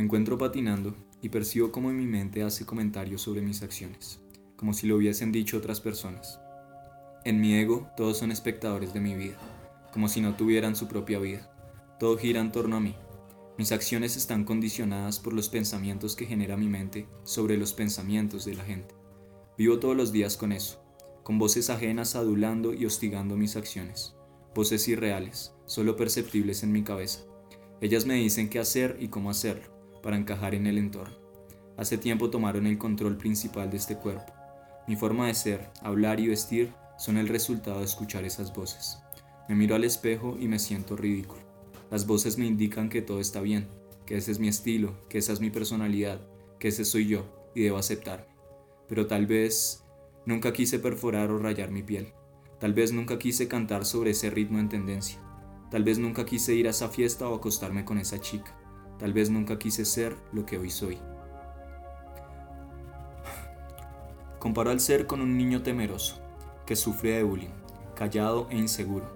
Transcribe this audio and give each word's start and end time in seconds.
Me 0.00 0.04
encuentro 0.04 0.38
patinando 0.38 0.94
y 1.20 1.28
percibo 1.28 1.70
cómo 1.70 1.90
mi 1.90 2.06
mente 2.06 2.42
hace 2.42 2.64
comentarios 2.64 3.20
sobre 3.20 3.42
mis 3.42 3.60
acciones, 3.60 4.18
como 4.56 4.72
si 4.72 4.86
lo 4.86 4.96
hubiesen 4.96 5.30
dicho 5.30 5.58
otras 5.58 5.82
personas. 5.82 6.40
En 7.26 7.38
mi 7.38 7.52
ego 7.52 7.86
todos 7.98 8.16
son 8.16 8.32
espectadores 8.32 8.94
de 8.94 9.00
mi 9.00 9.14
vida, 9.14 9.36
como 9.92 10.08
si 10.08 10.22
no 10.22 10.36
tuvieran 10.36 10.74
su 10.74 10.88
propia 10.88 11.18
vida. 11.18 11.52
Todo 11.98 12.16
gira 12.16 12.40
en 12.40 12.50
torno 12.50 12.76
a 12.76 12.80
mí. 12.80 12.96
Mis 13.58 13.72
acciones 13.72 14.16
están 14.16 14.44
condicionadas 14.44 15.18
por 15.18 15.34
los 15.34 15.50
pensamientos 15.50 16.16
que 16.16 16.24
genera 16.24 16.56
mi 16.56 16.68
mente 16.68 17.06
sobre 17.22 17.58
los 17.58 17.74
pensamientos 17.74 18.46
de 18.46 18.54
la 18.54 18.64
gente. 18.64 18.94
Vivo 19.58 19.80
todos 19.80 19.98
los 19.98 20.12
días 20.12 20.38
con 20.38 20.52
eso, 20.52 20.82
con 21.24 21.38
voces 21.38 21.68
ajenas 21.68 22.16
adulando 22.16 22.72
y 22.72 22.86
hostigando 22.86 23.36
mis 23.36 23.54
acciones, 23.54 24.14
voces 24.54 24.88
irreales, 24.88 25.52
solo 25.66 25.94
perceptibles 25.96 26.62
en 26.62 26.72
mi 26.72 26.84
cabeza. 26.84 27.20
Ellas 27.82 28.06
me 28.06 28.14
dicen 28.14 28.48
qué 28.48 28.60
hacer 28.60 28.96
y 28.98 29.08
cómo 29.08 29.28
hacerlo, 29.28 29.69
para 30.02 30.16
encajar 30.16 30.54
en 30.54 30.66
el 30.66 30.78
entorno. 30.78 31.14
Hace 31.76 31.98
tiempo 31.98 32.30
tomaron 32.30 32.66
el 32.66 32.78
control 32.78 33.16
principal 33.16 33.70
de 33.70 33.76
este 33.76 33.96
cuerpo. 33.96 34.32
Mi 34.86 34.96
forma 34.96 35.26
de 35.26 35.34
ser, 35.34 35.70
hablar 35.82 36.20
y 36.20 36.28
vestir 36.28 36.72
son 36.98 37.16
el 37.16 37.28
resultado 37.28 37.78
de 37.78 37.84
escuchar 37.84 38.24
esas 38.24 38.52
voces. 38.52 38.98
Me 39.48 39.54
miro 39.54 39.74
al 39.74 39.84
espejo 39.84 40.36
y 40.38 40.48
me 40.48 40.58
siento 40.58 40.96
ridículo. 40.96 41.42
Las 41.90 42.06
voces 42.06 42.38
me 42.38 42.46
indican 42.46 42.88
que 42.88 43.02
todo 43.02 43.20
está 43.20 43.40
bien, 43.40 43.68
que 44.06 44.16
ese 44.16 44.30
es 44.30 44.38
mi 44.38 44.48
estilo, 44.48 44.94
que 45.08 45.18
esa 45.18 45.32
es 45.32 45.40
mi 45.40 45.50
personalidad, 45.50 46.20
que 46.58 46.68
ese 46.68 46.84
soy 46.84 47.06
yo 47.06 47.24
y 47.54 47.62
debo 47.62 47.78
aceptarme 47.78 48.30
pero 48.90 49.06
tal 49.06 49.24
vez 49.26 49.84
nunca 50.26 50.52
quise 50.52 50.80
perforar 50.80 51.30
o 51.30 51.38
rayar 51.38 51.70
mi 51.70 51.84
piel. 51.84 52.12
Tal 52.58 52.74
vez 52.74 52.92
nunca 52.92 53.20
quise 53.20 53.46
cantar 53.46 53.84
sobre 53.84 54.10
ese 54.10 54.30
ritmo 54.30 54.58
en 54.58 54.68
tendencia. 54.68 55.20
Tal 55.70 55.84
vez 55.84 56.00
nunca 56.00 56.26
quise 56.26 56.56
ir 56.56 56.66
a 56.66 56.70
esa 56.70 56.88
fiesta 56.88 57.28
o 57.28 57.36
acostarme 57.36 57.84
con 57.84 57.98
esa 57.98 58.20
chica. 58.20 58.59
Tal 59.00 59.14
vez 59.14 59.30
nunca 59.30 59.58
quise 59.58 59.86
ser 59.86 60.14
lo 60.30 60.44
que 60.44 60.58
hoy 60.58 60.68
soy. 60.68 60.98
Comparo 64.38 64.70
al 64.70 64.80
ser 64.80 65.06
con 65.06 65.22
un 65.22 65.38
niño 65.38 65.62
temeroso, 65.62 66.20
que 66.66 66.76
sufre 66.76 67.12
de 67.12 67.22
bullying, 67.22 67.48
callado 67.94 68.46
e 68.50 68.58
inseguro, 68.58 69.10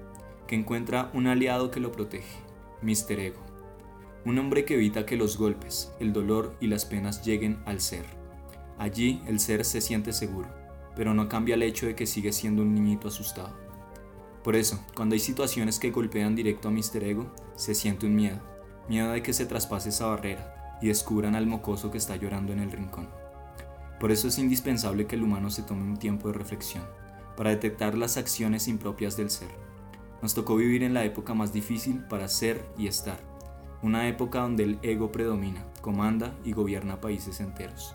que 0.47 0.55
encuentra 0.55 1.11
un 1.13 1.27
aliado 1.27 1.71
que 1.71 1.81
lo 1.81 1.93
protege, 1.93 2.39
Mr. 2.81 3.21
Ego. 3.21 3.41
Un 4.25 4.39
hombre 4.39 4.65
que 4.65 4.75
evita 4.75 5.05
que 5.05 5.19
los 5.19 5.37
golpes, 5.37 5.93
el 6.01 6.15
dolor 6.15 6.57
y 6.61 6.69
las 6.69 6.87
penas 6.87 7.23
lleguen 7.23 7.63
al 7.67 7.83
ser. 7.83 8.07
Allí 8.79 9.23
el 9.27 9.39
ser 9.39 9.67
se 9.67 9.83
siente 9.83 10.15
seguro, 10.15 10.49
pero 10.97 11.13
no 11.13 11.29
cambia 11.29 11.57
el 11.57 11.63
hecho 11.63 11.85
de 11.85 11.95
que 11.95 12.07
sigue 12.07 12.33
siendo 12.33 12.63
un 12.63 12.75
niñito 12.75 13.09
asustado. 13.09 13.55
Por 14.43 14.57
eso, 14.57 14.83
cuando 14.97 15.15
hay 15.15 15.21
situaciones 15.21 15.79
que 15.79 15.91
golpean 15.91 16.35
directo 16.35 16.69
a 16.69 16.71
Mr. 16.71 17.05
Ego, 17.05 17.31
se 17.55 17.75
siente 17.75 18.07
un 18.07 18.15
miedo, 18.15 18.41
miedo 18.89 19.11
de 19.13 19.23
que 19.23 19.33
se 19.33 19.47
traspase 19.47 19.89
esa 19.89 20.07
barrera 20.07 20.79
y 20.81 20.89
descubran 20.89 21.35
al 21.35 21.47
mocoso 21.47 21.91
que 21.91 21.99
está 21.99 22.17
llorando 22.17 22.53
en 22.53 22.61
el 22.61 22.71
rincón. 22.71 23.09
Por 24.01 24.11
eso 24.13 24.29
es 24.29 24.39
indispensable 24.39 25.07
que 25.07 25.17
el 25.17 25.23
humano 25.23 25.51
se 25.51 25.63
tome 25.63 25.83
un 25.83 25.97
tiempo 25.97 26.29
de 26.29 26.35
reflexión, 26.35 26.85
para 27.37 27.51
detectar 27.51 27.97
las 27.97 28.17
acciones 28.17 28.69
impropias 28.69 29.17
del 29.17 29.31
ser. 29.31 29.49
Nos 30.21 30.35
tocó 30.35 30.57
vivir 30.57 30.83
en 30.83 30.95
la 30.95 31.05
época 31.05 31.35
más 31.35 31.53
difícil 31.53 32.05
para 32.05 32.29
ser 32.29 32.65
y 32.77 32.87
estar, 32.87 33.19
una 33.83 34.09
época 34.09 34.41
donde 34.41 34.65
el 34.65 34.79
ego 34.83 35.13
predomina, 35.13 35.65
comanda 35.81 36.35
y 36.45 36.53
gobierna 36.53 37.01
países 37.01 37.41
enteros. 37.41 37.95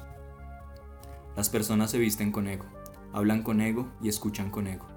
Las 1.36 1.50
personas 1.50 1.92
se 1.92 2.00
visten 2.00 2.32
con 2.32 2.48
ego, 2.48 2.66
hablan 3.14 3.44
con 3.44 3.62
ego 3.62 3.88
y 4.02 4.10
escuchan 4.10 4.52
con 4.52 4.67
ego. 4.67 4.88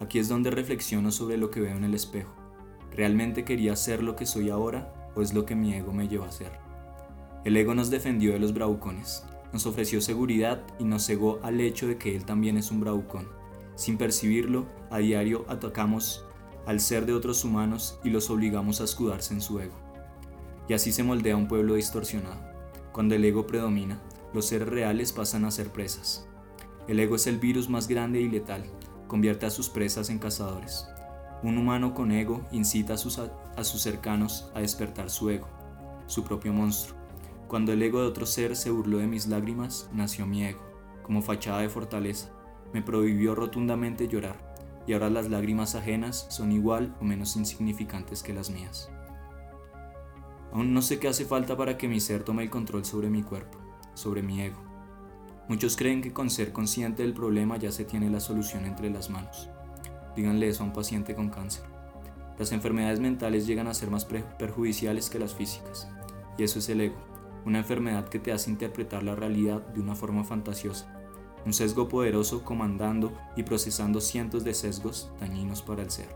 Aquí 0.00 0.18
es 0.18 0.28
donde 0.28 0.50
reflexiono 0.50 1.10
sobre 1.10 1.36
lo 1.36 1.50
que 1.50 1.60
veo 1.60 1.76
en 1.76 1.84
el 1.84 1.94
espejo. 1.94 2.32
¿Realmente 2.92 3.44
quería 3.44 3.74
ser 3.74 4.02
lo 4.02 4.16
que 4.16 4.26
soy 4.26 4.50
ahora 4.50 4.97
es 5.22 5.34
lo 5.34 5.44
que 5.44 5.54
mi 5.54 5.74
ego 5.74 5.92
me 5.92 6.08
lleva 6.08 6.26
a 6.26 6.32
ser? 6.32 6.52
El 7.44 7.56
ego 7.56 7.74
nos 7.74 7.90
defendió 7.90 8.32
de 8.32 8.38
los 8.38 8.52
bravucones, 8.52 9.24
nos 9.52 9.66
ofreció 9.66 10.00
seguridad 10.00 10.62
y 10.78 10.84
nos 10.84 11.06
cegó 11.06 11.38
al 11.42 11.60
hecho 11.60 11.86
de 11.86 11.96
que 11.96 12.14
él 12.14 12.24
también 12.24 12.56
es 12.56 12.70
un 12.70 12.80
bravucón. 12.80 13.28
Sin 13.74 13.96
percibirlo, 13.96 14.66
a 14.90 14.98
diario 14.98 15.44
atacamos 15.48 16.24
al 16.66 16.80
ser 16.80 17.06
de 17.06 17.14
otros 17.14 17.44
humanos 17.44 17.98
y 18.04 18.10
los 18.10 18.28
obligamos 18.28 18.80
a 18.80 18.84
escudarse 18.84 19.32
en 19.32 19.40
su 19.40 19.58
ego. 19.60 19.74
Y 20.68 20.74
así 20.74 20.92
se 20.92 21.02
moldea 21.02 21.36
un 21.36 21.48
pueblo 21.48 21.74
distorsionado. 21.74 22.40
Cuando 22.92 23.14
el 23.14 23.24
ego 23.24 23.46
predomina, 23.46 24.00
los 24.34 24.46
seres 24.46 24.68
reales 24.68 25.12
pasan 25.12 25.44
a 25.44 25.50
ser 25.50 25.70
presas. 25.70 26.26
El 26.86 27.00
ego 27.00 27.16
es 27.16 27.26
el 27.26 27.38
virus 27.38 27.70
más 27.70 27.88
grande 27.88 28.20
y 28.20 28.28
letal, 28.28 28.64
convierte 29.06 29.46
a 29.46 29.50
sus 29.50 29.70
presas 29.70 30.10
en 30.10 30.18
cazadores. 30.18 30.86
Un 31.42 31.56
humano 31.56 31.94
con 31.94 32.12
ego 32.12 32.42
incita 32.50 32.94
a 32.94 32.98
sus, 32.98 33.20
a 33.58 33.64
sus 33.64 33.82
cercanos 33.82 34.50
a 34.54 34.60
despertar 34.60 35.10
su 35.10 35.30
ego, 35.30 35.48
su 36.06 36.24
propio 36.24 36.52
monstruo. 36.52 36.96
Cuando 37.48 37.72
el 37.72 37.82
ego 37.82 38.00
de 38.00 38.08
otro 38.08 38.26
ser 38.26 38.56
se 38.56 38.70
burló 38.70 38.98
de 38.98 39.06
mis 39.06 39.26
lágrimas, 39.26 39.88
nació 39.92 40.26
mi 40.26 40.44
ego, 40.44 40.60
como 41.02 41.22
fachada 41.22 41.60
de 41.60 41.68
fortaleza. 41.68 42.30
Me 42.72 42.82
prohibió 42.82 43.34
rotundamente 43.34 44.08
llorar, 44.08 44.36
y 44.86 44.92
ahora 44.92 45.10
las 45.10 45.28
lágrimas 45.28 45.74
ajenas 45.74 46.26
son 46.30 46.52
igual 46.52 46.96
o 47.00 47.04
menos 47.04 47.36
insignificantes 47.36 48.22
que 48.22 48.34
las 48.34 48.50
mías. 48.50 48.90
Aún 50.52 50.72
no 50.72 50.82
sé 50.82 50.98
qué 50.98 51.08
hace 51.08 51.24
falta 51.24 51.56
para 51.56 51.76
que 51.76 51.88
mi 51.88 52.00
ser 52.00 52.22
tome 52.22 52.42
el 52.42 52.50
control 52.50 52.84
sobre 52.84 53.10
mi 53.10 53.22
cuerpo 53.22 53.58
sobre 53.98 54.22
mi 54.22 54.40
ego. 54.40 54.58
Muchos 55.48 55.76
creen 55.76 56.00
que 56.00 56.12
con 56.12 56.30
ser 56.30 56.52
consciente 56.52 57.02
del 57.02 57.14
problema 57.14 57.56
ya 57.56 57.72
se 57.72 57.84
tiene 57.84 58.10
la 58.10 58.20
solución 58.20 58.64
entre 58.64 58.90
las 58.90 59.10
manos. 59.10 59.48
Díganle 60.14 60.48
eso 60.48 60.62
a 60.62 60.66
un 60.66 60.72
paciente 60.72 61.14
con 61.14 61.30
cáncer. 61.30 61.64
Las 62.38 62.52
enfermedades 62.52 63.00
mentales 63.00 63.46
llegan 63.46 63.66
a 63.66 63.74
ser 63.74 63.90
más 63.90 64.04
perjudiciales 64.04 65.10
que 65.10 65.18
las 65.18 65.34
físicas. 65.34 65.88
Y 66.38 66.44
eso 66.44 66.60
es 66.60 66.68
el 66.68 66.80
ego, 66.80 66.96
una 67.44 67.58
enfermedad 67.58 68.08
que 68.08 68.20
te 68.20 68.32
hace 68.32 68.50
interpretar 68.50 69.02
la 69.02 69.16
realidad 69.16 69.60
de 69.68 69.80
una 69.80 69.96
forma 69.96 70.22
fantasiosa. 70.22 70.94
Un 71.44 71.52
sesgo 71.52 71.88
poderoso 71.88 72.44
comandando 72.44 73.12
y 73.36 73.42
procesando 73.42 74.00
cientos 74.00 74.44
de 74.44 74.54
sesgos 74.54 75.10
dañinos 75.18 75.62
para 75.62 75.82
el 75.82 75.90
ser. 75.90 76.08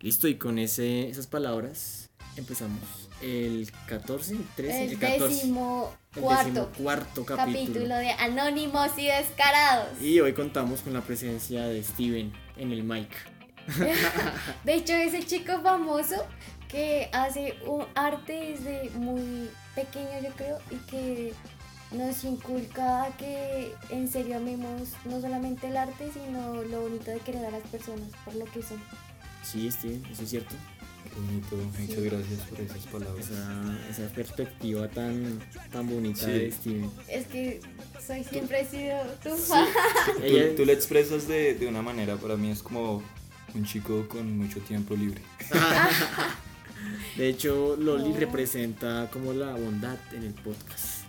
Listo, 0.00 0.26
y 0.26 0.36
con 0.36 0.58
ese, 0.58 1.08
esas 1.08 1.26
palabras 1.26 2.10
empezamos 2.36 3.08
el 3.22 3.70
14, 3.86 4.34
el 4.34 4.44
13, 4.56 4.84
el, 4.84 4.92
el 4.92 4.98
14. 4.98 5.34
Décimo 5.34 5.94
cuarto, 6.20 6.70
cuarto 6.76 7.24
capítulo. 7.24 7.58
capítulo 7.58 7.94
de 7.96 8.10
Anónimos 8.10 8.90
y 8.98 9.06
Descarados. 9.06 10.00
Y 10.02 10.20
hoy 10.20 10.32
contamos 10.34 10.82
con 10.82 10.92
la 10.92 11.00
presencia 11.00 11.66
de 11.66 11.82
Steven 11.82 12.45
en 12.56 12.72
el 12.72 12.82
mic. 12.82 13.08
de 14.64 14.74
hecho, 14.74 14.94
es 14.94 15.14
el 15.14 15.26
chico 15.26 15.60
famoso 15.60 16.24
que 16.68 17.08
hace 17.12 17.54
un 17.66 17.84
arte 17.94 18.56
desde 18.56 18.90
muy 18.98 19.50
pequeño, 19.74 20.20
yo 20.22 20.30
creo, 20.36 20.58
y 20.70 20.76
que 20.90 21.32
nos 21.92 22.24
inculca 22.24 23.08
que 23.18 23.72
en 23.90 24.08
serio 24.08 24.36
amemos 24.36 24.90
no 25.04 25.20
solamente 25.20 25.68
el 25.68 25.76
arte, 25.76 26.10
sino 26.12 26.62
lo 26.62 26.82
bonito 26.82 27.10
de 27.10 27.20
querer 27.20 27.46
a 27.46 27.50
las 27.50 27.62
personas 27.62 28.08
por 28.24 28.34
lo 28.34 28.44
que 28.46 28.62
son. 28.62 28.80
Sí, 29.42 29.70
Steven, 29.70 30.04
eso 30.10 30.22
es 30.24 30.30
cierto 30.30 30.54
bonito, 31.16 31.56
muchas 31.78 32.02
gracias 32.02 32.40
por 32.48 32.60
esas 32.60 32.86
palabras. 32.86 33.26
Esa, 33.90 34.08
perspectiva 34.14 34.88
tan, 34.88 35.40
tan 35.72 35.88
bonita 35.88 36.26
de 36.26 36.50
Steven. 36.50 36.90
Es 37.08 37.26
que 37.26 37.60
soy 38.04 38.24
siempre 38.24 38.60
he 38.60 38.64
sido 38.66 38.96
tu 39.22 39.30
fan. 39.36 39.66
Tú, 40.56 40.64
le 40.64 40.72
expresas 40.72 41.26
de, 41.26 41.54
de, 41.54 41.66
una 41.66 41.82
manera, 41.82 42.16
para 42.16 42.36
mí 42.36 42.50
es 42.50 42.62
como 42.62 43.02
un 43.54 43.64
chico 43.64 44.06
con 44.08 44.36
mucho 44.36 44.60
tiempo 44.60 44.94
libre. 44.94 45.20
de 47.16 47.28
hecho, 47.28 47.76
Loli 47.76 48.12
representa 48.12 49.08
como 49.12 49.32
la 49.32 49.52
bondad 49.52 49.98
en 50.12 50.24
el 50.24 50.34
podcast. 50.34 51.06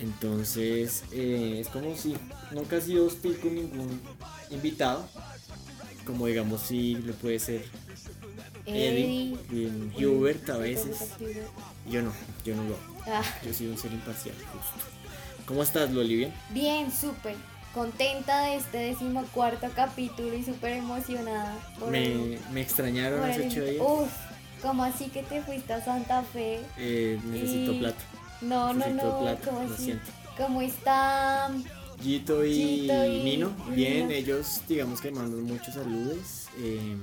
Entonces, 0.00 1.04
eh, 1.12 1.58
es 1.60 1.68
como 1.68 1.96
si 1.96 2.16
nunca 2.52 2.76
ha 2.76 2.80
sido 2.80 3.06
hostil 3.06 3.38
con 3.38 3.54
ningún 3.54 4.00
invitado. 4.50 5.08
Como 6.04 6.26
digamos, 6.26 6.62
si 6.62 6.96
le 6.96 7.12
puede 7.12 7.38
ser 7.38 7.64
Eddie, 8.66 9.36
y 9.96 10.04
Hubert 10.04 10.48
a 10.50 10.58
veces. 10.58 10.98
Yo 11.88 12.02
no, 12.02 12.12
yo 12.44 12.56
no 12.56 12.64
lo. 12.64 12.76
Ah. 13.06 13.22
Yo 13.44 13.54
soy 13.54 13.68
un 13.68 13.78
ser 13.78 13.92
imparcial, 13.92 14.34
justo. 14.34 14.86
¿Cómo 15.46 15.62
estás, 15.62 15.90
Loli? 15.90 16.16
¿Bien? 16.16 16.32
Bien, 16.50 16.92
súper. 16.92 17.36
Contenta 17.72 18.46
de 18.46 18.56
este 18.56 18.78
decimocuarto 18.78 19.68
capítulo 19.76 20.34
y 20.34 20.42
súper 20.42 20.72
emocionada. 20.72 21.56
me, 21.90 22.38
me 22.52 22.62
extrañaron 22.62 23.22
hace 23.22 23.46
ocho 23.46 23.64
días. 23.64 23.82
Uf, 23.86 24.10
¿cómo 24.62 24.82
así 24.82 25.08
que 25.08 25.22
te 25.22 25.42
fuiste 25.42 25.72
a 25.72 25.84
Santa 25.84 26.22
Fe? 26.22 26.60
Eh, 26.78 27.20
necesito 27.26 27.78
plato. 27.78 28.02
No, 28.40 28.72
no, 28.72 28.88
no. 28.88 29.36
¿Cómo 29.44 29.60
así? 29.60 29.94
¿Cómo 30.36 30.60
está? 30.62 31.50
Gito 32.02 32.44
y, 32.44 32.88
Nino, 33.24 33.50
bien, 33.74 34.10
ellos 34.10 34.60
digamos 34.68 35.00
que 35.00 35.10
mandan 35.10 35.44
muchos 35.44 35.74
saludos. 35.74 36.46
Eh, 36.58 36.96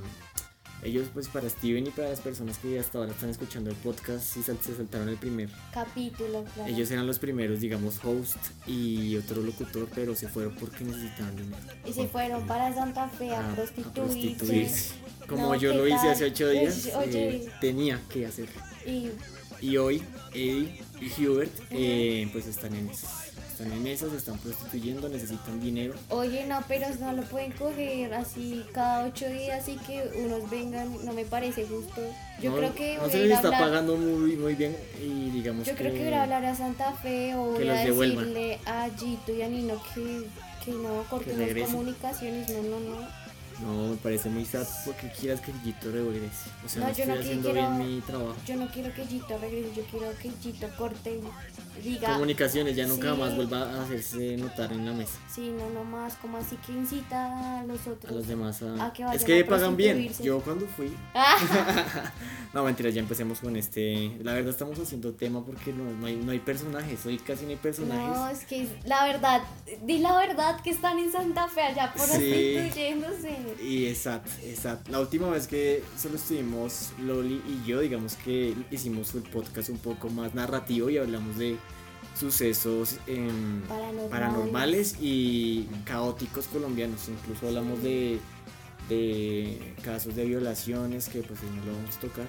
Ellos, 0.84 1.08
pues 1.14 1.28
para 1.30 1.48
Steven 1.50 1.88
y 1.88 1.90
para 1.92 2.10
las 2.10 2.20
personas 2.20 2.58
que 2.58 2.78
hasta 2.78 2.98
ahora 2.98 3.12
están 3.12 3.30
escuchando 3.30 3.70
el 3.70 3.76
podcast 3.78 4.36
y 4.38 4.44
se 4.44 4.54
saltaron 4.76 5.08
el 5.10 5.18
primer. 5.18 5.50
Capítulo, 5.74 6.44
claro. 6.54 6.70
Ellos 6.74 6.92
eran 6.92 7.08
los 7.08 7.20
primeros, 7.20 7.62
digamos, 7.62 8.00
host 8.04 8.36
y 8.68 9.16
otro 9.16 9.42
locutor, 9.42 9.88
pero 9.96 10.14
se 10.16 10.28
fueron 10.28 10.56
porque 10.56 10.84
necesitaban 10.84 11.36
dinero. 11.38 11.58
Y 11.86 11.94
se 11.94 12.08
fueron 12.08 12.46
para 12.48 12.74
Santa 12.74 13.08
Fe 13.10 13.32
a, 13.32 13.40
a- 13.40 13.52
a 13.52 13.56
prostituirse. 13.56 14.02
prostituirse. 14.36 14.94
Como 15.28 15.44
No, 15.54 15.56
yo 15.56 15.72
¿qué 15.72 15.78
lo 15.78 15.88
hice 15.88 15.98
tal? 15.98 16.10
hace 16.10 16.26
ocho 16.26 16.50
días, 16.50 16.90
eh, 17.06 17.50
tenía 17.62 18.02
que 18.12 18.26
hacerlo. 18.26 18.62
Y 18.86 19.10
Y 19.62 19.78
hoy 19.78 20.04
Eddie 20.34 20.82
y 21.00 21.26
Hubert 21.26 21.52
eh, 21.70 22.28
pues 22.34 22.46
están 22.48 22.76
en 22.76 22.90
esas. 22.90 23.23
Están 23.64 23.80
en 23.80 23.88
esas, 23.88 24.12
se 24.12 24.18
están 24.18 24.38
prostituyendo, 24.40 25.08
necesitan 25.08 25.62
dinero. 25.62 25.94
Oye, 26.10 26.46
no, 26.46 26.60
pero 26.68 26.88
no 27.00 27.14
lo 27.14 27.24
pueden 27.24 27.54
coger 27.54 28.14
así 28.14 28.66
cada 28.74 29.06
ocho 29.06 29.26
días 29.30 29.70
y 29.70 29.78
que 29.78 30.04
unos 30.18 30.50
vengan, 30.50 30.94
no 31.06 31.14
me 31.14 31.24
parece 31.24 31.66
justo. 31.66 32.02
Yo 32.42 32.52
no, 32.52 32.58
creo 32.58 32.76
que 32.76 32.98
no 32.98 33.10
se 33.10 33.20
les 33.20 33.32
está 33.32 33.48
hablar. 33.48 33.62
pagando 33.62 33.96
muy, 33.96 34.36
muy 34.36 34.56
bien 34.56 34.76
y 35.02 35.30
digamos 35.30 35.66
Yo 35.66 35.76
creo 35.76 35.94
que 35.94 36.04
voy 36.04 36.14
a 36.14 36.24
hablar 36.24 36.44
a 36.44 36.56
Santa 36.56 36.92
Fe 36.92 37.36
o 37.36 37.52
voy 37.52 37.70
a 37.70 37.74
decirle 37.74 38.60
a 38.66 38.90
Gito 38.98 39.32
y 39.32 39.42
a 39.44 39.48
Nino 39.48 39.82
que, 39.96 40.28
que 40.66 40.72
no 40.72 41.04
corten 41.10 41.40
las 41.40 41.70
comunicaciones. 41.70 42.50
No, 42.50 42.64
no, 42.64 42.80
no. 42.82 43.23
No, 43.64 43.90
me 43.92 43.96
parece 43.96 44.30
muy 44.30 44.44
sad 44.46 44.68
porque 44.86 45.10
quieras 45.12 45.40
que 45.40 45.54
Gito 45.64 45.90
regrese. 45.92 46.50
O 46.66 46.70
sea, 46.70 46.82
No, 46.82 46.88
no, 46.90 46.94
yo 46.94 47.04
estoy 47.04 47.16
no 47.16 47.22
haciendo 47.22 47.52
quiero- 47.54 47.72
bien 47.78 47.96
mi 47.96 48.02
trabajo. 48.02 48.36
Yo 48.46 48.56
no 48.58 48.68
quiero 48.72 48.94
que 48.94 49.06
Gito 49.06 49.38
regrese, 49.38 49.70
yo 49.76 49.84
quiero 49.90 50.06
que 50.22 50.32
Gito 50.42 50.68
corte 50.78 51.20
y 51.78 51.82
diga. 51.82 52.14
Comunicaciones, 52.14 52.76
ya 52.76 52.86
nunca 52.88 53.14
Sí. 53.14 53.20
más 53.22 53.36
vuelva 53.36 53.60
a 53.62 53.84
hacerse 53.84 54.36
notar 54.38 54.74
en 54.74 54.86
la 54.86 54.92
mesa. 54.92 55.14
Sí, 55.34 55.54
no, 55.58 55.70
no 55.70 55.84
más, 55.86 56.16
como 56.16 56.38
así 56.38 56.58
que 56.58 56.74
incita 56.74 57.60
a 57.62 57.64
los 57.64 57.88
A 57.88 57.92
otros. 57.92 58.14
los 58.14 58.28
demás 58.28 58.62
a... 58.64 58.86
A 58.88 58.92
que 58.94 59.04
vayan 59.04 59.18
es 59.18 59.24
que 59.26 59.40
a 59.42 59.46
pagan 59.48 59.78
bien. 59.78 60.12
Yo 60.22 60.40
cuando 60.42 60.66
fui... 60.68 60.92
No, 62.54 62.64
mentira, 62.64 62.92
ya 62.92 63.00
empecemos 63.00 63.40
con 63.40 63.56
este... 63.56 64.16
La 64.22 64.34
verdad 64.34 64.52
estamos 64.52 64.78
haciendo 64.78 65.14
tema 65.14 65.44
porque 65.44 65.74
no, 65.74 65.86
no 65.92 66.06
hay, 66.06 66.16
no 66.18 66.32
hay 66.32 66.38
personajes. 66.40 67.04
Hoy 67.06 67.18
casi 67.18 67.46
no 67.46 67.50
hay 67.52 67.56
personajes. 67.56 68.16
no, 68.16 68.30
es 68.30 68.46
que 68.46 68.68
la 68.86 69.06
verdad, 69.06 69.42
di 69.84 69.98
la 69.98 70.16
verdad 70.18 70.62
que 70.62 70.70
están 70.70 71.00
en 71.00 71.12
Santa 71.12 71.48
Fe 71.48 71.62
allá 71.62 71.92
por 71.98 72.06
Sí. 72.08 72.54
prostituyéndose. 72.56 73.38
Y 73.62 73.88
exacto, 73.88 74.32
exacto. 74.44 74.92
La 74.92 75.00
última 75.00 75.30
vez 75.30 75.48
que 75.48 75.84
solo 75.98 76.16
estuvimos 76.16 76.92
Loli 77.00 77.42
y 77.48 77.68
yo, 77.68 77.80
digamos 77.80 78.16
que 78.16 78.56
hicimos 78.72 79.14
el 79.16 79.24
podcast 79.24 79.70
un 79.70 79.80
poco 79.80 80.10
más 80.10 80.34
narrativo 80.34 80.90
y 80.90 80.98
hablamos 80.98 81.38
de 81.38 81.58
sucesos 82.20 82.98
em, 83.08 83.62
Paranormales. 83.62 84.10
paranormales 84.10 84.96
y 85.02 85.68
caóticos 85.86 86.48
colombianos. 86.48 87.10
Incluso 87.10 87.48
hablamos 87.48 87.82
de, 87.82 88.20
de 88.90 89.74
casos 89.84 90.16
de 90.16 90.26
violaciones 90.26 91.10
que 91.10 91.22
pues 91.22 91.40
no 91.44 91.66
lo 91.66 91.74
vamos 91.78 91.98
a 91.98 92.00
tocar. 92.00 92.28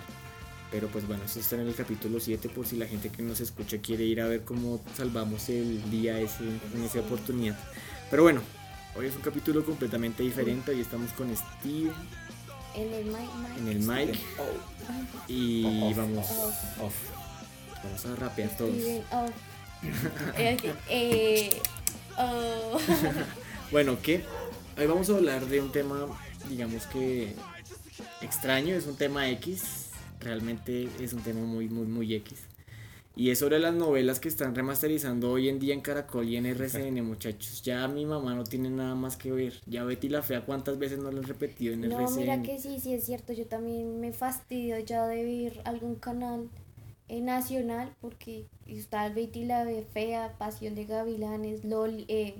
Pero 0.70 0.88
pues 0.88 1.06
bueno, 1.06 1.22
eso 1.24 1.38
está 1.38 1.54
en 1.56 1.68
el 1.68 1.74
capítulo 1.74 2.18
7 2.18 2.48
por 2.48 2.66
si 2.66 2.76
la 2.76 2.86
gente 2.86 3.08
que 3.08 3.22
nos 3.22 3.40
escucha 3.40 3.78
quiere 3.78 4.04
ir 4.04 4.20
a 4.20 4.26
ver 4.26 4.42
cómo 4.42 4.80
salvamos 4.96 5.48
el 5.48 5.88
día 5.90 6.18
ese, 6.18 6.42
en 6.74 6.82
esa 6.82 7.00
oportunidad. 7.00 7.56
Pero 8.10 8.24
bueno, 8.24 8.40
hoy 8.96 9.06
es 9.06 9.16
un 9.16 9.22
capítulo 9.22 9.64
completamente 9.64 10.22
diferente. 10.22 10.70
Hoy 10.72 10.80
estamos 10.80 11.12
con 11.12 11.34
Steve 11.36 11.92
En 12.74 12.92
el 12.92 13.04
mic, 13.04 13.14
mic. 13.16 13.58
en 13.58 13.68
el 13.68 13.78
mic 13.80 14.18
y 15.28 15.64
Off. 15.90 15.96
vamos, 15.96 16.26
Oh, 16.80 16.84
Off. 16.86 16.94
vamos 17.82 18.06
a 18.06 18.16
rapear 18.16 18.56
todos. 18.56 18.74
Oh. 19.12 19.28
Eh, 20.38 20.56
eh, 20.88 21.62
oh. 22.18 22.78
Bueno, 23.70 23.98
¿qué? 24.02 24.24
Hoy 24.78 24.86
vamos 24.86 25.10
a 25.10 25.14
hablar 25.14 25.44
de 25.46 25.60
un 25.60 25.70
tema, 25.72 26.06
digamos 26.48 26.86
que 26.86 27.34
extraño, 28.22 28.74
es 28.74 28.86
un 28.86 28.96
tema 28.96 29.28
X, 29.30 29.90
realmente 30.20 30.88
es 31.00 31.12
un 31.12 31.20
tema 31.22 31.40
muy, 31.40 31.68
muy, 31.68 31.86
muy 31.86 32.14
X. 32.14 32.38
Y 33.16 33.30
es 33.30 33.38
sobre 33.38 33.60
las 33.60 33.74
novelas 33.74 34.18
que 34.18 34.28
están 34.28 34.54
remasterizando 34.56 35.30
hoy 35.30 35.48
en 35.48 35.60
día 35.60 35.72
en 35.72 35.80
Caracol 35.82 36.28
y 36.28 36.36
en 36.36 36.46
RCN, 36.46 37.00
muchachos. 37.06 37.62
Ya 37.62 37.86
mi 37.86 38.06
mamá 38.06 38.34
no 38.34 38.42
tiene 38.44 38.70
nada 38.70 38.94
más 38.96 39.16
que 39.16 39.30
ver. 39.30 39.54
Ya 39.66 39.84
Betty 39.84 40.08
la 40.08 40.22
Fea, 40.22 40.44
¿cuántas 40.44 40.78
veces 40.78 40.98
no 40.98 41.12
lo 41.12 41.18
han 41.18 41.24
repetido 41.24 41.74
en 41.74 41.82
No, 41.82 42.00
RCN? 42.00 42.16
mira 42.16 42.42
que 42.42 42.58
sí, 42.58 42.80
sí 42.80 42.92
es 42.92 43.04
cierto. 43.04 43.32
Yo 43.32 43.46
también 43.46 44.00
me 44.00 44.12
fastidio 44.12 44.78
ya 44.80 45.06
de 45.06 45.22
ver 45.22 45.60
algún 45.64 45.94
canal 45.94 46.48
eh, 47.08 47.20
nacional 47.20 47.94
porque 48.00 48.46
está 48.66 49.08
Betty 49.10 49.44
la 49.44 49.64
Fea, 49.92 50.34
Pasión 50.36 50.74
de 50.74 50.84
Gavilanes, 50.86 51.64
Loli. 51.64 52.06
Eh, 52.08 52.34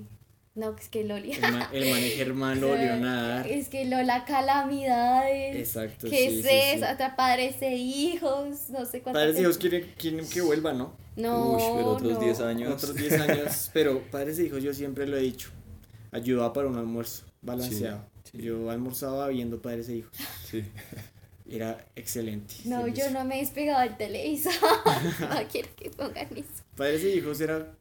no, 0.54 0.74
es 0.78 0.88
que 0.88 1.04
Loli. 1.04 1.32
El, 1.32 1.40
ma- 1.52 1.70
el 1.72 1.90
manejo 1.90 2.22
hermano 2.22 2.66
Leonard. 2.76 3.46
Es 3.46 3.68
que 3.68 3.84
Lola 3.86 4.24
Calamidades. 4.24 5.56
Exacto, 5.56 6.08
¿Qué 6.08 6.16
sí, 6.16 6.24
es 6.26 6.32
sí, 6.34 6.42
sí. 6.42 6.48
eso? 6.74 6.84
Hasta 6.86 7.16
padres 7.16 7.56
e 7.60 7.74
hijos. 7.76 8.70
No 8.70 8.86
sé 8.86 9.00
cuántos. 9.02 9.20
Padres 9.20 9.36
e 9.36 9.42
hijos 9.42 9.58
quieren, 9.58 9.92
quieren 9.98 10.28
que 10.28 10.40
vuelva, 10.40 10.72
¿no? 10.72 10.96
No. 11.16 11.52
Uy, 11.56 11.62
pero 11.76 11.86
otros 11.90 12.12
no. 12.12 12.20
10 12.20 12.40
años. 12.40 12.72
Otros 12.72 12.94
10 12.96 13.12
años, 13.20 13.70
pero 13.72 14.00
padres 14.10 14.38
e 14.38 14.44
hijos 14.46 14.62
yo 14.62 14.72
siempre 14.74 15.06
lo 15.06 15.16
he 15.16 15.20
dicho. 15.22 15.50
Ayudaba 16.12 16.52
para 16.52 16.68
un 16.68 16.76
almuerzo 16.76 17.24
balanceado. 17.42 18.04
Sí, 18.24 18.38
sí. 18.38 18.42
Yo 18.44 18.70
almorzaba 18.70 19.28
viendo 19.28 19.60
padres 19.60 19.88
e 19.88 19.96
hijos. 19.96 20.12
Sí. 20.50 20.64
Era 21.50 21.84
excelente. 21.94 22.54
No, 22.64 22.86
yo 22.88 23.10
no 23.10 23.24
me 23.24 23.36
he 23.36 23.40
despegado 23.40 23.80
del 23.82 23.96
televisor. 23.96 24.52
no 25.20 25.48
quiero 25.52 25.68
que 25.76 25.90
pongan 25.90 26.28
eso. 26.36 26.62
Padres 26.76 27.02
e 27.04 27.10
hijos 27.16 27.40
era 27.40 27.74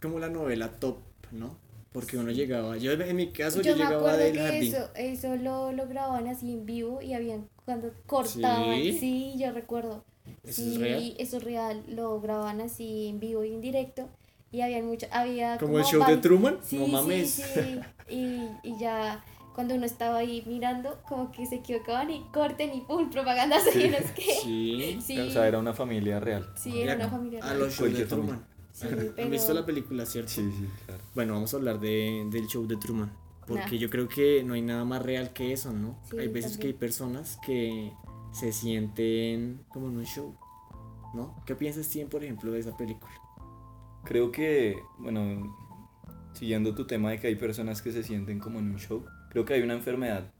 como 0.00 0.18
la 0.18 0.28
novela 0.28 0.68
top, 0.70 0.98
¿no? 1.32 1.56
Porque 1.92 2.16
uno 2.18 2.30
llegaba, 2.30 2.76
yo 2.76 2.92
en 2.92 3.16
mi 3.16 3.32
caso 3.32 3.62
yo, 3.62 3.74
llegaba 3.74 4.16
del 4.16 4.32
que 4.32 4.38
jardín. 4.38 4.74
eso, 4.74 4.90
eso 4.94 5.36
lo, 5.36 5.72
lo 5.72 5.88
grababan 5.88 6.28
así 6.28 6.52
en 6.52 6.64
vivo 6.66 7.02
y 7.02 7.14
habían 7.14 7.48
cuando 7.64 7.92
cortaban. 8.06 8.76
¿Sí? 8.76 8.92
Sí, 8.98 9.34
yo 9.38 9.50
recuerdo. 9.52 10.04
¿Eso 10.44 10.62
sí, 10.62 10.74
es 10.74 10.78
real? 10.78 11.14
eso 11.18 11.36
es 11.38 11.44
real. 11.44 11.84
Lo 11.88 12.20
grababan 12.20 12.60
así 12.60 13.08
en 13.08 13.18
vivo 13.20 13.44
y 13.44 13.54
en 13.54 13.60
directo. 13.60 14.08
Y 14.52 14.60
habían 14.62 14.86
mucho, 14.86 15.06
había 15.12 15.58
Como 15.58 15.78
el 15.78 15.84
show 15.84 16.04
de 16.04 16.16
Truman, 16.18 16.58
Sí, 16.62 16.76
no 16.78 16.86
mames. 16.86 17.30
Sí, 17.30 17.42
sí. 17.42 17.80
Y, 18.08 18.58
y 18.62 18.78
ya 18.78 19.24
cuando 19.54 19.74
uno 19.74 19.86
estaba 19.86 20.18
ahí 20.18 20.42
mirando, 20.46 21.00
como 21.08 21.30
que 21.32 21.46
se 21.46 21.56
equivocaban 21.56 22.10
y 22.10 22.22
corten 22.32 22.74
y 22.74 22.80
pum, 22.82 23.10
propaganda 23.10 23.56
así, 23.68 23.88
no 23.88 23.96
es 23.96 24.10
que. 24.12 24.22
Sí. 24.42 24.98
Sí, 25.00 25.18
O 25.18 25.30
sea, 25.30 25.46
era 25.48 25.58
una 25.58 25.74
familia 25.74 26.20
real. 26.20 26.48
sí, 26.54 26.80
era 26.80 26.94
Era 26.94 26.94
una 26.94 27.08
familia. 27.08 27.40
A 27.40 27.54
real. 27.54 27.58
los 27.58 27.74
shows 27.74 27.96
de. 27.96 28.06
Truman. 28.06 28.46
Sí, 28.80 28.86
¿Han 28.88 29.12
pero- 29.16 29.30
visto 29.30 29.52
la 29.54 29.66
película, 29.66 30.06
cierto? 30.06 30.30
Sí, 30.30 30.50
sí, 30.56 30.66
claro. 30.86 31.02
Bueno, 31.14 31.34
vamos 31.34 31.52
a 31.52 31.56
hablar 31.58 31.80
de, 31.80 32.26
del 32.30 32.46
show 32.46 32.66
de 32.66 32.76
Truman. 32.76 33.10
Porque 33.46 33.72
Nah. 33.72 33.78
yo 33.78 33.90
creo 33.90 34.08
que 34.08 34.42
no 34.44 34.54
hay 34.54 34.62
nada 34.62 34.84
más 34.84 35.02
real 35.02 35.32
que 35.32 35.52
eso, 35.52 35.72
¿no? 35.72 35.98
Sí, 36.10 36.18
hay 36.18 36.28
veces 36.28 36.52
que 36.56 36.68
hay 36.68 36.72
también. 36.72 36.78
personas 36.78 37.38
que 37.44 37.92
se 38.32 38.52
sienten 38.52 39.60
como 39.70 39.88
en 39.88 39.96
un 39.98 40.04
show, 40.06 40.36
¿no? 41.14 41.34
¿Qué 41.46 41.54
piensas, 41.56 41.86
Steven, 41.86 42.08
por 42.08 42.22
ejemplo, 42.22 42.52
de 42.52 42.60
esa 42.60 42.76
película? 42.76 43.12
Creo 44.04 44.30
que, 44.30 44.78
bueno, 44.98 45.56
siguiendo 46.34 46.74
tu 46.74 46.86
tema 46.86 47.10
de 47.10 47.18
que 47.18 47.26
hay 47.26 47.34
personas 47.34 47.82
que 47.82 47.92
se 47.92 48.02
sienten 48.04 48.38
como 48.38 48.60
en 48.60 48.70
un 48.70 48.78
show, 48.78 49.04
creo 49.30 49.44
que 49.44 49.54
hay 49.54 49.62
una 49.62 49.74
enfermedad 49.74 50.32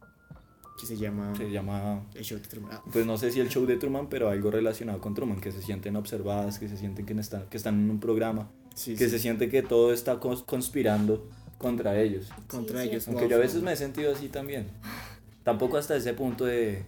Que 0.80 0.86
se 0.86 0.96
llama 0.96 1.34
se 1.36 1.50
llama, 1.50 2.02
el 2.14 2.24
show 2.24 2.38
de 2.38 2.46
Truman. 2.48 2.70
Ah, 2.74 2.82
pues 2.92 3.04
no 3.06 3.16
sé 3.18 3.30
si 3.30 3.40
el 3.40 3.48
show 3.48 3.66
de 3.66 3.76
Truman, 3.76 4.08
pero 4.08 4.28
algo 4.30 4.50
relacionado 4.50 5.00
con 5.00 5.14
Truman, 5.14 5.40
que 5.40 5.52
se 5.52 5.62
sienten 5.62 5.96
observadas, 5.96 6.58
que 6.58 6.68
se 6.68 6.76
sienten 6.76 7.04
que 7.06 7.12
están, 7.20 7.44
que 7.50 7.56
están 7.56 7.74
en 7.80 7.90
un 7.90 8.00
programa, 8.00 8.50
sí, 8.74 8.94
que 8.96 9.04
sí, 9.04 9.10
se 9.10 9.18
siente 9.18 9.48
que 9.48 9.62
todo 9.62 9.92
está 9.92 10.18
cons- 10.20 10.44
conspirando 10.44 11.28
contra 11.58 12.00
ellos. 12.00 12.28
contra 12.48 12.82
Sí, 12.82 12.88
ellos. 12.88 13.06
Aunque 13.08 13.24
wow, 13.24 13.30
yo 13.30 13.36
a 13.36 13.40
veces 13.40 13.62
me 13.62 13.72
he 13.72 13.76
sentido 13.76 14.12
así 14.14 14.28
también. 14.28 14.66
Tampoco 15.44 15.76
hasta 15.76 15.96
ese 15.96 16.14
punto 16.14 16.44
de 16.46 16.84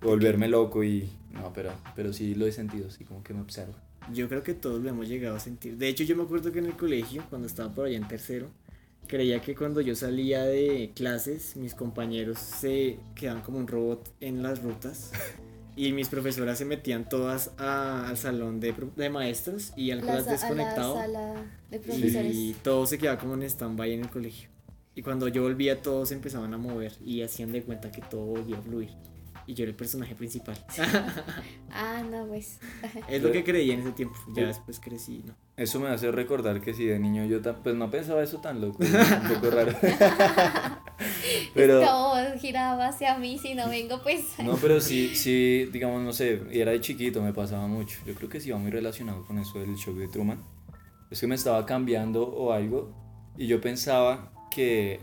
volverme 0.00 0.48
loco 0.48 0.84
y... 0.84 1.08
No, 1.32 1.52
pero, 1.52 1.70
pero 1.94 2.12
sí 2.12 2.34
lo 2.34 2.46
he 2.46 2.52
sentido, 2.52 2.88
así 2.88 3.04
como 3.04 3.22
que 3.22 3.34
me 3.34 3.40
observo. 3.40 3.74
Yo 4.12 4.28
creo 4.28 4.42
que 4.42 4.54
todos 4.54 4.82
lo 4.82 4.88
hemos 4.88 5.06
llegado 5.08 5.36
a 5.36 5.40
sentir. 5.40 5.76
De 5.76 5.88
hecho, 5.88 6.02
yo 6.04 6.16
me 6.16 6.22
acuerdo 6.22 6.50
que 6.50 6.58
en 6.60 6.66
el 6.66 6.76
colegio, 6.76 7.22
cuando 7.28 7.46
estaba 7.46 7.72
por 7.72 7.86
allá 7.86 7.96
en 7.96 8.08
tercero, 8.08 8.48
creía 9.08 9.40
que 9.42 9.56
cuando 9.56 9.80
yo 9.80 9.96
salía 9.96 10.44
de 10.44 10.92
clases, 10.94 11.56
mis 11.56 11.74
compañeros 11.74 12.38
se 12.38 13.00
quedaban 13.16 13.42
como 13.42 13.58
un 13.58 13.66
robot 13.66 14.14
en 14.20 14.42
las 14.42 14.62
rutas. 14.62 15.10
Y 15.76 15.92
mis 15.92 16.08
profesoras 16.08 16.58
se 16.58 16.64
metían 16.64 17.08
todas 17.08 17.52
a- 17.56 18.08
al 18.08 18.16
salón 18.16 18.58
de, 18.58 18.74
maestros 19.10 19.72
y 19.76 19.92
al 19.92 20.00
a 20.00 20.14
la 20.16 20.22
desconectado. 20.24 20.94
sala 20.96 21.34
de 21.70 21.78
profesores. 21.78 22.34
Y 22.34 22.56
todo 22.64 22.84
se 22.84 22.98
quedaba 22.98 23.16
como 23.20 23.34
en 23.34 23.44
stand-by 23.44 23.92
en 23.92 24.00
el 24.00 24.10
colegio. 24.10 24.48
Y 24.96 25.02
cuando 25.02 25.28
yo 25.28 25.42
volvía, 25.42 25.80
todos 25.80 26.08
se 26.08 26.16
empezaban 26.16 26.52
a 26.52 26.58
mover 26.58 26.94
y 27.04 27.22
hacían 27.22 27.52
de 27.52 27.62
cuenta 27.62 27.92
que 27.92 28.02
todo 28.02 28.22
volvía 28.22 28.58
a 28.58 28.62
fluir. 28.62 28.90
Y 29.48 29.54
yo 29.54 29.62
era 29.64 29.70
el 29.70 29.76
personaje 29.76 30.14
principal. 30.14 30.62
Ah, 31.70 32.02
no, 32.08 32.26
pues. 32.26 32.58
es 33.08 33.22
lo 33.22 33.32
que 33.32 33.42
creía 33.42 33.72
en 33.72 33.80
ese 33.80 33.92
tiempo. 33.92 34.14
Ya 34.34 34.46
después 34.46 34.78
crecí, 34.78 35.22
¿no? 35.24 35.34
Eso 35.56 35.80
me 35.80 35.88
hace 35.88 36.12
recordar 36.12 36.60
que 36.60 36.74
si 36.74 36.84
de 36.84 36.98
niño 36.98 37.24
yo 37.24 37.40
pues 37.62 37.74
no 37.74 37.90
pensaba 37.90 38.22
eso 38.22 38.42
tan 38.42 38.60
loco, 38.60 38.84
un 38.84 39.28
poco 39.34 39.50
raro. 39.50 39.72
pero 41.54 41.80
Todo 41.80 42.38
giraba 42.38 42.88
hacia 42.88 43.16
mí, 43.16 43.38
si 43.38 43.54
no 43.54 43.70
vengo, 43.70 44.02
pues. 44.02 44.38
no, 44.44 44.56
pero 44.56 44.82
sí, 44.82 45.16
sí, 45.16 45.64
digamos, 45.72 46.02
no 46.02 46.12
sé, 46.12 46.42
y 46.52 46.60
era 46.60 46.72
de 46.72 46.82
chiquito, 46.82 47.22
me 47.22 47.32
pasaba 47.32 47.66
mucho. 47.66 47.96
Yo 48.04 48.14
creo 48.14 48.28
que 48.28 48.40
sí 48.40 48.50
va 48.50 48.58
muy 48.58 48.70
relacionado 48.70 49.24
con 49.24 49.38
eso 49.38 49.58
del 49.60 49.76
show 49.76 49.96
de 49.96 50.08
Truman. 50.08 50.44
Es 51.10 51.20
que 51.22 51.26
me 51.26 51.36
estaba 51.36 51.64
cambiando 51.64 52.22
o 52.28 52.52
algo 52.52 52.92
y 53.38 53.46
yo 53.46 53.62
pensaba 53.62 54.30
que 54.50 55.00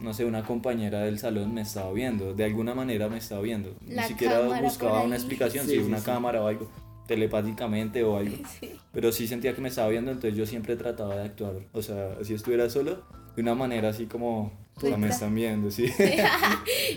no 0.00 0.14
sé, 0.14 0.24
una 0.24 0.42
compañera 0.44 1.00
del 1.00 1.18
salón 1.18 1.52
me 1.54 1.60
estaba 1.62 1.92
viendo, 1.92 2.34
de 2.34 2.44
alguna 2.44 2.74
manera 2.74 3.08
me 3.08 3.18
estaba 3.18 3.40
viendo. 3.42 3.74
La 3.86 4.02
Ni 4.02 4.08
siquiera 4.08 4.40
buscaba 4.62 5.02
una 5.02 5.16
explicación, 5.16 5.66
Sí, 5.66 5.72
si 5.72 5.78
sí, 5.78 5.84
una 5.84 5.98
sí. 5.98 6.04
cámara 6.06 6.42
o 6.42 6.46
algo, 6.46 6.70
telepáticamente 7.06 8.02
o 8.02 8.16
algo. 8.16 8.36
Sí. 8.60 8.72
Pero 8.92 9.12
sí 9.12 9.26
sentía 9.28 9.54
que 9.54 9.60
me 9.60 9.68
estaba 9.68 9.88
viendo, 9.88 10.10
entonces 10.10 10.36
yo 10.36 10.46
siempre 10.46 10.76
trataba 10.76 11.16
de 11.16 11.24
actuar, 11.24 11.54
o 11.72 11.82
sea, 11.82 12.16
si 12.22 12.34
estuviera 12.34 12.68
solo, 12.70 13.02
de 13.36 13.42
una 13.42 13.54
manera 13.54 13.90
así 13.90 14.06
como, 14.06 14.52
"Ah, 14.88 14.96
me 14.96 15.06
Recta. 15.06 15.14
están 15.14 15.34
viendo, 15.34 15.70
sí. 15.70 15.92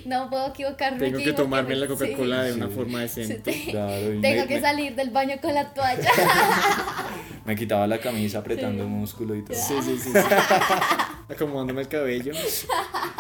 no 0.05 0.29
puedo 0.29 0.47
equivocarme. 0.49 0.99
Tengo 0.99 1.19
que 1.19 1.33
tomarme 1.33 1.69
me- 1.69 1.75
la 1.77 1.87
Coca-Cola 1.87 2.43
de 2.43 2.53
Sí. 2.53 2.57
una 2.59 2.69
forma 2.69 3.07
Sí. 3.07 3.21
decente. 3.21 3.65
Claro, 3.71 4.13
y 4.13 4.21
Tengo 4.21 4.41
me, 4.43 4.47
que 4.47 4.55
me- 4.55 4.61
salir 4.61 4.95
del 4.95 5.09
baño 5.09 5.35
con 5.41 5.53
la 5.53 5.73
toalla. 5.73 6.09
me 7.45 7.55
quitaba 7.55 7.87
la 7.87 7.99
camisa 7.99 8.39
apretando 8.39 8.87
músculo 8.87 9.35
y 9.35 9.43
todo. 9.43 9.57
Sí, 9.57 9.75
sí, 9.83 9.97
sí. 9.97 10.11
Acomodándome 11.29 11.81
el 11.81 11.87
cabello 11.87 12.33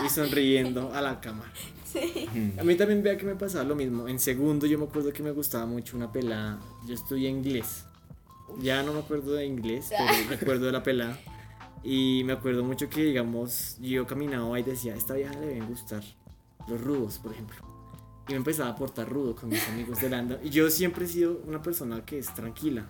y 0.05 0.09
sonriendo 0.09 0.93
a 0.93 1.01
la 1.01 1.19
cámara. 1.19 1.51
Sí. 1.91 2.27
A 2.59 2.63
mí 2.63 2.75
también 2.75 3.03
vea 3.03 3.17
que 3.17 3.25
me 3.25 3.35
pasaba 3.35 3.63
lo 3.63 3.75
mismo. 3.75 4.07
En 4.07 4.19
segundo 4.19 4.65
yo 4.65 4.77
me 4.79 4.85
acuerdo 4.85 5.13
que 5.13 5.21
me 5.23 5.31
gustaba 5.31 5.65
mucho 5.65 5.95
una 5.95 6.11
pelada. 6.11 6.59
Yo 6.87 6.93
estudié 6.95 7.29
inglés. 7.29 7.85
Ya 8.59 8.83
no 8.83 8.93
me 8.93 8.99
acuerdo 8.99 9.33
de 9.33 9.45
inglés, 9.45 9.87
pero 9.89 10.27
me 10.29 10.35
acuerdo 10.35 10.65
de 10.65 10.71
la 10.71 10.83
pelada. 10.83 11.17
Y 11.83 12.23
me 12.25 12.33
acuerdo 12.33 12.63
mucho 12.63 12.89
que, 12.89 13.03
digamos, 13.03 13.77
yo 13.81 14.07
caminaba 14.07 14.57
y 14.59 14.63
decía, 14.63 14.95
esta 14.95 15.15
vieja 15.15 15.33
le 15.33 15.47
deben 15.47 15.67
gustar 15.67 16.03
los 16.67 16.79
rudos, 16.79 17.19
por 17.19 17.33
ejemplo. 17.33 17.57
Y 18.27 18.31
me 18.31 18.37
empezaba 18.37 18.69
a 18.69 18.75
portar 18.75 19.09
rudo 19.09 19.35
con 19.35 19.49
mis 19.49 19.67
amigos 19.67 19.99
de 19.99 20.09
Landa. 20.09 20.39
Y 20.41 20.49
yo 20.49 20.69
siempre 20.69 21.03
he 21.05 21.07
sido 21.09 21.41
una 21.45 21.61
persona 21.61 22.05
que 22.05 22.19
es 22.19 22.33
tranquila. 22.33 22.85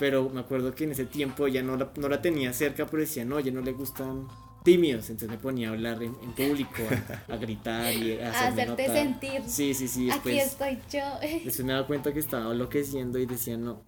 Pero 0.00 0.28
me 0.30 0.40
acuerdo 0.40 0.74
que 0.74 0.84
en 0.84 0.92
ese 0.92 1.04
tiempo 1.06 1.46
ya 1.48 1.62
no 1.62 1.76
la, 1.76 1.92
no 1.96 2.08
la 2.08 2.20
tenía 2.20 2.52
cerca, 2.52 2.86
pero 2.86 3.00
decía, 3.02 3.24
no, 3.24 3.38
ya 3.40 3.52
no 3.52 3.60
le 3.60 3.72
gustan 3.72 4.26
tímidos. 4.64 5.10
Entonces 5.10 5.28
me 5.30 5.38
ponía 5.38 5.68
a 5.68 5.72
hablar 5.72 6.02
en, 6.02 6.16
en 6.22 6.32
público, 6.32 6.82
a, 7.28 7.32
a 7.32 7.36
gritar 7.36 7.92
y 7.94 8.18
a 8.20 8.28
A 8.32 8.48
hacerte 8.48 8.66
notar. 8.66 8.96
sentir. 8.96 9.42
Sí, 9.46 9.74
sí, 9.74 9.86
sí. 9.86 10.10
Aquí 10.10 10.30
Después, 10.30 10.72
estoy 10.78 11.00
yo. 11.00 11.04
después 11.44 11.64
me 11.64 11.72
daba 11.72 11.86
cuenta 11.86 12.12
que 12.12 12.18
estaba 12.20 12.50
enloqueciendo 12.52 13.18
y 13.20 13.26
decía, 13.26 13.56
no, 13.56 13.82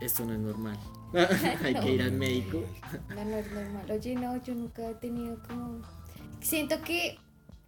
esto 0.00 0.24
no 0.26 0.34
es 0.34 0.40
normal. 0.40 0.78
Hay 1.64 1.74
que 1.74 1.94
ir 1.94 2.02
al 2.02 2.12
médico. 2.12 2.62
No, 3.08 3.24
no 3.24 3.36
es 3.36 3.50
normal. 3.50 3.90
Oye, 3.90 4.14
no, 4.14 4.42
yo 4.42 4.54
nunca 4.54 4.88
he 4.88 4.94
tenido 4.94 5.38
como... 5.46 5.82
Siento 6.40 6.80
que 6.82 7.18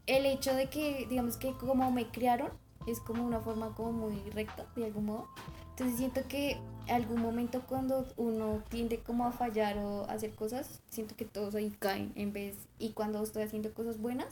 el 0.07 0.27
hecho 0.27 0.55
de 0.55 0.69
que, 0.69 1.07
digamos 1.09 1.37
que 1.37 1.53
como 1.53 1.91
me 1.91 2.09
criaron, 2.09 2.51
es 2.87 3.01
como 3.01 3.25
una 3.25 3.41
forma 3.41 3.75
como 3.75 3.93
muy 3.93 4.19
recta, 4.31 4.67
de 4.77 4.87
algún 4.87 5.07
modo. 5.07 5.29
Entonces 5.71 5.99
siento 5.99 6.23
que 6.29 6.59
algún 6.89 7.21
momento 7.21 7.63
cuando 7.67 8.07
uno 8.17 8.63
tiende 8.69 9.01
como 9.01 9.27
a 9.27 9.33
fallar 9.33 9.79
o 9.79 10.05
a 10.05 10.13
hacer 10.13 10.35
cosas, 10.35 10.81
siento 10.89 11.17
que 11.17 11.25
todos 11.25 11.55
ahí 11.55 11.71
caen 11.79 12.13
en 12.17 12.33
vez... 12.33 12.57
Y 12.79 12.93
cuando 12.93 13.23
estoy 13.23 13.43
haciendo 13.43 13.73
cosas 13.75 13.99
buenas, 14.01 14.29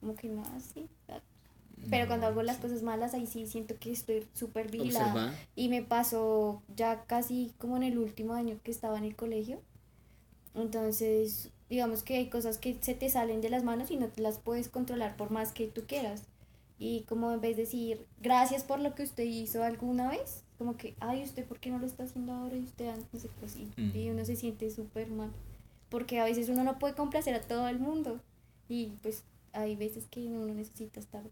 como 0.00 0.16
que 0.16 0.28
no, 0.28 0.42
así. 0.56 0.88
Pero 1.90 2.06
cuando 2.06 2.26
hago 2.26 2.42
las 2.42 2.58
cosas 2.58 2.82
malas, 2.82 3.14
ahí 3.14 3.26
sí 3.26 3.46
siento 3.46 3.76
que 3.78 3.92
estoy 3.92 4.26
súper 4.34 4.70
vigilada. 4.70 5.34
Y 5.56 5.68
me 5.68 5.82
pasó 5.82 6.62
ya 6.76 7.04
casi 7.04 7.52
como 7.58 7.76
en 7.76 7.82
el 7.82 7.98
último 7.98 8.34
año 8.34 8.58
que 8.62 8.70
estaba 8.70 8.98
en 8.98 9.04
el 9.04 9.16
colegio. 9.16 9.60
Entonces, 10.54 11.50
digamos 11.68 12.02
que 12.02 12.16
hay 12.16 12.28
cosas 12.28 12.58
que 12.58 12.76
se 12.80 12.94
te 12.94 13.08
salen 13.08 13.40
de 13.40 13.50
las 13.50 13.64
manos 13.64 13.90
y 13.90 13.96
no 13.96 14.08
te 14.08 14.22
las 14.22 14.38
puedes 14.38 14.68
controlar 14.68 15.16
por 15.16 15.30
más 15.30 15.52
que 15.52 15.66
tú 15.66 15.82
quieras. 15.86 16.24
Y 16.78 17.02
como 17.02 17.32
en 17.32 17.40
vez 17.40 17.56
de 17.56 17.62
decir, 17.62 18.04
gracias 18.20 18.64
por 18.64 18.80
lo 18.80 18.94
que 18.94 19.04
usted 19.04 19.24
hizo 19.24 19.62
alguna 19.62 20.10
vez, 20.10 20.42
como 20.58 20.76
que, 20.76 20.94
ay, 21.00 21.22
usted, 21.22 21.44
¿por 21.44 21.60
qué 21.60 21.70
no 21.70 21.78
lo 21.78 21.86
está 21.86 22.04
haciendo 22.04 22.32
ahora? 22.32 22.56
Y 22.56 22.64
usted 22.64 22.88
antes, 22.88 23.22
qué, 23.22 23.46
así. 23.46 23.68
Mm. 23.76 23.96
Y 23.96 24.10
uno 24.10 24.24
se 24.24 24.36
siente 24.36 24.70
súper 24.70 25.08
mal. 25.10 25.30
Porque 25.88 26.20
a 26.20 26.24
veces 26.24 26.48
uno 26.48 26.64
no 26.64 26.78
puede 26.78 26.94
complacer 26.94 27.34
a 27.34 27.40
todo 27.40 27.68
el 27.68 27.78
mundo. 27.78 28.20
Y 28.68 28.92
pues 29.02 29.24
hay 29.52 29.76
veces 29.76 30.06
que 30.10 30.26
uno 30.26 30.54
necesita 30.54 31.00
estar 31.00 31.22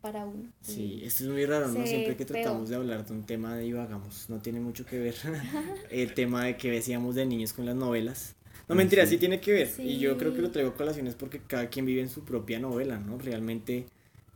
para 0.00 0.24
uno. 0.24 0.50
Sí, 0.60 1.00
Y- 1.02 1.04
esto 1.04 1.24
es 1.24 1.30
muy 1.30 1.44
raro, 1.46 1.68
¿no? 1.68 1.86
Siempre 1.86 2.16
que 2.16 2.24
tratamos 2.24 2.68
de 2.68 2.76
hablar 2.76 3.04
de 3.06 3.12
un 3.12 3.24
tema 3.24 3.56
de 3.56 3.64
divagamos, 3.64 4.26
no 4.28 4.38
tiene 4.40 4.60
mucho 4.60 4.84
que 4.86 4.98
ver 4.98 5.14
el 5.90 6.14
tema 6.14 6.44
de 6.44 6.56
que 6.56 6.70
decíamos 6.70 7.14
de 7.14 7.26
niños 7.26 7.52
con 7.52 7.66
las 7.66 7.76
novelas. 7.76 8.34
No, 8.68 8.74
mentira, 8.74 9.04
sí. 9.06 9.12
sí 9.12 9.18
tiene 9.18 9.40
que 9.40 9.52
ver. 9.52 9.70
Y 9.78 9.98
yo 9.98 10.18
creo 10.18 10.34
que 10.34 10.42
lo 10.42 10.50
traigo 10.50 10.70
a 10.70 10.74
colaciones 10.74 11.14
porque 11.14 11.40
cada 11.40 11.68
quien 11.68 11.86
vive 11.86 12.02
en 12.02 12.10
su 12.10 12.24
propia 12.24 12.58
novela, 12.58 12.98
¿no? 12.98 13.16
Realmente 13.18 13.86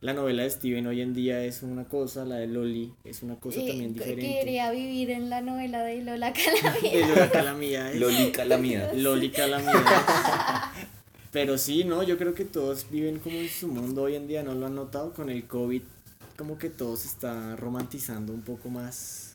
la 0.01 0.15
novela 0.15 0.43
de 0.43 0.51
Steven 0.51 0.87
hoy 0.87 1.01
en 1.03 1.13
día 1.15 1.45
es 1.45 1.63
una 1.63 1.85
cosa, 1.85 2.25
la 2.25 2.37
de 2.37 2.47
Loli 2.49 2.93
es 3.05 3.23
una 3.23 3.37
cosa 3.37 3.61
Eh, 3.61 3.69
también 3.69 3.93
diferente. 3.95 4.23
Quería 4.41 4.71
vivir 4.73 5.11
en 5.11 5.29
la 5.31 5.43
novela 5.43 5.85
de 5.85 6.03
Lola 6.03 6.33
Calamia. 6.63 6.93
Es 6.93 7.09
Lola 7.09 7.31
Calamidad. 7.31 7.95
Loli 7.95 8.33
Calamidad. 8.33 8.93
Loli 8.95 9.31
Calamidad. 9.31 9.75
Pero 11.33 11.59
sí, 11.59 11.85
no, 11.85 12.03
yo 12.03 12.19
creo 12.19 12.35
que 12.35 12.45
todos 12.45 12.89
viven 12.91 13.19
como 13.19 13.37
en 13.39 13.49
su 13.49 13.69
mundo 13.69 14.03
hoy 14.03 14.17
en 14.17 14.29
día, 14.29 14.43
¿no 14.43 14.55
lo 14.55 14.67
han 14.67 14.75
notado? 14.75 15.13
Con 15.15 15.31
el 15.31 15.47
COVID, 15.47 15.83
como 16.37 16.59
que 16.59 16.71
todo 16.71 16.97
se 16.97 17.09
está 17.09 17.57
romantizando 17.57 18.33
un 18.33 18.43
poco 18.43 18.69
más 18.69 19.35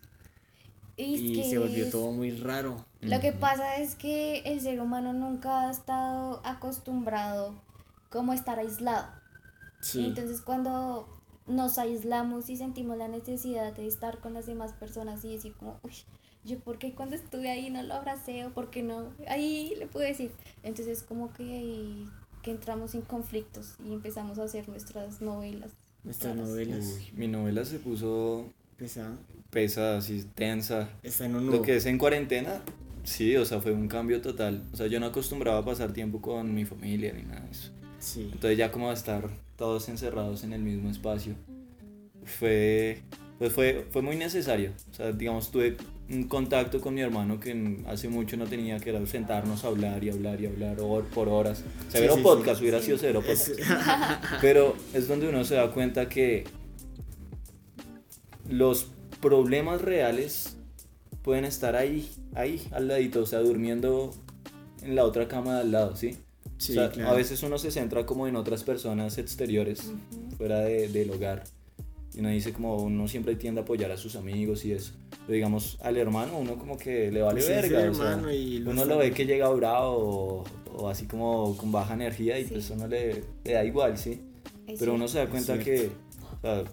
Y, 0.97 1.15
es 1.15 1.21
y 1.21 1.35
que 1.35 1.43
se 1.43 1.57
volvió 1.59 1.87
es- 1.87 1.89
todo 1.89 2.11
muy 2.11 2.31
raro. 2.31 2.85
Lo 3.01 3.19
que 3.21 3.31
pasa 3.31 3.77
es 3.77 3.95
que 3.95 4.39
el 4.39 4.61
ser 4.61 4.81
humano 4.81 5.13
nunca 5.13 5.61
ha 5.67 5.71
estado 5.71 6.41
acostumbrado 6.45 7.55
como 8.09 8.31
a 8.33 8.35
estar 8.35 8.59
aislado. 8.59 9.07
Sí, 9.81 10.03
Entonces 10.05 10.41
cuando 10.41 11.07
nos 11.47 11.77
aislamos 11.79 12.49
y 12.49 12.57
sentimos 12.57 12.97
la 12.97 13.07
necesidad 13.07 13.73
de 13.73 13.87
estar 13.87 14.19
con 14.19 14.33
las 14.33 14.45
demás 14.47 14.73
personas 14.73 15.23
y 15.25 15.33
decir 15.33 15.53
como, 15.57 15.79
uy, 15.83 15.93
yo 16.47 16.57
por 16.59 16.79
qué 16.79 16.93
cuando 16.93 17.15
estuve 17.15 17.49
ahí 17.49 17.69
no 17.69 17.83
lo 17.83 17.93
abracé 17.93 18.45
o 18.45 18.49
por 18.51 18.69
qué 18.71 18.81
no, 18.81 19.13
ahí 19.27 19.73
le 19.77 19.85
puedo 19.85 20.05
decir. 20.05 20.31
Entonces 20.63 21.03
como 21.03 21.31
que 21.33 22.05
que 22.41 22.51
entramos 22.51 22.95
en 22.95 23.01
conflictos 23.01 23.75
y 23.85 23.91
empezamos 23.91 24.39
a 24.39 24.43
hacer 24.43 24.69
nuestras 24.69 25.21
novelas. 25.21 25.71
nuestras 26.05 26.33
novelas. 26.35 26.85
Uy, 26.85 27.11
mi 27.13 27.27
novela 27.27 27.65
se 27.65 27.77
puso 27.77 28.45
Pesada. 28.77 29.17
pesada, 29.49 29.97
así 29.97 30.25
tensa. 30.33 30.89
Está 31.03 31.25
en 31.25 31.35
un 31.35 31.51
Lo 31.51 31.61
que 31.61 31.75
es 31.75 31.85
en 31.85 31.97
cuarentena, 31.97 32.61
sí, 33.03 33.35
o 33.35 33.43
sea, 33.43 33.59
fue 33.59 33.73
un 33.73 33.89
cambio 33.89 34.21
total. 34.21 34.63
O 34.71 34.77
sea, 34.77 34.87
yo 34.87 34.99
no 35.01 35.07
acostumbraba 35.07 35.59
a 35.59 35.65
pasar 35.65 35.91
tiempo 35.91 36.21
con 36.21 36.53
mi 36.53 36.63
familia 36.63 37.11
ni 37.11 37.23
nada 37.23 37.41
de 37.41 37.51
eso. 37.51 37.71
Sí. 37.99 38.29
Entonces 38.31 38.57
ya 38.57 38.71
como 38.71 38.91
estar 38.93 39.29
todos 39.57 39.89
encerrados 39.89 40.45
en 40.45 40.53
el 40.53 40.61
mismo 40.61 40.89
espacio, 40.89 41.33
fue, 42.23 43.01
pues 43.39 43.51
fue, 43.51 43.87
fue 43.91 44.01
muy 44.01 44.15
necesario. 44.15 44.71
O 44.91 44.93
sea, 44.93 45.11
digamos, 45.11 45.51
tuve 45.51 45.75
un 46.09 46.23
contacto 46.27 46.79
con 46.79 46.93
mi 46.93 47.01
hermano 47.01 47.39
que 47.39 47.83
hace 47.87 48.07
mucho 48.07 48.37
no 48.37 48.45
tenía, 48.45 48.79
que 48.79 48.91
era 48.91 49.05
sentarnos 49.05 49.63
a 49.65 49.67
hablar 49.67 50.03
y 50.03 50.09
hablar 50.09 50.39
y 50.41 50.45
hablar 50.45 50.77
por 51.13 51.27
horas. 51.29 51.63
Severo 51.89 52.13
sí, 52.13 52.19
sí. 52.19 52.23
podcast, 52.23 52.61
hubiera 52.61 52.81
sido 52.81 52.97
cero 52.97 53.21
Es- 53.27 53.49
podcast. 53.49 53.61
Pero 54.41 54.75
es 54.93 55.07
donde 55.07 55.27
uno 55.27 55.43
se 55.43 55.55
da 55.55 55.71
cuenta 55.71 56.07
que 56.07 56.45
los 58.49 58.87
problemas 59.21 59.81
reales 59.81 60.55
pueden 61.23 61.45
estar 61.45 61.75
ahí, 61.75 62.09
ahí, 62.35 62.65
al 62.71 62.87
ladito, 62.87 63.21
o 63.21 63.25
sea, 63.25 63.39
durmiendo 63.39 64.13
en 64.83 64.95
la 64.95 65.03
otra 65.03 65.27
cama 65.27 65.55
de 65.55 65.61
al 65.61 65.71
lado, 65.71 65.95
¿sí? 65.97 66.15
sí, 66.57 66.71
o 66.71 66.75
sea, 66.75 66.91
claro. 66.91 67.09
a 67.09 67.13
veces 67.15 67.43
uno 67.43 67.57
se 67.57 67.71
centra 67.71 68.05
como 68.05 68.27
en 68.27 68.35
otras 68.37 68.63
personas 68.63 69.17
exteriores, 69.17 69.91
fuera 70.37 70.59
de- 70.61 70.87
del 70.87 71.11
hogar. 71.11 71.43
Y 72.13 72.19
uno 72.21 72.29
dice 72.29 72.53
como 72.53 72.77
uno 72.77 73.07
siempre 73.07 73.35
tiende 73.35 73.59
a 73.61 73.63
apoyar 73.63 73.91
a 73.91 73.97
sus 73.97 74.15
amigos 74.15 74.63
y 74.65 74.71
eso. 74.71 74.93
Pero 75.27 75.35
digamos, 75.35 75.77
al 75.81 75.97
hermano 75.97 76.37
uno 76.39 76.57
como 76.57 76.77
que 76.77 77.11
le 77.11 77.21
vale 77.21 77.41
Pues 77.41 77.47
verga. 77.49 77.91
o 77.91 77.93
sea, 77.93 78.15
lo 78.15 78.71
uno 78.71 78.85
lo 78.85 78.97
ve 78.97 79.11
que 79.11 79.25
llega 79.25 79.49
bravo 79.49 79.97
o, 79.97 80.43
o 80.77 80.87
así 80.89 81.05
como 81.05 81.55
con 81.57 81.69
baja 81.71 81.93
energía 81.95 82.39
y 82.39 82.45
Sí. 82.45 82.53
pues 82.53 82.69
uno 82.69 82.87
le, 82.87 83.23
le 83.43 83.51
da 83.53 83.63
igual, 83.65 83.97
¿sí? 83.97 84.21
Es 84.65 84.79
Pero 84.79 84.93
uno 84.95 85.07
se 85.09 85.17
da 85.19 85.27
cuenta 85.27 85.59
que, 85.59 85.89
o 86.37 86.41
sea, 86.41 86.63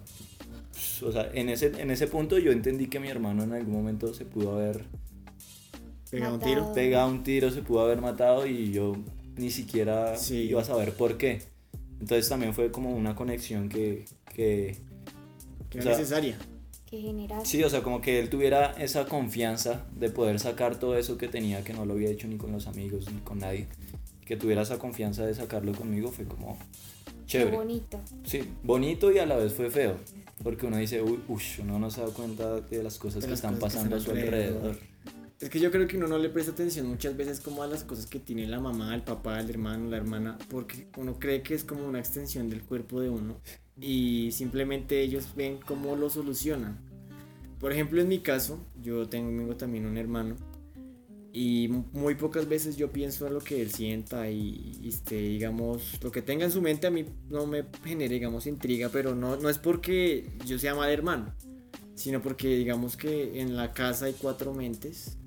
pues, 0.71 1.03
o 1.03 1.11
sea, 1.11 1.29
en 1.33 1.49
ese, 1.49 1.67
en 1.81 1.91
ese 1.91 2.07
punto 2.07 2.37
yo 2.39 2.51
entendí 2.53 2.87
que 2.87 2.99
mi 3.01 3.09
hermano 3.09 3.43
en 3.43 3.51
algún 3.53 3.73
momento 3.73 4.13
se 4.13 4.23
pudo 4.25 4.53
haber 4.55 4.85
Pega 6.09 6.27
un 6.27 6.33
Matado. 6.39 6.49
tiro. 6.53 6.73
pegado 6.73 7.09
un 7.09 7.23
tiro, 7.23 7.51
se 7.51 7.61
pudo 7.61 7.81
haber 7.81 7.99
matado 7.99 8.47
y 8.47 8.71
yo 8.71 8.95
ni 9.37 9.49
siquiera 9.51 10.15
Sí. 10.17 10.43
iba 10.49 10.61
a 10.61 10.65
saber 10.65 10.93
por 10.93 11.17
qué. 11.17 11.41
Entonces 11.99 12.29
también 12.29 12.53
fue 12.53 12.71
como 12.71 12.95
una 12.95 13.15
conexión 13.15 13.67
que, 13.69 14.05
que 14.33 14.77
Que 15.69 15.79
o 15.79 15.81
era 15.81 15.91
sea, 15.91 15.97
necesaria. 15.99 16.37
Que 16.85 17.01
genera 17.01 17.43
sí, 17.43 17.63
o 17.63 17.69
sea, 17.69 17.81
como 17.81 17.99
que 18.01 18.19
él 18.19 18.29
tuviera 18.29 18.71
esa 18.73 19.05
confianza 19.05 19.85
de 19.95 20.09
poder 20.09 20.39
sacar 20.39 20.79
todo 20.79 20.97
eso 20.97 21.17
que 21.17 21.27
tenía, 21.27 21.63
que 21.63 21.73
no 21.73 21.85
lo 21.85 21.93
había 21.93 22.09
hecho 22.09 22.27
ni 22.27 22.37
con 22.37 22.51
los 22.51 22.67
amigos, 22.67 23.11
ni 23.11 23.19
con 23.21 23.39
nadie. 23.39 23.67
Que 24.25 24.37
tuviera 24.37 24.61
esa 24.61 24.77
confianza 24.79 25.25
de 25.25 25.33
sacarlo 25.33 25.71
conmigo 25.73 26.11
fue 26.11 26.25
como 26.25 26.57
Qué 27.05 27.13
chévere. 27.39 27.57
bonito. 27.57 27.99
Sí, 28.23 28.43
bonito 28.63 29.11
y 29.11 29.17
a 29.19 29.25
la 29.25 29.35
vez 29.35 29.53
fue 29.53 29.69
feo. 29.69 29.95
Porque 30.43 30.65
uno 30.67 30.77
dice, 30.77 31.01
uy, 31.01 31.19
ush, 31.27 31.59
uno 31.61 31.79
no 31.79 31.89
se 31.89 32.01
da 32.01 32.07
cuenta 32.07 32.59
de 32.61 32.83
las 32.83 32.97
cosas 32.97 33.21
De 33.21 33.27
que 33.27 33.31
las 33.31 33.39
están 33.39 33.55
cosas 33.57 33.83
que 33.83 33.89
pasando 33.89 33.95
a 33.95 33.99
su 33.99 34.11
alrededor. 34.11 34.33
alrededor. 34.57 34.77
Es 35.39 35.49
que 35.49 35.59
yo 35.59 35.69
creo 35.69 35.85
que 35.87 35.97
uno 35.97 36.07
no 36.07 36.17
le 36.17 36.29
presta 36.29 36.53
atención 36.53 36.87
muchas 36.87 37.15
veces 37.17 37.39
como 37.41 37.61
a 37.61 37.67
las 37.67 37.83
cosas 37.83 38.05
que 38.07 38.19
tiene 38.19 38.47
la 38.47 38.59
mamá, 38.59 38.95
el 38.95 39.03
papá, 39.03 39.39
el 39.39 39.49
hermano, 39.49 39.89
la 39.89 39.97
hermana, 39.97 40.37
porque 40.49 40.87
uno 40.97 41.19
cree 41.19 41.41
que 41.43 41.53
es 41.53 41.63
como 41.65 41.85
una 41.85 41.99
extensión 41.99 42.49
del 42.49 42.61
cuerpo 42.63 43.01
de 43.01 43.09
uno 43.09 43.37
y 43.79 44.29
simplemente 44.31 45.01
ellos 45.01 45.27
ven 45.35 45.59
cómo 45.65 45.95
lo 45.97 46.09
solucionan. 46.09 46.79
Por 47.59 47.73
ejemplo, 47.73 48.01
en 48.01 48.07
mi 48.07 48.19
caso, 48.19 48.59
yo 48.81 49.07
tengo 49.09 49.55
también 49.57 49.85
un 49.85 49.97
hermano 49.97 50.35
Y 51.33 51.67
mu- 51.67 51.83
muy 51.91 52.15
pocas 52.15 52.47
veces 52.47 52.77
yo 52.77 52.91
pienso 52.93 53.27
en 53.27 53.33
lo 53.33 53.41
que 53.41 53.61
él 53.61 53.69
sienta 53.71 54.29
y, 54.29 54.79
y, 54.81 54.87
este, 54.87 55.17
digamos, 55.17 55.99
lo 56.01 56.09
que 56.09 56.21
tenga 56.21 56.45
en 56.45 56.51
su 56.51 56.61
mente 56.61 56.87
a 56.87 56.91
mí 56.91 57.05
no 57.29 57.45
me 57.45 57.65
genera, 57.83 58.13
digamos, 58.13 58.47
intriga, 58.47 58.87
pero 58.89 59.13
no, 59.15 59.35
no 59.35 59.49
es 59.49 59.57
porque 59.57 60.29
yo 60.45 60.57
sea 60.57 60.75
mal 60.75 60.89
hermano, 60.89 61.33
sino 61.93 62.21
porque 62.21 62.55
digamos 62.55 62.95
que 62.95 63.41
en 63.41 63.57
la 63.57 63.73
casa 63.73 64.05
hay 64.05 64.13
cuatro 64.13 64.53
mentes 64.53 65.17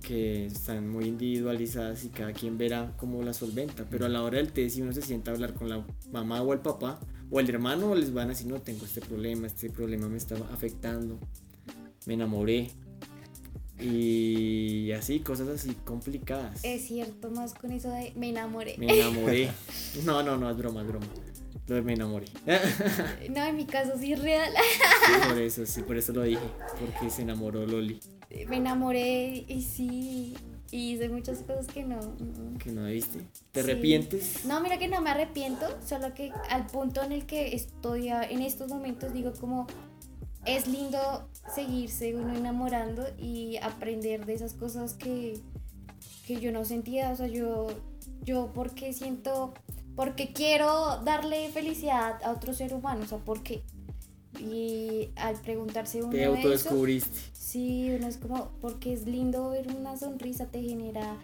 que 0.00 0.46
están 0.46 0.88
muy 0.88 1.06
individualizadas 1.06 2.04
y 2.04 2.08
cada 2.08 2.32
quien 2.32 2.58
verá 2.58 2.94
cómo 2.96 3.22
la 3.22 3.32
solventa, 3.32 3.86
pero 3.90 4.06
a 4.06 4.08
la 4.08 4.22
hora 4.22 4.38
del 4.38 4.52
té 4.52 4.68
si 4.70 4.82
uno 4.82 4.92
se 4.92 5.02
sienta 5.02 5.30
a 5.30 5.34
hablar 5.34 5.54
con 5.54 5.68
la 5.68 5.84
mamá 6.12 6.42
o 6.42 6.52
el 6.52 6.60
papá 6.60 6.98
o 7.30 7.40
el 7.40 7.48
hermano 7.48 7.94
les 7.94 8.12
van 8.12 8.26
a 8.26 8.28
decir 8.30 8.46
no 8.46 8.60
tengo 8.60 8.84
este 8.84 9.00
problema, 9.00 9.46
este 9.46 9.70
problema 9.70 10.08
me 10.08 10.16
está 10.16 10.36
afectando, 10.52 11.18
me 12.06 12.14
enamoré 12.14 12.70
y 13.80 14.92
así, 14.92 15.20
cosas 15.20 15.48
así 15.48 15.74
complicadas. 15.84 16.60
Es 16.62 16.86
cierto, 16.86 17.30
más 17.30 17.54
con 17.54 17.72
eso 17.72 17.90
de 17.90 18.12
me 18.14 18.28
enamoré. 18.28 18.76
Me 18.78 19.00
enamoré. 19.00 19.50
No, 20.04 20.22
no, 20.22 20.36
no, 20.36 20.50
es 20.50 20.56
broma, 20.56 20.82
es 20.82 20.86
broma. 20.86 21.06
Lo 21.66 21.76
de 21.76 21.82
me 21.82 21.94
enamoré. 21.94 22.26
No, 23.30 23.44
en 23.44 23.56
mi 23.56 23.64
caso 23.64 23.92
sí 23.98 24.12
es 24.12 24.20
real. 24.20 24.52
Sí, 24.52 25.28
por 25.28 25.38
eso, 25.38 25.66
sí, 25.66 25.82
por 25.82 25.96
eso 25.96 26.12
lo 26.12 26.22
dije. 26.22 26.40
Porque 26.78 27.10
se 27.10 27.22
enamoró 27.22 27.66
Loli. 27.66 28.00
Me 28.48 28.56
enamoré 28.56 29.44
y 29.48 29.62
sí. 29.62 30.34
Y 30.72 30.92
hice 30.92 31.08
muchas 31.08 31.38
cosas 31.40 31.66
que 31.66 31.82
no. 31.84 31.98
no. 32.00 32.58
Que 32.58 32.70
no 32.70 32.84
debiste. 32.84 33.26
¿Te 33.50 33.62
Sí. 33.62 33.70
arrepientes? 33.70 34.44
No, 34.44 34.60
mira 34.60 34.78
que 34.78 34.86
no 34.86 35.00
me 35.00 35.10
arrepiento, 35.10 35.66
solo 35.84 36.14
que 36.14 36.32
al 36.48 36.66
punto 36.66 37.02
en 37.02 37.10
el 37.12 37.26
que 37.26 37.54
estoy 37.56 38.08
en 38.08 38.40
estos 38.42 38.68
momentos 38.68 39.12
digo 39.12 39.32
como 39.32 39.66
es 40.46 40.68
lindo 40.68 41.28
seguirse 41.54 42.14
uno 42.14 42.34
enamorando 42.36 43.04
y 43.18 43.56
aprender 43.58 44.24
de 44.26 44.34
esas 44.34 44.54
cosas 44.54 44.94
que, 44.94 45.38
que 46.26 46.40
yo 46.40 46.52
no 46.52 46.64
sentía, 46.64 47.10
o 47.10 47.16
sea, 47.16 47.26
yo, 47.26 47.66
yo 48.22 48.50
porque 48.54 48.92
siento, 48.92 49.52
porque 49.96 50.32
quiero 50.32 51.02
darle 51.04 51.48
felicidad 51.50 52.22
a 52.22 52.30
otro 52.30 52.54
ser 52.54 52.72
humano, 52.74 53.02
o 53.04 53.06
sea, 53.08 53.18
¿por 53.18 53.42
qué? 53.42 53.62
Y 54.40 55.10
al 55.16 55.36
preguntarse 55.40 56.00
uno 56.02 56.10
Te 56.10 56.22
eso, 56.22 56.32
autodescubriste. 56.34 57.20
Sí, 57.32 57.90
uno 57.96 58.06
es 58.08 58.16
como, 58.16 58.50
porque 58.60 58.92
es 58.92 59.06
lindo 59.06 59.50
ver 59.50 59.68
una 59.68 59.96
sonrisa, 59.96 60.46
te 60.46 60.62
genera 60.62 61.16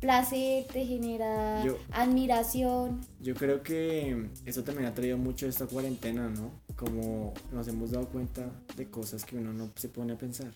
placer, 0.00 0.64
te 0.72 0.84
genera 0.84 1.64
Yo- 1.64 1.78
admiración. 1.92 3.00
Yo 3.20 3.34
creo 3.34 3.62
que 3.62 4.28
eso 4.44 4.62
también 4.64 4.86
ha 4.88 4.94
traído 4.94 5.16
mucho 5.18 5.46
esta 5.46 5.66
cuarentena, 5.66 6.28
¿no? 6.28 6.50
Como 6.76 7.32
nos 7.52 7.68
hemos 7.68 7.92
dado 7.92 8.08
cuenta 8.08 8.50
de 8.76 8.90
cosas 8.90 9.24
que 9.24 9.36
uno 9.36 9.52
no 9.52 9.70
se 9.76 9.88
pone 9.88 10.12
a 10.12 10.18
pensar. 10.18 10.52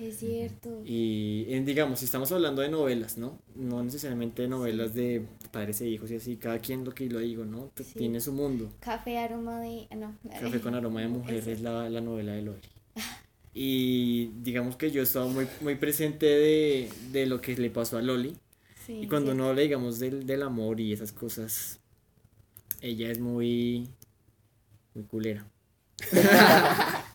Es 0.00 0.18
cierto. 0.18 0.82
Y 0.84 1.44
en- 1.48 1.66
digamos, 1.66 1.98
si 1.98 2.06
estamos 2.06 2.32
hablando 2.32 2.62
de 2.62 2.70
novelas, 2.70 3.18
¿no? 3.18 3.38
No 3.54 3.82
necesariamente 3.84 4.42
de 4.42 4.48
novelas 4.48 4.94
de 4.94 5.26
padres 5.52 5.80
e 5.82 5.88
hijos 5.88 6.10
y 6.10 6.16
así, 6.16 6.36
cada 6.36 6.58
quien 6.58 6.84
lo 6.84 6.92
que 6.94 7.08
lo 7.10 7.18
digo, 7.18 7.44
¿no? 7.44 7.70
Sí. 7.76 7.98
Tiene 7.98 8.20
su 8.20 8.32
mundo. 8.32 8.72
Café 8.80 9.18
aroma 9.18 9.60
de. 9.60 9.86
ah, 9.90 9.96
No. 9.96 10.16
Café 10.40 10.60
con 10.60 10.74
aroma 10.74 11.02
de 11.02 11.08
mujer 11.18 11.34
Eso. 11.36 11.50
es 11.50 11.60
la, 11.60 11.90
la 11.90 12.00
novela 12.00 12.32
de 12.32 12.42
Lori. 12.42 12.68
Y 13.52 14.28
digamos 14.42 14.76
que 14.76 14.92
yo 14.92 15.00
he 15.00 15.04
estado 15.04 15.28
muy, 15.28 15.44
muy 15.60 15.74
presente 15.74 16.24
de, 16.24 16.88
de 17.10 17.26
lo 17.26 17.40
que 17.40 17.56
le 17.56 17.68
pasó 17.68 17.98
a 17.98 18.02
Loli. 18.02 18.36
Sí, 18.86 19.00
Y 19.02 19.06
cuando 19.08 19.32
sí. 19.32 19.34
uno 19.34 19.48
habla, 19.48 19.62
digamos, 19.62 19.98
del, 19.98 20.24
del 20.24 20.44
amor 20.44 20.78
y 20.78 20.92
esas 20.92 21.10
cosas, 21.10 21.80
ella 22.80 23.10
es 23.10 23.18
muy, 23.18 23.88
muy 24.94 25.02
culera. 25.04 25.44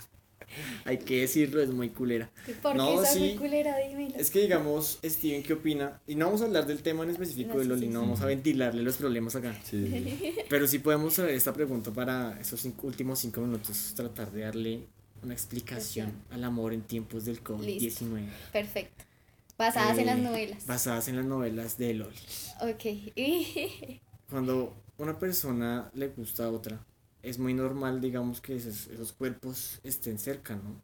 Hay 0.88 1.00
que 1.00 1.22
decirlo, 1.22 1.62
es 1.62 1.72
muy 1.72 1.90
culera. 1.90 2.30
¿Por 2.62 2.72
qué 2.74 2.78
No, 2.78 3.02
esa 3.02 3.12
sí. 3.14 3.20
muy 3.20 3.36
culera? 3.36 3.76
Dímelo. 3.80 4.16
Es 4.18 4.30
que, 4.30 4.40
digamos, 4.42 5.00
Steven, 5.04 5.42
¿qué 5.44 5.54
opina? 5.54 6.00
Y 6.06 6.14
no 6.16 6.26
vamos 6.28 6.42
a 6.42 6.46
hablar 6.46 6.68
del 6.68 6.82
tema 6.84 7.04
en 7.04 7.10
específico 7.10 7.54
No, 7.56 7.60
de 7.60 7.66
Loli, 7.66 7.88
sí, 7.88 7.92
no 7.92 8.02
vamos 8.02 8.22
a 8.22 8.28
ventilarle 8.28 8.84
los 8.84 8.96
problemas 8.98 9.36
acá. 9.36 9.60
Sí. 9.64 10.36
Pero 10.50 10.68
sí 10.68 10.78
podemos 10.80 11.16
saber 11.16 11.34
esta 11.34 11.54
pregunta 11.54 11.92
para 11.92 12.40
esos 12.40 12.62
cinco- 12.62 12.86
últimos 12.88 13.18
cinco 13.20 13.42
minutos, 13.42 13.94
tratar 13.96 14.32
de 14.32 14.42
darle 14.42 14.88
una 15.24 15.34
explicación 15.34 16.14
al 16.30 16.44
amor 16.44 16.72
en 16.72 16.84
tiempos 16.84 17.26
del 17.26 17.44
COVID-19. 17.44 18.28
Perfecto. 18.54 19.04
Basadas 19.58 19.98
en 19.98 20.06
las 20.06 20.20
Eh, 20.20 20.22
novelas. 20.22 20.66
Basadas 20.68 21.08
en 21.08 21.16
las 21.16 21.26
novelas 21.26 21.78
de 21.80 21.94
Loli. 21.96 22.16
Ok. 22.62 22.86
Cuando 24.30 24.76
una 24.98 25.18
persona 25.18 25.90
le 25.94 26.10
gusta 26.10 26.46
a 26.46 26.50
otra, 26.52 26.86
es 27.26 27.40
muy 27.40 27.54
normal, 27.54 28.02
digamos, 28.02 28.42
que 28.42 28.56
esos, 28.56 28.88
esos 28.88 29.14
cuerpos 29.14 29.80
estén 29.84 30.20
cerca, 30.20 30.56
¿no? 30.56 30.82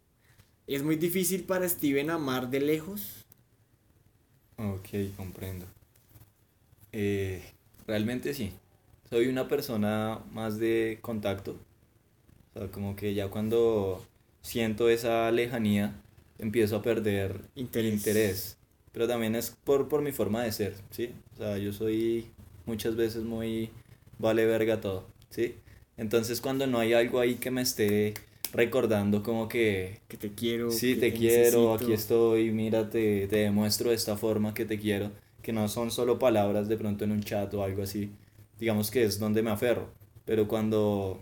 Es 0.67 0.83
muy 0.83 0.97
difícil 0.97 1.43
para 1.45 1.67
Steven 1.69 2.09
amar 2.11 2.49
de 2.49 2.61
lejos. 2.61 3.25
Ok, 4.57 4.89
comprendo. 5.17 5.67
Eh, 6.91 7.43
realmente 7.87 8.33
sí. 8.33 8.53
Soy 9.09 9.27
una 9.27 9.47
persona 9.47 10.19
más 10.31 10.57
de 10.59 10.99
contacto. 11.01 11.57
O 12.55 12.59
sea, 12.59 12.69
como 12.71 12.95
que 12.95 13.13
ya 13.13 13.29
cuando 13.29 14.05
siento 14.41 14.89
esa 14.89 15.31
lejanía, 15.31 15.95
empiezo 16.39 16.77
a 16.77 16.81
perder 16.81 17.41
Interés. 17.55 17.93
interés. 17.93 18.57
Pero 18.91 19.07
también 19.07 19.35
es 19.35 19.51
por, 19.63 19.87
por 19.89 20.01
mi 20.01 20.11
forma 20.11 20.43
de 20.43 20.51
ser, 20.51 20.75
¿sí? 20.91 21.13
O 21.33 21.37
sea, 21.37 21.57
yo 21.57 21.73
soy 21.73 22.27
muchas 22.65 22.95
veces 22.95 23.23
muy 23.23 23.71
vale 24.19 24.45
verga 24.45 24.81
todo, 24.81 25.05
¿sí? 25.29 25.55
Entonces 26.01 26.41
cuando 26.41 26.67
no 26.67 26.79
hay 26.79 26.93
algo 26.93 27.21
ahí 27.21 27.35
que 27.37 27.51
me 27.51 27.61
esté 27.61 28.25
recordando 28.53 29.23
como 29.23 29.47
que 29.47 30.01
Que 30.07 30.17
te 30.17 30.33
quiero. 30.35 30.69
Sí, 30.69 30.95
que 30.95 30.97
te 30.97 31.13
quiero, 31.13 31.73
necesito. 31.73 31.75
aquí 31.75 31.93
estoy, 31.93 32.51
mira, 32.51 32.89
te, 32.89 33.27
te 33.27 33.37
demuestro 33.37 33.89
de 33.89 33.95
esta 33.95 34.17
forma 34.17 34.53
que 34.53 34.65
te 34.65 34.79
quiero, 34.79 35.11
que 35.41 35.53
no 35.53 35.67
son 35.67 35.91
solo 35.91 36.19
palabras 36.19 36.67
de 36.67 36.77
pronto 36.77 37.03
en 37.05 37.11
un 37.11 37.23
chat 37.23 37.53
o 37.53 37.63
algo 37.63 37.83
así, 37.83 38.11
digamos 38.59 38.91
que 38.91 39.03
es 39.03 39.19
donde 39.19 39.43
me 39.43 39.51
aferro, 39.51 39.89
pero 40.25 40.47
cuando 40.47 41.21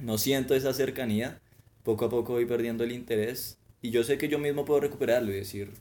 no 0.00 0.18
siento 0.18 0.54
esa 0.54 0.74
cercanía, 0.74 1.40
poco 1.84 2.06
a 2.06 2.10
poco 2.10 2.34
voy 2.34 2.46
perdiendo 2.46 2.84
el 2.84 2.92
interés 2.92 3.58
y 3.82 3.90
yo 3.90 4.04
sé 4.04 4.18
que 4.18 4.28
yo 4.28 4.38
mismo 4.38 4.64
puedo 4.66 4.80
recuperarlo 4.80 5.32
y 5.32 5.36
decir, 5.36 5.72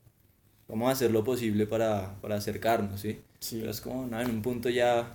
vamos 0.68 0.90
a 0.90 0.94
hacer 0.94 1.12
lo 1.12 1.24
posible 1.24 1.68
para, 1.68 2.20
para 2.22 2.36
acercarnos, 2.38 3.02
¿sí? 3.02 3.22
Sí. 3.40 3.62
Pero 3.62 3.72
es 3.72 3.82
como, 3.82 4.08
no, 4.08 4.22
en 4.22 4.30
un 4.32 4.42
punto 4.44 4.70
ya 4.70 5.14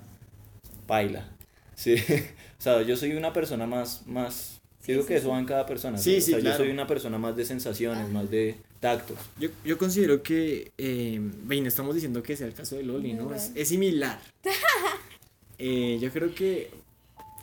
baila, 0.86 1.35
¿sí? 1.76 1.94
o 2.58 2.62
sea, 2.62 2.82
yo 2.82 2.96
soy 2.96 3.12
una 3.12 3.32
persona 3.32 3.66
más, 3.66 4.04
más, 4.06 4.60
Sí, 4.80 4.92
digo 4.92 5.02
sí, 5.02 5.08
que 5.08 5.16
eso 5.16 5.30
va 5.30 5.38
en 5.38 5.46
cada 5.46 5.66
persona, 5.66 5.98
Sí, 5.98 6.16
o 6.16 6.20
sí, 6.20 6.30
sea, 6.32 6.40
claro. 6.40 6.58
yo 6.58 6.64
soy 6.64 6.72
una 6.72 6.86
persona 6.86 7.18
más 7.18 7.36
de 7.36 7.44
sensaciones, 7.44 8.04
Ajá. 8.04 8.12
más 8.12 8.30
de 8.30 8.56
tactos. 8.80 9.18
Yo, 9.38 9.50
yo 9.64 9.78
considero 9.78 10.22
que, 10.22 10.72
eh, 10.78 11.20
no 11.20 11.54
estamos 11.68 11.94
diciendo 11.94 12.22
que 12.22 12.36
sea 12.36 12.46
el 12.48 12.54
caso 12.54 12.76
de 12.76 12.82
Loli, 12.82 13.12
¿no? 13.12 13.32
Es, 13.32 13.52
es 13.54 13.68
similar. 13.68 14.20
Eh, 15.58 15.96
yo 16.02 16.10
creo 16.12 16.34
que 16.34 16.70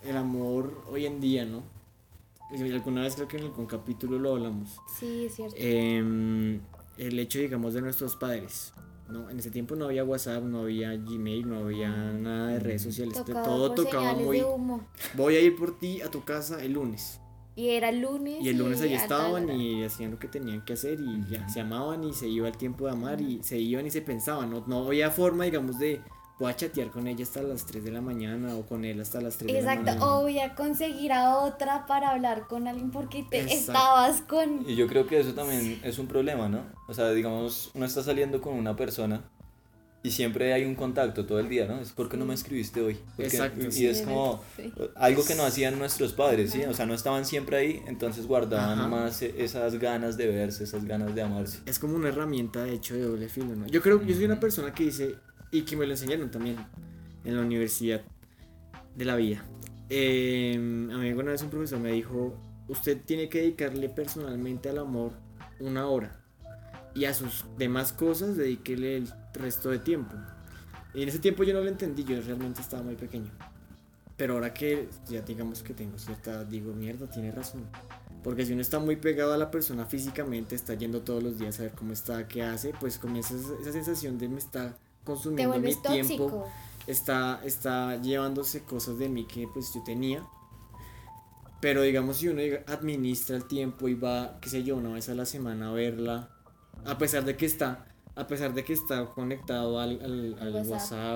el 0.04 0.16
amor 0.18 0.84
hoy 0.88 1.08
en 1.08 1.20
día, 1.20 1.46
¿no? 1.46 1.64
Alguna 2.52 3.02
vez 3.02 3.16
creo 3.16 3.28
que 3.28 3.38
en 3.38 3.46
algún 3.46 3.66
capítulo 3.66 4.20
lo 4.20 4.34
hablamos. 4.34 4.78
Sí, 5.00 5.26
es 5.26 5.36
cierto. 5.36 5.56
Em, 5.58 6.60
el 6.98 7.20
hecho, 7.20 7.40
digamos, 7.40 7.74
de 7.74 7.82
nuestros 7.82 8.16
padres. 8.16 8.74
¿No? 9.10 9.30
En 9.30 9.40
ese 9.40 9.52
tiempo 9.52 9.76
no 9.76 9.86
había 9.86 10.04
WhatsApp, 10.04 10.44
no 10.44 10.62
había 10.62 10.96
Gmail, 10.96 11.48
no 11.48 11.60
había 11.60 11.90
nada 11.90 12.48
de 12.48 12.60
redes 12.60 12.82
sociales. 12.82 13.14
Tocaba 13.14 13.44
todo 13.44 13.72
tocaba 13.72 14.14
muy... 14.14 14.40
de 14.40 14.46
humo. 14.46 14.88
Voy 15.14 15.36
a 15.36 15.42
ir 15.42 15.56
por 15.56 15.78
ti 15.80 16.02
a 16.02 16.10
tu 16.10 16.24
casa 16.24 16.64
el 16.64 16.74
lunes. 16.74 17.20
Y 17.56 17.70
era 17.70 17.90
el 17.90 18.02
lunes. 18.02 18.44
Y 18.44 18.50
el 18.50 18.58
lunes 18.58 18.82
allí 18.82 18.96
tal 18.96 19.04
estaban 19.04 19.50
y 19.50 19.84
hacían 19.84 20.12
lo 20.12 20.20
que 20.20 20.28
tenían 20.28 20.66
que 20.66 20.74
hacer 20.74 21.00
y 21.00 21.24
ya 21.30 21.48
se 21.50 21.60
amaban 21.62 22.04
y 22.04 22.14
se 22.14 22.28
iba 22.28 22.48
el 22.48 22.58
tiempo 22.58 22.86
de 22.86 22.92
amar 22.92 23.22
y 23.22 23.44
se 23.44 23.60
iban 23.60 23.86
y 23.86 23.92
se 23.92 24.02
pensaban. 24.02 24.50
No, 24.50 24.64
no 24.66 24.88
había 24.88 25.12
forma, 25.12 25.44
digamos, 25.44 25.78
de 25.78 26.02
voy 26.44 26.52
a 26.52 26.56
chatear 26.56 26.90
con 26.90 27.08
ella 27.08 27.24
hasta 27.24 27.42
las 27.42 27.66
3 27.66 27.84
de 27.84 27.92
la 27.92 28.02
mañana 28.02 28.56
o 28.56 28.66
con 28.66 28.84
él 28.86 29.00
hasta 29.02 29.22
las 29.22 29.38
3 29.38 29.48
de 29.48 29.54
la 29.54 29.60
Exacto, 29.60 29.86
mañana. 29.92 30.06
o 30.06 30.22
voy 30.22 30.40
a 30.40 30.56
conseguir 30.56 31.12
a 31.14 31.38
otra 31.40 31.86
para 31.88 32.12
hablar 32.12 32.48
con 32.48 32.68
alguien 32.68 32.92
porque 32.92 33.24
te 33.30 33.40
Exacto. 33.42 33.60
estabas 33.60 34.22
con... 34.22 34.70
Y 34.70 34.76
yo 34.76 34.88
creo 34.88 35.08
que 35.08 35.20
eso 35.20 35.34
también 35.34 35.80
es 35.84 36.00
un 36.00 36.08
problema, 36.08 36.50
¿no? 36.50 36.66
O 36.88 36.94
sea, 36.94 37.12
digamos, 37.12 37.72
uno 37.74 37.86
está 37.86 38.04
saliendo 38.04 38.42
con 38.42 38.56
una 38.56 38.76
persona 38.76 39.22
y 40.06 40.12
siempre 40.12 40.52
hay 40.52 40.66
un 40.66 40.76
contacto 40.76 41.26
todo 41.26 41.40
el 41.40 41.48
día, 41.48 41.66
¿no? 41.66 41.80
Es 41.80 41.94
porque 41.94 42.18
no 42.18 42.26
me 42.26 42.34
escribiste 42.34 42.82
hoy. 42.82 42.96
Porque- 43.16 43.24
Exacto, 43.24 43.66
Y 43.66 43.72
sí. 43.72 43.88
es 43.88 44.02
como 44.02 44.42
Sí. 44.58 44.74
algo 44.96 45.24
que 45.26 45.36
no 45.36 45.44
hacían 45.44 45.80
nuestros 45.80 46.12
padres, 46.12 46.52
¿sí? 46.52 46.64
O 46.66 46.74
sea, 46.74 46.86
no 46.86 46.94
estaban 46.94 47.24
siempre 47.26 47.56
ahí, 47.56 47.82
entonces 47.88 48.28
guardaban 48.28 48.80
Ajá. 48.80 48.88
más 48.90 49.22
e- 49.22 49.34
esas 49.42 49.76
ganas 49.80 50.18
de 50.18 50.28
verse, 50.28 50.66
esas 50.66 50.84
ganas 50.84 51.16
de 51.16 51.22
amarse. 51.22 51.60
Es 51.66 51.80
como 51.80 51.96
una 51.96 52.10
herramienta 52.10 52.64
de 52.66 52.74
hecho 52.74 52.96
de 52.96 53.02
doble 53.04 53.30
filo, 53.30 53.56
¿no? 53.56 53.66
Yo 53.68 53.82
creo 53.82 54.02
que 54.02 54.08
yo 54.08 54.14
soy 54.16 54.26
una 54.26 54.42
persona 54.42 54.74
que 54.74 54.84
dice, 54.84 55.16
y 55.54 55.62
que 55.62 55.78
me 55.78 55.86
lo 55.86 55.94
enseñaron 55.94 56.32
también 56.32 56.58
en 57.24 57.36
la 57.38 57.42
universidad 57.42 58.02
de 58.96 59.06
la 59.06 59.16
vida. 59.16 59.46
Eh, 59.90 60.56
a 60.56 60.98
mí 60.98 61.12
una 61.14 61.32
vez 61.32 61.44
un 61.44 61.52
profesor 61.52 61.80
me 61.80 61.92
dijo, 61.92 62.36
usted 62.68 63.00
tiene 63.06 63.30
que 63.30 63.42
dedicarle 63.42 63.88
personalmente 63.88 64.70
al 64.70 64.80
amor 64.80 65.14
una 65.60 65.88
hora 65.88 66.20
y 66.96 67.06
a 67.06 67.14
sus 67.14 67.46
demás 67.58 67.94
cosas 67.94 68.36
dedíquele 68.36 68.98
el 68.98 69.14
resto 69.34 69.70
de 69.70 69.78
tiempo. 69.78 70.16
Y 70.96 71.04
en 71.04 71.10
ese 71.10 71.20
tiempo 71.20 71.44
yo 71.44 71.54
no 71.54 71.62
lo 71.62 71.70
entendí, 71.70 72.04
yo 72.04 72.20
realmente 72.22 72.62
estaba 72.62 72.82
muy 72.82 72.96
pequeño. 72.96 73.32
Pero 74.18 74.34
ahora 74.34 74.54
que 74.54 74.90
ya 75.08 75.22
digamos 75.22 75.62
que 75.62 75.76
tengo 75.76 76.00
cierta 76.00 76.44
digo, 76.44 76.74
mierda, 76.74 77.08
tiene 77.08 77.32
razón. 77.32 77.68
Porque 78.24 78.46
si 78.46 78.54
uno 78.54 78.62
está 78.62 78.80
muy 78.80 78.96
pegado 78.96 79.34
a 79.34 79.38
la 79.38 79.52
persona 79.52 79.86
físicamente, 79.86 80.56
está 80.56 80.74
yendo 80.74 81.02
todos 81.02 81.22
los 81.22 81.38
días 81.38 81.60
a 81.60 81.64
ver 81.64 81.74
cómo 81.74 81.94
está, 81.94 82.28
qué 82.28 82.42
hace, 82.42 82.74
pues 82.80 82.98
comienza 82.98 83.36
esa, 83.36 83.72
sensación 83.72 84.18
de 84.18 84.30
me 84.30 84.38
está 84.38 84.78
consumiendo 85.04 85.60
mi 85.60 85.76
tiempo, 85.76 86.46
está, 86.88 87.42
está 87.44 88.02
llevándose 88.02 88.64
cosas 88.64 88.98
de 88.98 89.10
mí 89.10 89.26
que 89.26 89.48
pues 89.48 89.74
yo 89.74 89.84
tenía. 89.84 90.24
Pero 91.60 91.82
digamos 91.82 92.18
si 92.18 92.28
uno 92.28 92.42
administra 92.68 93.38
el 93.38 93.46
tiempo 93.46 93.88
y 93.88 93.94
va, 93.94 94.38
qué 94.42 94.50
sé 94.50 94.64
yo, 94.64 94.76
una 94.76 94.90
vez 94.90 95.08
a 95.10 95.16
la 95.16 95.26
semana 95.26 95.70
a 95.70 95.72
verla, 95.72 96.30
a 96.86 96.98
pesar 96.98 97.24
de 97.24 97.38
que 97.38 97.46
está, 97.46 97.86
a 98.16 98.28
pesar 98.28 98.54
de 98.54 98.66
que 98.66 98.74
está 98.74 99.06
conectado 99.06 99.80
al, 99.80 100.02
al, 100.02 100.38
al 100.42 100.54
WhatsApp. 100.54 100.72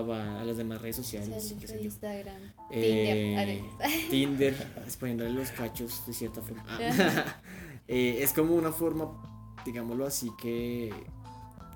WhatsApp, 0.08 0.10
a, 0.12 0.40
a 0.42 0.46
las 0.46 0.56
demás 0.56 0.82
redes 0.82 0.96
sociales, 0.96 1.54
qué 1.60 1.68
sé 1.68 1.78
yo. 1.80 1.84
Instagram, 1.84 2.36
Eh, 2.72 3.62
Tinder. 4.10 4.10
Tinder, 4.10 4.68
poniéndole 5.00 5.32
los 5.32 5.52
cachos 5.52 6.06
de 6.08 6.14
cierta 6.14 6.42
forma. 6.42 6.64
Ah. 6.68 7.42
Eh, 7.90 8.22
es 8.22 8.34
como 8.34 8.54
una 8.54 8.74
forma, 8.74 9.56
digámoslo 9.64 10.06
así, 10.06 10.30
que 10.38 10.94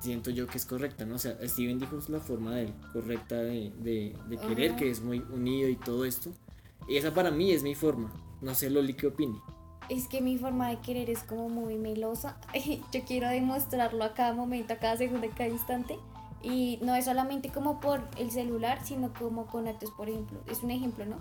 siento 0.02 0.32
yo 0.32 0.48
que 0.48 0.58
es 0.58 0.66
correcta, 0.66 1.06
¿no? 1.06 1.16
O 1.16 1.20
sea, 1.20 1.38
Steven 1.48 1.80
dijo 1.80 1.98
es 1.98 2.10
la 2.10 2.20
forma 2.20 2.56
de 2.56 2.64
él, 2.64 2.74
correcta 2.92 3.36
de, 3.36 3.72
de, 3.80 4.16
de 4.28 4.38
querer, 4.38 4.76
que 4.76 4.90
es 4.90 5.02
muy 5.02 5.20
unido 5.20 5.70
y 5.70 5.76
todo 5.76 6.06
esto. 6.06 6.32
Y 6.88 6.98
esa 6.98 7.14
para 7.14 7.32
mí 7.32 7.52
es 7.52 7.64
mi 7.64 7.76
forma. 7.76 8.12
No 8.42 8.56
sé, 8.56 8.70
Loli, 8.70 8.96
¿qué 8.96 9.08
opine? 9.08 9.40
Es 9.90 10.08
que 10.08 10.22
mi 10.22 10.38
forma 10.38 10.70
de 10.70 10.80
querer 10.80 11.10
es 11.10 11.24
como 11.24 11.50
muy 11.50 11.78
melosa. 11.78 12.38
Yo 12.92 13.02
quiero 13.06 13.30
demostrarlo 13.30 14.04
a 14.04 14.14
cada 14.14 14.34
momento, 14.34 14.74
a 14.74 14.78
cada 14.78 14.98
segundo, 14.98 15.28
a 15.28 15.36
cada 15.36 15.50
instante. 15.50 15.98
Y 16.42 16.80
no 16.82 16.96
es 16.96 17.06
solamente 17.06 17.50
como 17.50 17.80
por 17.80 18.02
el 18.18 18.32
celular, 18.32 18.84
sino 18.84 19.14
como 19.14 19.46
con 19.46 19.68
actos, 19.68 19.92
por 19.92 20.10
ejemplo. 20.10 20.40
Es 20.48 20.64
un 20.64 20.72
ejemplo, 20.72 21.06
¿no? 21.06 21.18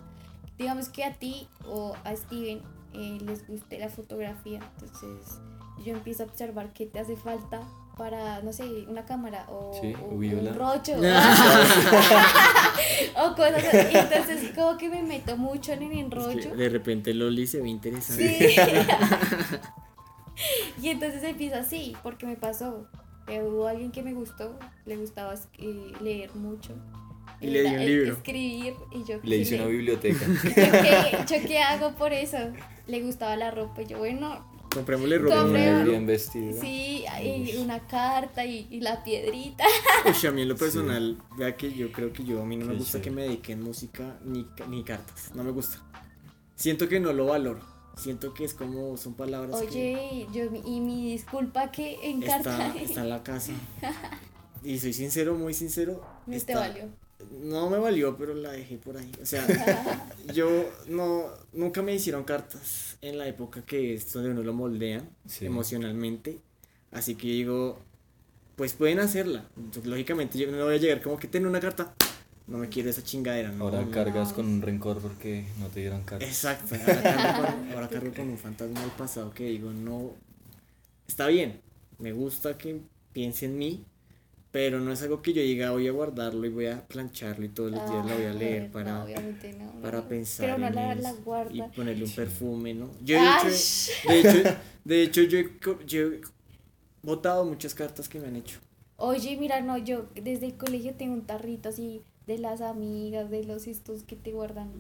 Digamos 0.57 0.89
que 0.89 1.05
a 1.05 1.15
ti 1.15 1.47
o 1.67 1.95
a 2.05 2.17
Steven 2.17 2.63
eh, 2.95 3.19
les 3.21 3.47
guste 3.47 3.79
la 3.79 3.91
fotografía. 3.91 4.61
Entonces 4.75 5.39
yo 5.85 5.95
empiezo 5.95 6.23
a 6.23 6.27
observar 6.27 6.73
qué 6.73 6.87
te 6.87 7.01
hace 7.01 7.17
falta 7.17 7.61
para, 8.01 8.41
no 8.41 8.51
sé, 8.51 8.65
una 8.89 9.05
cámara 9.05 9.45
o, 9.51 9.79
Sí, 9.79 9.93
o 9.95 10.15
un 10.15 10.55
rocho. 10.55 10.93
o 13.23 13.35
cosas 13.35 13.63
así. 13.63 13.95
Entonces 13.95 14.53
como 14.57 14.79
que 14.79 14.89
me 14.89 15.03
meto 15.03 15.37
mucho 15.37 15.75
en 15.75 15.83
el 15.83 15.91
Es 15.91 15.95
que 15.97 16.01
enrollo. 16.01 16.57
de 16.57 16.69
repente 16.71 17.13
Loli 17.13 17.47
se 17.47 17.61
ve 17.61 17.69
interesante. 17.69 18.49
Sí. 18.49 18.57
y 20.83 20.89
entonces 20.89 21.23
empiezo 21.25 21.57
así, 21.57 21.95
porque 22.03 22.25
me 22.25 22.37
pasó. 22.37 22.87
que 23.27 23.43
hubo 23.43 23.67
alguien 23.67 23.93
que 23.93 24.03
me 24.03 24.15
gustó, 24.15 24.59
le 24.87 24.97
gustaba 24.97 25.35
eh, 25.59 25.93
leer 26.01 26.35
mucho. 26.35 26.75
Y 27.39 27.49
le 27.49 27.61
dio 27.61 27.69
un 27.71 27.75
Era- 27.77 27.85
libro. 27.85 28.13
Escribir 28.15 28.75
y 28.93 29.05
yo. 29.05 29.19
Le 29.23 29.37
hice 29.37 29.57
¿qué 29.57 29.63
una 29.63 29.71
biblioteca. 29.71 30.25
¿yo 30.27 30.55
qué, 30.55 31.19
yo 31.43 31.47
qué 31.47 31.59
hago 31.59 31.93
por 31.97 32.15
eso? 32.15 32.39
Le 32.87 33.03
gustaba 33.03 33.37
la 33.37 33.51
ropa 33.51 33.83
y 33.83 33.87
yo, 33.89 33.99
bueno, 33.99 34.50
Comprémosle 34.73 35.19
ropa. 35.19 35.37
Compré- 35.43 35.73
¿no? 35.81 35.85
Bien 35.91 36.07
vestido. 36.07 36.61
sí, 36.61 37.05
y 37.23 37.57
una 37.57 37.81
carta 37.87 38.45
y, 38.45 38.67
y 38.71 38.81
la 38.81 39.03
piedrita. 39.03 39.65
Uy, 40.07 40.27
a 40.27 40.31
mí 40.31 40.43
en 40.43 40.49
lo 40.49 40.57
personal, 40.57 41.19
vea 41.37 41.57
que 41.57 41.73
yo 41.73 41.91
creo 41.93 42.13
que 42.13 42.25
yo 42.25 42.41
a 42.41 42.45
mí 42.45 42.57
no 42.57 42.67
me 42.67 42.75
gusta 42.75 43.01
que 43.03 43.11
me 43.11 43.23
dediquen 43.23 43.63
música 43.63 44.19
ni, 44.25 44.47
ni 44.69 44.85
cartas, 44.85 45.33
no 45.35 45.43
me 45.45 45.51
gusta. 45.51 45.83
Siento 46.55 46.89
que 46.89 47.01
no 47.01 47.13
lo 47.13 47.27
valoro, 47.27 47.61
siento 47.97 48.33
que 48.35 48.45
es 48.45 48.55
como, 48.55 48.97
son 48.97 49.15
palabras 49.15 49.61
que 49.63 49.67
Oye, 49.67 50.27
yo, 50.33 50.45
y 50.65 50.81
mi 50.81 51.13
disculpa 51.13 51.71
que 51.73 51.99
en 52.09 52.21
carta 52.21 52.67
está, 52.69 52.81
está 52.81 53.01
en 53.03 53.09
la 53.11 53.23
casa. 53.23 53.53
Y 54.63 54.79
soy 54.79 54.93
sincero, 54.93 55.35
muy 55.37 55.55
sincero. 55.55 56.05
no 56.27 56.33
te 56.33 56.37
está- 56.37 56.59
valió. 56.61 56.85
No 57.43 57.69
me 57.71 57.79
valió, 57.79 58.17
pero 58.17 58.35
la 58.35 58.53
dejé 58.53 58.77
por 58.79 58.97
ahí. 58.97 59.11
O 59.21 59.27
sea, 59.27 59.47
yo 60.35 60.49
no, 60.89 61.25
nunca 61.53 61.83
me 61.83 61.95
hicieron 61.95 62.25
cartas 62.25 62.97
en 63.03 63.19
la 63.19 63.27
época 63.29 63.63
que 63.65 63.95
es 63.95 64.13
donde 64.13 64.31
uno 64.31 64.43
lo 64.43 64.53
moldean 64.53 65.09
Sí. 65.27 65.47
emocionalmente. 65.47 66.39
Así 66.91 67.15
que 67.15 67.29
digo, 67.29 67.79
pues 68.57 68.73
pueden 68.73 68.99
hacerla. 69.01 69.49
Entonces, 69.57 69.87
lógicamente 69.87 70.39
yo 70.39 70.51
no 70.51 70.65
voy 70.65 70.75
a 70.75 70.79
llegar 70.79 71.01
como 71.03 71.19
que 71.19 71.29
tener 71.29 71.47
una 71.49 71.61
carta. 71.61 71.95
No 72.47 72.59
me 72.59 72.69
quiero 72.69 72.91
esa 72.91 73.03
chingadera, 73.05 73.53
¿no? 73.53 73.65
Ahora 73.65 73.83
no. 73.83 73.91
cargas 73.93 74.33
con 74.33 74.47
un 74.47 74.61
rencor 74.61 74.99
porque 74.99 75.45
no 75.61 75.69
te 75.69 75.81
dieron 75.81 76.03
cartas. 76.03 76.29
Exacto, 76.29 76.75
ahora 76.75 77.03
cargo, 77.03 77.43
con, 77.47 77.73
ahora 77.75 77.89
cargo 77.89 78.13
con 78.13 78.29
un 78.29 78.39
fantasma 78.39 78.81
del 78.81 78.91
pasado 78.91 79.33
que 79.33 79.45
digo, 79.45 79.71
no, 79.73 80.11
está 81.07 81.29
bien, 81.29 81.61
me 81.99 82.13
gusta 82.13 82.59
que 82.59 82.81
piense 83.13 83.47
en 83.47 83.57
mí, 83.57 83.85
pero 84.51 84.81
no 84.81 84.93
es 84.93 85.03
algo 85.03 85.23
que 85.23 85.33
yo 85.33 85.43
diga 85.43 85.71
voy 85.73 85.89
a 85.89 85.93
guardarlo 85.93 86.47
y 86.47 86.51
voy 86.51 86.67
a 86.67 86.87
plancharlo 86.89 87.45
y 87.45 87.49
todos 87.51 87.73
los 87.73 87.85
días 87.87 88.05
la 88.05 88.15
voy 88.15 88.25
a 88.25 88.33
Ah, 88.33 88.35
leer 88.35 88.67
no, 88.67 88.73
para, 88.73 89.05
obviamente 89.05 89.53
no, 89.55 89.73
no, 89.73 89.81
para 89.83 90.09
pensar 90.09 90.47
Pero 90.47 90.59
no 90.59 90.67
en 90.67 90.75
la, 90.75 90.93
eso 90.93 91.03
la 91.03 91.13
guarda. 91.13 91.53
y 91.53 91.63
ponerle 91.63 92.05
un 92.05 92.11
perfume, 92.15 92.75
¿no? 92.75 92.91
Yo 93.03 93.17
he 93.17 93.31
hecho, 93.31 93.65
de 94.03 94.21
hecho, 94.21 94.39
de 94.85 95.03
hecho 95.03 95.23
yo, 95.23 95.39
he, 95.39 95.51
yo 95.87 96.03
he 96.13 96.21
botado 97.03 97.45
muchas 97.45 97.75
cartas 97.75 98.09
que 98.09 98.21
me 98.21 98.29
han 98.29 98.37
hecho. 98.37 98.61
Oye, 98.97 99.37
mira, 99.37 99.61
no, 99.63 99.79
yo 99.79 100.07
desde 100.15 100.47
el 100.47 100.57
colegio 100.57 100.95
tengo 100.95 101.15
un 101.15 101.27
tarrito 101.27 101.71
así 101.71 102.05
de 102.27 102.39
las 102.39 102.61
amigas, 102.61 103.31
de 103.31 103.45
los 103.45 103.67
estos 103.67 104.03
que 104.05 104.17
te 104.17 104.33
guardan. 104.33 104.71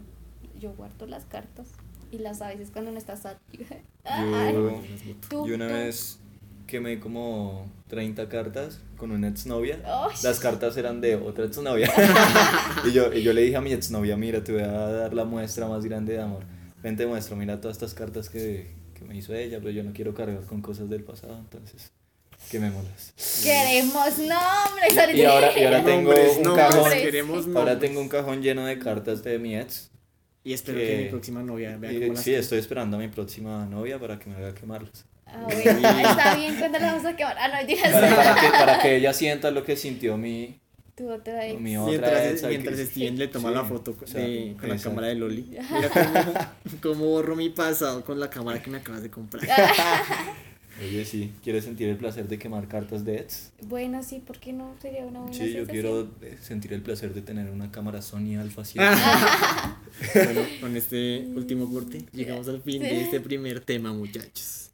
Yo 0.58 0.74
guardo 0.74 1.06
las 1.06 1.24
cartas 1.24 1.68
y 2.10 2.18
las 2.18 2.42
a 2.42 2.48
veces 2.48 2.70
cuando 2.70 2.90
no 2.92 2.98
estás. 2.98 3.22
Ay, 4.04 4.54
Yo, 4.54 5.16
tú, 5.28 5.46
yo 5.46 5.54
una 5.54 5.66
tú. 5.66 5.72
vez 5.72 6.18
quemé 6.70 7.00
como 7.00 7.70
30 7.88 8.28
cartas 8.28 8.80
con 8.96 9.10
una 9.10 9.28
exnovia. 9.28 9.80
Ay. 9.84 10.16
Las 10.22 10.38
cartas 10.40 10.76
eran 10.76 11.00
de 11.00 11.16
otra 11.16 11.44
exnovia. 11.46 11.90
y, 12.86 12.92
yo, 12.92 13.12
y 13.12 13.22
yo 13.22 13.32
le 13.32 13.42
dije 13.42 13.56
a 13.56 13.60
mi 13.60 13.72
exnovia, 13.72 14.16
mira, 14.16 14.42
te 14.44 14.52
voy 14.52 14.62
a 14.62 14.68
dar 14.68 15.12
la 15.14 15.24
muestra 15.24 15.66
más 15.68 15.84
grande 15.84 16.14
de 16.14 16.20
amor. 16.22 16.44
Ven, 16.82 16.96
te 16.96 17.06
muestro, 17.06 17.36
mira 17.36 17.60
todas 17.60 17.76
estas 17.76 17.92
cartas 17.94 18.30
que, 18.30 18.70
que 18.94 19.04
me 19.04 19.16
hizo 19.16 19.34
ella, 19.34 19.58
pero 19.58 19.70
yo 19.70 19.82
no 19.82 19.92
quiero 19.92 20.14
cargar 20.14 20.44
con 20.46 20.62
cosas 20.62 20.88
del 20.88 21.02
pasado, 21.04 21.36
entonces 21.38 21.92
quemémoslas. 22.50 23.12
Queremos 23.42 24.18
nombres. 24.18 25.14
Y, 25.14 25.18
y 25.20 25.24
ahora, 25.24 25.58
y 25.58 25.64
ahora 25.64 25.84
tengo 25.84 26.10
Nombres, 26.12 26.36
un 26.38 26.42
nombres, 26.44 26.66
cajón. 26.68 26.90
queremos 26.92 27.36
Ahora 27.48 27.52
nombres. 27.54 27.78
tengo 27.80 28.00
un 28.00 28.08
cajón 28.08 28.42
lleno 28.42 28.64
de 28.64 28.78
cartas 28.78 29.22
de 29.22 29.38
mi 29.38 29.56
ex. 29.56 29.90
Y 30.42 30.54
espero 30.54 30.78
que- 30.78 30.86
que 30.86 31.02
mi 31.02 31.08
próxima 31.10 31.42
novia 31.42 31.76
vea 31.76 31.92
Y, 31.92 32.00
cómo 32.00 32.14
las 32.14 32.22
sí, 32.24 32.32
estoy 32.32 32.58
esperando 32.58 32.96
a 32.96 33.00
mi 33.00 33.08
próxima 33.08 33.66
novia 33.66 33.98
para 33.98 34.18
que 34.18 34.30
me 34.30 34.36
haga 34.36 34.54
quemarlas. 34.54 35.04
Ah, 35.32 35.42
bueno, 35.44 36.08
está 36.10 36.34
bien 36.36 36.56
cuando 36.56 36.78
la 36.78 36.92
vamos 36.92 37.04
a 37.06 37.16
quemar. 37.16 37.36
Ah, 37.38 37.46
no, 37.48 37.52
Para, 37.54 37.64
digas. 37.64 37.90
para 37.92 38.34
que, 38.40 38.48
para 38.50 38.78
que 38.80 38.96
ella 38.96 39.12
sienta 39.12 39.50
lo 39.50 39.64
que 39.64 39.76
sintió 39.76 40.16
mi, 40.16 40.58
Tu 40.96 41.10
otra 41.10 41.46
ex. 41.46 41.60
mi 41.60 41.76
otra 41.76 41.90
Mientras, 41.90 42.26
ex, 42.32 42.40
¿sabes 42.40 42.58
mientras? 42.60 42.88
Steven 42.88 43.18
le 43.18 43.28
toma 43.28 43.48
Sí, 43.50 43.54
la 43.54 43.64
foto 43.64 43.96
o 44.02 44.06
sea, 44.06 44.20
de- 44.20 44.56
con 44.58 44.68
la 44.68 44.76
cámara 44.76 45.06
de 45.08 45.14
Loli. 45.14 45.42
Mira 45.72 45.88
cómo, 45.88 46.80
cómo 46.82 47.04
borro 47.06 47.36
mi 47.36 47.48
pasado 47.50 48.04
con 48.04 48.18
la 48.20 48.28
cámara 48.30 48.60
que 48.62 48.70
me 48.70 48.78
acabas 48.78 49.02
de 49.02 49.10
comprar. 49.10 49.42
Oye, 50.82 51.04
sí, 51.04 51.30
¿quieres 51.42 51.64
sentir 51.64 51.90
el 51.90 51.96
placer 51.98 52.26
de 52.26 52.38
quemar 52.38 52.66
cartas 52.66 53.04
de 53.04 53.16
ex? 53.16 53.52
Bueno, 53.62 54.02
sí, 54.02 54.18
¿por 54.18 54.38
qué 54.38 54.54
no? 54.54 54.74
Sería 54.80 55.04
una 55.04 55.20
buena 55.20 55.36
Sí, 55.36 55.52
yo 55.52 55.66
quiero 55.66 56.08
eh, 56.22 56.38
sentir 56.40 56.72
el 56.72 56.80
placer 56.80 57.12
de 57.12 57.20
tener 57.20 57.50
una 57.50 57.70
cámara 57.70 58.00
Sony 58.00 58.36
Alpha 58.40 58.64
7. 58.64 58.88
bueno, 60.14 60.40
con 60.60 60.76
este 60.76 61.26
último 61.34 61.70
corte 61.70 62.06
llegamos 62.12 62.48
al 62.48 62.62
fin 62.62 62.80
de 62.80 63.02
este 63.02 63.20
primer 63.20 63.60
tema, 63.60 63.92
muchachos. 63.92 64.69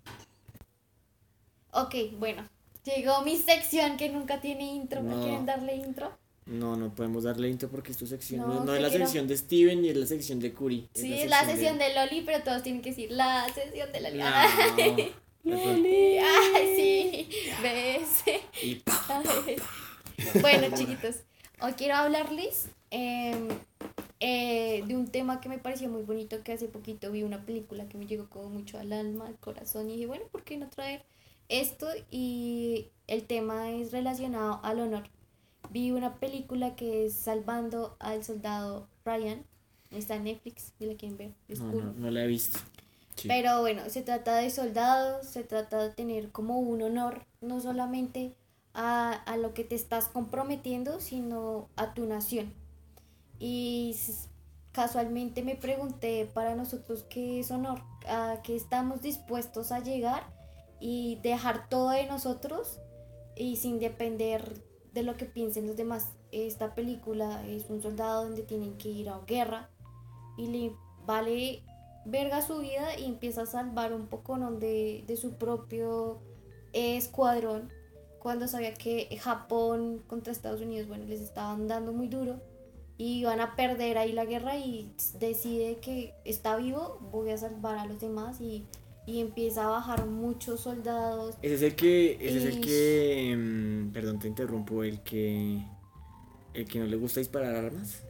Ok, 1.82 1.94
bueno. 2.18 2.48
Llegó 2.84 3.22
mi 3.22 3.36
sección 3.36 3.96
que 3.96 4.08
nunca 4.08 4.40
tiene 4.40 4.64
intro. 4.64 5.02
¿Me 5.02 5.14
No. 5.14 5.22
quieren 5.22 5.44
darle 5.46 5.74
intro? 5.76 6.16
No, 6.46 6.76
no 6.76 6.94
podemos 6.94 7.24
darle 7.24 7.48
intro 7.48 7.68
porque 7.68 7.90
es 7.90 7.98
tu 7.98 8.06
sección. 8.06 8.40
No, 8.40 8.64
No, 8.64 8.74
es 8.74 8.80
la 8.80 8.90
sección 8.90 9.26
de 9.26 9.36
Steven 9.36 9.82
ni 9.82 9.88
es 9.88 9.96
la 9.96 10.06
sección 10.06 10.38
de 10.38 10.52
Curi. 10.52 10.88
Sí, 10.94 11.12
es 11.12 11.28
la 11.28 11.44
sesión 11.44 11.76
de 11.78 11.92
Loli, 11.92 12.22
pero 12.22 12.42
todos 12.44 12.62
tienen 12.62 12.82
que 12.82 12.90
decir 12.90 13.10
la 13.10 13.46
sesión 13.52 13.90
de 13.92 14.00
Loli. 14.00 15.12
Loli. 15.44 16.18
Ay, 16.18 16.76
sí. 16.76 17.28
¿Ves? 17.62 18.40
Y 18.62 18.76
pa. 18.76 19.22
Bueno, 20.40 20.68
chiquitos, 20.76 21.16
hoy 21.60 21.72
quiero 21.74 21.94
hablarles 21.94 22.68
em, 22.90 23.48
eh, 24.20 24.82
de 24.86 24.96
un 24.96 25.08
tema 25.08 25.40
que 25.42 25.48
me 25.50 25.58
pareció 25.58 25.90
muy 25.90 26.02
bonito, 26.04 26.42
que 26.42 26.52
hace 26.52 26.68
poquito 26.68 27.12
vi 27.12 27.22
una 27.22 27.44
película 27.44 27.86
que 27.86 27.98
me 27.98 28.06
llegó 28.06 28.28
como 28.30 28.48
mucho 28.48 28.78
al 28.78 28.92
alma, 28.94 29.26
al 29.26 29.36
corazón, 29.36 29.90
y 29.90 29.94
dije, 29.94 30.06
bueno, 30.06 30.24
¿por 30.32 30.42
qué 30.42 30.56
no 30.56 30.68
traer 30.70 31.04
esto? 31.48 31.86
Y 32.10 32.90
el 33.06 33.26
tema 33.26 33.70
es 33.72 33.92
relacionado 33.92 34.60
al 34.62 34.80
honor. 34.80 35.04
Vi 35.70 35.90
una 35.90 36.16
película 36.20 36.76
que 36.76 37.06
es 37.06 37.14
Salvando 37.14 37.96
al 37.98 38.24
Soldado 38.24 38.88
Ryan, 39.04 39.44
está 39.90 40.16
en 40.16 40.24
Netflix, 40.24 40.72
si 40.78 40.86
la 40.86 40.94
quieren 40.96 41.16
ver, 41.18 41.34
es 41.48 41.60
No, 41.60 41.70
cool. 41.72 41.84
no, 41.84 41.92
no 41.94 42.10
la 42.10 42.24
he 42.24 42.26
visto. 42.26 42.58
Sí. 43.16 43.28
Pero 43.28 43.60
bueno, 43.62 43.88
se 43.88 44.02
trata 44.02 44.36
de 44.36 44.50
soldados, 44.50 45.26
se 45.26 45.42
trata 45.42 45.82
de 45.82 45.90
tener 45.90 46.30
como 46.32 46.58
un 46.60 46.82
honor, 46.82 47.24
no 47.40 47.60
solamente 47.60 48.34
a, 48.74 49.12
a 49.12 49.36
lo 49.38 49.54
que 49.54 49.64
te 49.64 49.74
estás 49.74 50.08
comprometiendo, 50.08 51.00
sino 51.00 51.68
a 51.76 51.94
tu 51.94 52.04
nación. 52.06 52.52
Y 53.38 53.96
casualmente 54.72 55.42
me 55.42 55.56
pregunté 55.56 56.26
para 56.32 56.54
nosotros 56.54 57.04
qué 57.08 57.40
es 57.40 57.50
honor, 57.50 57.80
a 58.06 58.40
qué 58.44 58.54
estamos 58.56 59.02
dispuestos 59.02 59.72
a 59.72 59.80
llegar 59.80 60.24
y 60.80 61.16
dejar 61.22 61.68
todo 61.68 61.90
de 61.90 62.06
nosotros 62.06 62.80
y 63.36 63.56
sin 63.56 63.78
depender 63.78 64.62
de 64.92 65.02
lo 65.02 65.16
que 65.16 65.26
piensen 65.26 65.66
los 65.66 65.76
demás. 65.76 66.12
Esta 66.32 66.74
película 66.74 67.46
es 67.46 67.68
un 67.70 67.82
soldado 67.82 68.24
donde 68.24 68.42
tienen 68.42 68.76
que 68.78 68.88
ir 68.88 69.08
a 69.08 69.20
guerra 69.26 69.70
y 70.36 70.48
le 70.48 70.72
vale 71.04 71.62
verga 72.04 72.40
su 72.42 72.58
vida 72.58 72.98
y 72.98 73.04
empieza 73.04 73.42
a 73.42 73.46
salvar 73.46 73.92
un 73.92 74.06
poco 74.06 74.36
¿no? 74.36 74.52
de, 74.52 75.04
de 75.06 75.16
su 75.16 75.34
propio 75.34 76.20
escuadrón 76.72 77.70
cuando 78.26 78.48
sabía 78.48 78.74
que 78.74 79.16
Japón 79.20 80.02
contra 80.08 80.32
Estados 80.32 80.60
Unidos, 80.60 80.88
bueno, 80.88 81.04
les 81.04 81.20
estaban 81.20 81.68
dando 81.68 81.92
muy 81.92 82.08
duro 82.08 82.40
y 82.98 83.22
van 83.22 83.40
a 83.40 83.54
perder 83.54 83.98
ahí 83.98 84.12
la 84.12 84.24
guerra 84.24 84.56
y 84.56 84.92
decide 85.20 85.76
que 85.76 86.12
está 86.24 86.56
vivo, 86.56 86.98
voy 87.12 87.30
a 87.30 87.38
salvar 87.38 87.78
a 87.78 87.86
los 87.86 88.00
demás 88.00 88.40
y, 88.40 88.66
y 89.06 89.20
empieza 89.20 89.64
a 89.64 89.68
bajar 89.68 90.06
muchos 90.06 90.60
soldados. 90.60 91.36
Ese 91.42 91.54
es 91.54 91.62
el 91.62 91.74
que, 91.76 92.14
ese 92.20 92.38
es 92.38 92.44
el 92.56 92.60
que, 92.60 93.36
mm, 93.36 93.92
perdón 93.92 94.18
te 94.18 94.28
interrumpo, 94.28 94.82
el 94.82 95.00
que, 95.02 95.62
el 96.54 96.64
que 96.66 96.78
no 96.80 96.86
le 96.86 96.96
gusta 96.96 97.20
disparar 97.20 97.54
armas. 97.54 98.02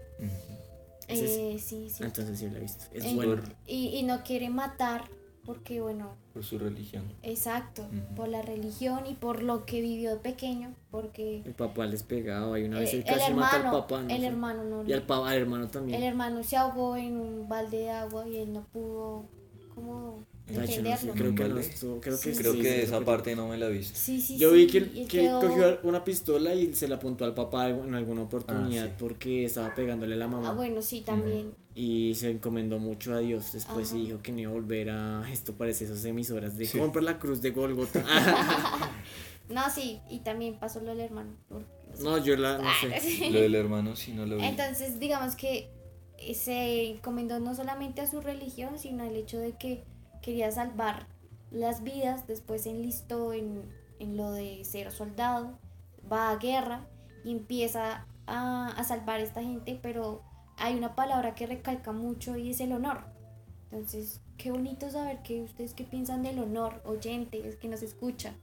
Eh, 1.09 1.57
sí, 1.61 1.89
sí. 1.89 2.03
Entonces 2.03 2.39
sí 2.39 2.49
lo 2.51 2.57
he 2.57 2.61
visto. 2.61 2.85
Es 2.93 3.05
Eh, 3.05 3.13
bueno. 3.15 3.41
y, 3.67 3.89
y 3.97 4.03
no 4.03 4.23
quiere 4.25 4.49
matar 4.51 5.05
porque, 5.45 5.81
bueno, 5.81 6.17
Por 6.33 6.43
su 6.43 6.59
religión. 6.59 7.05
exacto, 7.23 7.87
por 8.17 8.27
la 8.27 8.43
religión 8.43 9.07
y 9.07 9.15
por 9.15 9.43
lo 9.45 9.65
que 9.65 9.81
vivió 9.81 10.11
de 10.11 10.17
pequeño, 10.17 10.75
porque 10.91 11.43
El 11.45 11.55
papá 11.55 11.87
les 11.87 12.03
pegaba 12.03 12.59
y 12.59 12.65
una 12.65 12.81
vez 12.81 12.93
eh, 12.95 12.97
él 12.99 13.05
casi 13.05 13.33
mata 13.33 13.57
al 13.69 13.71
papá. 13.71 14.03
¿no 14.03 14.11
el 14.11 14.21
sé? 14.23 14.27
hermano 14.27 14.65
no, 14.65 14.83
Y 14.89 14.93
al, 14.93 15.05
al 15.09 15.35
hermano 15.37 15.69
también. 15.69 15.99
el 16.03 16.09
hermano 16.09 16.43
se 16.43 16.57
ahogó 16.57 16.97
en 16.97 17.17
un 17.21 17.49
balde 17.49 17.77
de 17.79 17.91
agua 17.91 18.27
y 18.27 18.39
él 18.39 18.53
no 18.53 18.65
pudo 18.65 19.27
como 19.73 20.25
Creo 20.47 21.35
que 21.35 21.49
no 21.49 21.59
estuvo- 21.59 22.01
creo 22.01 22.19
que 22.21 22.33
Sí. 22.33 22.39
Creo 22.39 22.53
sí, 22.53 22.61
que 22.61 22.73
sí, 22.75 22.81
esa 22.83 22.97
creo 22.97 23.05
parte 23.05 23.35
no 23.35 23.49
me 23.49 23.57
la 23.59 23.67
he 23.67 23.73
visto. 23.73 23.99
Sí, 23.99 24.21
sí, 24.21 24.39
Yo 24.39 24.51
sí, 24.51 24.57
vi 24.57 24.67
que, 24.69 24.91
que 24.91 25.07
quedó- 25.07 25.41
cogió 25.41 25.81
una 25.83 26.05
pistola 26.05 26.55
y 26.55 26.73
se 26.75 26.87
la 26.87 26.97
apuntó 26.97 27.25
al 27.25 27.35
papá 27.35 27.69
en 27.69 27.95
alguna 27.95 28.23
oportunidad 28.23 28.85
Ah, 28.85 28.89
sí. 28.91 28.95
porque 28.99 29.45
estaba 29.45 29.75
pegándole 29.75 30.15
a 30.15 30.19
la 30.19 30.29
mamá. 30.29 30.51
Ah, 30.51 30.53
bueno, 30.53 30.83
sí, 30.83 31.01
también. 31.01 31.53
Y 31.75 32.15
se 32.15 32.31
encomendó 32.31 32.79
mucho 32.79 33.13
a 33.13 33.19
Dios 33.19 33.53
después 33.53 33.89
Ajá. 33.91 33.99
y 33.99 34.05
dijo 34.07 34.23
que 34.23 34.33
no 34.33 34.39
iba 34.41 34.51
a 34.51 34.55
volver 34.55 34.91
a... 34.91 35.29
Esto 35.31 35.53
parece 35.55 35.85
esas 35.85 36.05
emisoras 36.05 36.57
de 36.57 36.67
Sí. 36.67 36.79
compra 36.79 37.03
la 37.03 37.19
cruz 37.19 37.43
de 37.43 37.51
Golgota. 37.51 38.05
No, 39.49 39.63
sí, 39.71 40.01
y 40.11 40.21
también 40.21 40.59
pasó 40.59 40.81
lo 40.81 40.87
del 40.89 41.01
hermano. 41.01 41.31
no, 42.03 42.19
yo 42.19 42.37
la... 42.37 42.59
no 42.59 42.69
sé. 42.81 43.31
Lo 43.31 43.41
del 43.41 43.55
hermano 43.55 43.95
sí 43.95 44.13
no 44.13 44.27
lo 44.27 44.37
vi. 44.39 44.45
Entonces, 44.45 44.99
digamos 44.99 45.37
que 45.37 45.71
se 46.35 46.89
encomendó 46.91 47.39
no 47.39 47.55
solamente 47.55 48.01
a 48.01 48.11
su 48.11 48.21
religión, 48.21 48.77
sino 48.79 49.05
al 49.05 49.15
hecho 49.15 49.39
de 49.39 49.53
que 49.57 49.85
quería 50.27 50.51
salvar 50.51 51.07
las 51.53 51.85
vidas, 51.85 52.27
después 52.27 52.65
se 52.65 52.71
enlistó 52.71 53.33
en, 53.33 53.63
en 54.01 54.17
lo 54.17 54.33
de 54.33 54.65
ser 54.65 54.91
soldado, 54.91 55.57
va 56.13 56.31
a 56.31 56.37
guerra 56.37 56.89
y 57.25 57.31
empieza 57.31 58.09
a, 58.27 58.67
a 58.67 58.83
salvar 58.83 59.21
a 59.21 59.23
esta 59.23 59.41
gente, 59.41 59.79
pero 59.81 60.25
hay 60.57 60.75
una 60.75 60.97
palabra 60.97 61.37
que 61.37 61.47
recalca 61.47 61.93
mucho 61.93 62.37
y 62.37 62.51
es 62.51 62.61
el 62.61 62.73
honor. 62.73 63.05
Entonces, 63.71 64.21
qué 64.37 64.51
bonito 64.51 64.91
saber 64.91 65.23
que 65.23 65.43
ustedes 65.43 65.75
qué 65.75 65.85
piensan 65.85 66.25
del 66.25 66.41
honor, 66.41 66.83
oyentes 66.85 67.55
que 67.55 67.69
nos 67.69 67.83
escucha. 67.83 68.35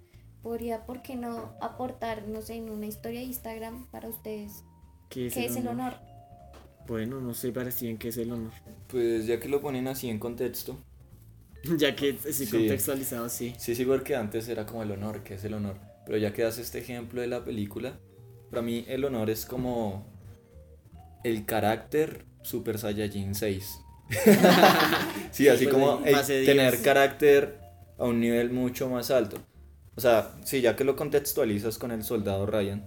Podría, 0.41 0.85
¿por 0.85 1.01
qué 1.01 1.17
no 1.17 1.51
aportar, 1.59 2.29
no 2.29 2.41
sé, 2.41 2.55
en 2.55 2.69
una 2.69 2.85
historia 2.85 3.19
de 3.19 3.25
Instagram 3.25 3.87
para 3.87 4.07
ustedes? 4.07 4.63
¿Qué 5.09 5.27
es, 5.27 5.33
¿Qué 5.33 5.45
es 5.47 5.55
el 5.57 5.67
honor? 5.67 5.95
Bueno, 6.87 7.19
no 7.19 7.33
sé 7.33 7.51
para 7.51 7.71
Steven 7.71 7.97
qué 7.97 8.07
es 8.07 8.17
el 8.17 8.31
honor. 8.31 8.53
Pues 8.87 9.27
ya 9.27 9.37
que 9.41 9.49
lo 9.49 9.59
ponen 9.59 9.89
así 9.89 10.09
en 10.09 10.19
contexto. 10.19 10.77
ya 11.77 11.95
que 11.95 12.17
sí, 12.31 12.45
Sí. 12.45 12.51
contextualizado, 12.51 13.29
sí. 13.29 13.53
Sí, 13.57 13.75
sí, 13.75 13.85
porque 13.85 14.15
antes 14.15 14.47
era 14.47 14.65
como 14.65 14.83
el 14.83 14.91
honor, 14.91 15.23
que 15.23 15.35
es 15.35 15.43
el 15.43 15.53
honor. 15.53 15.75
Pero 16.05 16.17
ya 16.17 16.33
que 16.33 16.43
das 16.43 16.57
este 16.57 16.79
ejemplo 16.79 17.21
de 17.21 17.27
la 17.27 17.43
película, 17.45 17.93
para 18.49 18.61
mí 18.61 18.85
el 18.87 19.05
honor 19.05 19.29
es 19.29 19.45
como 19.45 20.05
el 21.23 21.45
carácter 21.45 22.25
Super 22.41 22.77
Saiyajin 22.77 23.33
6. 23.35 23.79
sí, 25.31 25.47
así 25.47 25.65
Pues 25.65 25.73
como 25.73 26.01
el 26.05 26.15
tener 26.45 26.71
10. 26.73 26.83
carácter 26.83 27.57
a 27.97 28.03
un 28.05 28.19
nivel 28.19 28.51
mucho 28.51 28.89
más 28.89 29.11
alto. 29.11 29.37
O 29.95 30.01
sea, 30.01 30.31
sí, 30.43 30.61
ya 30.61 30.75
que 30.75 30.83
lo 30.83 30.95
contextualizas 30.95 31.77
con 31.77 31.91
el 31.91 32.03
soldado 32.03 32.45
Ryan 32.45 32.85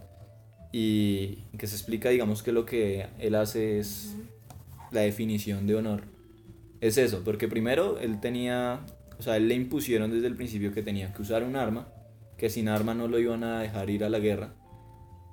y 0.72 1.36
que 1.58 1.66
se 1.66 1.76
explica, 1.76 2.10
digamos, 2.10 2.42
que 2.42 2.52
lo 2.52 2.66
que 2.66 3.06
él 3.18 3.34
hace 3.36 3.78
es 3.78 4.14
la 4.90 5.00
definición 5.02 5.66
de 5.66 5.76
honor. 5.76 6.02
Es 6.80 6.98
eso, 6.98 7.22
porque 7.24 7.48
primero 7.48 7.98
él 7.98 8.20
tenía, 8.20 8.80
o 9.18 9.22
sea, 9.22 9.36
él 9.36 9.48
le 9.48 9.54
impusieron 9.54 10.10
desde 10.10 10.26
el 10.26 10.36
principio 10.36 10.72
que 10.72 10.82
tenía 10.82 11.12
que 11.12 11.22
usar 11.22 11.42
un 11.42 11.56
arma, 11.56 11.88
que 12.36 12.50
sin 12.50 12.68
arma 12.68 12.94
no 12.94 13.08
lo 13.08 13.18
iban 13.18 13.44
a 13.44 13.60
dejar 13.60 13.88
ir 13.90 14.04
a 14.04 14.10
la 14.10 14.18
guerra. 14.18 14.54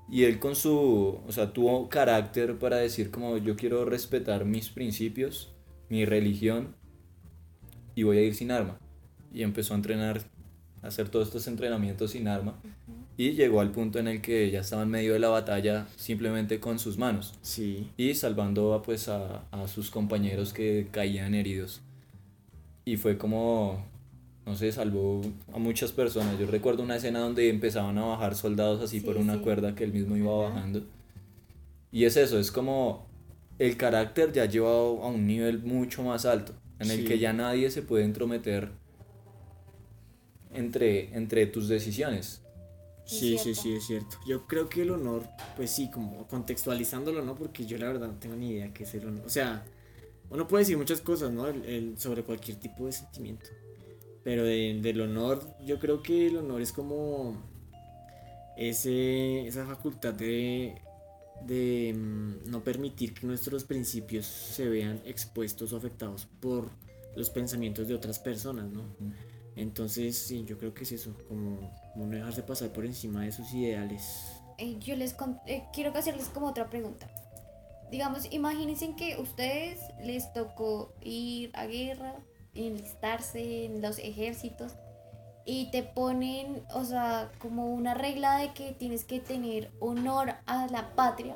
Y 0.09 0.23
él 0.23 0.39
con 0.39 0.55
su, 0.55 1.19
o 1.25 1.31
sea, 1.31 1.53
tuvo 1.53 1.89
carácter 1.89 2.57
para 2.57 2.77
decir 2.77 3.11
como 3.11 3.37
yo 3.37 3.55
quiero 3.55 3.85
respetar 3.85 4.45
mis 4.45 4.69
principios, 4.69 5.53
mi 5.89 6.05
religión 6.05 6.75
y 7.95 8.03
voy 8.03 8.17
a 8.17 8.21
ir 8.21 8.35
sin 8.35 8.51
arma. 8.51 8.77
Y 9.33 9.43
empezó 9.43 9.73
a 9.73 9.77
entrenar, 9.77 10.21
a 10.81 10.87
hacer 10.87 11.09
todos 11.09 11.27
estos 11.27 11.47
entrenamientos 11.47 12.11
sin 12.11 12.27
arma. 12.27 12.59
Y 13.15 13.33
llegó 13.33 13.61
al 13.61 13.71
punto 13.71 13.99
en 13.99 14.07
el 14.07 14.21
que 14.21 14.49
ya 14.49 14.61
estaba 14.61 14.81
en 14.83 14.89
medio 14.89 15.13
de 15.13 15.19
la 15.19 15.29
batalla 15.29 15.87
simplemente 15.97 16.59
con 16.59 16.79
sus 16.79 16.97
manos 16.97 17.35
Sí. 17.41 17.89
y 17.95 18.15
salvando 18.15 18.73
a, 18.73 18.81
pues 18.81 19.07
a, 19.07 19.43
a 19.51 19.67
sus 19.67 19.91
compañeros 19.91 20.51
que 20.51 20.87
caían 20.91 21.35
heridos. 21.35 21.81
Y 22.85 22.97
fue 22.97 23.17
como, 23.19 23.85
no 24.47 24.55
sé, 24.55 24.71
salvó 24.71 25.21
a 25.53 25.59
muchas 25.59 25.91
personas. 25.91 26.39
Yo 26.39 26.47
recuerdo 26.47 26.81
una 26.81 26.95
escena 26.95 27.19
donde 27.19 27.49
empezaban 27.49 27.97
a 27.99 28.05
bajar 28.05 28.35
soldados 28.35 28.81
así 28.81 28.99
Sí, 28.99 29.05
por 29.05 29.17
una 29.17 29.35
sí. 29.35 29.39
cuerda 29.41 29.75
que 29.75 29.83
él 29.83 29.93
mismo 29.93 30.17
iba 30.17 30.47
Ajá. 30.47 30.55
bajando. 30.55 30.83
Y 31.91 32.05
es 32.05 32.17
eso, 32.17 32.39
es 32.39 32.51
como 32.51 33.05
el 33.59 33.77
carácter 33.77 34.33
ya 34.33 34.45
llevado 34.45 35.03
a 35.03 35.07
un 35.09 35.27
nivel 35.27 35.61
mucho 35.61 36.01
más 36.01 36.25
alto, 36.25 36.53
en 36.79 36.89
el 36.89 37.01
Sí. 37.01 37.05
que 37.05 37.19
ya 37.19 37.31
nadie 37.31 37.69
se 37.69 37.83
puede 37.83 38.03
entrometer 38.05 38.69
entre, 40.53 41.15
entre 41.15 41.45
tus 41.45 41.67
decisiones. 41.67 42.42
Sí, 43.05 43.37
sí, 43.37 43.53
sí, 43.53 43.73
es 43.73 43.85
cierto. 43.85 44.17
Yo 44.25 44.47
creo 44.47 44.69
que 44.69 44.81
el 44.83 44.91
honor, 44.91 45.23
pues 45.55 45.71
sí, 45.71 45.89
como 45.91 46.27
contextualizándolo, 46.27 47.21
¿no? 47.21 47.35
Porque 47.35 47.65
yo 47.65 47.77
la 47.77 47.87
verdad 47.87 48.07
no 48.07 48.19
tengo 48.19 48.35
ni 48.35 48.51
idea 48.51 48.73
qué 48.73 48.83
es 48.83 48.93
el 48.95 49.05
honor. 49.07 49.25
O 49.25 49.29
sea, 49.29 49.65
uno 50.29 50.47
puede 50.47 50.63
decir 50.63 50.77
muchas 50.77 51.01
cosas, 51.01 51.31
¿no? 51.31 51.47
El- 51.47 51.65
el- 51.65 51.97
sobre 51.99 52.23
cualquier 52.23 52.57
tipo 52.59 52.85
de 52.85 52.93
sentimiento. 52.93 53.49
Pero 54.23 54.43
de- 54.45 54.79
del 54.81 55.01
honor, 55.01 55.43
yo 55.65 55.79
creo 55.79 56.01
que 56.03 56.27
el 56.27 56.37
honor 56.37 56.61
es 56.61 56.71
como 56.71 57.37
ese, 58.57 59.47
esa 59.47 59.65
facultad 59.65 60.13
de, 60.13 60.75
de 61.45 61.93
mm, 61.95 62.49
no 62.49 62.63
permitir 62.63 63.13
que 63.13 63.25
nuestros 63.27 63.63
principios 63.63 64.25
se 64.25 64.67
vean 64.69 65.01
expuestos 65.05 65.73
o 65.73 65.77
afectados 65.77 66.27
por 66.39 66.69
los 67.15 67.29
pensamientos 67.29 67.87
de 67.87 67.95
otras 67.95 68.19
personas, 68.19 68.71
¿no? 68.71 68.83
Entonces, 69.55 70.17
sí, 70.17 70.43
yo 70.45 70.57
creo 70.57 70.73
que 70.73 70.83
es 70.83 70.91
eso, 70.91 71.15
como, 71.27 71.71
no 71.95 72.07
dejarse 72.07 72.43
pasar 72.43 72.69
por 72.71 72.85
encima 72.85 73.23
de 73.23 73.31
sus 73.31 73.53
ideales. 73.53 74.41
Eh, 74.57 74.77
yo 74.79 74.95
les 74.95 75.15
eh, 75.45 75.63
quiero 75.73 75.95
hacerles 75.95 76.27
como 76.29 76.47
otra 76.47 76.69
pregunta. 76.69 77.07
Digamos, 77.91 78.31
imagínense 78.31 78.95
que 78.95 79.17
ustedes 79.19 79.79
les 80.03 80.33
tocó 80.33 80.93
ir 81.01 81.51
a 81.53 81.67
guerra, 81.67 82.15
enlistarse 82.55 83.65
en 83.65 83.81
los 83.81 83.99
ejércitos 83.99 84.73
y 85.45 85.69
te 85.71 85.83
ponen, 85.83 86.63
o 86.73 86.85
sea, 86.85 87.31
como 87.39 87.73
una 87.73 87.93
regla 87.93 88.37
de 88.37 88.53
que 88.53 88.71
tienes 88.71 89.03
que 89.03 89.19
tener 89.19 89.71
honor 89.79 90.35
a 90.45 90.67
la 90.67 90.95
patria, 90.95 91.35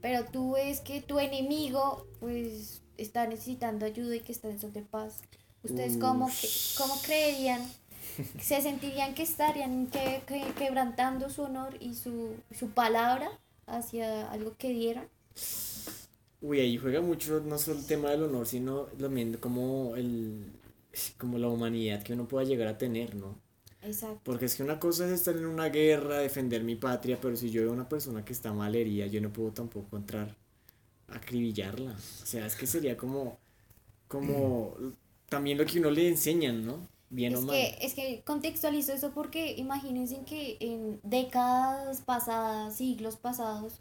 pero 0.00 0.24
tú 0.24 0.52
ves 0.52 0.80
que 0.80 1.02
tu 1.02 1.18
enemigo 1.18 2.06
pues 2.20 2.82
está 2.96 3.26
necesitando 3.26 3.86
ayuda 3.86 4.16
y 4.16 4.20
que 4.20 4.32
está 4.32 4.48
en 4.48 4.60
son 4.60 4.72
de 4.72 4.82
paz. 4.82 5.20
¿Ustedes 5.62 5.96
cómo, 5.96 6.26
que- 6.40 6.50
cómo 6.76 7.00
creerían? 7.02 7.62
¿Se 8.38 8.60
sentirían 8.62 9.14
que 9.14 9.22
estarían 9.22 9.88
que, 9.88 10.22
que- 10.26 10.54
quebrantando 10.54 11.30
su 11.30 11.42
honor 11.42 11.76
y 11.80 11.94
su, 11.94 12.36
su 12.58 12.70
palabra 12.70 13.30
hacia 13.66 14.30
algo 14.30 14.56
que 14.58 14.70
dieron? 14.70 15.08
Uy, 16.40 16.60
ahí 16.60 16.78
juega 16.78 17.00
mucho 17.02 17.40
no 17.40 17.58
solo 17.58 17.78
el 17.80 17.86
tema 17.86 18.10
del 18.10 18.22
honor, 18.24 18.46
sino 18.46 18.84
también 18.98 19.34
como 19.36 19.94
el 19.96 20.52
como 21.18 21.38
la 21.38 21.48
humanidad 21.48 22.02
que 22.02 22.14
uno 22.14 22.26
pueda 22.26 22.44
llegar 22.46 22.66
a 22.68 22.78
tener, 22.78 23.14
¿no? 23.14 23.36
Exacto. 23.82 24.24
Porque 24.24 24.46
es 24.46 24.56
que 24.56 24.62
una 24.64 24.80
cosa 24.80 25.06
es 25.06 25.12
estar 25.12 25.36
en 25.36 25.46
una 25.46 25.68
guerra, 25.70 26.18
defender 26.18 26.64
mi 26.64 26.76
patria, 26.76 27.18
pero 27.20 27.36
si 27.36 27.50
yo 27.50 27.62
veo 27.62 27.70
a 27.72 27.74
una 27.74 27.88
persona 27.88 28.24
que 28.24 28.32
está 28.34 28.52
mal 28.52 28.74
herida, 28.76 29.06
yo 29.06 29.20
no 29.22 29.32
puedo 29.32 29.52
tampoco 29.52 29.96
entrar 29.96 30.36
a 31.08 31.16
acribillarla. 31.16 31.92
O 31.92 32.26
sea, 32.26 32.46
es 32.46 32.56
que 32.56 32.66
sería 32.66 32.96
como, 32.96 33.38
como 34.08 34.76
también 35.30 35.58
lo 35.58 35.66
que 35.66 35.80
uno 35.80 35.90
le 35.90 36.08
enseñan, 36.08 36.66
¿no? 36.66 36.88
Bien 37.10 37.36
o 37.36 37.40
Es 37.40 37.42
mal. 37.42 37.70
que, 37.70 37.78
es 37.80 37.94
que 37.94 38.22
contextualizo 38.24 38.92
eso 38.92 39.12
porque 39.12 39.52
imagínense 39.56 40.22
que 40.24 40.56
en 40.60 41.00
décadas 41.02 42.02
pasadas, 42.02 42.76
siglos 42.76 43.16
pasados, 43.16 43.80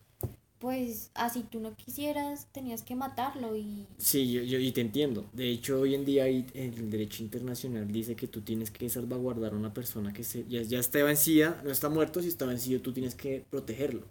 pues 0.60 1.12
así 1.16 1.44
tú 1.44 1.60
no 1.60 1.76
quisieras, 1.76 2.48
tenías 2.52 2.84
que 2.84 2.96
matarlo 2.96 3.56
y 3.58 3.88
Sí, 3.98 4.32
yo, 4.32 4.42
yo 4.44 4.60
y 4.60 4.72
te 4.72 4.80
entiendo. 4.82 5.30
De 5.34 5.50
hecho, 5.50 5.82
hoy 5.82 5.94
en 5.94 6.06
día 6.06 6.26
el 6.28 6.90
derecho 6.90 7.22
internacional 7.22 7.92
dice 7.92 8.16
que 8.16 8.28
tú 8.30 8.42
tienes 8.42 8.72
que 8.72 8.90
salvaguardar 8.90 9.52
a 9.54 9.58
una 9.58 9.74
persona 9.74 10.14
que 10.14 10.24
se, 10.24 10.46
ya, 10.48 10.62
ya 10.62 10.80
está 10.80 11.04
vencida, 11.04 11.62
no 11.66 11.72
está 11.72 11.90
muerto, 11.90 12.22
si 12.22 12.30
está 12.30 12.46
vencido 12.46 12.82
tú 12.82 12.94
tienes 12.94 13.16
que 13.16 13.46
protegerlo. 13.50 14.04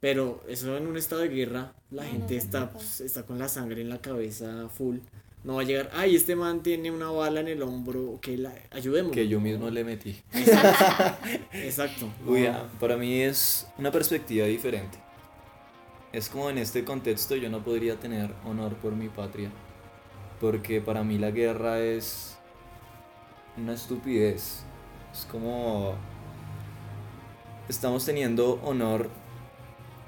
Pero 0.00 0.44
eso 0.48 0.76
en 0.76 0.86
un 0.86 0.96
estado 0.98 1.22
de 1.22 1.28
guerra, 1.28 1.74
la 1.90 2.04
No, 2.04 2.14
no 2.14 2.26
gente 2.26 2.36
está, 2.36 2.72
pues, 2.72 3.00
está 3.00 3.26
con 3.26 3.38
la 3.38 3.48
sangre 3.48 3.82
en 3.82 3.90
la 3.90 4.00
cabeza 4.02 4.68
full, 4.70 4.98
No 5.46 5.54
va 5.54 5.60
a 5.60 5.64
llegar, 5.64 5.90
ay, 5.94 6.16
este 6.16 6.34
man 6.34 6.60
tiene 6.60 6.90
una 6.90 7.08
bala 7.08 7.38
en 7.38 7.46
el 7.46 7.62
hombro, 7.62 8.18
que 8.20 8.36
la 8.36 8.52
ayudemos. 8.72 9.12
Que 9.12 9.28
yo 9.28 9.40
mismo 9.40 9.70
le 9.70 9.84
metí. 9.84 10.20
Exacto. 11.52 12.08
Uy, 12.26 12.46
ah, 12.46 12.66
para 12.80 12.96
mí 12.96 13.20
es 13.22 13.68
una 13.78 13.92
perspectiva 13.92 14.44
diferente. 14.48 14.98
Es 16.12 16.28
como 16.28 16.50
en 16.50 16.58
este 16.58 16.82
contexto 16.82 17.36
yo 17.36 17.48
no 17.48 17.62
podría 17.62 17.94
tener 17.94 18.34
honor 18.44 18.74
por 18.74 18.96
mi 18.96 19.08
patria. 19.08 19.52
Porque 20.40 20.80
para 20.80 21.04
mí 21.04 21.16
la 21.16 21.30
guerra 21.30 21.78
es 21.78 22.36
una 23.56 23.74
estupidez. 23.74 24.64
Es 25.12 25.26
como 25.30 25.94
estamos 27.68 28.04
teniendo 28.04 28.54
honor 28.64 29.10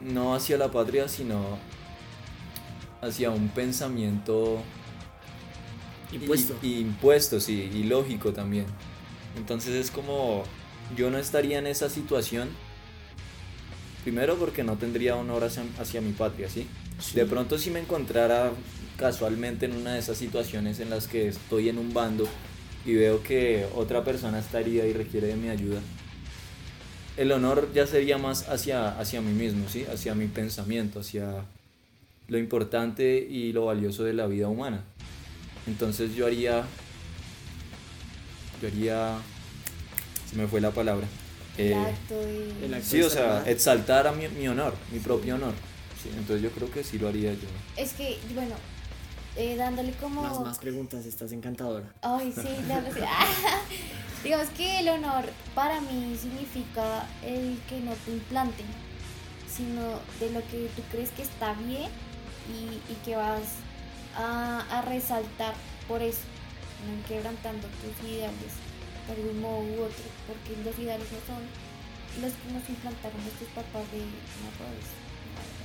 no 0.01 0.35
hacia 0.35 0.59
la 0.59 0.73
patria, 0.73 1.07
sino 1.07 1.59
hacia 3.01 3.31
un 3.31 3.49
pensamiento 3.51 4.65
Impuesto. 6.13 6.57
y, 6.63 6.67
y 6.67 6.79
impuesto, 6.81 7.41
sí, 7.41 7.71
y 7.73 7.85
lógico 7.85 8.33
también. 8.33 8.67
Entonces 9.37 9.75
es 9.75 9.91
como 9.91 10.45
yo 10.97 11.11
no 11.11 11.19
estaría 11.19 11.59
en 11.59 11.67
esa 11.67 11.91
situación. 11.91 12.49
Primero 14.05 14.37
porque 14.37 14.63
no 14.65 14.77
tendría 14.77 15.17
honor 15.17 15.45
hacia, 15.45 15.65
hacia 15.79 16.01
mi 16.01 16.13
patria, 16.13 16.49
¿sí? 16.49 16.67
Sí. 16.99 17.15
De 17.17 17.27
pronto 17.27 17.59
si 17.59 17.71
me 17.71 17.81
encontrara 17.81 18.53
casualmente 18.97 19.67
en 19.67 19.77
una 19.77 19.95
de 19.95 20.01
esas 20.01 20.17
situaciones 20.17 20.81
en 20.81 20.91
las 20.91 21.07
que 21.07 21.29
estoy 21.29 21.69
en 21.69 21.79
un 21.79 21.93
bando 21.93 22.27
y 22.85 22.95
veo 22.95 23.23
que 23.23 23.67
otra 23.75 24.03
persona 24.05 24.39
está 24.39 24.61
herida 24.61 24.87
y 24.87 24.93
requiere 24.93 25.29
de 25.29 25.37
mi 25.37 25.49
ayuda, 25.49 25.81
el 27.17 27.33
honor 27.33 27.69
ya 27.75 27.87
sería 27.87 28.17
más 28.17 28.49
hacia, 28.49 28.99
hacia 28.99 29.21
mí 29.21 29.33
mismo, 29.33 29.69
¿sí? 29.69 29.85
Hacia 29.93 30.15
mi 30.15 30.27
pensamiento, 30.27 31.01
hacia 31.01 31.45
lo 32.29 32.39
importante 32.39 33.19
y 33.19 33.53
lo 33.53 33.67
valioso 33.67 34.05
de 34.05 34.15
la 34.15 34.27
vida 34.27 34.49
humana. 34.49 34.85
Entonces 35.69 36.15
yo 36.15 36.27
haría, 36.27 36.65
yo 38.61 38.69
haría, 38.69 39.19
se 40.31 40.37
me 40.37 40.47
fue 40.49 40.61
la 40.61 40.71
palabra. 40.71 41.07
El 41.57 41.73
Eh, 41.73 41.77
acto 41.77 42.19
de... 42.19 42.67
el 42.67 42.75
acto 42.75 42.89
sí, 42.89 43.03
o 43.03 43.11
sea, 43.11 43.43
exaltar 43.47 44.07
a 44.07 44.13
mi, 44.13 44.29
mi 44.29 44.49
honor, 44.49 44.75
mi 44.93 44.99
propio 44.99 45.35
honor. 45.35 45.53
Sí, 46.03 46.09
entonces 46.17 46.43
yo 46.43 46.51
creo 46.51 46.71
que 46.71 46.83
sí 46.85 46.99
lo 46.99 47.09
haría 47.09 47.33
yo. 47.35 47.49
Es 47.77 47.93
que, 47.93 48.19
bueno, 48.35 48.55
eh, 49.37 49.57
dándole 49.57 49.93
como... 49.93 50.23
Más, 50.23 50.41
más 50.41 50.59
preguntas, 50.59 51.05
estás 51.05 51.33
encantadora. 51.33 51.87
Ay, 52.03 52.33
sí. 52.35 52.49
Ah, 52.71 53.27
Digamos 54.25 54.49
que 54.51 54.81
el 54.81 54.89
honor 54.89 55.27
para 55.55 55.81
mí 55.81 56.17
significa 56.21 57.07
el 57.25 57.59
que 57.69 57.81
no 57.81 57.93
te 58.05 58.13
implanten, 58.13 58.67
sino 59.55 59.83
de 60.21 60.31
lo 60.33 60.41
que 60.49 60.71
tú 60.75 60.83
crees 60.91 61.11
que 61.11 61.23
está 61.23 61.53
bien 61.55 61.91
y, 62.49 62.93
y 62.93 62.97
que 63.05 63.17
vas 63.17 63.43
a, 64.19 64.61
a 64.71 64.83
resaltar 64.83 65.55
por 65.89 66.03
eso, 66.03 66.21
no 66.87 67.07
quebrantando 67.09 67.67
tus 67.81 68.09
ideales 68.11 68.53
de 69.07 69.13
algún 69.15 69.41
modo 69.41 69.61
u 69.63 69.83
otro, 69.85 70.05
porque 70.27 70.61
los 70.63 70.79
ideales 70.79 71.07
no 71.11 71.19
son 71.35 71.43
los 72.23 72.33
que 72.33 72.53
nos 72.53 72.69
implantaron 72.69 73.23
nuestros 73.23 73.49
papás 73.51 73.85
de 73.93 73.99
no. 73.99 74.49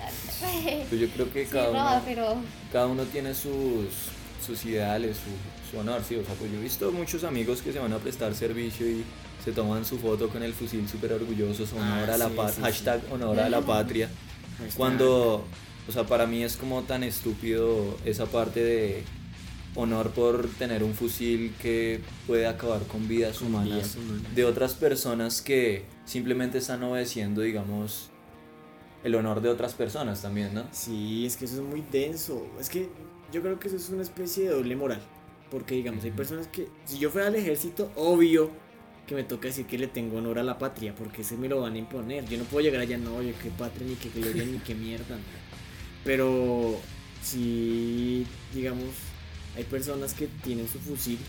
Pues 0.89 1.02
yo 1.02 1.08
creo 1.10 1.32
que 1.32 1.46
Sí, 1.46 1.52
cada 1.52 1.70
uno, 1.70 2.02
pero 2.06 2.36
cada 2.72 2.88
uno 2.88 3.04
tiene 3.04 3.34
sus, 3.34 3.88
sus 4.46 4.66
ideales, 4.66 5.18
su, 5.18 5.72
su 5.72 5.80
honor, 5.80 6.02
sí. 6.08 6.16
O 6.16 6.26
sea, 6.26 6.36
pues 6.36 6.52
yo 6.52 6.58
he 6.60 6.62
visto 6.62 6.92
muchos 6.92 7.24
amigos 7.24 7.62
que 7.62 7.72
se 7.72 7.80
van 7.80 7.94
a 7.94 7.98
prestar 7.98 8.36
servicio 8.36 8.88
y 8.88 9.04
se 9.44 9.52
toman 9.52 9.86
su 9.86 9.98
foto 10.00 10.30
con 10.30 10.44
el 10.44 10.54
fusil 10.54 10.88
súper 10.89 11.13
orgullosos, 11.13 11.72
honor 11.74 12.10
Ah, 12.10 12.13
a 12.13 12.18
la 12.18 12.28
sí, 12.30 12.34
patria, 12.36 12.56
sí, 12.56 12.62
hashtag 12.62 13.02
honor 13.12 13.39
a 13.39 13.50
la 13.50 13.62
patria. 13.66 14.10
Está. 14.66 14.78
Cuando, 14.78 15.46
o 15.88 15.91
sea, 15.91 16.06
para 16.06 16.26
mí 16.26 16.43
es 16.43 16.58
como 16.58 16.84
tan 16.84 17.04
estúpido 17.04 17.98
esa 18.06 18.26
parte 18.26 18.63
de 18.63 19.04
honor 19.76 20.12
por 20.12 20.48
tener 20.50 20.84
un 20.84 20.93
fusil 20.93 21.54
que 21.62 22.00
puede 22.28 22.46
acabar 22.48 22.84
con 22.84 23.08
vidas 23.08 23.39
Con 23.39 23.48
humanas 23.48 23.96
vidas 23.96 24.36
de 24.36 24.46
otras 24.46 24.74
personas 24.76 25.41
que 25.41 25.86
simplemente 26.06 26.60
están 26.60 26.84
obedeciendo, 26.84 27.41
digamos, 27.41 28.10
el 29.04 29.15
honor 29.15 29.41
de 29.41 29.50
otras 29.50 29.74
personas 29.74 30.22
también, 30.22 30.54
¿no? 30.54 30.63
Sí, 30.72 31.26
es 31.26 31.36
que 31.36 31.46
eso 31.46 31.56
es 31.56 31.62
muy 31.62 31.84
denso. 31.91 32.48
Es 32.60 32.69
que 32.69 32.89
yo 33.32 33.41
creo 33.41 33.60
que 33.60 33.67
eso 33.67 33.78
es 33.78 33.89
una 33.89 34.02
especie 34.02 34.46
de 34.46 34.50
doble 34.52 34.76
moral. 34.76 35.02
Porque, 35.52 35.76
digamos, 35.76 36.04
hay 36.04 36.12
personas 36.12 36.48
que, 36.48 36.67
si 36.86 36.98
yo 36.98 37.10
fuera 37.10 37.28
al 37.28 37.36
ejército, 37.36 37.91
obvio 37.96 38.50
que 39.06 39.15
me 39.15 39.24
toca 39.24 39.50
decir 39.50 39.65
que 39.65 39.78
le 39.78 39.88
tengo 39.88 40.17
honor 40.17 40.39
a 40.39 40.43
la 40.43 40.58
patria, 40.58 40.96
porque 40.96 41.22
ese 41.22 41.36
me 41.36 41.50
lo 41.50 41.62
van 41.62 41.74
a 41.74 41.78
imponer. 41.78 42.26
Yo 42.26 42.38
no 42.38 42.46
puedo 42.46 42.63
llegar 42.63 42.82
allá, 42.82 42.98
no, 42.98 43.15
oye, 43.15 43.34
qué 43.43 43.50
patria, 43.50 43.86
ni 43.86 43.96
qué 43.96 44.10
gloria, 44.10 44.46
ni 44.46 44.60
qué 44.60 44.74
mierda. 44.74 45.17
Pero, 46.04 46.80
si, 47.22 48.26
digamos, 48.54 48.89
hay 49.56 49.63
personas 49.63 50.13
que 50.13 50.28
tienen 50.44 50.68
su 50.68 50.80
fusil, 50.80 51.20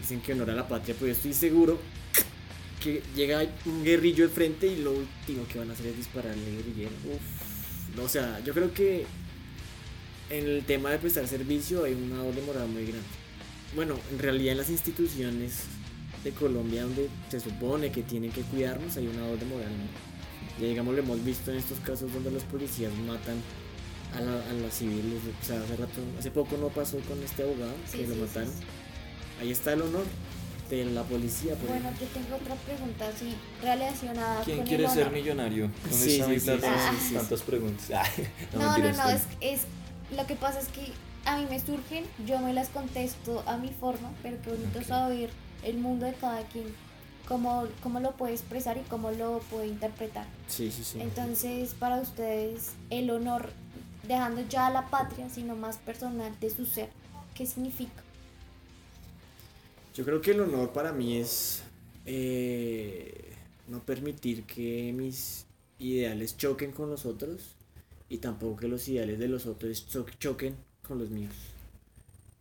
dicen 0.00 0.20
que 0.20 0.32
honor 0.32 0.50
a 0.50 0.54
la 0.54 0.68
patria, 0.68 0.94
pues 0.98 1.08
yo 1.10 1.16
estoy 1.16 1.32
seguro 1.32 1.78
que 2.82 3.02
llega 3.16 3.44
un 3.66 3.84
guerrillo 3.84 4.28
de 4.28 4.34
frente 4.34 4.66
y 4.66 4.76
lo 4.82 4.92
último 4.92 5.46
que 5.48 5.58
van 5.58 5.70
a 5.70 5.72
hacer 5.72 5.86
es 5.86 5.96
dispararle 5.96 6.44
al 6.44 6.56
guerrillero. 6.56 6.92
Uf. 7.06 7.98
O 8.04 8.08
sea, 8.08 8.40
yo 8.44 8.54
creo 8.54 8.72
que 8.72 9.06
en 10.30 10.46
el 10.46 10.64
tema 10.64 10.90
de 10.90 10.98
prestar 10.98 11.26
servicio 11.26 11.84
hay 11.84 11.94
una 11.94 12.22
doble 12.22 12.42
moral 12.42 12.68
muy 12.68 12.82
grande. 12.82 13.08
Bueno, 13.74 13.98
en 14.12 14.18
realidad 14.18 14.52
en 14.52 14.58
las 14.58 14.70
instituciones 14.70 15.62
de 16.22 16.30
Colombia 16.32 16.82
donde 16.82 17.08
se 17.30 17.40
supone 17.40 17.90
que 17.92 18.02
tienen 18.02 18.30
que 18.30 18.42
cuidarnos 18.42 18.96
hay 18.96 19.06
una 19.06 19.26
doble 19.26 19.44
moral. 19.46 19.70
¿no? 19.70 20.62
Ya 20.62 20.68
digamos 20.68 20.94
lo 20.94 21.00
hemos 21.00 21.24
visto 21.24 21.50
en 21.50 21.58
estos 21.58 21.78
casos 21.80 22.12
donde 22.12 22.30
los 22.30 22.42
policías 22.44 22.92
matan 23.06 23.36
a, 24.16 24.20
la- 24.20 24.50
a 24.50 24.52
las 24.54 24.74
civiles. 24.74 25.20
O 25.40 25.44
sea, 25.44 25.60
hace 25.62 25.76
rato, 25.76 26.00
hace 26.18 26.30
poco 26.30 26.56
no 26.56 26.68
pasó 26.68 26.98
con 27.00 27.22
este 27.22 27.42
abogado 27.42 27.72
Sí, 27.90 27.98
que 27.98 28.06
lo 28.06 28.14
sí, 28.14 28.14
sí, 28.14 28.26
mataron. 28.26 28.48
sí. 28.48 28.64
Ahí 29.40 29.50
está 29.52 29.72
el 29.72 29.82
honor 29.82 30.04
de 30.70 30.84
la 30.86 31.02
policía. 31.04 31.54
por 31.54 31.68
Bueno, 31.68 31.88
ejemplo. 31.88 32.06
yo 32.06 32.20
tengo 32.20 32.36
otra 32.36 32.54
pregunta 32.56 33.08
así 33.08 33.34
relacionada 33.62 34.42
¿Quién 34.44 34.58
con 34.58 34.66
quiere 34.66 34.84
el 34.84 34.90
ser 34.90 35.02
honor. 35.06 35.12
millonario? 35.14 35.70
¿Dónde 35.82 35.96
Sí, 35.96 36.10
sí, 36.22 36.40
sí, 36.40 36.40
sí, 36.40 36.58
sí, 36.60 37.08
sí. 37.08 37.14
Tantas 37.14 37.42
preguntas. 37.42 37.90
Ay, 37.92 38.28
No, 38.54 38.58
no, 38.60 38.72
mentiras, 38.72 38.96
no, 38.96 39.10
es, 39.10 39.22
es 39.40 39.60
lo 40.16 40.26
que 40.26 40.34
pasa 40.36 40.60
es 40.60 40.68
que 40.68 40.92
a 41.24 41.36
mí 41.38 41.46
me 41.50 41.60
surgen, 41.60 42.04
yo 42.26 42.38
me 42.40 42.52
las 42.54 42.68
contesto 42.68 43.42
a 43.46 43.56
mi 43.58 43.68
forma, 43.70 44.10
pero 44.22 44.38
qué 44.42 44.50
bonito 44.50 44.78
Ok. 44.78 44.84
saber 44.86 45.30
el 45.62 45.76
mundo 45.78 46.06
de 46.06 46.14
cada 46.14 46.42
quien, 46.48 46.64
cómo, 47.26 47.66
cómo 47.82 48.00
lo 48.00 48.12
puede 48.16 48.32
expresar 48.32 48.78
y 48.78 48.80
cómo 48.88 49.10
lo 49.10 49.38
puede 49.50 49.66
interpretar. 49.66 50.26
Sí, 50.46 50.70
sí, 50.70 50.82
sí. 50.84 51.00
Entonces, 51.00 51.74
para 51.78 51.96
ustedes, 52.00 52.72
el 52.90 53.10
honor, 53.10 53.52
dejando 54.08 54.40
ya 54.48 54.66
a 54.66 54.70
la 54.70 54.88
patria, 54.90 55.28
sino 55.28 55.54
más 55.54 55.76
personal 55.76 56.32
de 56.40 56.50
su 56.50 56.66
ser, 56.66 56.88
¿qué 57.34 57.46
significa? 57.46 58.02
Yo 59.94 60.04
creo 60.04 60.20
que 60.20 60.30
el 60.30 60.40
honor 60.40 60.72
para 60.72 60.92
mí 60.92 61.16
es 61.18 61.62
eh, 62.06 63.32
no 63.68 63.80
permitir 63.80 64.44
que 64.44 64.92
mis 64.94 65.44
ideales 65.78 66.36
choquen 66.36 66.72
con 66.72 66.88
los 66.90 67.04
otros 67.04 67.54
y 68.08 68.18
tampoco 68.18 68.56
que 68.56 68.68
los 68.68 68.88
ideales 68.88 69.18
de 69.18 69.28
los 69.28 69.46
otros 69.46 69.86
cho- 69.88 70.06
choquen 70.18 70.56
con 70.86 70.98
los 70.98 71.10
míos. 71.10 71.34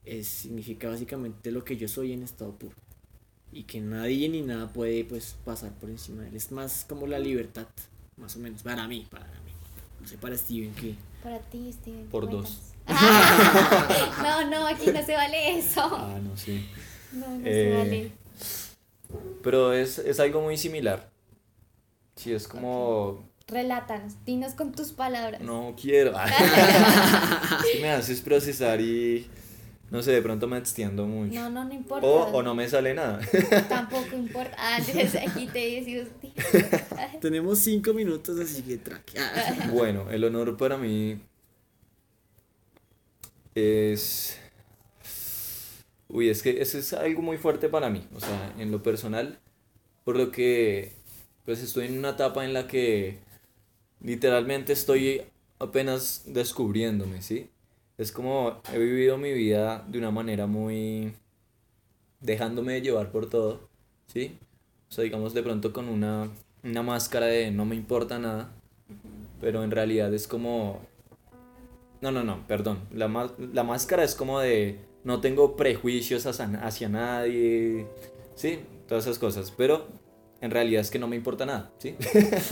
Es, 0.06 0.28
significa 0.28 0.88
básicamente 0.88 1.52
lo 1.52 1.66
que 1.66 1.76
yo 1.76 1.88
soy 1.88 2.14
en 2.14 2.24
estado 2.24 2.54
puro 2.54 2.76
y 3.52 3.64
que 3.64 3.82
nadie 3.82 4.30
ni 4.30 4.42
nada 4.42 4.72
puede 4.72 5.04
pues 5.04 5.36
pasar 5.44 5.72
por 5.74 5.90
encima 5.90 6.22
de 6.24 6.30
él. 6.30 6.36
Es 6.36 6.52
más 6.52 6.86
como 6.88 7.08
la 7.08 7.20
libertad, 7.20 7.68
más 8.18 8.36
o 8.36 8.40
menos, 8.40 8.64
para 8.64 8.88
mí, 8.88 9.08
para 9.10 9.26
mí. 9.26 9.52
No 10.08 10.12
sé 10.12 10.18
para 10.20 10.38
Steven 10.38 10.74
que... 10.74 10.96
Para 11.22 11.38
ti, 11.40 11.70
Steven. 11.74 12.08
Por 12.08 12.30
dos. 12.30 12.62
no, 12.88 14.50
no, 14.50 14.66
aquí 14.66 14.90
no 14.90 15.06
se 15.06 15.14
vale 15.14 15.58
eso. 15.60 15.82
Ah, 15.84 16.18
no, 16.24 16.38
sí. 16.38 16.66
No, 17.12 17.28
no 17.28 17.46
Eh, 17.46 17.52
se 17.74 17.78
vale. 17.78 18.12
Pero 19.44 19.74
es, 19.74 20.00
es 20.00 20.22
algo 20.22 20.40
muy 20.40 20.56
similar. 20.56 21.10
Sí, 22.16 22.32
es 22.32 22.48
como... 22.48 23.28
Relátanos, 23.50 24.14
dinos 24.26 24.54
con 24.54 24.72
tus 24.72 24.94
palabras. 24.94 25.42
No 25.42 25.76
quiero. 25.78 26.14
Que 27.74 27.82
me 27.82 27.92
haces 27.92 28.22
procesar 28.22 28.80
y... 28.80 29.28
No 29.92 30.02
sé, 30.02 30.12
de 30.12 30.22
pronto 30.22 30.48
me 30.48 30.58
extiendo 30.58 31.06
mucho. 31.06 31.34
No, 31.34 31.50
no, 31.50 31.66
no 31.66 31.74
importa. 31.74 32.08
o, 32.08 32.32
o 32.32 32.44
no 32.44 32.56
me 32.56 32.70
sale 32.70 32.94
nada. 32.94 33.20
Tampoco 33.68 34.16
importa. 34.16 34.56
Ah, 34.58 34.78
aquí 34.78 35.48
te 35.48 35.60
decimos. 35.60 36.08
Tenemos 37.20 37.60
cinco 37.60 37.94
minutos, 37.94 38.40
así 38.40 38.62
que 38.62 38.78
traque. 38.78 39.20
Bueno, 39.74 40.10
el 40.12 40.24
honor 40.24 40.58
para 40.58 40.78
mí 40.78 41.20
es... 43.56 44.40
Uy, 46.10 46.30
es 46.30 46.42
que 46.42 46.62
eso 46.62 46.78
es 46.78 46.94
algo 46.94 47.22
muy 47.22 47.38
fuerte 47.38 47.68
para 47.68 47.90
mí, 47.90 48.08
o 48.16 48.20
sea, 48.20 48.54
en 48.58 48.72
lo 48.72 48.82
personal, 48.82 49.40
por 50.06 50.16
lo 50.16 50.32
que 50.32 50.94
pues 51.44 51.62
estoy 51.62 51.88
en 51.88 51.98
una 51.98 52.10
etapa 52.10 52.44
en 52.46 52.54
la 52.54 52.68
que 52.68 53.20
literalmente 54.02 54.74
estoy 54.74 55.22
apenas 55.60 56.24
descubriéndome, 56.26 57.22
¿sí? 57.22 57.50
Es 57.98 58.12
como 58.12 58.62
he 58.74 58.78
vivido 58.78 59.18
mi 59.18 59.34
vida 59.34 59.86
de 59.88 59.98
una 59.98 60.12
manera 60.12 60.46
muy 60.46 61.14
dejándome 62.20 62.82
llevar 62.82 63.12
por 63.12 63.30
todo, 63.30 63.70
¿sí? 64.08 64.38
O 64.90 64.94
sea, 64.94 65.04
digamos 65.04 65.34
de 65.34 65.44
pronto 65.44 65.74
con 65.74 65.90
una, 65.90 66.30
una 66.70 66.84
máscara 66.84 67.26
de 67.28 67.52
no 67.52 67.66
me 67.66 67.76
importa 67.76 68.20
nada, 68.20 68.52
pero 69.42 69.64
en 69.64 69.72
realidad 69.72 70.14
es 70.14 70.28
como... 70.28 70.82
No, 72.02 72.12
no, 72.12 72.24
no, 72.24 72.46
perdón. 72.48 72.80
La, 72.94 73.08
la 73.54 73.64
máscara 73.64 74.04
es 74.04 74.14
como 74.16 74.40
de 74.40 74.80
no 75.04 75.20
tengo 75.22 75.56
prejuicios 75.56 76.26
hacia, 76.26 76.46
hacia 76.64 76.90
nadie, 76.90 77.88
¿sí? 78.36 78.60
Todas 78.88 79.06
esas 79.06 79.18
cosas, 79.20 79.52
pero 79.56 79.88
en 80.42 80.52
realidad 80.52 80.82
es 80.82 80.92
que 80.92 81.00
no 81.00 81.08
me 81.08 81.16
importa 81.16 81.46
nada, 81.46 81.72
¿sí? 81.80 81.96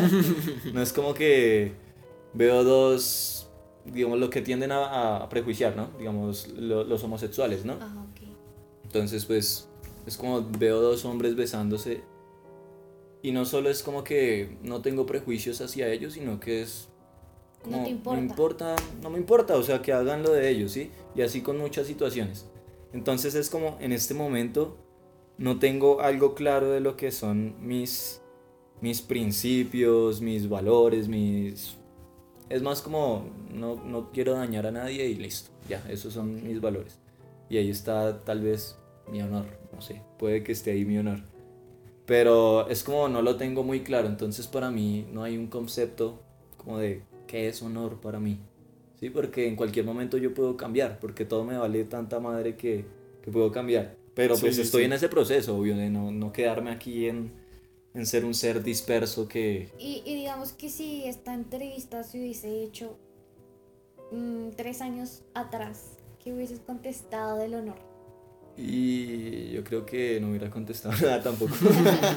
no 0.73 0.81
es 0.81 0.91
como 0.93 1.13
que 1.13 1.73
veo 2.33 2.63
dos, 2.63 3.47
digamos, 3.85 4.19
lo 4.19 4.29
que 4.29 4.41
tienden 4.41 4.71
a, 4.71 5.17
a 5.17 5.29
prejuiciar, 5.29 5.75
¿no? 5.75 5.89
Digamos, 5.99 6.47
lo- 6.47 6.83
los 6.83 7.03
homosexuales, 7.03 7.65
¿no? 7.65 7.73
Ajá, 7.73 8.01
ok. 8.11 8.27
Entonces, 8.85 9.25
pues, 9.25 9.67
es 10.07 10.17
como 10.17 10.41
veo 10.57 10.81
dos 10.81 11.05
hombres 11.05 11.35
besándose 11.35 12.01
y 13.25 13.31
no 13.31 13.43
solo 13.43 13.71
es 13.71 13.81
como 13.81 14.03
que 14.03 14.55
no 14.61 14.83
tengo 14.83 15.07
prejuicios 15.07 15.59
hacia 15.59 15.91
ellos, 15.91 16.13
sino 16.13 16.39
que 16.39 16.61
es 16.61 16.89
como, 17.63 17.77
No 17.77 17.83
te 17.83 17.89
importa. 17.89 18.21
me 18.21 18.27
importa, 18.27 18.75
no 19.01 19.09
me 19.09 19.17
importa, 19.17 19.55
o 19.55 19.63
sea, 19.63 19.81
que 19.81 19.93
hagan 19.93 20.21
lo 20.21 20.31
de 20.31 20.47
ellos, 20.47 20.73
¿sí? 20.73 20.91
Y 21.15 21.23
así 21.23 21.41
con 21.41 21.57
muchas 21.57 21.87
situaciones. 21.87 22.45
Entonces 22.93 23.33
es 23.33 23.49
como 23.49 23.79
en 23.81 23.93
este 23.93 24.13
momento 24.13 24.77
no 25.39 25.57
tengo 25.57 26.01
algo 26.01 26.35
claro 26.35 26.69
de 26.69 26.81
lo 26.81 26.97
que 26.97 27.09
son 27.09 27.55
mis 27.65 28.21
mis 28.79 29.01
principios, 29.01 30.21
mis 30.21 30.47
valores, 30.47 31.07
mis 31.07 31.77
es 32.49 32.61
más 32.61 32.83
como 32.83 33.25
no, 33.51 33.83
no 33.83 34.11
quiero 34.11 34.33
dañar 34.33 34.67
a 34.67 34.71
nadie 34.71 35.09
y 35.09 35.15
listo. 35.15 35.49
Ya, 35.67 35.83
esos 35.89 36.13
son 36.13 36.47
mis 36.47 36.61
valores. 36.61 36.99
Y 37.49 37.57
ahí 37.57 37.71
está 37.71 38.23
tal 38.23 38.41
vez 38.41 38.77
mi 39.11 39.19
honor, 39.23 39.47
no 39.73 39.81
sé, 39.81 40.03
puede 40.19 40.43
que 40.43 40.51
esté 40.51 40.73
ahí 40.73 40.85
mi 40.85 40.99
honor. 40.99 41.21
Pero 42.05 42.67
es 42.69 42.83
como 42.83 43.07
no 43.09 43.21
lo 43.21 43.35
tengo 43.37 43.63
muy 43.63 43.81
claro, 43.83 44.07
entonces 44.07 44.47
para 44.47 44.69
mí 44.71 45.07
no 45.11 45.23
hay 45.23 45.37
un 45.37 45.47
concepto 45.47 46.19
como 46.57 46.77
de 46.77 47.03
qué 47.27 47.47
es 47.47 47.61
honor 47.61 47.99
para 48.01 48.19
mí. 48.19 48.39
Sí, 48.99 49.09
porque 49.09 49.47
en 49.47 49.55
cualquier 49.55 49.85
momento 49.85 50.17
yo 50.17 50.33
puedo 50.33 50.55
cambiar, 50.57 50.99
porque 50.99 51.25
todo 51.25 51.43
me 51.43 51.57
vale 51.57 51.83
tanta 51.85 52.19
madre 52.19 52.55
que, 52.55 52.85
que 53.21 53.31
puedo 53.31 53.51
cambiar. 53.51 53.97
Pero 54.13 54.35
Sí, 54.35 54.41
pues 54.41 54.55
sí, 54.55 54.61
estoy 54.61 54.83
sí. 54.83 54.85
en 54.85 54.93
ese 54.93 55.09
proceso, 55.09 55.57
obvio, 55.57 55.75
de 55.75 55.89
no, 55.89 56.11
no 56.11 56.31
quedarme 56.31 56.71
aquí 56.71 57.07
en, 57.07 57.33
en 57.93 58.05
ser 58.05 58.23
un 58.25 58.33
ser 58.33 58.63
disperso 58.63 59.27
que... 59.27 59.69
Y, 59.77 60.03
y 60.05 60.15
digamos 60.15 60.53
que 60.53 60.69
si 60.69 61.05
esta 61.05 61.33
entrevista 61.33 62.03
se 62.03 62.19
hubiese 62.19 62.63
hecho 62.63 62.97
mm, 64.11 64.51
tres 64.55 64.81
años 64.81 65.23
atrás, 65.33 65.97
¿qué 66.23 66.33
hubieses 66.33 66.59
contestado 66.61 67.37
del 67.37 67.55
honor? 67.55 67.94
Y 68.57 69.51
yo 69.51 69.63
creo 69.63 69.85
que 69.85 70.19
no 70.21 70.29
hubiera 70.29 70.49
contestado 70.49 70.95
nada 71.01 71.21
tampoco. 71.21 71.55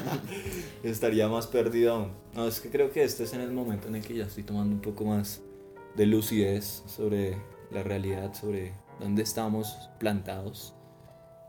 Estaría 0.83 1.29
más 1.29 1.47
perdido 1.47 1.95
aún. 1.95 2.13
No, 2.35 2.47
es 2.47 2.61
que 2.61 2.71
creo 2.71 2.93
que 2.93 3.03
este 3.03 3.25
es 3.25 3.33
en 3.33 3.41
el 3.41 3.53
momento 3.53 3.89
en 3.89 3.97
el 3.97 4.03
que 4.03 4.15
ya 4.15 4.25
estoy 4.25 4.45
tomando 4.45 4.75
un 4.75 4.81
poco 4.81 5.05
más 5.05 5.41
de 5.97 6.07
lucidez 6.07 6.85
sobre 6.87 7.37
la 7.71 7.83
realidad, 7.83 8.35
sobre 8.35 8.73
dónde 9.01 9.23
estamos 9.23 9.91
plantados. 9.99 10.75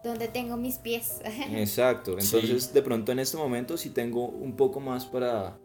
¿Dónde 0.04 0.28
tengo 0.28 0.58
mis 0.58 0.78
pies? 0.78 1.22
Exacto. 1.52 2.12
Entonces, 2.12 2.74
de 2.74 2.82
pronto 2.82 3.12
en 3.12 3.20
este 3.20 3.38
momento 3.38 3.78
sí 3.78 3.90
tengo 3.90 4.28
un 4.28 4.56
poco 4.56 4.80
más 4.80 5.06
para, 5.06 5.58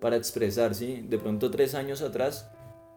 para 0.00 0.16
expresar, 0.16 0.74
¿sí? 0.74 1.04
De 1.08 1.18
pronto 1.18 1.50
tres 1.50 1.74
años 1.74 2.02
atrás, 2.02 2.50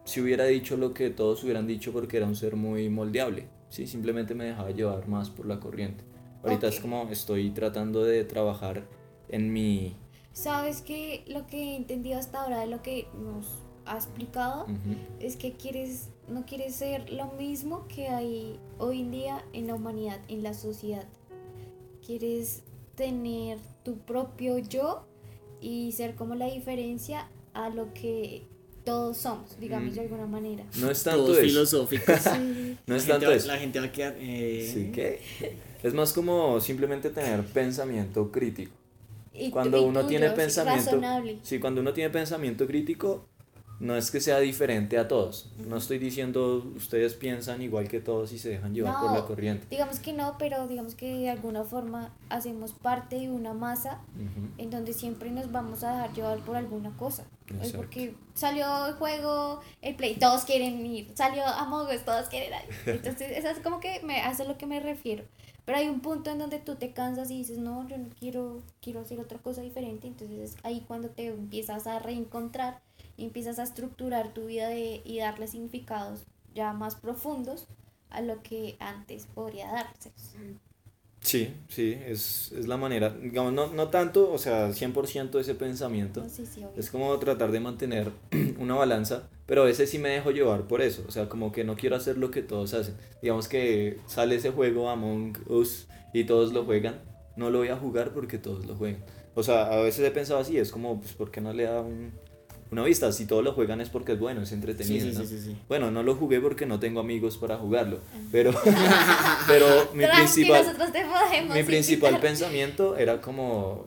si 0.04 0.20
hubiera 0.20 0.44
dicho 0.44 0.76
lo 0.76 0.92
que 0.92 1.10
todos 1.10 1.42
hubieran 1.44 1.66
dicho 1.66 1.92
porque 1.92 2.18
era 2.18 2.26
un 2.26 2.36
ser 2.36 2.56
muy 2.56 2.88
moldeable, 2.90 3.48
¿sí? 3.72 3.86
Simplemente 3.86 4.34
me 4.34 4.44
dejaba 4.44 4.70
llevar 4.70 5.08
más 5.08 5.30
por 5.30 5.46
la 5.46 5.58
corriente. 5.58 6.04
Ahorita 6.44 6.68
es 6.68 6.80
como 6.80 7.08
estoy 7.10 7.50
tratando 7.50 8.04
de 8.04 8.24
trabajar 8.24 8.84
en 9.28 9.52
mi... 9.52 9.96
Sabes 10.32 10.82
que 10.82 11.24
lo 11.26 11.46
que 11.46 11.56
he 11.56 11.76
entendido 11.76 12.18
hasta 12.18 12.42
ahora 12.42 12.60
de 12.60 12.66
lo 12.66 12.82
que 12.82 13.06
nos 13.18 13.46
ha 13.86 13.96
explicado 13.96 14.66
es 15.20 15.36
que 15.36 15.52
quieres 15.54 16.10
no 16.28 16.44
quieres 16.46 16.74
ser 16.74 17.10
lo 17.12 17.26
mismo 17.32 17.86
que 17.88 18.08
hay 18.08 18.58
hoy 18.78 19.00
en 19.00 19.10
día 19.10 19.44
en 19.52 19.66
la 19.66 19.74
humanidad, 19.74 20.20
en 20.28 20.42
la 20.42 20.54
sociedad. 20.54 21.06
Quieres 22.04 22.62
tener 22.94 23.58
tu 23.84 23.98
propio 23.98 24.58
yo 24.58 25.06
y 25.60 25.92
ser 25.92 26.14
como 26.14 26.34
la 26.34 26.46
diferencia 26.46 27.28
a 27.54 27.68
lo 27.68 27.92
que 27.92 28.46
todos 28.84 29.16
somos, 29.16 29.58
digamos 29.60 29.92
Mm. 29.92 29.94
de 29.94 30.00
alguna 30.00 30.26
manera. 30.26 30.64
No 30.78 30.90
es 30.90 31.02
tanto 31.02 31.24
Todos 31.24 31.38
eso. 31.38 31.46
filosóficos. 31.46 32.20
Sí. 32.20 32.76
No 32.86 32.96
es 32.96 33.06
la, 33.08 33.14
tanto 33.14 33.28
va, 33.30 33.34
eso. 33.36 33.46
la 33.48 33.58
gente 33.58 33.78
va 33.80 33.86
a 33.86 33.92
quedar. 33.92 34.16
eh, 34.18 34.70
Sí, 34.72 34.90
¿qué? 34.92 35.20
Es 35.82 35.94
más 35.94 36.12
como 36.12 36.60
simplemente 36.60 37.10
tener 37.10 37.44
pensamiento 37.44 38.30
crítico. 38.30 38.72
Y 39.34 39.50
Cuando 39.50 39.78
y 39.78 39.84
uno 39.84 40.00
tuyo, 40.00 40.08
tiene 40.10 40.30
pensamiento, 40.30 40.84
razonable. 40.90 41.38
sí, 41.42 41.58
cuando 41.58 41.80
uno 41.80 41.92
tiene 41.94 42.10
pensamiento 42.10 42.66
crítico, 42.66 43.26
no 43.82 43.96
es 43.96 44.12
que 44.12 44.20
sea 44.20 44.38
diferente 44.38 44.96
a 44.96 45.08
todos. 45.08 45.50
No 45.66 45.76
estoy 45.76 45.98
diciendo 45.98 46.64
ustedes 46.76 47.14
piensan 47.14 47.60
igual 47.62 47.88
que 47.88 47.98
todos 48.00 48.32
y 48.32 48.38
se 48.38 48.48
dejan 48.50 48.74
llevar 48.74 48.94
por 49.00 49.10
la 49.12 49.18
No. 49.18 49.26
corriente. 49.26 49.66
Digamos 49.70 49.98
que 49.98 50.12
no, 50.12 50.36
pero 50.38 50.68
digamos 50.68 50.94
que 50.94 51.12
de 51.18 51.30
alguna 51.30 51.64
forma 51.64 52.14
hacemos 52.28 52.72
parte 52.72 53.16
de 53.18 53.28
una 53.28 53.54
masa 53.54 54.00
Ujú. 54.14 54.46
en 54.58 54.70
donde 54.70 54.92
siempre 54.92 55.30
nos 55.30 55.50
vamos 55.50 55.82
a 55.82 55.92
dejar 55.94 56.12
llevar 56.14 56.38
por 56.40 56.54
alguna 56.56 56.96
cosa. 56.96 57.24
Es 57.60 57.72
porque 57.72 58.14
salió 58.34 58.86
el 58.86 58.94
juego, 58.94 59.60
el 59.82 59.96
play, 59.96 60.14
todos 60.14 60.44
quieren 60.44 60.86
ir, 60.86 61.10
salió 61.14 61.44
Among 61.44 61.88
Us, 61.94 62.04
todos 62.04 62.28
quieren 62.28 62.52
ir. 62.52 62.74
Entonces, 62.94 63.36
eso 63.36 63.48
es 63.48 63.58
como 63.58 63.80
que 63.80 64.00
me 64.04 64.20
hace 64.22 64.46
lo 64.46 64.56
que 64.56 64.64
me 64.66 64.78
refiero. 64.80 65.24
Pero 65.64 65.78
hay 65.78 65.88
un 65.88 66.00
punto 66.00 66.30
en 66.30 66.38
donde 66.38 66.58
tú 66.58 66.74
te 66.76 66.92
cansas 66.92 67.30
y 67.30 67.38
dices, 67.38 67.58
no, 67.58 67.86
yo 67.88 67.96
no 67.98 68.08
quiero, 68.18 68.62
quiero 68.80 69.00
hacer 69.00 69.20
otra 69.20 69.38
cosa 69.38 69.60
diferente. 69.60 70.06
Entonces 70.08 70.38
es 70.40 70.56
ahí 70.64 70.84
cuando 70.88 71.08
te 71.10 71.26
empiezas 71.26 71.86
a 71.86 71.98
reencontrar 72.00 72.80
empiezas 73.24 73.58
a 73.58 73.64
estructurar 73.64 74.32
tu 74.32 74.46
vida 74.46 74.68
de, 74.68 75.00
y 75.04 75.18
darle 75.18 75.46
significados 75.48 76.24
ya 76.54 76.72
más 76.72 76.96
profundos 76.96 77.66
a 78.10 78.20
lo 78.20 78.42
que 78.42 78.76
antes 78.78 79.26
podría 79.26 79.70
darse. 79.72 80.12
Sí, 81.20 81.54
sí, 81.68 81.96
es, 82.06 82.50
es 82.52 82.66
la 82.66 82.76
manera. 82.76 83.10
Digamos, 83.10 83.52
no, 83.52 83.68
no 83.68 83.88
tanto, 83.88 84.32
o 84.32 84.38
sea, 84.38 84.72
100% 84.72 85.38
ese 85.38 85.54
pensamiento. 85.54 86.20
No 86.20 86.28
si 86.28 86.42
obvio. 86.42 86.72
Es 86.76 86.90
como 86.90 87.16
tratar 87.18 87.52
de 87.52 87.60
mantener 87.60 88.10
una 88.58 88.74
balanza, 88.74 89.28
pero 89.46 89.62
a 89.62 89.66
veces 89.66 89.88
sí 89.88 89.98
me 89.98 90.08
dejo 90.08 90.32
llevar 90.32 90.66
por 90.66 90.82
eso, 90.82 91.04
o 91.06 91.12
sea, 91.12 91.28
como 91.28 91.52
que 91.52 91.62
no 91.64 91.76
quiero 91.76 91.94
hacer 91.96 92.18
lo 92.18 92.30
que 92.30 92.42
todos 92.42 92.74
hacen. 92.74 92.96
Digamos 93.22 93.46
que 93.48 93.98
sale 94.06 94.34
ese 94.34 94.50
juego 94.50 94.90
Among 94.90 95.38
Us 95.46 95.86
y 96.12 96.24
todos 96.24 96.52
lo 96.52 96.64
juegan, 96.64 97.00
no 97.36 97.50
lo 97.50 97.58
voy 97.58 97.68
a 97.68 97.76
jugar 97.76 98.12
porque 98.12 98.38
todos 98.38 98.66
lo 98.66 98.74
juegan. 98.74 99.04
O 99.34 99.42
sea, 99.44 99.72
a 99.72 99.76
veces 99.76 100.04
he 100.06 100.10
pensado 100.10 100.40
así, 100.40 100.58
es 100.58 100.72
como, 100.72 101.00
pues, 101.00 101.12
¿por 101.14 101.30
qué 101.30 101.40
no 101.40 101.52
le 101.52 101.64
da 101.64 101.80
un- 101.82 102.12
una 102.72 102.82
vista? 102.84 103.12
Si 103.12 103.26
todos 103.26 103.44
lo 103.44 103.52
juegan 103.52 103.80
es 103.80 103.90
porque 103.90 104.12
es 104.12 104.18
bueno, 104.18 104.42
es 104.42 104.50
entretenido, 104.52 105.06
sí, 105.06 105.12
¿no? 105.12 105.20
sí, 105.20 105.26
sí, 105.26 105.40
sí. 105.44 105.56
Bueno, 105.68 105.90
no 105.90 106.02
lo 106.02 106.14
jugué 106.16 106.40
porque 106.40 106.64
no 106.66 106.80
tengo 106.80 107.00
amigos 107.00 107.36
para 107.36 107.58
jugarlo, 107.58 108.00
pero, 108.32 108.50
pero 109.46 109.66
mi 109.94 110.04
Tranqui, 110.04 110.22
principal 110.22 110.76
mi 111.54 111.62
principal 111.62 112.18
pensamiento 112.20 112.96
era 112.96 113.20
como 113.20 113.86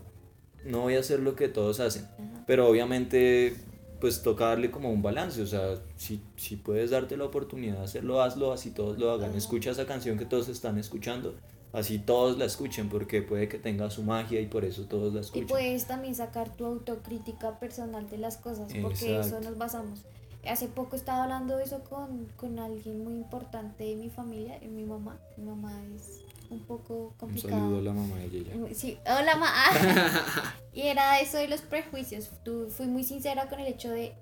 no 0.64 0.82
voy 0.82 0.96
a 0.96 1.00
hacer 1.00 1.20
lo 1.20 1.36
que 1.36 1.48
todos 1.48 1.80
hacen 1.80 2.04
Ajá. 2.06 2.44
pero 2.48 2.68
obviamente 2.68 3.56
pues 4.02 4.22
toca 4.24 4.46
darle 4.46 4.72
como 4.72 4.92
un 4.92 5.02
balance 5.02 5.42
o 5.42 5.48
sea 5.48 5.76
si, 5.96 6.22
si 6.36 6.56
puedes 6.56 6.92
darte 6.92 7.18
la 7.18 7.26
oportunidad 7.26 7.78
de 7.78 7.84
hacerlo 7.84 8.22
hazlo 8.22 8.52
así 8.52 8.72
todos 8.72 8.98
lo 8.98 9.12
hagan 9.12 9.30
Ajá. 9.30 9.38
escucha 9.38 9.72
esa 9.72 9.86
canción 9.86 10.18
que 10.18 10.26
todos 10.26 10.50
están 10.50 10.78
escuchando 10.78 11.36
así 11.76 12.00
todos 12.00 12.38
la 12.38 12.46
escuchen 12.46 12.90
porque 12.90 13.22
puede 13.22 13.48
que 13.48 13.60
tenga 13.60 13.90
su 13.92 14.02
magia 14.04 14.42
y 14.42 14.48
por 14.48 14.66
eso 14.66 14.86
todos 14.86 15.14
la 15.14 15.20
Y 15.20 15.24
escuchan 15.24 15.48
puedes 15.48 15.86
también 15.86 16.16
sacar 16.16 16.50
tu 16.56 16.66
autocrítica 16.66 17.60
personal 17.60 18.10
de 18.10 18.18
las 18.18 18.38
cosas, 18.38 18.72
porque 18.82 18.96
eso 19.20 19.22
Exacto. 19.28 19.50
nos 19.50 19.58
basamos. 19.58 20.00
Hace 20.48 20.68
poco 20.68 20.96
estaba 20.96 21.24
hablando 21.24 21.58
de 21.58 21.64
eso 21.64 21.82
con, 21.84 22.26
con 22.38 22.60
alguien 22.60 23.04
muy 23.04 23.14
importante 23.14 23.84
de 23.84 23.96
mi 23.96 24.10
familia, 24.10 24.58
eh, 24.62 24.68
mi 24.68 24.84
mamá. 24.86 25.18
Mi 25.38 25.44
mamá 25.44 25.74
es 25.96 26.22
un 26.52 26.60
poco 26.60 26.94
un 26.94 27.14
complicada. 27.18 27.60
saludo 27.62 27.80
a 27.80 27.82
la 27.82 27.94
mamá 27.94 28.16
de 28.18 28.26
ella 28.38 28.56
Mm, 28.56 28.74
Sí, 28.74 28.98
hola 29.06 29.36
ma. 29.38 29.52
y 30.74 30.82
era 30.84 31.20
eso 31.20 31.38
de 31.38 31.48
los 31.48 31.62
prejuicios. 31.62 32.30
Tu- 32.44 32.68
fui 32.70 32.86
muy 32.86 33.04
sincera 33.04 33.50
con 33.50 33.60
el 33.60 33.66
hecho 33.68 33.90
de 33.90 34.14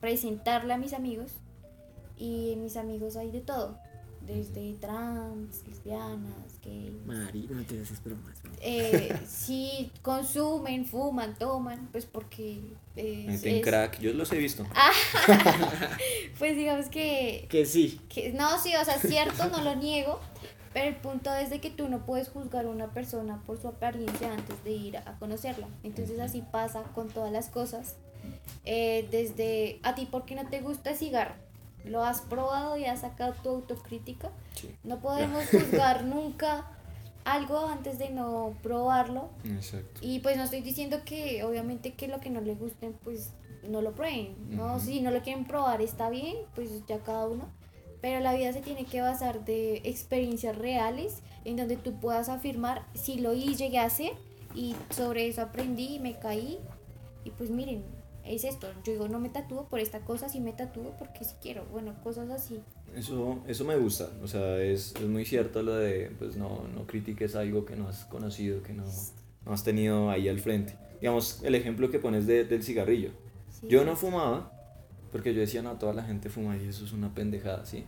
presentarle 0.00 0.74
a 0.74 0.78
mis 0.78 0.92
amigos. 0.92 1.32
Y 2.18 2.52
en 2.52 2.62
mis 2.62 2.76
amigos 2.76 3.16
hay 3.16 3.30
de 3.30 3.40
todo. 3.40 3.78
Desde 4.26 4.74
trans, 4.74 5.66
lesbianas, 5.66 6.49
gays. 6.62 7.06
Mari, 7.06 7.46
no 7.50 7.62
te 7.64 7.80
haces 7.80 8.02
bromas. 8.02 8.42
bro. 8.42 8.52
Eh, 8.60 9.16
sí, 9.26 9.90
consumen, 10.02 10.84
fuman, 10.86 11.36
toman, 11.38 11.88
pues 11.92 12.06
porque... 12.06 12.60
eh, 12.96 13.24
meten 13.26 13.56
es- 13.56 13.62
crack 13.64 13.98
yo 14.00 14.12
los 14.14 14.30
he 14.32 14.38
visto 14.38 14.66
Pues 16.38 16.56
digamos 16.56 16.86
que, 16.88 17.46
Que 17.50 17.64
sí. 17.66 18.00
que... 18.08 18.32
No, 18.32 18.60
sí, 18.60 18.72
o 18.74 18.84
sea, 18.84 18.94
es 18.96 19.02
cierto, 19.02 19.48
no 19.48 19.62
lo 19.62 19.74
niego. 19.76 20.20
Pero 20.72 20.88
el 20.88 20.96
punto 20.96 21.34
es 21.34 21.50
de 21.50 21.60
que 21.60 21.70
tú 21.70 21.88
no 21.88 22.06
puedes 22.06 22.28
juzgar 22.28 22.64
a 22.64 22.68
una 22.68 22.92
persona 22.92 23.42
por 23.44 23.60
su 23.60 23.66
apariencia 23.66 24.32
antes 24.32 24.62
de 24.62 24.70
ir 24.70 24.96
a 24.98 25.16
conocerla. 25.18 25.66
Entonces 25.82 26.20
así 26.20 26.42
pasa 26.42 26.84
con 26.94 27.08
todas 27.08 27.32
las 27.32 27.48
cosas. 27.48 27.96
Eh, 28.64 29.08
desde 29.10 29.80
a 29.82 29.94
ti, 29.96 30.06
¿por 30.06 30.26
qué 30.26 30.36
no 30.36 30.48
te 30.48 30.60
gusta 30.60 30.90
el 30.90 30.96
cigarro? 30.96 31.34
¿Lo 31.84 32.04
has 32.04 32.20
probado 32.22 32.76
y 32.76 32.84
has 32.84 33.00
sacado 33.00 33.32
tu 33.42 33.48
autocrítica? 33.48 34.30
sí 34.54 34.74
No 34.84 34.98
podemos 35.00 35.44
juzgar 35.46 36.04
nunca 36.14 36.66
algo 37.24 37.66
antes 37.66 37.98
de 37.98 38.10
no 38.10 38.54
probarlo. 38.62 39.28
exacto 39.44 40.00
Y 40.02 40.20
pues 40.20 40.36
no 40.36 40.44
estoy 40.44 40.60
diciendo 40.62 40.98
que 41.04 41.44
obviamente 41.44 41.92
que 41.94 42.08
lo 42.08 42.20
que 42.20 42.30
no 42.30 42.40
les 42.40 42.58
gusten 42.58 42.94
pues 43.04 43.32
no 43.68 43.82
lo 43.82 43.92
prueben, 43.92 44.34
¿no? 44.56 44.80
Si 44.80 45.00
no 45.00 45.10
lo 45.10 45.20
quieren 45.20 45.44
probar 45.44 45.82
está 45.82 46.08
bien, 46.08 46.36
pues 46.54 46.70
ya 46.86 46.98
cada 47.00 47.26
uno. 47.28 47.46
pero 48.00 48.20
la 48.20 48.32
vida 48.32 48.52
se 48.54 48.62
tiene 48.62 48.86
que 48.86 49.02
basar 49.02 49.44
de 49.44 49.82
experiencias 49.84 50.56
reales 50.56 51.18
en 51.44 51.56
donde 51.56 51.76
tú 51.76 51.92
puedas 52.00 52.30
afirmar 52.30 52.86
si 52.94 53.18
lo 53.20 53.34
hice, 53.34 53.64
llegué 53.64 53.78
a 53.78 53.84
hacer 53.84 54.12
y 54.54 54.74
sobre 54.88 55.28
eso 55.28 55.42
aprendí, 55.42 55.98
me 55.98 56.18
caí 56.18 56.58
y 57.24 57.30
pues 57.30 57.50
miren, 57.50 57.84
es 58.34 58.44
esto, 58.44 58.68
yo 58.84 58.92
digo 58.92 59.08
no 59.08 59.18
me 59.18 59.28
tatúo 59.28 59.66
por 59.68 59.80
esta 59.80 60.00
cosa, 60.00 60.28
sí 60.28 60.40
me 60.40 60.52
tatúo 60.52 60.94
porque 60.98 61.24
si 61.24 61.34
quiero, 61.42 61.64
bueno, 61.66 61.94
cosas 62.02 62.30
así. 62.30 62.60
Eso, 62.94 63.42
eso 63.46 63.64
me 63.64 63.76
gusta, 63.76 64.08
o 64.22 64.26
sea, 64.26 64.58
es, 64.62 64.94
es 64.94 65.06
muy 65.06 65.24
cierto 65.24 65.62
lo 65.62 65.74
de, 65.74 66.12
pues 66.18 66.36
no, 66.36 66.62
no 66.74 66.86
critiques 66.86 67.34
algo 67.36 67.64
que 67.64 67.76
no 67.76 67.88
has 67.88 68.04
conocido, 68.06 68.62
que 68.62 68.72
no, 68.72 68.84
no 69.44 69.52
has 69.52 69.64
tenido 69.64 70.10
ahí 70.10 70.28
al 70.28 70.38
frente. 70.38 70.76
Digamos, 71.00 71.42
el 71.42 71.54
ejemplo 71.54 71.90
que 71.90 71.98
pones 71.98 72.26
de, 72.26 72.44
del 72.44 72.62
cigarrillo. 72.62 73.10
Sí. 73.50 73.68
Yo 73.68 73.84
no 73.84 73.96
fumaba, 73.96 74.52
porque 75.12 75.34
yo 75.34 75.40
decía, 75.40 75.62
no, 75.62 75.76
toda 75.78 75.92
la 75.92 76.04
gente 76.04 76.28
fuma 76.28 76.56
y 76.56 76.68
eso 76.68 76.84
es 76.84 76.92
una 76.92 77.14
pendejada, 77.14 77.66
¿sí? 77.66 77.84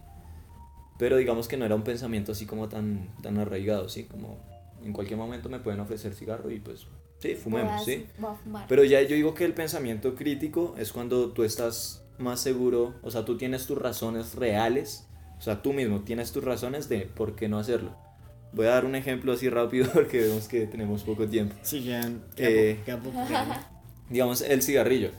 Pero 0.99 1.17
digamos 1.17 1.49
que 1.49 1.57
no 1.57 1.65
era 1.65 1.75
un 1.75 1.83
pensamiento 1.83 2.33
así 2.33 2.47
como 2.47 2.69
tan, 2.69 3.09
tan 3.23 3.39
arraigado, 3.39 3.89
¿sí? 3.89 4.05
Como 4.05 4.39
en 4.85 4.93
cualquier 4.93 5.19
momento 5.19 5.49
me 5.49 5.61
pueden 5.61 5.81
ofrecer 5.81 6.15
cigarro 6.15 6.51
y 6.51 6.59
pues, 6.59 6.87
sí, 7.23 7.35
fumemos, 7.35 7.85
¿sí? 7.85 8.07
voy 8.19 8.33
a 8.33 8.35
fumar. 8.35 8.67
Pero 8.69 8.85
ya 8.85 9.01
yo 9.03 9.15
digo 9.15 9.35
que 9.35 9.45
el 9.45 9.55
pensamiento 9.55 10.15
crítico 10.15 10.75
es 10.77 10.93
cuando 10.93 11.31
tú 11.31 11.45
estás 11.45 12.05
más 12.19 12.41
seguro, 12.41 12.95
o 13.03 13.11
sea, 13.11 13.25
tú 13.25 13.37
tienes 13.37 13.67
tus 13.67 13.79
razones 13.79 14.35
reales, 14.35 15.09
o 15.39 15.43
sea, 15.43 15.63
tú 15.63 15.73
mismo 15.73 16.01
tienes 16.01 16.33
tus 16.33 16.45
razones 16.45 16.89
de 16.89 17.01
por 17.01 17.35
qué 17.35 17.49
no 17.49 17.59
hacerlo. 17.59 17.97
Voy 18.53 18.67
a 18.67 18.71
dar 18.71 18.85
un 18.85 18.95
ejemplo 18.95 19.33
así 19.33 19.49
rápido 19.49 19.91
porque 19.95 20.21
vemos 20.21 20.49
que 20.49 20.67
tenemos 20.67 21.03
poco 21.05 21.27
tiempo. 21.27 21.55
Sí, 21.63 21.83
queda 21.83 22.11
Eh, 22.37 22.79
Digamos, 24.11 24.43
el 24.43 24.63
cigarrillo. 24.63 25.11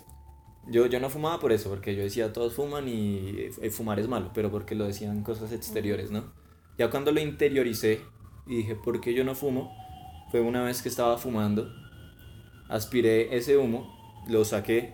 Yo, 0.67 0.85
yo 0.85 0.99
no 0.99 1.09
fumaba 1.09 1.39
por 1.39 1.51
eso, 1.51 1.69
porque 1.69 1.95
yo 1.95 2.03
decía 2.03 2.31
todos 2.31 2.53
fuman 2.53 2.87
y 2.87 3.49
eh, 3.61 3.69
fumar 3.69 3.99
es 3.99 4.07
malo, 4.07 4.31
pero 4.33 4.49
porque 4.49 4.75
lo 4.75 4.85
decían 4.85 5.23
cosas 5.23 5.51
exteriores, 5.51 6.09
¿no? 6.09 6.31
Ya 6.77 6.89
cuando 6.89 7.11
lo 7.11 7.19
interioricé 7.19 8.01
y 8.47 8.57
dije, 8.57 8.75
¿por 8.75 9.01
qué 9.01 9.13
yo 9.13 9.23
no 9.23 9.35
fumo? 9.35 9.75
Fue 10.31 10.39
una 10.39 10.63
vez 10.63 10.81
que 10.81 10.89
estaba 10.89 11.17
fumando, 11.17 11.69
aspiré 12.73 13.35
ese 13.37 13.57
humo, 13.57 13.87
lo 14.27 14.43
saqué 14.45 14.93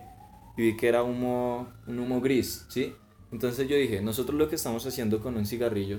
y 0.56 0.62
vi 0.62 0.76
que 0.76 0.88
era 0.88 1.02
humo, 1.02 1.68
un 1.86 1.98
humo 1.98 2.20
gris, 2.20 2.66
¿sí? 2.68 2.92
Entonces 3.32 3.68
yo 3.68 3.76
dije, 3.76 4.00
nosotros 4.02 4.38
lo 4.38 4.48
que 4.48 4.56
estamos 4.56 4.86
haciendo 4.86 5.20
con 5.20 5.36
un 5.36 5.46
cigarrillo 5.46 5.98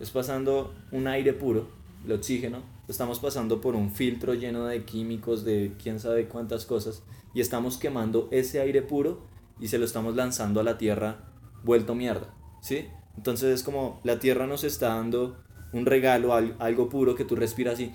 es 0.00 0.10
pasando 0.10 0.74
un 0.92 1.06
aire 1.06 1.32
puro, 1.32 1.68
el 2.06 2.12
oxígeno, 2.12 2.62
estamos 2.88 3.18
pasando 3.18 3.60
por 3.60 3.74
un 3.74 3.90
filtro 3.90 4.34
lleno 4.34 4.64
de 4.66 4.84
químicos, 4.84 5.44
de 5.44 5.74
quién 5.82 6.00
sabe 6.00 6.28
cuántas 6.28 6.64
cosas, 6.64 7.02
y 7.34 7.40
estamos 7.40 7.76
quemando 7.76 8.28
ese 8.30 8.60
aire 8.60 8.80
puro 8.82 9.26
y 9.60 9.68
se 9.68 9.78
lo 9.78 9.84
estamos 9.84 10.14
lanzando 10.16 10.60
a 10.60 10.64
la 10.64 10.78
tierra 10.78 11.24
vuelto 11.64 11.94
mierda, 11.94 12.32
¿sí? 12.62 12.86
Entonces 13.16 13.52
es 13.52 13.62
como 13.64 14.00
la 14.04 14.18
tierra 14.20 14.46
nos 14.46 14.64
está 14.64 14.94
dando 14.94 15.42
un 15.72 15.84
regalo, 15.84 16.32
al- 16.32 16.56
algo 16.60 16.88
puro 16.88 17.14
que 17.16 17.24
tú 17.24 17.34
respiras 17.36 17.80
y 17.80 17.92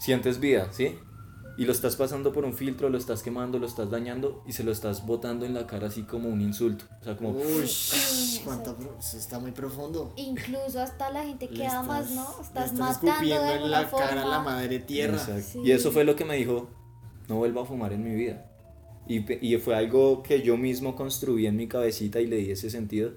sientes 0.00 0.40
vida, 0.40 0.72
¿sí? 0.72 0.96
Y 1.58 1.64
lo 1.66 1.72
estás 1.72 1.96
pasando 1.96 2.32
por 2.32 2.44
un 2.46 2.54
filtro, 2.54 2.88
lo 2.88 2.96
estás 2.96 3.22
quemando, 3.22 3.58
lo 3.58 3.66
estás 3.66 3.90
dañando 3.90 4.42
y 4.46 4.52
se 4.52 4.64
lo 4.64 4.72
estás 4.72 5.04
botando 5.04 5.44
en 5.44 5.52
la 5.52 5.66
cara 5.66 5.88
así 5.88 6.04
como 6.04 6.28
un 6.30 6.40
insulto. 6.40 6.86
O 7.00 7.04
sea, 7.04 7.16
como... 7.16 7.30
Uy, 7.32 7.66
Sí, 7.66 8.40
cuánto 8.44 8.74
pro- 8.76 8.96
está 8.98 9.38
muy 9.38 9.50
profundo. 9.50 10.12
Incluso 10.16 10.80
hasta 10.80 11.10
la 11.10 11.24
gente 11.24 11.48
Le 11.50 11.56
que 11.56 11.66
amas, 11.66 12.08
estás- 12.10 12.16
¿no? 12.16 12.36
le 12.38 12.42
Estás, 12.46 12.64
estás 12.72 12.72
matando 12.78 13.08
escupiendo 13.12 13.44
de 13.44 13.54
en 13.56 13.70
la 13.70 13.90
cara 13.90 14.12
a 14.12 14.14
la 14.14 14.22
forma. 14.22 14.42
madre 14.44 14.78
tierra. 14.78 15.16
Exacto. 15.16 15.42
Sí. 15.52 15.58
Y 15.64 15.72
eso 15.72 15.92
fue 15.92 16.04
lo 16.04 16.16
que 16.16 16.24
me 16.24 16.36
dijo, 16.36 16.70
no 17.28 17.36
vuelvo 17.36 17.60
a 17.60 17.66
fumar 17.66 17.92
en 17.92 18.04
mi 18.04 18.14
vida. 18.14 18.46
Y, 19.06 19.30
y 19.46 19.58
fue 19.58 19.74
algo 19.74 20.22
que 20.22 20.40
yo 20.42 20.56
mismo 20.56 20.94
construí 20.96 21.46
en 21.46 21.56
mi 21.56 21.66
cabecita 21.68 22.20
y 22.20 22.26
le 22.26 22.36
di 22.36 22.52
ese 22.52 22.70
sentido. 22.70 23.12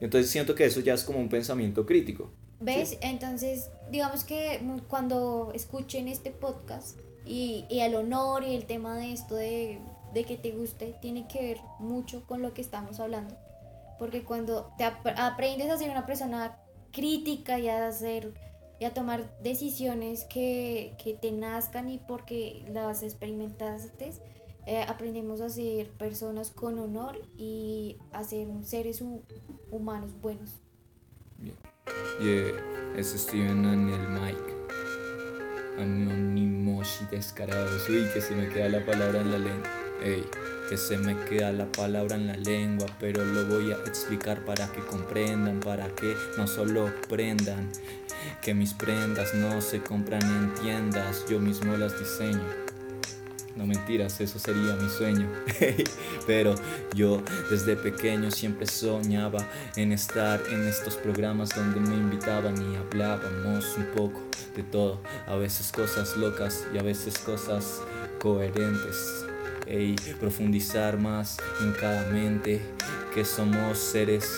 Entonces 0.00 0.30
siento 0.30 0.54
que 0.54 0.64
eso 0.66 0.80
ya 0.80 0.94
es 0.94 1.04
como 1.04 1.20
un 1.20 1.28
pensamiento 1.28 1.86
crítico. 1.86 2.32
¿Ves? 2.60 2.98
Entonces, 3.00 3.70
digamos 3.90 4.24
que 4.24 4.60
cuando 4.88 5.52
escuchen 5.54 6.08
este 6.08 6.30
podcast 6.32 6.98
y, 7.26 7.66
y 7.70 7.80
el 7.80 7.94
honor 7.94 8.44
y 8.44 8.54
el 8.54 8.64
tema 8.66 8.96
de 8.96 9.12
esto 9.12 9.34
de, 9.34 9.80
de 10.14 10.24
que 10.24 10.36
te 10.36 10.52
guste, 10.52 10.94
tiene 11.00 11.26
que 11.28 11.40
ver 11.42 11.58
mucho 11.78 12.26
con 12.26 12.42
lo 12.42 12.52
que 12.54 12.60
estamos 12.62 13.00
hablando. 13.00 13.36
Porque 13.98 14.24
cuando 14.24 14.72
te 14.78 14.84
ap- 14.84 15.06
aprendes 15.16 15.70
a 15.70 15.78
ser 15.78 15.90
una 15.90 16.06
persona 16.06 16.58
crítica 16.92 17.58
y 17.58 17.68
a 17.68 17.86
hacer 17.86 18.34
y 18.80 18.84
a 18.84 18.92
tomar 18.92 19.38
decisiones 19.42 20.24
que, 20.24 20.96
que 21.02 21.14
te 21.14 21.30
nazcan 21.30 21.88
y 21.88 21.98
porque 21.98 22.64
las 22.72 23.02
experimentaste, 23.04 24.12
eh, 24.66 24.82
aprendemos 24.88 25.40
a 25.40 25.48
ser 25.48 25.90
personas 25.90 26.50
con 26.50 26.78
honor 26.80 27.20
y 27.36 27.96
a 28.12 28.24
ser 28.24 28.48
seres 28.64 29.00
hu- 29.00 29.22
humanos 29.70 30.10
buenos. 30.20 30.50
Yeah, 32.20 32.96
es 32.96 33.08
Steven 33.08 33.64
en 33.64 33.88
el 33.88 34.08
mic. 34.08 34.38
Anónimos 35.78 37.00
y 37.02 37.14
descarados. 37.14 37.88
Uy, 37.88 38.06
que 38.12 38.20
se 38.20 38.34
me 38.34 38.48
queda 38.48 38.68
la 38.68 38.84
palabra 38.84 39.20
en 39.20 39.30
la 39.30 39.38
lengua. 39.38 39.70
Ey, 40.02 40.24
que 40.68 40.76
se 40.76 40.98
me 40.98 41.16
queda 41.24 41.52
la 41.52 41.70
palabra 41.70 42.16
en 42.16 42.26
la 42.26 42.36
lengua, 42.36 42.86
pero 42.98 43.24
lo 43.24 43.46
voy 43.46 43.72
a 43.72 43.76
explicar 43.86 44.44
para 44.44 44.66
que 44.72 44.80
comprendan, 44.80 45.60
para 45.60 45.88
que 45.88 46.14
no 46.36 46.46
solo 46.46 46.92
prendan. 47.08 47.70
Que 48.42 48.54
mis 48.54 48.74
prendas 48.74 49.34
no 49.34 49.60
se 49.60 49.80
compran 49.80 50.22
en 50.22 50.54
tiendas, 50.54 51.24
yo 51.28 51.38
mismo 51.38 51.76
las 51.76 51.98
diseño. 51.98 52.71
No 53.56 53.66
mentiras, 53.66 54.20
eso 54.20 54.38
sería 54.38 54.74
mi 54.76 54.88
sueño. 54.88 55.28
Pero 56.26 56.54
yo 56.94 57.22
desde 57.50 57.76
pequeño 57.76 58.30
siempre 58.30 58.66
soñaba 58.66 59.46
en 59.76 59.92
estar 59.92 60.40
en 60.50 60.66
estos 60.66 60.96
programas 60.96 61.50
donde 61.50 61.80
me 61.80 61.94
invitaban 61.94 62.54
y 62.56 62.76
hablábamos 62.76 63.76
un 63.76 63.86
poco 63.94 64.22
de 64.56 64.62
todo. 64.62 65.00
A 65.26 65.36
veces 65.36 65.70
cosas 65.70 66.16
locas 66.16 66.66
y 66.74 66.78
a 66.78 66.82
veces 66.82 67.18
cosas 67.18 67.80
coherentes. 68.18 69.26
Y 69.66 69.94
profundizar 70.14 70.98
más 70.98 71.36
en 71.60 71.72
cada 71.72 72.10
mente 72.10 72.60
que 73.14 73.24
somos 73.24 73.78
seres 73.78 74.28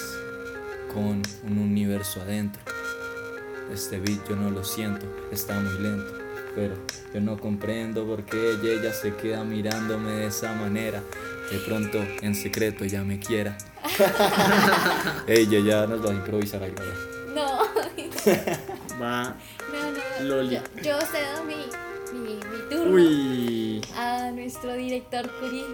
con 0.92 1.22
un 1.50 1.58
universo 1.58 2.20
adentro. 2.20 2.62
Este 3.72 3.98
beat 3.98 4.28
yo 4.28 4.36
no 4.36 4.50
lo 4.50 4.62
siento, 4.62 5.06
está 5.32 5.58
muy 5.58 5.80
lento. 5.80 6.23
Pero 6.54 6.74
yo 7.12 7.20
no 7.20 7.38
comprendo 7.38 8.06
por 8.06 8.24
qué 8.24 8.52
ella, 8.52 8.80
ella 8.80 8.92
se 8.92 9.14
queda 9.16 9.44
mirándome 9.44 10.12
de 10.12 10.26
esa 10.26 10.52
manera. 10.54 11.02
De 11.50 11.58
pronto, 11.58 11.98
en 12.22 12.34
secreto, 12.34 12.84
ya 12.84 13.02
me 13.02 13.18
quiera. 13.18 13.56
Ella 15.26 15.60
ya 15.60 15.86
nos 15.86 16.04
va 16.04 16.10
a 16.10 16.14
improvisar 16.14 16.62
algo. 16.62 16.82
No, 17.34 17.58
Va. 19.02 19.34
no, 19.72 20.22
no. 20.22 20.24
Loli. 20.26 20.54
Yo, 20.54 20.62
yo 20.82 20.98
cedo 21.00 21.44
mi, 21.44 21.56
mi, 22.18 22.34
mi 22.36 22.68
turno 22.70 22.94
Uy. 22.94 23.80
a 23.94 24.30
nuestro 24.30 24.72
director 24.74 25.30
Curi. 25.38 25.64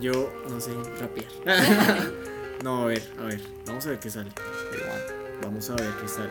Yo 0.00 0.30
no 0.48 0.60
sé 0.60 0.72
rapear. 1.00 1.30
no, 2.62 2.82
a 2.82 2.86
ver, 2.86 3.02
a 3.18 3.22
ver. 3.24 3.40
Vamos 3.66 3.86
a 3.86 3.90
ver 3.90 3.98
qué 3.98 4.10
sale. 4.10 4.30
Vamos 5.42 5.70
a 5.70 5.74
ver 5.74 5.90
qué 6.00 6.08
sale. 6.08 6.30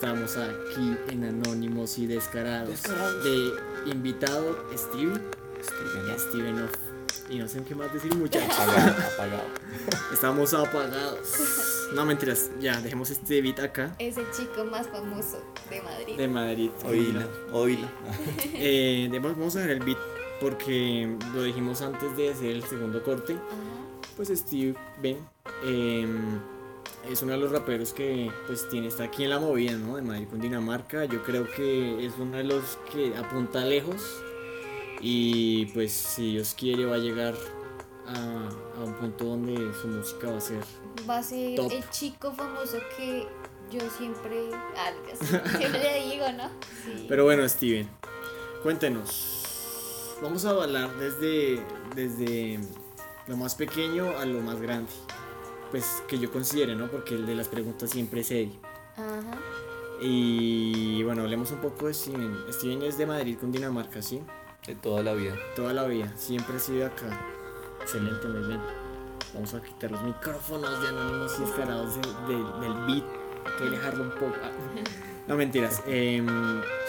Estamos 0.00 0.36
aquí 0.36 0.94
en 1.10 1.24
Anónimos 1.24 1.96
y 1.96 2.06
Descarados. 2.06 2.68
Descarados. 2.68 3.24
De 3.24 3.90
invitado 3.90 4.54
Steve. 4.76 5.18
Steven, 5.62 6.18
Steven 6.18 6.62
Off. 6.64 6.72
Y 7.30 7.38
no 7.38 7.48
sé 7.48 7.62
qué 7.64 7.74
más 7.74 7.90
decir, 7.94 8.14
muchachos. 8.14 8.50
apagado, 8.58 9.02
apagado. 9.14 9.42
Estamos 10.12 10.52
apagados. 10.52 11.88
No 11.94 12.04
mentiras, 12.04 12.50
ya, 12.60 12.78
dejemos 12.82 13.08
este 13.10 13.40
beat 13.40 13.58
acá. 13.60 13.96
Es 13.98 14.18
el 14.18 14.30
chico 14.32 14.66
más 14.66 14.86
famoso 14.88 15.42
de 15.70 15.80
Madrid. 15.80 16.16
De 16.18 16.28
Madrid. 16.28 16.70
Oíla, 16.84 17.26
oíla. 17.52 17.88
Eh, 18.52 19.08
de- 19.10 19.18
vamos 19.18 19.56
a 19.56 19.60
ver 19.60 19.70
el 19.70 19.80
beat 19.80 19.98
porque 20.42 21.16
lo 21.34 21.42
dijimos 21.42 21.80
antes 21.80 22.14
de 22.18 22.30
hacer 22.32 22.50
el 22.50 22.62
segundo 22.64 23.02
corte. 23.02 23.32
Ajá. 23.32 24.10
Pues 24.14 24.28
Steve 24.28 24.74
Ben 25.00 25.18
eh, 25.64 26.06
es 27.10 27.22
uno 27.22 27.32
de 27.32 27.38
los 27.38 27.50
raperos 27.52 27.92
que 27.92 28.30
pues 28.46 28.68
tiene 28.68 28.88
está 28.88 29.04
aquí 29.04 29.24
en 29.24 29.30
la 29.30 29.38
movida, 29.38 29.72
¿no? 29.72 29.96
De 29.96 30.02
Madrid 30.02 30.26
con 30.28 30.40
Dinamarca. 30.40 31.04
Yo 31.04 31.22
creo 31.22 31.46
que 31.50 32.04
es 32.04 32.14
uno 32.18 32.36
de 32.36 32.44
los 32.44 32.78
que 32.92 33.16
apunta 33.16 33.64
lejos 33.64 34.02
y 35.00 35.66
pues 35.66 35.92
si 35.92 36.32
Dios 36.32 36.54
quiere 36.58 36.84
va 36.86 36.96
a 36.96 36.98
llegar 36.98 37.34
a, 38.06 38.48
a 38.80 38.84
un 38.84 38.94
punto 38.94 39.24
donde 39.24 39.56
su 39.80 39.88
música 39.88 40.30
va 40.30 40.38
a 40.38 40.40
ser 40.40 40.62
Va 41.08 41.18
a 41.18 41.22
ser 41.22 41.56
Top. 41.56 41.72
el 41.72 41.88
chico 41.90 42.32
famoso 42.32 42.78
que 42.96 43.26
yo 43.70 43.80
siempre, 43.98 44.50
algo 44.76 45.48
siempre 45.58 45.82
le 45.82 46.10
digo, 46.10 46.26
¿no? 46.32 46.48
Sí. 46.84 47.06
Pero 47.08 47.24
bueno, 47.24 47.48
Steven, 47.48 47.88
cuéntenos. 48.62 50.16
Vamos 50.22 50.44
a 50.44 50.50
hablar 50.50 50.94
desde, 50.96 51.60
desde 51.94 52.58
lo 53.26 53.36
más 53.36 53.54
pequeño 53.54 54.16
a 54.18 54.24
lo 54.24 54.40
más 54.40 54.60
grande. 54.60 54.90
Pues 55.70 56.02
que 56.08 56.18
yo 56.18 56.30
considere, 56.30 56.74
¿no? 56.74 56.88
Porque 56.90 57.14
el 57.14 57.26
de 57.26 57.34
las 57.34 57.48
preguntas 57.48 57.90
siempre 57.90 58.20
es 58.20 58.30
Eddie. 58.30 58.58
Ajá. 58.96 59.38
Y 60.00 61.02
bueno, 61.02 61.22
hablemos 61.22 61.50
un 61.50 61.58
poco 61.60 61.86
de 61.86 61.94
Steven. 61.94 62.36
Steven 62.50 62.82
es 62.82 62.98
de 62.98 63.06
Madrid 63.06 63.36
con 63.38 63.50
Dinamarca, 63.50 64.00
¿sí? 64.02 64.20
De 64.66 64.74
toda 64.74 65.02
la 65.02 65.14
vida. 65.14 65.34
Toda 65.54 65.72
la 65.72 65.84
vida, 65.84 66.12
siempre 66.16 66.56
ha 66.56 66.60
sido 66.60 66.86
acá. 66.86 67.18
Excelente, 67.82 68.26
muy 68.28 68.46
bien. 68.46 68.60
Vamos 69.34 69.54
a 69.54 69.62
quitar 69.62 69.90
los 69.90 70.02
micrófonos 70.02 70.80
de 70.82 70.88
anónimos 70.88 71.38
inesperados 71.38 71.94
de- 71.96 72.34
de- 72.34 72.60
del 72.60 72.74
beat. 72.86 73.04
Hay 73.46 73.52
que 73.64 73.70
dejarlo 73.70 74.04
un 74.04 74.10
poco. 74.10 74.34
ah. 74.42 74.50
No 75.28 75.36
mentiras. 75.36 75.82
em, 75.86 76.26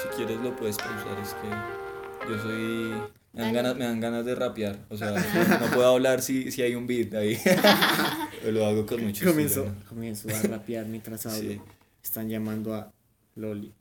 Si 0.02 0.08
quieres 0.16 0.40
lo 0.42 0.56
puedes 0.56 0.78
pausar, 0.78 1.18
es 1.22 1.34
que 1.36 2.30
yo 2.32 2.42
soy... 2.42 2.94
Me 3.34 3.44
dan, 3.44 3.54
ganas, 3.54 3.76
me 3.78 3.86
dan 3.86 4.00
ganas 4.00 4.26
de 4.26 4.34
rapear, 4.34 4.80
o 4.90 4.98
sea, 4.98 5.12
no 5.62 5.68
puedo 5.68 5.88
hablar 5.94 6.22
si, 6.24 6.52
si 6.52 6.64
hay 6.64 6.74
un 6.74 6.88
beat 6.88 7.14
ahí. 7.14 7.38
lo 8.52 8.66
hago 8.66 8.86
con 8.86 9.04
mucho 9.04 9.26
Comienzo, 9.26 9.62
estilo, 9.66 9.80
¿no? 9.84 9.89
comienzo 9.89 10.30
a 10.30 10.41
rapear 10.43 10.86
mientras 10.88 11.26
hablo. 11.26 11.52
Sí. 11.52 11.62
Están 12.04 12.30
llamando 12.30 12.74
a 12.74 12.91
Loli. 13.36 13.74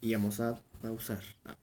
Y 0.00 0.12
vamos 0.14 0.40
a 0.40 0.60
pausar. 0.82 1.22
Ah. 1.44 1.56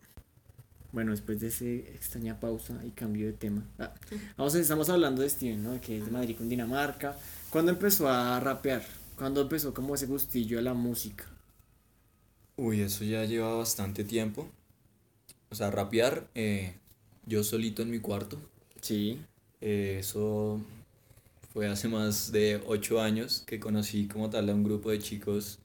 Bueno, 0.92 1.12
después 1.12 1.40
de 1.42 1.48
esa 1.48 1.66
extraña 1.66 2.40
pausa 2.40 2.80
y 2.86 2.92
cambio 2.92 3.28
de 3.28 3.34
tema. 3.34 3.64
ah, 3.80 3.94
Vamos 4.38 4.56
a, 4.56 4.60
estamos 4.60 4.90
hablando 4.90 5.22
de 5.22 5.30
Steven, 5.30 5.62
¿no? 5.64 5.80
Que 5.82 5.98
es 5.98 6.06
de 6.06 6.12
Madrid 6.12 6.38
con 6.38 6.48
Dinamarca. 6.50 7.18
¿Cuándo 7.50 7.72
empezó 7.72 8.08
a 8.10 8.40
rapear? 8.40 8.84
¿Cuándo 9.18 9.42
empezó 9.42 9.74
como 9.74 9.96
ese 9.96 10.06
gustillo 10.06 10.58
a 10.60 10.62
la 10.62 10.74
música? 10.74 11.26
Uy, 12.58 12.82
eso 12.82 13.04
ya 13.04 13.26
lleva 13.26 13.54
bastante 13.56 14.04
tiempo. 14.06 14.48
O 15.50 15.56
sea, 15.56 15.70
rapear 15.72 16.28
eh, 16.34 16.76
yo 17.26 17.44
solito 17.44 17.82
en 17.82 17.92
mi 17.92 18.00
cuarto. 18.00 18.38
Sí. 18.82 19.22
Eh, 19.62 19.98
eso 20.00 20.62
fue 21.56 21.68
hace 21.68 21.88
más 21.88 22.34
de 22.34 22.62
ocho 22.68 23.02
años 23.02 23.46
que 23.48 23.62
conocí 23.62 24.10
como 24.10 24.30
tal 24.30 24.50
a 24.50 24.54
un 24.54 24.66
grupo 24.66 24.92
de 24.92 25.00
chicos. 25.00 25.60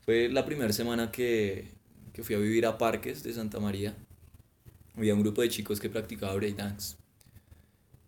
Fue 0.00 0.28
la 0.28 0.44
primera 0.44 0.72
semana 0.72 1.12
que, 1.12 1.68
que 2.12 2.24
fui 2.24 2.34
a 2.34 2.38
vivir 2.38 2.66
a 2.66 2.78
Parques 2.78 3.22
de 3.22 3.32
Santa 3.32 3.60
María. 3.60 3.94
Había 4.96 5.14
un 5.14 5.20
grupo 5.20 5.40
de 5.40 5.50
chicos 5.50 5.78
que 5.78 5.88
practicaba 5.88 6.34
breakdance. 6.34 6.96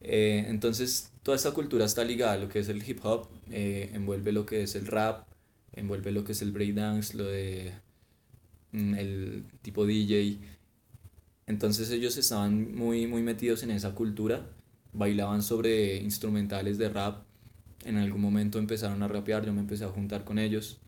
Eh, 0.01 0.47
entonces, 0.49 1.13
toda 1.23 1.37
esta 1.37 1.53
cultura 1.53 1.85
está 1.85 2.03
ligada 2.03 2.33
a 2.33 2.39
lo 2.39 2.49
que 2.49 2.59
es 2.59 2.69
el 2.69 2.83
hip 2.85 2.99
hop, 3.05 3.29
eh, 3.53 3.91
envuelve 3.93 4.33
lo 4.33 4.45
que 4.45 4.65
es 4.65 4.75
el 4.75 4.89
rap, 4.89 5.29
envuelve 5.71 6.11
lo 6.11 6.25
que 6.25 6.33
es 6.33 6.43
el 6.43 6.51
breakdance, 6.51 7.17
lo 7.17 7.27
de 7.27 7.73
mm, 8.73 8.95
el 8.97 9.45
tipo 9.63 9.87
DJ. 9.87 10.41
Entonces 11.47 11.89
ellos 11.93 12.17
estaban 12.17 12.75
muy, 12.75 13.07
muy 13.07 13.23
metidos 13.23 13.63
en 13.63 13.71
esa 13.71 13.95
cultura, 13.95 14.45
bailaban 14.93 15.43
sobre 15.43 15.97
instrumentales 15.97 16.79
de 16.79 16.89
rap, 16.89 17.25
en 17.85 17.97
algún 17.97 18.21
momento 18.21 18.59
empezaron 18.59 19.03
a 19.03 19.09
rapear, 19.09 19.45
yo 19.45 19.53
me 19.53 19.61
empecé 19.61 19.85
a 19.85 19.89
juntar 19.89 20.25
con 20.25 20.39
ellos. 20.39 20.79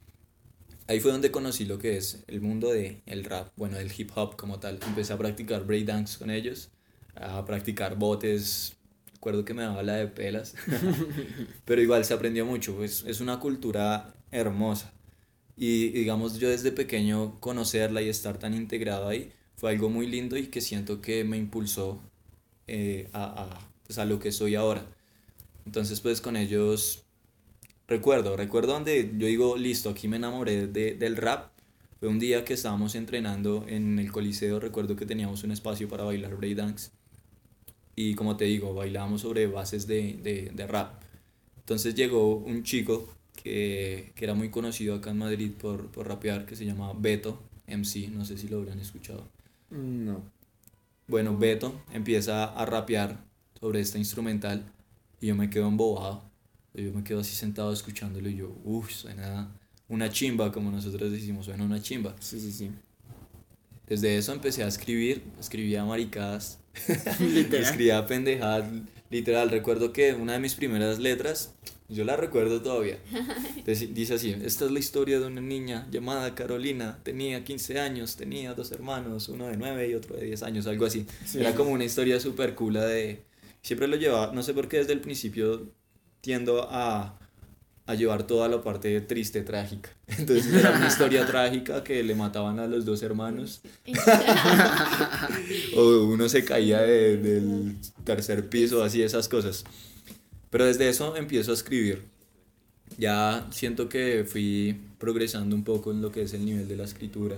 Ahí 0.88 1.00
fue 1.00 1.12
donde 1.12 1.30
conocí 1.30 1.64
lo 1.64 1.78
que 1.78 1.96
es 1.96 2.24
el 2.26 2.40
mundo 2.40 2.70
del 2.70 3.02
el 3.06 3.24
rap, 3.24 3.48
bueno, 3.56 3.78
del 3.78 3.90
hip 3.96 4.10
hop 4.14 4.36
como 4.36 4.58
tal. 4.58 4.78
Empecé 4.86 5.12
a 5.12 5.18
practicar 5.18 5.64
breakdance 5.64 6.18
con 6.18 6.30
ellos, 6.30 6.70
a 7.14 7.44
practicar 7.44 7.96
botes, 7.96 8.76
recuerdo 9.14 9.44
que 9.44 9.54
me 9.54 9.62
daba 9.62 9.82
la 9.82 9.94
de 9.94 10.08
pelas, 10.08 10.54
pero 11.64 11.80
igual 11.80 12.04
se 12.04 12.12
aprendió 12.12 12.44
mucho, 12.44 12.74
pues 12.74 13.04
es 13.06 13.20
una 13.20 13.38
cultura 13.38 14.14
hermosa. 14.30 14.92
Y 15.56 15.90
digamos, 15.90 16.38
yo 16.38 16.48
desde 16.48 16.72
pequeño 16.72 17.38
conocerla 17.40 18.02
y 18.02 18.08
estar 18.08 18.38
tan 18.38 18.52
integrado 18.54 19.08
ahí 19.08 19.32
fue 19.54 19.70
algo 19.70 19.88
muy 19.88 20.08
lindo 20.08 20.36
y 20.36 20.48
que 20.48 20.60
siento 20.60 21.00
que 21.00 21.22
me 21.22 21.38
impulsó 21.38 22.00
eh, 22.66 23.08
a, 23.12 23.44
a, 23.44 23.71
pues 23.86 23.98
a 23.98 24.04
lo 24.04 24.18
que 24.18 24.32
soy 24.32 24.54
ahora. 24.54 24.84
Entonces, 25.66 26.00
pues 26.00 26.20
con 26.20 26.36
ellos 26.36 27.04
recuerdo, 27.88 28.36
recuerdo 28.36 28.72
donde 28.72 29.12
yo 29.16 29.26
digo, 29.26 29.56
listo, 29.56 29.90
aquí 29.90 30.08
me 30.08 30.16
enamoré 30.16 30.66
de, 30.66 30.94
del 30.94 31.16
rap. 31.16 31.52
Fue 32.00 32.08
un 32.08 32.18
día 32.18 32.44
que 32.44 32.54
estábamos 32.54 32.94
entrenando 32.94 33.64
en 33.68 33.98
el 33.98 34.10
Coliseo, 34.10 34.58
recuerdo 34.58 34.96
que 34.96 35.06
teníamos 35.06 35.44
un 35.44 35.52
espacio 35.52 35.88
para 35.88 36.04
bailar 36.04 36.36
breakdance. 36.36 36.90
Y 37.94 38.14
como 38.14 38.36
te 38.36 38.46
digo, 38.46 38.74
bailábamos 38.74 39.20
sobre 39.20 39.46
bases 39.46 39.86
de, 39.86 40.14
de, 40.22 40.50
de 40.52 40.66
rap. 40.66 41.02
Entonces 41.58 41.94
llegó 41.94 42.36
un 42.36 42.64
chico 42.64 43.08
que, 43.42 44.12
que 44.16 44.24
era 44.24 44.34
muy 44.34 44.50
conocido 44.50 44.96
acá 44.96 45.10
en 45.10 45.18
Madrid 45.18 45.52
por, 45.60 45.86
por 45.88 46.08
rapear, 46.08 46.46
que 46.46 46.56
se 46.56 46.64
llama 46.64 46.92
Beto 46.94 47.38
MC, 47.68 48.08
no 48.08 48.24
sé 48.24 48.36
si 48.36 48.48
lo 48.48 48.58
habrán 48.58 48.80
escuchado. 48.80 49.28
No. 49.70 50.22
Bueno, 51.06 51.36
Beto 51.36 51.80
empieza 51.92 52.44
a 52.44 52.66
rapear 52.66 53.18
sobre 53.62 53.78
esta 53.78 53.96
instrumental 53.96 54.64
y 55.20 55.28
yo 55.28 55.36
me 55.36 55.48
quedo 55.48 55.68
embobado. 55.68 56.24
Yo 56.74 56.92
me 56.92 57.04
quedo 57.04 57.20
así 57.20 57.36
sentado 57.36 57.72
escuchándolo 57.72 58.28
y 58.28 58.34
yo, 58.34 58.52
uff, 58.64 58.90
suena 58.90 59.56
una 59.88 60.10
chimba, 60.10 60.50
como 60.50 60.72
nosotros 60.72 61.12
decimos, 61.12 61.44
suena 61.44 61.62
una 61.62 61.80
chimba. 61.80 62.16
Sí, 62.18 62.40
sí, 62.40 62.50
sí. 62.50 62.72
Desde 63.86 64.16
eso 64.18 64.32
empecé 64.32 64.64
a 64.64 64.66
escribir, 64.66 65.22
escribía 65.38 65.84
maricadas, 65.84 66.58
Literal. 67.20 67.64
escribía 67.64 68.04
pendejadas, 68.04 68.68
literal. 69.10 69.48
Recuerdo 69.48 69.92
que 69.92 70.12
una 70.14 70.32
de 70.32 70.40
mis 70.40 70.56
primeras 70.56 70.98
letras, 70.98 71.54
yo 71.88 72.04
la 72.04 72.16
recuerdo 72.16 72.62
todavía. 72.62 72.98
Dice 73.64 74.14
así, 74.14 74.34
esta 74.44 74.64
es 74.64 74.72
la 74.72 74.80
historia 74.80 75.20
de 75.20 75.26
una 75.26 75.40
niña 75.40 75.86
llamada 75.88 76.34
Carolina, 76.34 76.98
tenía 77.04 77.44
15 77.44 77.78
años, 77.78 78.16
tenía 78.16 78.54
dos 78.54 78.72
hermanos, 78.72 79.28
uno 79.28 79.46
de 79.46 79.56
9 79.56 79.88
y 79.88 79.94
otro 79.94 80.16
de 80.16 80.24
10 80.24 80.42
años, 80.42 80.66
algo 80.66 80.84
así. 80.84 81.06
Sí. 81.24 81.38
Era 81.38 81.54
como 81.54 81.70
una 81.70 81.84
historia 81.84 82.18
súper 82.18 82.56
cool 82.56 82.74
de... 82.74 83.30
Siempre 83.62 83.86
lo 83.88 83.96
llevaba, 83.96 84.32
no 84.32 84.42
sé 84.42 84.54
por 84.54 84.68
qué 84.68 84.78
desde 84.78 84.92
el 84.92 85.00
principio 85.00 85.68
tiendo 86.20 86.68
a, 86.70 87.18
a 87.86 87.94
llevar 87.94 88.26
toda 88.26 88.48
la 88.48 88.62
parte 88.62 89.00
triste, 89.02 89.42
trágica. 89.42 89.90
Entonces 90.06 90.52
era 90.52 90.72
una 90.72 90.88
historia 90.88 91.26
trágica 91.32 91.82
que 91.84 92.02
le 92.02 92.14
mataban 92.14 92.58
a 92.58 92.66
los 92.66 92.84
dos 92.84 93.02
hermanos 93.02 93.62
o 95.76 96.04
uno 96.04 96.28
se 96.28 96.44
caía 96.44 96.80
de- 96.82 97.16
del 97.16 97.76
tercer 98.04 98.48
piso, 98.48 98.82
así 98.82 99.02
esas 99.02 99.28
cosas. 99.28 99.64
Pero 100.50 100.66
desde 100.66 100.88
eso 100.88 101.16
empiezo 101.16 101.50
a 101.52 101.54
escribir. 101.54 102.02
Ya 102.98 103.46
siento 103.50 103.88
que 103.88 104.24
fui 104.28 104.80
progresando 104.98 105.56
un 105.56 105.64
poco 105.64 105.92
en 105.92 106.02
lo 106.02 106.12
que 106.12 106.22
es 106.22 106.34
el 106.34 106.44
nivel 106.44 106.68
de 106.68 106.76
la 106.76 106.84
escritura. 106.84 107.36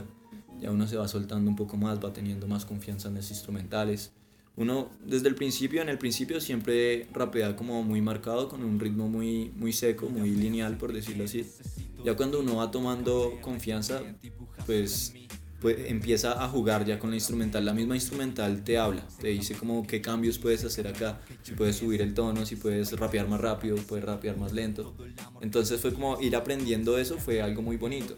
Ya 0.61 0.71
uno 0.71 0.89
se 0.89 0.97
va 0.97 1.07
soltando 1.07 1.49
un 1.51 1.57
poco 1.57 1.77
más, 1.77 2.03
va 2.05 2.13
teniendo 2.13 2.49
más 2.49 2.65
confianza 2.65 3.09
en 3.09 3.15
los 3.15 3.31
instrumentales. 3.31 4.11
Uno 4.57 4.91
desde 5.05 5.29
el 5.29 5.35
principio, 5.35 5.83
en 5.83 5.89
el 5.89 5.99
principio 5.99 6.41
siempre 6.41 7.09
rapea 7.13 7.57
como 7.57 7.83
muy 7.83 8.01
marcado, 8.01 8.49
con 8.49 8.63
un 8.63 8.79
ritmo 8.79 9.09
muy, 9.09 9.51
muy 9.57 9.73
seco, 9.73 10.09
muy 10.09 10.31
lineal 10.31 10.77
por 10.77 10.93
decirlo 10.93 11.25
así. 11.25 11.45
Ya 12.05 12.15
cuando 12.15 12.41
uno 12.41 12.57
va 12.57 12.71
tomando 12.71 13.39
confianza, 13.41 14.03
pues 14.67 15.15
pues, 15.65 15.79
empieza 15.87 16.45
a 16.45 16.47
jugar 16.47 16.85
ya 16.85 16.99
con 16.99 17.09
la 17.09 17.17
instrumental. 17.17 17.65
La 17.65 17.73
misma 17.73 17.95
instrumental 17.95 18.63
te 18.63 18.77
habla, 18.77 19.03
te 19.19 19.29
dice 19.29 19.55
como 19.55 19.87
qué 19.87 20.03
cambios 20.03 20.37
puedes 20.37 20.63
hacer 20.63 20.87
acá, 20.87 21.23
si 21.43 21.53
puedes 21.53 21.77
subir 21.77 22.03
el 22.03 22.13
tono, 22.13 22.45
si 22.45 22.57
puedes 22.57 22.93
rapear 22.93 23.29
más 23.29 23.41
rápido, 23.41 23.77
puedes 23.77 24.05
rapear 24.05 24.37
más 24.37 24.53
lento. 24.53 24.95
Entonces 25.41 25.81
fue 25.81 25.95
como 25.95 26.21
ir 26.21 26.37
aprendiendo 26.37 26.99
eso, 26.99 27.17
fue 27.17 27.41
algo 27.41 27.63
muy 27.63 27.79
bonito. 27.79 28.15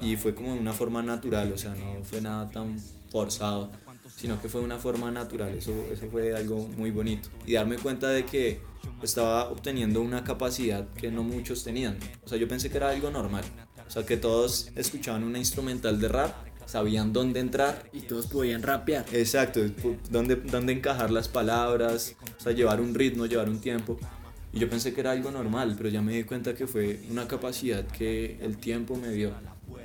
Y 0.00 0.14
fue 0.14 0.36
como 0.36 0.54
de 0.54 0.60
una 0.60 0.72
forma 0.72 1.02
natural, 1.02 1.52
o 1.52 1.58
sea, 1.58 1.74
no 1.74 2.04
fue 2.04 2.20
nada 2.20 2.48
tan 2.48 2.78
forzado, 3.10 3.72
sino 4.16 4.40
que 4.40 4.48
fue 4.48 4.60
de 4.60 4.66
una 4.66 4.78
forma 4.78 5.10
natural, 5.10 5.54
eso, 5.54 5.72
eso 5.92 6.06
fue 6.10 6.34
algo 6.34 6.68
muy 6.76 6.90
bonito. 6.90 7.28
Y 7.46 7.54
darme 7.54 7.76
cuenta 7.76 8.08
de 8.08 8.24
que 8.24 8.60
estaba 9.02 9.50
obteniendo 9.50 10.00
una 10.00 10.24
capacidad 10.24 10.88
que 10.94 11.10
no 11.10 11.22
muchos 11.22 11.64
tenían. 11.64 11.98
O 12.24 12.28
sea, 12.28 12.38
yo 12.38 12.48
pensé 12.48 12.70
que 12.70 12.76
era 12.76 12.90
algo 12.90 13.10
normal. 13.10 13.44
O 13.86 13.90
sea, 13.90 14.04
que 14.06 14.16
todos 14.16 14.70
escuchaban 14.76 15.24
una 15.24 15.38
instrumental 15.38 16.00
de 16.00 16.08
rap, 16.08 16.34
sabían 16.66 17.12
dónde 17.12 17.40
entrar 17.40 17.90
Y 17.92 18.00
todos 18.00 18.26
podían 18.26 18.62
rapear. 18.62 19.04
Exacto, 19.12 19.60
dónde, 20.10 20.36
dónde 20.36 20.72
encajar 20.72 21.10
las 21.10 21.28
palabras, 21.28 22.16
o 22.38 22.40
sea, 22.40 22.52
llevar 22.52 22.80
un 22.80 22.94
ritmo, 22.94 23.26
llevar 23.26 23.48
un 23.48 23.60
tiempo. 23.60 23.98
Y 24.52 24.60
yo 24.60 24.70
pensé 24.70 24.94
que 24.94 25.00
era 25.00 25.10
algo 25.10 25.30
normal, 25.30 25.74
pero 25.76 25.88
ya 25.88 26.00
me 26.00 26.12
di 26.12 26.24
cuenta 26.24 26.54
que 26.54 26.66
fue 26.66 27.00
una 27.10 27.26
capacidad 27.26 27.84
que 27.86 28.38
el 28.40 28.56
tiempo 28.56 28.96
me 28.96 29.08
dio. 29.08 29.32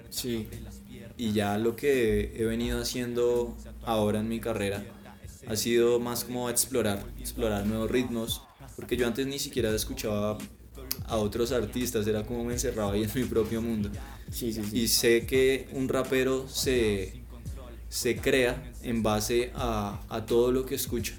Sí. 0.09 0.47
Y 1.19 1.33
ya 1.33 1.57
lo 1.57 1.75
que 1.75 2.31
he 2.33 2.45
venido 2.45 2.81
haciendo 2.81 3.57
ahora 3.83 4.21
en 4.21 4.29
mi 4.29 4.39
carrera 4.39 4.85
ha 5.47 5.55
sido 5.57 5.99
más 5.99 6.23
como 6.23 6.49
explorar, 6.49 7.05
explorar 7.19 7.65
nuevos 7.65 7.91
ritmos, 7.91 8.41
porque 8.77 8.95
yo 8.95 9.05
antes 9.05 9.27
ni 9.27 9.37
siquiera 9.37 9.69
escuchaba 9.75 10.37
a 11.07 11.17
otros 11.17 11.51
artistas, 11.51 12.07
era 12.07 12.23
como 12.23 12.45
me 12.45 12.53
encerraba 12.53 12.93
ahí 12.93 13.03
en 13.03 13.11
mi 13.13 13.25
propio 13.25 13.61
mundo. 13.61 13.89
Sí, 14.31 14.53
sí, 14.53 14.63
sí. 14.63 14.79
Y 14.79 14.87
sé 14.87 15.25
que 15.25 15.67
un 15.73 15.89
rapero 15.89 16.47
se, 16.47 17.21
se 17.89 18.15
crea 18.15 18.71
en 18.81 19.03
base 19.03 19.51
a, 19.55 20.01
a 20.07 20.25
todo 20.25 20.53
lo 20.53 20.65
que 20.65 20.75
escucha. 20.75 21.15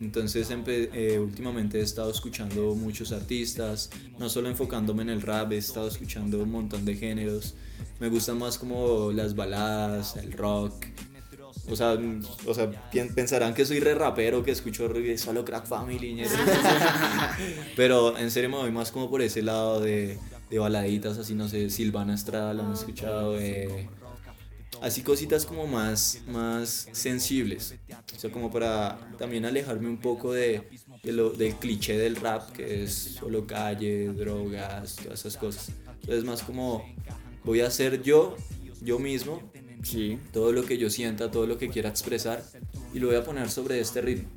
Entonces 0.00 0.48
eh, 0.50 1.18
últimamente 1.18 1.80
he 1.80 1.82
estado 1.82 2.10
escuchando 2.10 2.74
muchos 2.76 3.10
artistas, 3.10 3.90
no 4.18 4.28
solo 4.28 4.48
enfocándome 4.48 5.02
en 5.02 5.10
el 5.10 5.22
rap, 5.22 5.50
he 5.52 5.56
estado 5.58 5.88
escuchando 5.88 6.42
un 6.42 6.50
montón 6.50 6.84
de 6.84 6.94
géneros. 6.94 7.54
Me 7.98 8.08
gustan 8.08 8.38
más 8.38 8.58
como 8.58 9.10
las 9.10 9.34
baladas, 9.34 10.16
el 10.16 10.32
rock. 10.32 10.86
O 11.68 11.76
sea, 11.76 11.96
mm, 11.96 12.22
o 12.46 12.54
sea 12.54 12.70
pensarán 13.14 13.54
que 13.54 13.66
soy 13.66 13.80
re 13.80 13.94
rapero, 13.94 14.42
que 14.42 14.52
escucho 14.52 14.88
solo 15.16 15.44
Crack 15.44 15.66
Family. 15.66 16.22
Pero 17.76 18.16
en 18.16 18.30
serio 18.30 18.50
me 18.50 18.56
voy 18.56 18.70
más 18.70 18.92
como 18.92 19.10
por 19.10 19.20
ese 19.20 19.42
lado 19.42 19.80
de, 19.80 20.16
de 20.48 20.58
baladitas, 20.58 21.18
así 21.18 21.34
no 21.34 21.48
sé, 21.48 21.70
Silvana 21.70 22.14
Estrada, 22.14 22.54
la 22.54 22.64
han 22.64 22.72
escuchado, 22.72 23.38
eh, 23.38 23.88
así 24.82 25.02
cositas 25.02 25.44
como 25.46 25.66
más, 25.66 26.20
más 26.28 26.88
sensibles. 26.92 27.74
O 28.14 28.18
sea, 28.18 28.30
como 28.30 28.50
para 28.50 28.98
también 29.18 29.44
alejarme 29.44 29.88
un 29.88 29.98
poco 29.98 30.32
de, 30.32 30.62
de 31.02 31.12
lo, 31.12 31.30
del 31.30 31.54
cliché 31.54 31.98
del 31.98 32.16
rap, 32.16 32.52
que 32.52 32.84
es 32.84 32.92
solo 32.92 33.46
calle, 33.46 34.08
drogas, 34.08 34.96
todas 34.96 35.20
esas 35.20 35.36
cosas. 35.36 35.70
Entonces 36.00 36.24
más 36.24 36.42
como 36.42 36.84
voy 37.44 37.60
a 37.60 37.70
ser 37.70 38.02
yo, 38.02 38.36
yo 38.82 38.98
mismo, 38.98 39.42
Sí. 39.82 40.18
todo 40.32 40.50
lo 40.52 40.64
que 40.64 40.76
yo 40.76 40.90
sienta, 40.90 41.30
todo 41.30 41.46
lo 41.46 41.56
que 41.56 41.68
quiera 41.68 41.88
expresar, 41.88 42.44
y 42.92 42.98
lo 42.98 43.06
voy 43.06 43.16
a 43.16 43.22
poner 43.24 43.48
sobre 43.48 43.78
este 43.78 44.00
ritmo. 44.00 44.28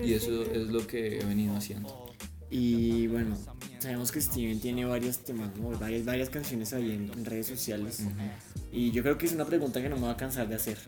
Y 0.00 0.14
eso 0.14 0.42
es 0.42 0.68
lo 0.68 0.86
que 0.86 1.18
he 1.18 1.24
venido 1.24 1.54
haciendo. 1.56 2.14
Y 2.48 3.06
bueno, 3.08 3.36
sabemos 3.80 4.12
que 4.12 4.20
Steven 4.20 4.60
tiene 4.60 4.84
varios 4.84 5.18
temas, 5.18 5.50
¿no? 5.56 5.70
varias, 5.78 6.04
varias 6.04 6.28
canciones 6.28 6.72
ahí 6.72 6.92
en, 6.92 7.10
en 7.12 7.24
redes 7.24 7.46
sociales. 7.46 8.02
Y 8.72 8.92
yo 8.92 9.02
creo 9.02 9.18
que 9.18 9.26
es 9.26 9.32
una 9.32 9.44
pregunta 9.44 9.82
que 9.82 9.88
no 9.88 9.96
me 9.96 10.02
va 10.02 10.12
a 10.12 10.16
cansar 10.16 10.48
de 10.48 10.54
hacer. 10.54 10.78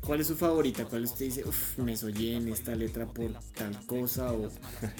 ¿Cuál 0.00 0.20
es 0.20 0.28
su 0.28 0.36
favorita? 0.36 0.84
¿Cuál 0.86 1.04
usted 1.04 1.26
dice, 1.26 1.44
uff, 1.46 1.78
me 1.78 1.96
soñé 1.96 2.36
en 2.36 2.48
esta 2.48 2.74
letra 2.74 3.06
por 3.06 3.32
tal 3.54 3.78
cosa? 3.86 4.32
O 4.32 4.50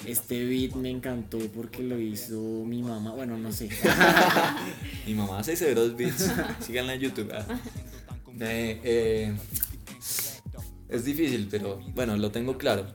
este 0.05 0.45
beat 0.45 0.75
me 0.75 0.89
encantó 0.89 1.39
porque 1.55 1.81
lo 1.81 1.99
hizo 1.99 2.39
mi 2.39 2.83
mamá. 2.83 3.13
Bueno, 3.13 3.37
no 3.37 3.51
sé. 3.51 3.69
Mi 5.07 5.15
mamá 5.15 5.39
hace 5.39 5.55
severos 5.55 5.95
beats. 5.95 6.29
Síganla 6.59 6.93
en 6.93 6.99
YouTube. 7.01 7.31
ah. 7.33 7.45
Eh, 8.39 8.79
eh, 8.83 9.37
es 10.89 11.05
difícil, 11.05 11.47
pero 11.49 11.79
bueno, 11.95 12.17
lo 12.17 12.29
tengo 12.31 12.57
claro. 12.57 12.85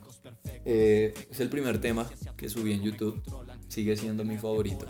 Eh, 0.64 1.14
es 1.30 1.40
el 1.40 1.48
primer 1.48 1.80
tema 1.80 2.08
que 2.36 2.48
subí 2.48 2.72
en 2.72 2.82
YouTube. 2.82 3.22
Sigue 3.68 3.96
siendo 3.96 4.24
mi 4.24 4.38
favorito. 4.38 4.86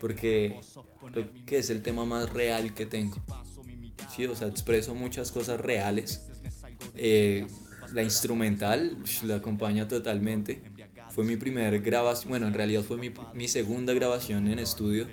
Porque 0.00 0.60
creo 1.12 1.28
que 1.46 1.58
es 1.58 1.70
el 1.70 1.82
tema 1.82 2.04
más 2.04 2.32
real 2.32 2.74
que 2.74 2.86
tengo. 2.86 3.16
Sí, 4.14 4.26
o 4.26 4.34
sea, 4.34 4.48
expreso 4.48 4.94
muchas 4.94 5.30
cosas 5.30 5.60
reales. 5.60 6.26
Eh, 6.94 7.46
la 7.92 8.02
instrumental 8.02 8.96
la 9.24 9.36
acompaña 9.36 9.88
totalmente. 9.88 10.62
Fue 11.10 11.24
mi 11.24 11.36
primer 11.36 11.80
grabación, 11.80 12.30
bueno, 12.30 12.46
en 12.46 12.54
realidad 12.54 12.82
fue 12.82 12.96
mi, 12.96 13.12
mi 13.34 13.48
segunda 13.48 13.92
grabación 13.94 14.48
en 14.48 14.58
estudio. 14.58 15.06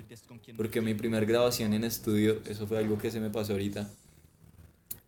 Porque 0.56 0.80
mi 0.80 0.94
primer 0.94 1.26
grabación 1.26 1.72
en 1.72 1.84
estudio, 1.84 2.40
eso 2.46 2.66
fue 2.66 2.78
algo 2.78 2.98
que 2.98 3.10
se 3.10 3.20
me 3.20 3.30
pasó 3.30 3.52
ahorita. 3.52 3.90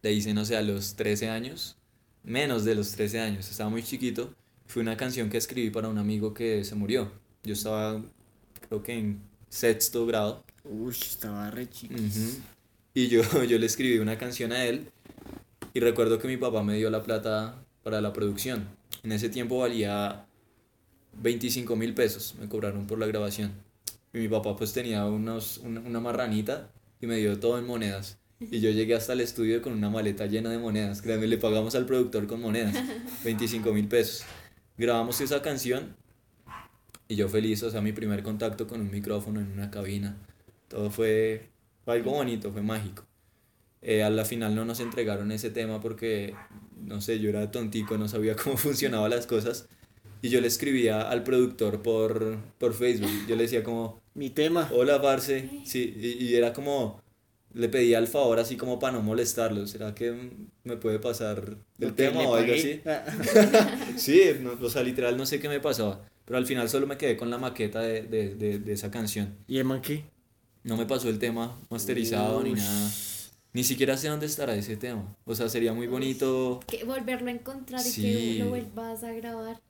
La 0.03 0.11
hice, 0.11 0.33
no 0.35 0.45
sé, 0.45 0.57
a 0.57 0.63
los 0.63 0.95
13 0.97 1.29
años. 1.29 1.77
Menos 2.23 2.65
de 2.65 2.75
los 2.75 2.93
13 2.93 3.21
años, 3.21 3.51
estaba 3.51 3.71
muy 3.71 3.83
chiquito. 3.83 4.35
Fue 4.69 4.83
una 4.83 4.97
canción 4.99 5.31
que 5.31 5.39
escribí 5.39 5.71
para 5.71 5.89
un 5.89 5.97
amigo 5.97 6.35
que 6.35 6.63
se 6.63 6.75
murió. 6.75 7.11
Yo 7.43 7.55
estaba, 7.55 8.03
creo 8.69 8.83
que 8.83 8.93
en 8.93 9.21
sexto 9.49 10.05
grado. 10.05 10.45
Uy, 10.63 10.93
estaba 10.93 11.51
re 11.51 11.69
chiquis. 11.71 12.17
Ujú. 12.17 12.43
Y 12.93 13.09
yo, 13.09 13.23
yo 13.45 13.59
le 13.59 13.65
escribí 13.65 13.99
una 13.99 14.19
canción 14.19 14.53
a 14.53 14.67
él 14.67 14.91
y 15.73 15.81
recuerdo 15.81 16.19
que 16.19 16.29
mi 16.29 16.37
papá 16.37 16.63
me 16.63 16.77
dio 16.77 16.91
la 16.91 17.03
plata 17.03 17.65
para 17.83 18.03
la 18.03 18.13
producción. 18.13 18.69
En 19.03 19.13
ese 19.13 19.31
tiempo 19.31 19.59
valía 19.59 20.27
25 21.23 21.75
mil 21.75 21.95
pesos, 21.95 22.35
me 22.39 22.47
cobraron 22.47 22.87
por 22.87 22.99
la 22.99 23.07
grabación. 23.07 23.53
Y 24.13 24.19
mi 24.19 24.29
papá 24.29 24.55
pues 24.55 24.75
tenía 24.75 25.07
unos, 25.07 25.59
una, 25.59 25.81
una 25.81 26.01
marranita 26.01 26.71
y 27.01 27.07
me 27.07 27.17
dio 27.17 27.41
todo 27.41 27.59
en 27.59 27.67
monedas. 27.67 28.19
Y 28.39 28.61
yo 28.61 28.71
llegué 28.71 28.95
hasta 28.95 29.15
el 29.15 29.21
estudio 29.21 29.63
con 29.63 29.73
una 29.73 29.89
maleta 29.89 30.27
llena 30.27 30.51
de 30.51 30.59
monedas. 30.59 31.01
Créanme, 31.01 31.27
le 31.27 31.39
pagamos 31.39 31.75
al 31.75 31.87
productor 31.87 32.27
con 32.27 32.41
monedas. 32.41 32.77
25 33.25 33.73
mil 33.73 33.89
pesos. 33.89 34.25
Grabamos 34.79 35.21
esa 35.21 35.43
canción 35.43 35.97
y 37.09 37.17
yo 37.17 37.29
feliz, 37.29 37.63
o 37.63 37.71
sea, 37.71 37.81
mi 37.81 37.93
primer 37.93 38.23
contacto 38.23 38.67
con 38.67 38.81
un 38.83 38.91
micrófono 38.91 39.41
en 39.41 39.51
una 39.53 39.71
cabina. 39.71 40.17
Todo 40.69 40.91
fue, 40.91 41.49
fue 41.85 41.95
algo 41.95 42.13
bonito, 42.13 42.53
fue 42.53 42.63
mágico. 42.63 43.07
Eh, 43.81 44.03
a 44.03 44.11
la 44.11 44.25
final 44.25 44.55
no 44.55 44.65
nos 44.65 44.81
entregaron 44.81 45.33
ese 45.33 45.51
tema 45.51 45.81
porque, 45.81 46.35
no 46.77 47.01
sé, 47.01 47.19
yo 47.21 47.31
era 47.31 47.51
tontico, 47.51 47.97
no 47.97 48.09
sabía 48.09 48.37
cómo 48.43 48.57
funcionaban 48.57 49.11
las 49.11 49.27
cosas. 49.27 49.69
Y 50.21 50.31
yo 50.31 50.41
le 50.41 50.49
escribía 50.49 51.09
al 51.09 51.23
productor 51.23 51.83
por, 51.83 52.39
por 52.59 52.75
Facebook. 52.75 53.11
Yo 53.29 53.37
le 53.37 53.45
decía 53.45 53.63
como, 53.63 54.03
Mi 54.15 54.31
tema. 54.31 54.69
hola, 54.73 55.01
parce. 55.01 55.49
Sí, 55.65 55.95
y, 55.97 56.25
y 56.25 56.35
era 56.35 56.53
como, 56.53 57.01
le 57.59 57.69
pedía 57.69 57.99
el 57.99 58.07
favor 58.07 58.39
así 58.39 58.57
como 58.57 58.79
para 58.79 58.93
no 58.93 59.03
molestarlo. 59.03 59.67
¿Será 59.67 59.93
que 59.93 60.15
me 60.63 60.77
puede 60.77 61.01
pasar 61.01 61.57
el 61.81 61.95
tema 61.95 62.21
o 62.21 62.37
algo 62.37 62.55
así? 62.55 62.81
Sí, 63.97 64.23
no, 64.41 64.53
o 64.61 64.71
sea, 64.71 64.85
literal 64.85 65.17
no 65.17 65.27
sé 65.27 65.41
qué 65.41 65.49
me 65.49 65.59
pasaba. 65.59 66.07
Pero 66.25 66.39
al 66.39 66.47
final 66.47 66.69
solo 66.69 66.87
me 66.87 66.97
quedé 66.97 67.17
con 67.17 67.31
la 67.31 67.39
maqueta 67.39 67.81
de, 67.81 68.03
de, 68.03 68.37
de, 68.37 68.59
de 68.61 68.73
esa 68.73 68.93
canción. 68.93 69.35
¿Y 69.49 69.59
el 69.59 69.65
man 69.65 69.83
qué? 69.83 70.05
No 70.63 70.77
me 70.77 70.87
pasó 70.87 71.09
el 71.09 71.19
tema 71.19 71.59
masterizado 71.69 72.43
ni 72.45 72.53
nada. 72.53 72.91
Ni 73.53 73.65
siquiera 73.65 73.97
sé 73.97 74.09
dónde 74.09 74.27
estará 74.27 74.55
ese 74.55 74.77
tema. 74.77 75.17
O 75.25 75.35
sea, 75.35 75.49
sería 75.49 75.73
muy 75.73 75.89
bonito 75.89 76.61
Que 76.69 76.85
volverlo 76.85 77.29
a 77.29 77.33
encontrar 77.33 77.81
y 77.85 77.93
que 77.93 78.37
lo 78.39 78.51
vuelvas 78.51 79.03
a 79.03 79.13
grabar. 79.13 79.61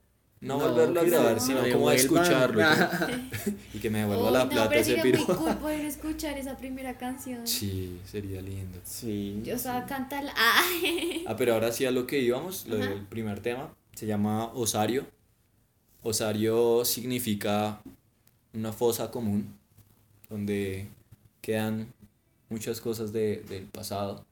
No, 0.41 0.59
No, 0.59 0.69
volverlo 0.69 1.01
a 1.01 1.05
grabar, 1.05 1.41
sino 1.41 1.61
como 1.73 1.89
a 1.89 1.95
escucharlo. 1.95 2.63
y 3.75 3.79
que 3.79 3.91
me 3.91 4.01
devuelva 4.01 4.31
la 4.31 4.45
no, 4.45 4.51
plata 4.51 4.69
pero 4.69 4.81
ese 4.81 4.97
piro. 5.03 5.19
muy 5.27 5.37
cool 5.37 5.57
poder 5.57 5.85
escuchar 5.85 6.39
esa 6.39 6.57
primera 6.57 6.97
canción. 6.97 7.47
Sí, 7.47 7.99
sería 8.05 8.41
lindo. 8.41 8.79
Sí. 8.85 9.41
Yo 9.45 9.55
estaba 9.55 9.85
cantando. 9.87 10.31
Ah, 10.37 10.63
Ah, 11.27 11.37
pero 11.37 11.55
ahora 11.55 11.73
sí 11.73 11.85
a 11.87 11.91
lo 11.91 12.07
que 12.07 12.21
íbamos, 12.21 12.67
lo 12.67 12.77
Ajá. 12.77 12.89
del 12.91 13.03
primer 13.07 13.41
tema, 13.41 13.75
se 13.95 14.07
llama 14.07 14.47
osario. 14.55 15.07
Osario 16.03 16.85
significa 16.85 17.81
una 18.55 18.73
fosa 18.73 19.11
común, 19.11 19.55
donde 20.31 20.89
quedan 21.41 21.93
muchas 22.49 22.81
cosas 22.81 23.13
de- 23.13 23.43
del 23.49 23.65
pasado. 23.65 24.25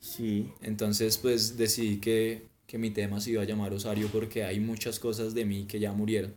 Sí. 0.00 0.52
Entonces, 0.62 1.16
pues 1.18 1.56
decidí 1.56 1.98
que, 1.98 2.46
que 2.66 2.78
mi 2.78 2.90
tema 2.90 3.20
se 3.20 3.30
iba 3.32 3.42
a 3.42 3.44
llamar 3.44 3.72
Osario 3.72 4.08
porque 4.08 4.44
hay 4.44 4.60
muchas 4.60 4.98
cosas 4.98 5.34
de 5.34 5.44
mí 5.44 5.66
que 5.66 5.78
ya 5.78 5.92
murieron. 5.92 6.34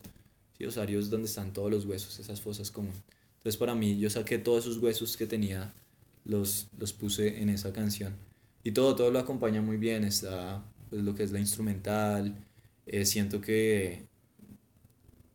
Sí, 0.57 0.65
Osario 0.65 0.99
es 0.99 1.09
donde 1.09 1.27
están 1.27 1.53
todos 1.53 1.71
los 1.71 1.85
huesos, 1.85 2.19
esas 2.19 2.41
fosas 2.41 2.71
comunes. 2.71 3.01
Entonces, 3.37 3.57
para 3.57 3.75
mí, 3.75 3.97
yo 3.97 4.09
saqué 4.09 4.37
todos 4.37 4.65
esos 4.65 4.77
huesos 4.77 5.15
que 5.17 5.25
tenía, 5.25 5.73
los, 6.25 6.67
los 6.77 6.93
puse 6.93 7.41
en 7.41 7.49
esa 7.49 7.71
canción. 7.73 8.15
Y 8.63 8.71
todo, 8.71 8.95
todo 8.95 9.11
lo 9.11 9.19
acompaña 9.19 9.61
muy 9.61 9.77
bien. 9.77 10.03
Está 10.03 10.63
pues, 10.89 11.01
lo 11.03 11.15
que 11.15 11.23
es 11.23 11.31
la 11.31 11.39
instrumental. 11.39 12.35
eh, 12.85 13.05
siento 13.05 13.41
que 13.41 14.07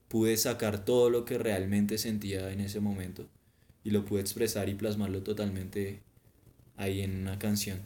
pude 0.08 0.36
sacar 0.36 0.84
todo 0.84 1.10
lo 1.10 1.24
que 1.24 1.38
realmente 1.38 1.98
sentía 1.98 2.52
en 2.52 2.60
ese 2.60 2.80
momento 2.80 3.26
y 3.82 3.90
lo 3.90 4.04
pude 4.04 4.20
expresar 4.20 4.68
y 4.68 4.74
plasmarlo 4.74 5.22
totalmente 5.22 6.02
ahí 6.76 7.00
en 7.00 7.16
una 7.22 7.38
canción. 7.38 7.80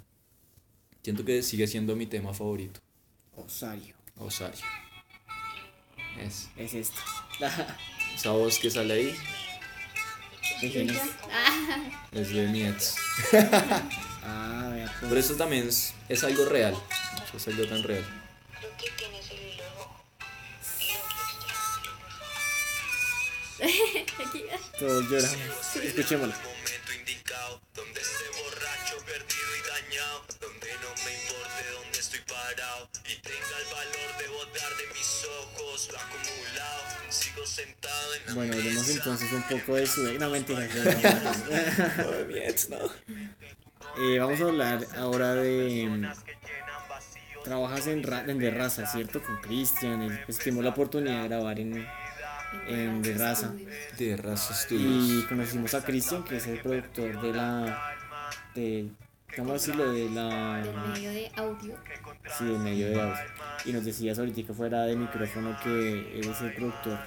Siento 1.02 1.24
que 1.24 1.42
sigue 1.42 1.66
siendo 1.66 1.96
mi 1.96 2.06
tema 2.06 2.34
favorito, 2.34 2.80
Osario. 3.44 3.94
Osario. 4.16 4.64
Es 6.18 6.48
Es 6.56 6.74
este. 6.74 6.98
esa 8.14 8.30
voz 8.32 8.58
que 8.58 8.70
sale 8.70 8.94
ahí 8.94 9.16
¿De 10.60 10.70
quién 10.72 10.90
es? 10.90 11.00
ah, 11.32 12.08
es 12.12 12.30
de 12.30 12.46
mi 12.48 12.64
ex. 12.64 12.96
Ah, 14.30 14.68
vea 14.74 14.86
pues. 14.86 15.08
Pero 15.08 15.20
eso 15.20 15.34
también 15.36 15.68
es, 15.68 15.94
es 16.08 16.22
algo 16.22 16.44
real. 16.44 16.74
Eso 17.24 17.36
es 17.38 17.48
algo 17.48 17.66
tan 17.66 17.82
real. 17.82 18.04
aquí. 24.24 24.44
Todos 24.78 25.08
lloramos. 25.10 25.76
Escuchémoslo. 25.76 26.34
momento 26.34 26.92
indicado 26.94 27.60
Donde 27.74 28.00
esté 28.00 28.42
borracho, 28.42 28.96
perdido 29.04 29.56
y 29.56 29.62
dañado 29.68 30.24
Donde 30.40 30.68
no 30.82 30.90
me 31.04 31.17
parado 32.38 32.88
Y 33.04 33.14
tenga 33.20 33.56
el 33.58 33.68
valor 33.72 34.10
de 34.18 34.28
botar 34.28 34.70
de 34.76 34.86
mis 34.94 35.26
ojos 35.42 35.88
Lo 35.92 35.98
acumulado 35.98 36.82
Sigo 37.10 37.46
sentado 37.46 38.14
en 38.14 38.26
la 38.26 38.34
Bueno, 38.34 38.52
hablemos 38.54 38.88
entonces 38.88 39.32
un 39.32 39.42
poco 39.42 39.76
de 39.76 39.86
su... 39.86 40.18
No, 40.18 40.30
mentira. 40.30 40.68
Eh, 44.00 44.18
vamos 44.20 44.40
a 44.40 44.44
hablar 44.44 44.86
ahora 44.96 45.34
de... 45.34 46.08
Trabajas 47.42 47.86
en, 47.88 48.04
ra 48.04 48.24
en 48.28 48.38
De 48.38 48.50
Raza, 48.50 48.86
¿cierto? 48.86 49.20
Con 49.22 49.40
Cristian. 49.40 50.02
él, 50.02 50.20
Pues 50.24 50.38
tuvimos 50.38 50.62
la 50.62 50.70
oportunidad 50.70 51.22
de 51.22 51.28
grabar 51.28 51.58
en, 51.58 51.84
en 52.68 53.02
De 53.02 53.14
Raza. 53.14 53.54
De 53.98 54.16
Raza 54.16 54.54
Studios. 54.54 55.24
Y 55.24 55.26
conocimos 55.26 55.74
a 55.74 55.82
Cristian, 55.82 56.22
que 56.22 56.36
es 56.36 56.46
el 56.46 56.60
productor 56.60 57.20
de 57.20 57.32
la... 57.32 57.96
De, 59.30 59.36
¿Cómo 59.36 59.52
decirlo? 59.52 59.92
De 59.92 60.08
la... 60.10 60.56
Del 60.62 60.74
medio 60.92 61.10
de 61.10 61.30
audio. 61.36 61.74
Sí, 62.38 62.44
del 62.44 62.58
medio 62.58 62.88
de 62.90 63.00
audio. 63.00 63.14
Y 63.64 63.72
nos 63.72 63.84
decías 63.84 64.18
ahorita 64.18 64.52
fuera 64.54 64.82
de 64.84 64.96
micrófono 64.96 65.56
que 65.62 66.18
él 66.18 66.28
es 66.30 66.40
el 66.40 66.54
productor 66.54 66.98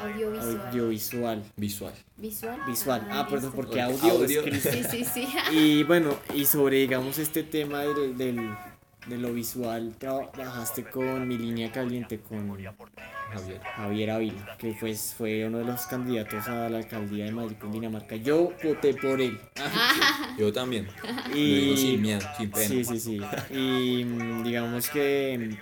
Audiovisual. 0.00 0.66
audiovisual. 0.68 1.42
Visual. 1.56 1.94
Visual. 2.16 2.60
Visual. 2.66 3.06
Ah, 3.10 3.26
perdón, 3.28 3.52
porque 3.54 3.68
Porque 3.78 3.80
audio, 3.82 4.12
audio. 4.22 4.44
es. 4.46 4.62
Sí, 4.62 4.82
sí, 4.90 5.04
sí. 5.04 5.28
Y 5.52 5.84
bueno, 5.84 6.16
y 6.34 6.44
sobre, 6.46 6.78
digamos, 6.78 7.18
este 7.18 7.42
tema 7.44 7.80
del, 7.82 8.16
del- 8.16 8.50
de 9.06 9.18
lo 9.18 9.32
visual, 9.32 9.94
tra- 9.98 10.30
trabajaste 10.30 10.84
con 10.84 11.26
mi 11.26 11.36
línea 11.38 11.72
caliente, 11.72 12.20
con 12.20 12.48
Javier. 13.32 13.60
Javier 13.76 14.10
Ávila, 14.10 14.56
que 14.58 14.76
pues 14.78 15.14
fue 15.16 15.46
uno 15.46 15.58
de 15.58 15.64
los 15.64 15.86
candidatos 15.86 16.46
a 16.48 16.68
la 16.68 16.78
alcaldía 16.78 17.24
de 17.24 17.32
Madrid, 17.32 17.56
Dinamarca. 17.72 18.16
Yo 18.16 18.52
voté 18.62 18.94
por 18.94 19.20
él. 19.20 19.40
Yo 20.38 20.52
también. 20.52 20.86
Lo 21.30 21.36
Y 21.36 21.54
digo 21.60 21.76
sin 21.76 22.02
miedo, 22.02 22.20
sin 22.36 22.50
pena. 22.50 22.68
Sí, 22.68 22.84
sí, 22.84 23.00
sí. 23.00 23.20
Y 23.50 24.04
mm, 24.04 24.44
digamos 24.44 24.88
que 24.90 25.56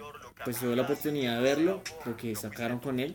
pues 0.44 0.58
tuve 0.58 0.74
la 0.74 0.82
oportunidad 0.82 1.36
de 1.36 1.42
verlo, 1.42 1.82
porque 2.04 2.34
sacaron 2.34 2.78
con 2.80 2.98
él. 2.98 3.14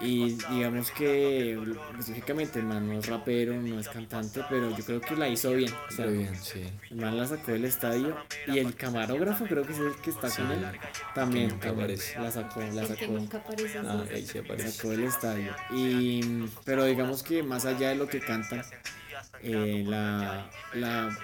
Y 0.00 0.38
digamos 0.50 0.90
que, 0.92 1.58
pues, 1.94 2.08
lógicamente, 2.08 2.58
el 2.58 2.64
man 2.64 2.86
no 2.88 2.98
es 2.98 3.06
rapero, 3.06 3.54
no 3.60 3.78
es 3.78 3.88
cantante, 3.88 4.42
pero 4.48 4.74
yo 4.74 4.82
creo 4.84 5.00
que 5.00 5.14
la 5.14 5.28
hizo 5.28 5.52
bien. 5.52 5.72
O 5.88 5.92
sea, 5.92 6.06
bien, 6.06 6.34
sí. 6.36 6.62
el 6.90 6.96
man 6.96 7.16
la 7.18 7.26
sacó 7.26 7.52
del 7.52 7.66
estadio. 7.66 8.16
Y 8.46 8.58
el 8.58 8.74
camarógrafo, 8.74 9.44
creo 9.46 9.62
que 9.64 9.72
es 9.72 9.78
el 9.78 9.94
que 9.96 10.10
está 10.10 10.30
Sí, 10.30 10.40
con 10.40 10.52
él, 10.52 10.66
también, 11.14 11.48
nunca 11.50 11.66
también 11.68 11.84
aparece. 11.90 12.18
la 12.18 12.30
sacó, 12.30 12.60
la 12.60 12.86
sacó. 12.86 13.06
nunca 13.12 13.38
aparece 13.38 13.78
así. 13.78 13.88
Ah, 13.90 14.04
ahí 14.10 14.26
sí 14.26 14.38
aparece. 14.38 14.70
sacó 14.72 14.90
del 14.90 15.04
estadio. 15.04 15.54
Y, 15.70 16.44
pero 16.64 16.84
digamos 16.86 17.22
que 17.22 17.42
más 17.42 17.66
allá 17.66 17.90
de 17.90 17.96
lo 17.96 18.08
que 18.08 18.20
cantan, 18.20 18.62
eh, 19.42 19.84
la, 19.86 20.50
la, 20.74 21.16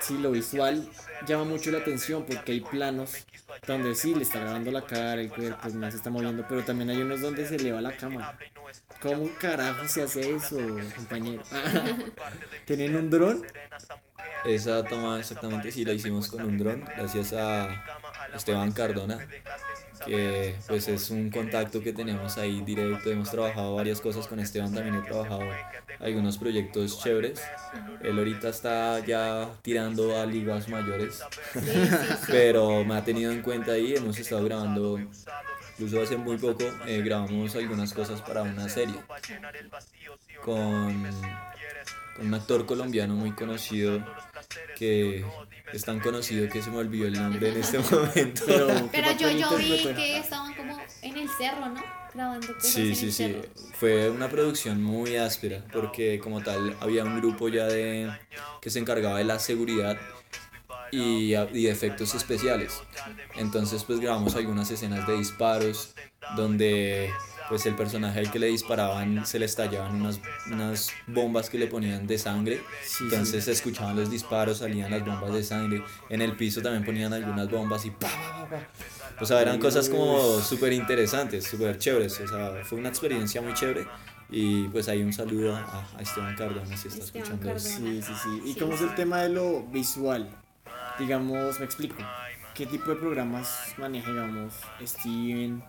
sí, 0.00 0.18
lo 0.18 0.30
visual 0.30 0.88
llama 1.26 1.44
mucho 1.44 1.70
la 1.70 1.78
atención 1.78 2.24
porque 2.24 2.52
hay 2.52 2.60
planos 2.60 3.26
donde 3.66 3.94
sí 3.94 4.14
le 4.14 4.22
está 4.22 4.40
grabando 4.40 4.70
la 4.70 4.82
cara, 4.82 5.20
el 5.20 5.30
cuerpo, 5.30 5.68
se 5.68 5.96
está 5.96 6.10
moviendo, 6.10 6.44
pero 6.48 6.64
también 6.64 6.90
hay 6.90 6.98
unos 6.98 7.20
donde 7.20 7.46
se 7.46 7.56
eleva 7.56 7.80
la 7.80 7.96
cámara. 7.96 8.38
¿Cómo 9.00 9.28
carajo 9.38 9.86
se 9.88 10.02
hace 10.02 10.34
eso, 10.34 10.56
compañero? 10.96 11.42
¿Tienen 12.66 12.96
un 12.96 13.10
dron? 13.10 13.44
Esa 14.44 14.84
toma 14.84 15.18
exactamente 15.18 15.72
sí 15.72 15.84
la 15.84 15.92
hicimos 15.92 16.28
con 16.28 16.42
un 16.42 16.58
dron, 16.58 16.84
gracias 16.96 17.32
a 17.32 17.84
Esteban 18.34 18.72
Cardona, 18.72 19.18
que 20.00 20.54
pues 20.66 20.88
es 20.88 21.10
un 21.10 21.30
contacto 21.30 21.80
que 21.82 21.92
tenemos 21.92 22.38
ahí 22.38 22.60
directo. 22.62 23.10
Hemos 23.10 23.30
trabajado 23.30 23.74
varias 23.74 24.00
cosas 24.00 24.26
con 24.26 24.40
Esteban, 24.40 24.72
también 24.74 24.96
he 24.96 25.02
trabajado 25.02 25.42
algunos 26.00 26.38
proyectos 26.38 27.00
chéveres. 27.02 27.42
Él 28.02 28.18
ahorita 28.18 28.48
está 28.48 28.98
ya 29.04 29.50
tirando 29.62 30.20
a 30.20 30.26
ligas 30.26 30.68
mayores, 30.68 31.22
Sí, 31.52 31.60
sí, 31.60 31.70
sí. 31.70 32.26
pero 32.28 32.84
me 32.84 32.96
ha 32.96 33.04
tenido 33.04 33.32
en 33.32 33.42
cuenta 33.42 33.72
ahí. 33.72 33.94
Hemos 33.94 34.18
estado 34.18 34.44
grabando, 34.44 34.98
incluso 34.98 36.02
hace 36.02 36.16
muy 36.16 36.36
poco, 36.38 36.64
eh, 36.86 37.02
grabamos 37.04 37.54
algunas 37.56 37.92
cosas 37.92 38.20
para 38.22 38.42
una 38.42 38.68
serie 38.68 38.96
con, 40.44 41.04
con 42.16 42.26
un 42.26 42.34
actor 42.34 42.66
colombiano 42.66 43.14
muy 43.14 43.32
conocido 43.32 44.04
que 44.76 45.24
es 45.72 45.84
tan 45.84 46.00
conocido 46.00 46.48
que 46.48 46.62
se 46.62 46.70
me 46.70 46.78
olvidó 46.78 47.06
el 47.06 47.14
nombre 47.14 47.50
en 47.50 47.56
este 47.58 47.78
momento. 47.90 48.42
Pero, 48.46 48.66
¿qué 48.68 48.88
Pero 48.92 49.12
yo, 49.12 49.30
yo 49.30 49.56
vi 49.56 49.82
que 49.94 50.18
estaban 50.18 50.54
como 50.54 50.78
en 51.02 51.16
el 51.16 51.28
cerro, 51.28 51.68
¿no? 51.68 51.82
Grabando 52.14 52.54
cosas 52.54 52.72
Sí, 52.72 52.88
en 52.88 52.96
sí, 52.96 53.06
el 53.06 53.12
sí. 53.12 53.24
cerro. 53.24 53.42
Fue 53.74 54.10
una 54.10 54.28
producción 54.28 54.82
muy 54.82 55.16
áspera 55.16 55.64
porque 55.72 56.18
como 56.18 56.42
tal 56.42 56.76
había 56.80 57.04
un 57.04 57.16
grupo 57.20 57.48
ya 57.48 57.66
de 57.66 58.10
que 58.60 58.70
se 58.70 58.78
encargaba 58.78 59.18
de 59.18 59.24
la 59.24 59.38
seguridad 59.38 59.98
y, 60.90 61.34
y 61.34 61.62
de 61.64 61.70
efectos 61.70 62.14
especiales. 62.14 62.80
Entonces 63.36 63.84
pues 63.84 64.00
grabamos 64.00 64.34
algunas 64.36 64.70
escenas 64.70 65.06
de 65.06 65.18
disparos 65.18 65.94
donde 66.36 67.10
pues 67.48 67.64
el 67.66 67.74
personaje 67.74 68.18
al 68.20 68.30
que 68.30 68.38
le 68.38 68.46
disparaban 68.48 69.24
se 69.26 69.38
le 69.38 69.46
estallaban 69.46 70.00
unas, 70.00 70.20
unas 70.50 70.90
bombas 71.06 71.48
que 71.50 71.58
le 71.58 71.66
ponían 71.66 72.06
de 72.06 72.18
sangre. 72.18 72.62
Sí, 72.84 73.04
Entonces 73.04 73.44
se 73.44 73.52
escuchaban 73.52 73.96
los 73.96 74.10
disparos, 74.10 74.58
salían 74.58 74.90
las 74.90 75.04
bombas 75.04 75.32
de 75.32 75.42
sangre. 75.42 75.82
En 76.08 76.20
el 76.22 76.36
piso 76.36 76.60
también 76.62 76.84
ponían 76.84 77.12
algunas 77.12 77.50
bombas 77.50 77.84
y 77.86 77.90
pa, 77.90 78.08
pa, 78.08 78.40
pa, 78.40 78.48
pa. 78.50 78.68
O 79.20 79.26
sea, 79.26 79.40
eran 79.42 79.58
cosas 79.58 79.88
como 79.88 80.40
súper 80.40 80.72
interesantes, 80.72 81.44
súper 81.44 81.78
chéveres. 81.78 82.20
O 82.20 82.28
sea, 82.28 82.64
fue 82.64 82.78
una 82.78 82.88
experiencia 82.88 83.40
muy 83.40 83.54
chévere. 83.54 83.86
Y 84.30 84.68
pues 84.68 84.88
ahí 84.88 85.02
un 85.02 85.12
saludo 85.12 85.56
a, 85.56 85.86
a 85.96 86.02
Esteban 86.02 86.36
Cardona 86.36 86.76
si 86.76 86.88
está 86.88 87.02
Esteban 87.02 87.24
escuchando. 87.32 87.46
Cardona. 87.46 87.60
Sí, 87.60 88.02
sí, 88.02 88.12
sí. 88.22 88.42
¿Y 88.44 88.52
Sí, 88.52 88.60
cómo 88.60 88.74
es 88.74 88.82
el 88.82 88.94
tema 88.94 89.22
de 89.22 89.30
lo 89.30 89.62
visual? 89.64 90.28
Digamos, 90.98 91.58
me 91.58 91.64
explico. 91.64 91.96
¿Qué 92.54 92.66
tipo 92.66 92.90
de 92.90 92.96
programas 92.96 93.72
maneja, 93.78 94.10
digamos, 94.10 94.52
Steven? 94.84 95.62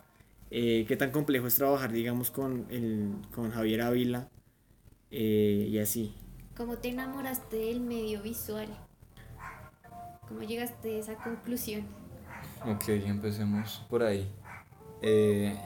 Eh, 0.51 0.85
¿Qué 0.87 0.97
tan 0.97 1.11
complejo 1.11 1.47
es 1.47 1.55
trabajar, 1.55 1.91
digamos, 1.91 2.31
con, 2.31 2.65
el, 2.69 3.13
con 3.33 3.51
Javier 3.51 3.81
Ávila? 3.81 4.29
Eh, 5.11 5.67
y 5.69 5.79
así. 5.79 6.15
¿Cómo 6.57 6.77
te 6.77 6.89
enamoraste 6.89 7.57
del 7.57 7.79
medio 7.79 8.21
visual? 8.21 8.67
¿Cómo 10.27 10.41
llegaste 10.41 10.95
a 10.95 10.99
esa 10.99 11.15
conclusión? 11.15 11.85
Ok, 12.65 12.89
empecemos 12.89 13.85
por 13.89 14.03
ahí. 14.03 14.29
Eh, 15.01 15.57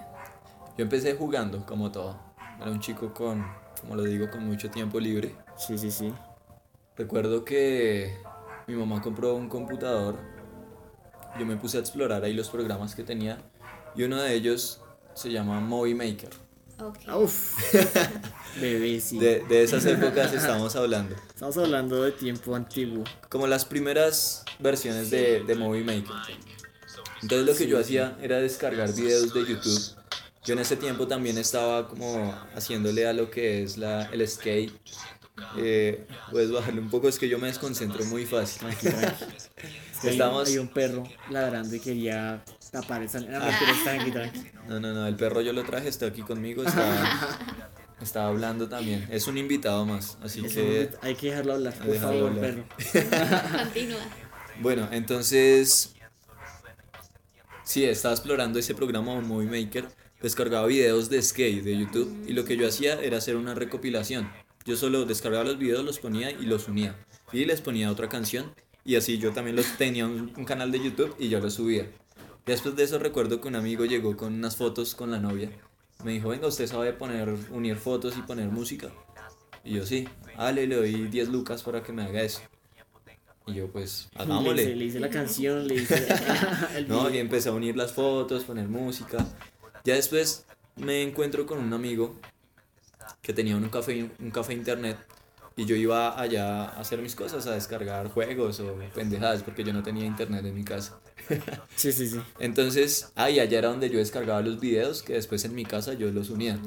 yo 0.77 0.83
empecé 0.83 1.15
jugando, 1.15 1.65
como 1.65 1.91
todo. 1.91 2.19
Era 2.61 2.69
un 2.69 2.79
chico 2.79 3.13
con, 3.13 3.45
como 3.81 3.95
lo 3.95 4.03
digo, 4.03 4.29
con 4.29 4.45
mucho 4.45 4.69
tiempo 4.69 4.99
libre. 4.99 5.35
Sí, 5.57 5.77
sí, 5.77 5.91
sí. 5.91 6.13
Recuerdo 6.95 7.43
que 7.43 8.17
mi 8.67 8.75
mamá 8.75 9.01
compró 9.01 9.35
un 9.35 9.49
computador. 9.49 10.19
Yo 11.39 11.45
me 11.45 11.57
puse 11.57 11.77
a 11.77 11.79
explorar 11.79 12.23
ahí 12.23 12.33
los 12.33 12.49
programas 12.49 12.95
que 12.95 13.03
tenía. 13.03 13.39
Y 13.95 14.03
uno 14.03 14.21
de 14.21 14.33
ellos 14.33 14.79
se 15.13 15.31
llama 15.31 15.59
Movie 15.59 15.95
Maker. 15.95 16.29
Ok. 16.79 16.97
Uf, 17.15 17.53
bebé, 18.59 18.99
sí. 18.99 19.19
De, 19.19 19.43
de 19.47 19.63
esas 19.63 19.85
épocas 19.85 20.33
estamos 20.33 20.75
hablando. 20.75 21.15
Estamos 21.29 21.57
hablando 21.57 22.01
de 22.03 22.11
tiempo 22.11 22.55
antiguo. 22.55 23.03
Como 23.29 23.45
las 23.47 23.65
primeras 23.65 24.43
versiones 24.59 25.09
de, 25.11 25.43
de 25.43 25.55
Movie 25.55 25.83
Maker. 25.83 26.15
Entonces 27.21 27.47
lo 27.47 27.55
que 27.55 27.67
yo 27.67 27.79
hacía 27.79 28.17
era 28.21 28.39
descargar 28.39 28.91
videos 28.93 29.33
de 29.33 29.45
YouTube. 29.45 29.81
Yo 30.43 30.53
en 30.53 30.59
ese 30.59 30.75
tiempo 30.75 31.07
también 31.07 31.37
estaba 31.37 31.87
como 31.87 32.35
haciéndole 32.55 33.07
a 33.07 33.13
lo 33.13 33.29
que 33.31 33.63
es 33.63 33.77
la, 33.77 34.05
el 34.11 34.27
skate. 34.27 34.73
Eh, 35.57 36.05
puedes 36.31 36.51
bajarle 36.51 36.81
un 36.81 36.89
poco, 36.89 37.07
es 37.07 37.17
que 37.17 37.29
yo 37.29 37.39
me 37.39 37.47
desconcentro 37.47 38.03
muy 38.05 38.25
fácil. 38.25 38.59
Tranqui, 38.59 38.89
tranqui. 38.89 39.25
Es 39.33 39.49
que 40.01 40.09
hay 40.09 40.15
un- 40.15 40.21
Estamos- 40.21 40.47
Hay 40.49 40.57
un 40.57 40.67
perro 40.67 41.03
ladrando 41.29 41.73
y 41.75 41.79
quería 41.79 42.43
tapar 42.73 43.01
esa. 43.03 43.19
No, 43.21 43.37
Ah. 43.37 43.45
mentiras, 43.49 43.83
tranqui, 43.85 44.11
tranqui. 44.11 44.39
No, 44.67 44.79
no, 44.81 44.93
no, 44.93 45.07
el 45.07 45.15
perro 45.15 45.39
yo 45.41 45.53
lo 45.53 45.63
traje, 45.63 45.87
está 45.87 46.07
aquí 46.07 46.21
conmigo, 46.23 46.63
está, 46.63 47.29
está 48.01 48.27
hablando 48.27 48.67
también. 48.67 49.07
Es 49.09 49.27
un 49.27 49.37
invitado 49.37 49.85
más, 49.85 50.17
así 50.21 50.41
que... 50.41 50.89
hay 51.01 51.15
que 51.15 51.29
dejarlo 51.29 51.53
hablar, 51.53 51.73
por 51.75 51.95
favor, 51.95 52.29
hablar. 52.31 52.41
perro. 52.41 53.57
Continúa. 53.63 54.01
Bueno, 54.59 54.89
entonces... 54.91 55.93
Sí, 57.63 57.85
estaba 57.85 58.13
explorando 58.13 58.59
ese 58.59 58.75
programa 58.75 59.13
un 59.13 59.25
Movie 59.27 59.63
Maker, 59.65 59.87
descargaba 60.21 60.67
videos 60.67 61.09
de 61.09 61.21
skate 61.21 61.63
de 61.63 61.77
YouTube 61.77 62.25
y 62.27 62.33
lo 62.33 62.43
que 62.43 62.57
yo 62.57 62.67
hacía 62.67 62.99
era 63.01 63.17
hacer 63.17 63.37
una 63.37 63.55
recopilación. 63.55 64.29
Yo 64.65 64.75
solo 64.75 65.05
descargaba 65.05 65.43
los 65.45 65.57
videos, 65.57 65.83
los 65.85 65.99
ponía 65.99 66.29
y 66.31 66.45
los 66.45 66.67
unía. 66.67 66.95
Y 67.31 67.45
les 67.45 67.61
ponía 67.61 67.89
otra 67.89 68.09
canción 68.09 68.53
y 68.85 68.95
así 68.97 69.17
yo 69.17 69.31
también 69.31 69.55
los 69.55 69.77
tenía 69.77 70.05
un, 70.05 70.33
un 70.35 70.45
canal 70.45 70.71
de 70.71 70.83
YouTube 70.83 71.15
y 71.19 71.29
yo 71.29 71.39
los 71.39 71.53
subía. 71.53 71.87
Después 72.45 72.75
de 72.75 72.83
eso 72.83 72.99
recuerdo 72.99 73.39
que 73.39 73.47
un 73.47 73.55
amigo 73.55 73.85
llegó 73.85 74.17
con 74.17 74.33
unas 74.33 74.57
fotos 74.57 74.95
con 74.95 75.11
la 75.11 75.19
novia. 75.19 75.49
Me 76.03 76.11
dijo, 76.11 76.29
venga, 76.29 76.47
usted 76.47 76.67
sabe 76.67 76.91
poner, 76.91 77.29
unir 77.51 77.77
fotos 77.77 78.17
y 78.17 78.21
poner 78.21 78.49
música. 78.49 78.91
Y 79.63 79.75
yo 79.75 79.85
sí, 79.85 80.07
dale, 80.37 80.67
le 80.67 80.75
doy 80.75 81.07
10 81.07 81.29
lucas 81.29 81.63
para 81.63 81.81
que 81.81 81.93
me 81.93 82.03
haga 82.03 82.21
eso. 82.21 82.41
Y 83.45 83.53
yo 83.53 83.67
pues, 83.67 84.09
Le 84.13 84.23
hice, 84.23 84.31
hagámosle. 84.31 84.75
le 84.75 84.85
hice 84.85 84.99
la 84.99 85.09
canción, 85.09 85.67
le 85.67 85.75
hice 85.75 86.07
el 86.75 86.87
No, 86.87 87.09
y 87.09 87.17
empecé 87.17 87.49
a 87.49 87.53
unir 87.53 87.77
las 87.77 87.93
fotos, 87.93 88.43
poner 88.43 88.67
música. 88.67 89.25
Ya 89.85 89.95
después 89.95 90.45
me 90.75 91.01
encuentro 91.01 91.45
con 91.45 91.59
un 91.59 91.71
amigo 91.73 92.15
que 93.21 93.33
tenía 93.33 93.55
un 93.55 93.69
café, 93.69 94.09
un 94.19 94.31
café 94.31 94.53
internet 94.53 94.97
y 95.55 95.65
yo 95.65 95.75
iba 95.75 96.19
allá 96.19 96.65
a 96.65 96.79
hacer 96.79 96.99
mis 96.99 97.15
cosas, 97.15 97.45
a 97.47 97.53
descargar 97.53 98.07
juegos 98.09 98.59
o 98.59 98.75
pendejadas 98.93 99.43
porque 99.43 99.63
yo 99.63 99.71
no 99.73 99.83
tenía 99.83 100.05
internet 100.05 100.45
en 100.45 100.55
mi 100.55 100.63
casa. 100.63 100.99
Sí, 101.75 101.91
sí, 101.91 102.07
sí. 102.07 102.19
Entonces, 102.39 103.11
ahí 103.15 103.39
allá 103.39 103.59
era 103.59 103.69
donde 103.69 103.89
yo 103.89 103.97
descargaba 103.99 104.41
los 104.41 104.59
videos 104.59 105.03
que 105.03 105.13
después 105.13 105.43
en 105.45 105.55
mi 105.55 105.65
casa 105.65 105.93
yo 105.93 106.11
los 106.11 106.29
unía. 106.29 106.59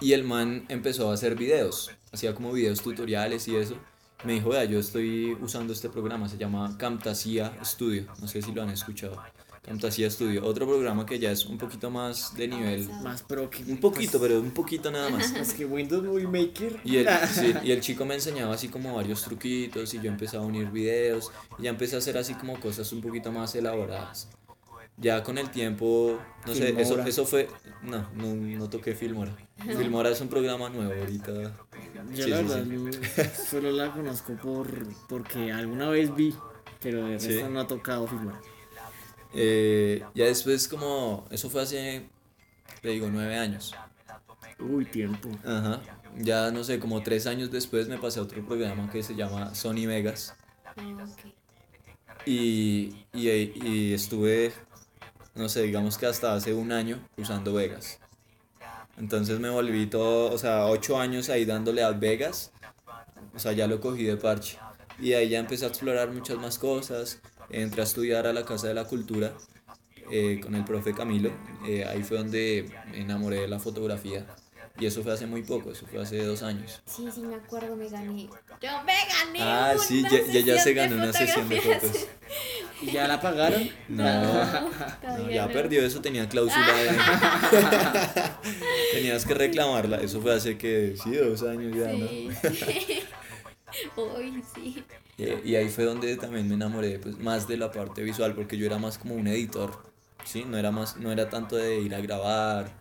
Y 0.00 0.12
el 0.12 0.24
man 0.24 0.64
empezó 0.68 1.10
a 1.10 1.14
hacer 1.14 1.36
videos, 1.36 1.90
hacía 2.12 2.34
como 2.34 2.52
videos 2.52 2.82
tutoriales 2.82 3.46
y 3.48 3.56
eso. 3.56 3.76
Me 4.24 4.34
dijo, 4.34 4.50
vea, 4.50 4.64
yo 4.64 4.78
estoy 4.78 5.36
usando 5.40 5.72
este 5.72 5.88
programa, 5.88 6.28
se 6.28 6.38
llama 6.38 6.76
Camtasia 6.78 7.56
Studio, 7.64 8.06
no 8.20 8.28
sé 8.28 8.42
si 8.42 8.52
lo 8.52 8.62
han 8.62 8.70
escuchado. 8.70 9.22
Camtasia 9.62 10.10
Studio, 10.10 10.44
otro 10.44 10.66
programa 10.66 11.06
que 11.06 11.20
ya 11.20 11.30
es 11.30 11.46
un 11.46 11.56
poquito 11.56 11.88
más 11.88 12.34
de 12.36 12.48
nivel, 12.48 12.88
Más 13.04 13.22
pro 13.22 13.48
que. 13.48 13.62
un 13.62 13.78
poquito, 13.78 14.18
pero 14.20 14.40
un 14.40 14.50
poquito 14.50 14.90
nada 14.90 15.08
más. 15.08 15.32
Es 15.36 15.54
que 15.54 15.64
Windows 15.64 16.02
Movie 16.02 16.26
Maker. 16.26 16.80
Y 16.84 16.96
el, 16.96 17.08
sí, 17.32 17.54
y 17.62 17.70
el 17.70 17.80
chico 17.80 18.04
me 18.04 18.14
enseñaba 18.14 18.54
así 18.54 18.68
como 18.68 18.96
varios 18.96 19.22
truquitos 19.22 19.94
y 19.94 20.00
yo 20.00 20.10
empecé 20.10 20.36
a 20.36 20.40
unir 20.40 20.68
videos 20.70 21.30
y 21.58 21.62
ya 21.62 21.70
empecé 21.70 21.94
a 21.94 21.98
hacer 21.98 22.18
así 22.18 22.34
como 22.34 22.58
cosas 22.58 22.92
un 22.92 23.00
poquito 23.00 23.30
más 23.30 23.54
elaboradas. 23.54 24.28
Ya 24.98 25.22
con 25.22 25.38
el 25.38 25.48
tiempo, 25.50 26.18
no 26.46 26.54
sé, 26.54 26.68
eso, 26.70 26.76
Filmora. 26.90 27.08
eso 27.08 27.24
fue, 27.24 27.48
no, 27.82 28.06
no, 28.14 28.34
no 28.34 28.68
toqué 28.68 28.94
Filmora. 28.94 29.34
Filmora 29.64 30.10
es 30.10 30.20
un 30.20 30.28
programa 30.28 30.68
nuevo 30.70 30.92
ahorita. 30.92 31.32
Yo 32.14 32.24
Sí, 32.24 32.30
la 32.30 32.38
sí, 32.38 32.42
verdad 32.44 32.64
sí. 32.64 33.44
solo 33.50 33.70
la 33.70 33.92
conozco 33.92 34.34
por 34.34 34.66
porque 35.08 35.50
alguna 35.52 35.88
vez 35.88 36.14
vi, 36.14 36.34
pero 36.82 37.06
de 37.06 37.12
resto 37.14 37.30
Sí. 37.30 37.42
no 37.48 37.60
ha 37.60 37.66
tocado 37.66 38.06
filmar. 38.08 38.34
Eh, 39.34 40.04
ya 40.14 40.26
después 40.26 40.68
como, 40.68 41.26
eso 41.30 41.48
fue 41.48 41.62
hace, 41.62 42.08
le 42.82 42.90
digo, 42.90 43.08
nueve 43.10 43.36
años. 43.36 43.74
Uy, 44.58 44.84
tiempo. 44.84 45.30
Ajá. 45.44 45.80
Ya 46.18 46.50
no 46.50 46.62
sé, 46.62 46.78
como 46.78 47.02
tres 47.02 47.26
años 47.26 47.50
después 47.50 47.88
me 47.88 47.98
pasé 47.98 48.20
a 48.20 48.22
otro 48.22 48.44
programa 48.44 48.90
que 48.90 49.02
se 49.02 49.14
llama 49.14 49.54
Sony 49.54 49.86
Vegas. 49.86 50.34
Ah, 50.64 50.72
ok. 50.76 51.32
Y, 52.26 53.06
y, 53.12 53.28
y 53.28 53.94
estuve, 53.94 54.52
no 55.34 55.48
sé, 55.48 55.62
digamos 55.62 55.98
que 55.98 56.06
hasta 56.06 56.34
hace 56.34 56.54
un 56.54 56.70
año 56.70 57.00
usando 57.16 57.54
Vegas. 57.54 57.98
Entonces 58.98 59.40
me 59.40 59.48
volví 59.48 59.86
todo, 59.86 60.32
o 60.32 60.38
sea, 60.38 60.66
ocho 60.66 61.00
años 61.00 61.30
ahí 61.30 61.44
dándole 61.44 61.82
a 61.82 61.90
Vegas. 61.92 62.52
O 63.34 63.38
sea, 63.38 63.52
ya 63.52 63.66
lo 63.66 63.80
cogí 63.80 64.04
de 64.04 64.16
parche. 64.16 64.58
Y 65.00 65.14
ahí 65.14 65.30
ya 65.30 65.38
empecé 65.38 65.64
a 65.64 65.68
explorar 65.68 66.10
muchas 66.12 66.36
más 66.36 66.58
cosas. 66.58 67.20
Entré 67.52 67.82
a 67.82 67.84
estudiar 67.84 68.26
a 68.26 68.32
la 68.32 68.44
Casa 68.44 68.68
de 68.68 68.74
la 68.74 68.84
Cultura 68.84 69.32
eh, 70.10 70.40
con 70.42 70.54
el 70.54 70.64
profe 70.64 70.94
Camilo. 70.94 71.30
Eh, 71.66 71.84
ahí 71.84 72.02
fue 72.02 72.18
donde 72.18 72.70
me 72.90 73.00
enamoré 73.00 73.40
de 73.40 73.48
la 73.48 73.58
fotografía. 73.58 74.26
Y 74.78 74.86
eso 74.86 75.02
fue 75.02 75.12
hace 75.12 75.26
muy 75.26 75.42
poco, 75.42 75.70
eso 75.72 75.86
fue 75.86 76.00
hace 76.00 76.24
dos 76.24 76.42
años. 76.42 76.80
Sí, 76.86 77.06
sí, 77.14 77.20
me 77.20 77.34
acuerdo, 77.34 77.76
me 77.76 77.88
gané. 77.90 78.26
Yo 78.62 78.82
me 78.84 78.94
gané. 79.06 79.38
Ah, 79.42 79.74
sí, 79.78 80.00
una 80.00 80.10
ya, 80.10 80.24
ya, 80.32 80.40
ya 80.40 80.62
se 80.62 80.72
ganó 80.72 80.96
una 80.96 81.12
sesión 81.12 81.46
de 81.48 81.60
fotos. 81.60 82.06
¿Y 82.80 82.90
ya 82.90 83.06
la 83.06 83.20
pagaron? 83.20 83.68
No, 83.88 84.02
No, 84.02 84.70
no, 85.18 85.30
ya 85.30 85.46
no. 85.46 85.52
perdió 85.52 85.84
eso, 85.84 86.00
tenía 86.00 86.26
cláusula 86.28 86.72
de... 86.74 86.90
Tenías 88.94 89.26
que 89.26 89.34
reclamarla, 89.34 89.98
eso 89.98 90.22
fue 90.22 90.34
hace 90.34 90.56
que, 90.56 90.96
sí, 91.02 91.14
dos 91.16 91.42
años 91.42 91.76
ya, 91.76 91.92
¿no? 91.92 92.08
Sí. 92.08 92.30
Uy, 93.96 94.42
sí. 94.54 94.84
Y, 95.18 95.50
y 95.50 95.56
ahí 95.56 95.68
fue 95.68 95.84
donde 95.84 96.16
también 96.16 96.48
me 96.48 96.54
enamoré 96.54 96.98
pues, 96.98 97.18
más 97.18 97.46
de 97.48 97.56
la 97.56 97.70
parte 97.70 98.02
visual, 98.02 98.34
porque 98.34 98.56
yo 98.56 98.66
era 98.66 98.78
más 98.78 98.98
como 98.98 99.14
un 99.14 99.26
editor, 99.26 99.82
¿sí? 100.24 100.44
No 100.44 100.56
era, 100.58 100.70
más, 100.70 100.96
no 100.96 101.12
era 101.12 101.28
tanto 101.28 101.56
de 101.56 101.80
ir 101.80 101.94
a 101.94 102.00
grabar, 102.00 102.80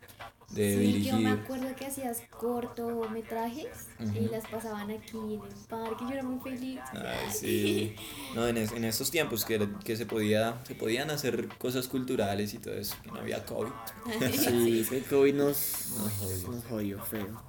de 0.50 0.76
Sí, 0.78 1.04
yo 1.04 1.14
me 1.14 1.20
dirigir. 1.20 1.28
acuerdo 1.30 1.76
que 1.78 1.86
hacías 1.86 2.24
cortometrajes 2.30 3.68
y 4.00 4.04
Ujú. 4.04 4.32
las 4.32 4.46
pasaban 4.48 4.92
aquí 4.92 5.18
en 5.18 5.42
el 5.44 5.66
parque. 5.70 6.04
Yo 6.06 6.12
era 6.12 6.24
muy 6.24 6.40
feliz. 6.42 6.80
Ay, 6.94 7.30
sí. 7.32 7.96
No, 8.36 8.48
en, 8.48 8.58
es- 8.58 8.72
en 8.72 8.84
esos 8.86 9.12
tiempos 9.12 9.46
que, 9.46 9.68
que 9.84 9.96
se, 9.96 10.06
podía, 10.06 10.62
se 10.66 10.76
podían 10.76 11.10
hacer 11.10 11.48
cosas 11.58 11.88
culturales 11.88 12.54
y 12.54 12.58
todo 12.60 12.74
eso, 12.74 12.96
que 13.04 13.12
no 13.12 13.20
había 13.20 13.46
COVID. 13.46 13.72
Sí, 14.32 14.86
el 14.92 15.04
COVID 15.06 15.34
nos, 15.36 15.88
Nos 15.98 16.14
jodió. 16.14 16.48
nos 16.50 16.66
jodió 16.66 17.02
feo. 17.04 17.42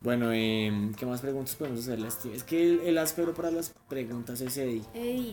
Bueno, 0.00 0.30
em, 0.32 0.94
¿qué 0.94 1.04
más 1.06 1.20
preguntas 1.20 1.56
podemos 1.56 1.84
Steve? 1.84 2.36
Es 2.36 2.44
que 2.44 2.62
el, 2.62 2.80
el 2.80 2.98
áspero 2.98 3.34
para 3.34 3.50
las 3.50 3.74
preguntas 3.88 4.40
es 4.40 4.56
Eddie. 4.56 4.84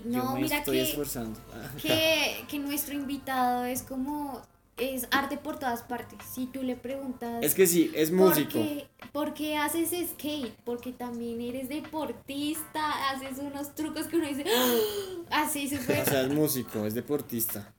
Yo 0.06 0.24
no, 0.24 0.34
me 0.34 0.42
mira 0.42 0.58
estoy 0.58 0.78
que, 0.78 0.84
esforzando. 0.84 1.40
Que, 1.82 2.44
que 2.48 2.60
nuestro 2.60 2.96
invitado 2.96 3.66
es 3.66 3.84
como. 3.84 4.42
Es 4.78 5.08
arte 5.12 5.38
por 5.38 5.58
todas 5.58 5.84
partes. 5.84 6.20
Si 6.34 6.48
tú 6.48 6.62
le 6.62 6.76
preguntas. 6.76 7.44
Es 7.44 7.54
que 7.54 7.66
sí, 7.66 7.92
es 7.96 8.10
¿por 8.10 8.20
músico. 8.20 8.54
qué, 8.54 8.88
por 9.14 9.34
qué 9.34 9.56
haces 9.56 9.92
skate? 10.10 10.54
Porque 10.66 10.92
también 10.92 11.40
eres 11.40 11.70
deportista, 11.70 13.10
haces 13.12 13.38
unos 13.38 13.74
trucos 13.76 14.08
que 14.08 14.18
uno 14.18 14.28
dice. 14.28 14.44
Así 15.30 15.70
súper. 15.70 16.02
O 16.02 16.06
sea, 16.06 16.22
es 16.24 16.34
músico, 16.34 16.86
es 16.86 16.94
deportista. 16.94 17.74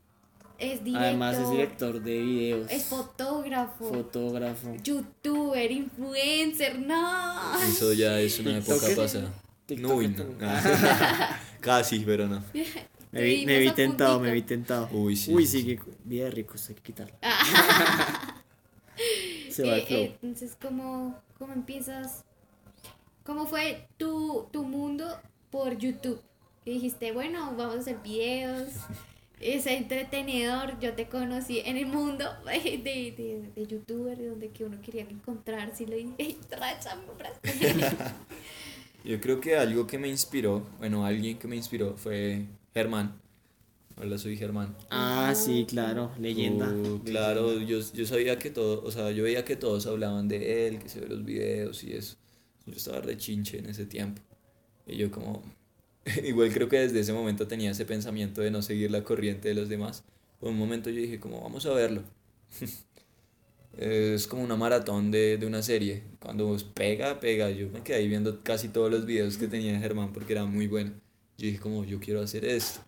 Es 0.58 0.82
director. 0.84 1.02
Además 1.08 1.36
es 1.38 1.50
director 1.50 2.00
de 2.02 2.18
videos. 2.22 2.70
Es 2.70 2.84
fotógrafo. 2.84 3.88
fotógrafo. 3.92 4.74
youtuber, 4.82 5.70
influencer, 5.70 6.78
no. 6.78 7.58
Eso 7.62 7.92
ya 7.92 8.18
es 8.20 8.38
una 8.40 8.58
época 8.58 8.86
pasada. 8.96 9.32
No, 9.68 9.94
uy, 9.96 10.08
no. 10.08 10.16
también. 10.16 10.50
Casi, 11.60 12.00
pero 12.00 12.26
no. 12.28 12.42
Me 13.12 13.22
vi, 13.22 13.46
me 13.46 13.58
vi 13.60 13.70
tentado, 13.70 14.18
puntito. 14.18 14.28
me 14.28 14.32
vi 14.34 14.42
tentado. 14.42 14.88
Uy, 14.92 15.16
sí, 15.16 15.32
Uy, 15.32 15.46
sí, 15.46 15.62
sí, 15.62 15.76
que 15.78 15.82
vida 16.04 16.24
de 16.24 16.30
ricos, 16.32 16.68
hay 16.68 16.74
que 16.74 16.82
quitarlo. 16.82 17.14
Ah. 17.22 18.34
Se 19.50 19.62
va 19.62 19.76
el 19.76 19.80
Eh, 19.80 19.86
flow. 19.86 19.98
eh, 20.00 20.18
entonces, 20.22 20.56
¿cómo, 20.60 21.18
¿cómo 21.38 21.52
empiezas? 21.54 22.24
¿Cómo 23.24 23.46
fue 23.46 23.88
tu, 23.96 24.48
tu 24.52 24.64
mundo 24.64 25.18
por 25.50 25.78
YouTube? 25.78 26.20
Que 26.64 26.72
dijiste, 26.72 27.12
bueno, 27.12 27.54
vamos 27.56 27.76
a 27.76 27.78
hacer 27.78 27.96
videos. 28.02 28.68
Es 29.40 29.66
entretenedor. 29.66 30.78
Yo 30.80 30.94
te 30.94 31.08
conocí 31.08 31.60
en 31.60 31.76
el 31.76 31.86
mundo 31.86 32.24
de, 32.44 32.78
de, 32.78 33.50
de 33.54 33.66
youtuber, 33.66 34.16
donde 34.28 34.48
que 34.50 34.64
uno 34.64 34.80
quería 34.80 35.02
encontrarse. 35.02 35.84
Y 35.84 35.86
le 35.86 35.96
dije, 35.96 36.14
"Ey, 36.18 36.38
tráchame 36.48 37.02
un 37.10 37.18
brazo". 37.18 37.40
Yo 39.04 39.20
creo 39.20 39.40
que 39.40 39.56
algo 39.56 39.86
que 39.86 39.98
me 39.98 40.08
inspiró, 40.08 40.66
bueno, 40.78 41.06
alguien 41.06 41.38
que 41.38 41.46
me 41.46 41.54
inspiró 41.54 41.96
fue 41.96 42.46
Germán. 42.74 43.14
Hola, 43.98 44.18
soy 44.18 44.36
Germán. 44.36 44.76
Ah, 44.90 45.32
sí, 45.34 45.64
claro, 45.66 46.10
leyenda. 46.18 46.68
Uh, 46.68 46.98
claro, 47.04 47.58
yo, 47.60 47.78
yo 47.94 48.04
sabía 48.04 48.38
que 48.38 48.50
todo, 48.50 48.82
o 48.84 48.90
sea, 48.90 49.12
yo 49.12 49.22
veía 49.22 49.44
que 49.44 49.54
todos 49.56 49.86
hablaban 49.86 50.26
de 50.28 50.66
él, 50.66 50.80
que 50.80 50.88
se 50.88 51.00
ve 51.00 51.08
los 51.08 51.24
videos 51.24 51.84
y 51.84 51.92
eso. 51.94 52.16
Yo 52.66 52.74
estaba 52.74 53.00
rechinche 53.00 53.58
en 53.58 53.66
ese 53.66 53.86
tiempo. 53.86 54.20
Y 54.86 54.96
yo 54.96 55.10
como, 55.10 55.42
igual 56.24 56.52
creo 56.52 56.68
que 56.68 56.78
desde 56.78 57.00
ese 57.00 57.12
momento 57.12 57.46
tenía 57.46 57.70
ese 57.70 57.84
pensamiento 57.84 58.40
de 58.40 58.50
no 58.50 58.62
seguir 58.62 58.90
la 58.90 59.02
corriente 59.02 59.48
de 59.48 59.54
los 59.54 59.68
demás. 59.68 60.04
Por 60.38 60.50
un 60.50 60.58
momento 60.58 60.90
yo 60.90 61.00
dije 61.00 61.18
como, 61.18 61.40
vamos 61.40 61.66
a 61.66 61.72
verlo. 61.72 62.02
es 63.76 64.26
como 64.26 64.42
una 64.42 64.56
maratón 64.56 65.10
de, 65.10 65.36
de 65.38 65.46
una 65.46 65.62
serie. 65.62 66.02
Cuando 66.20 66.56
pega, 66.74 67.18
pega. 67.20 67.50
Yo 67.50 67.68
me 67.70 67.82
quedé 67.82 67.98
ahí 67.98 68.08
viendo 68.08 68.42
casi 68.42 68.68
todos 68.68 68.90
los 68.90 69.06
videos 69.06 69.36
que 69.36 69.48
tenía 69.48 69.78
Germán 69.80 70.12
porque 70.12 70.32
era 70.32 70.44
muy 70.44 70.66
bueno. 70.66 70.92
Yo 71.38 71.46
dije 71.46 71.58
como, 71.58 71.84
yo 71.84 72.00
quiero 72.00 72.22
hacer 72.22 72.44
esto. 72.44 72.80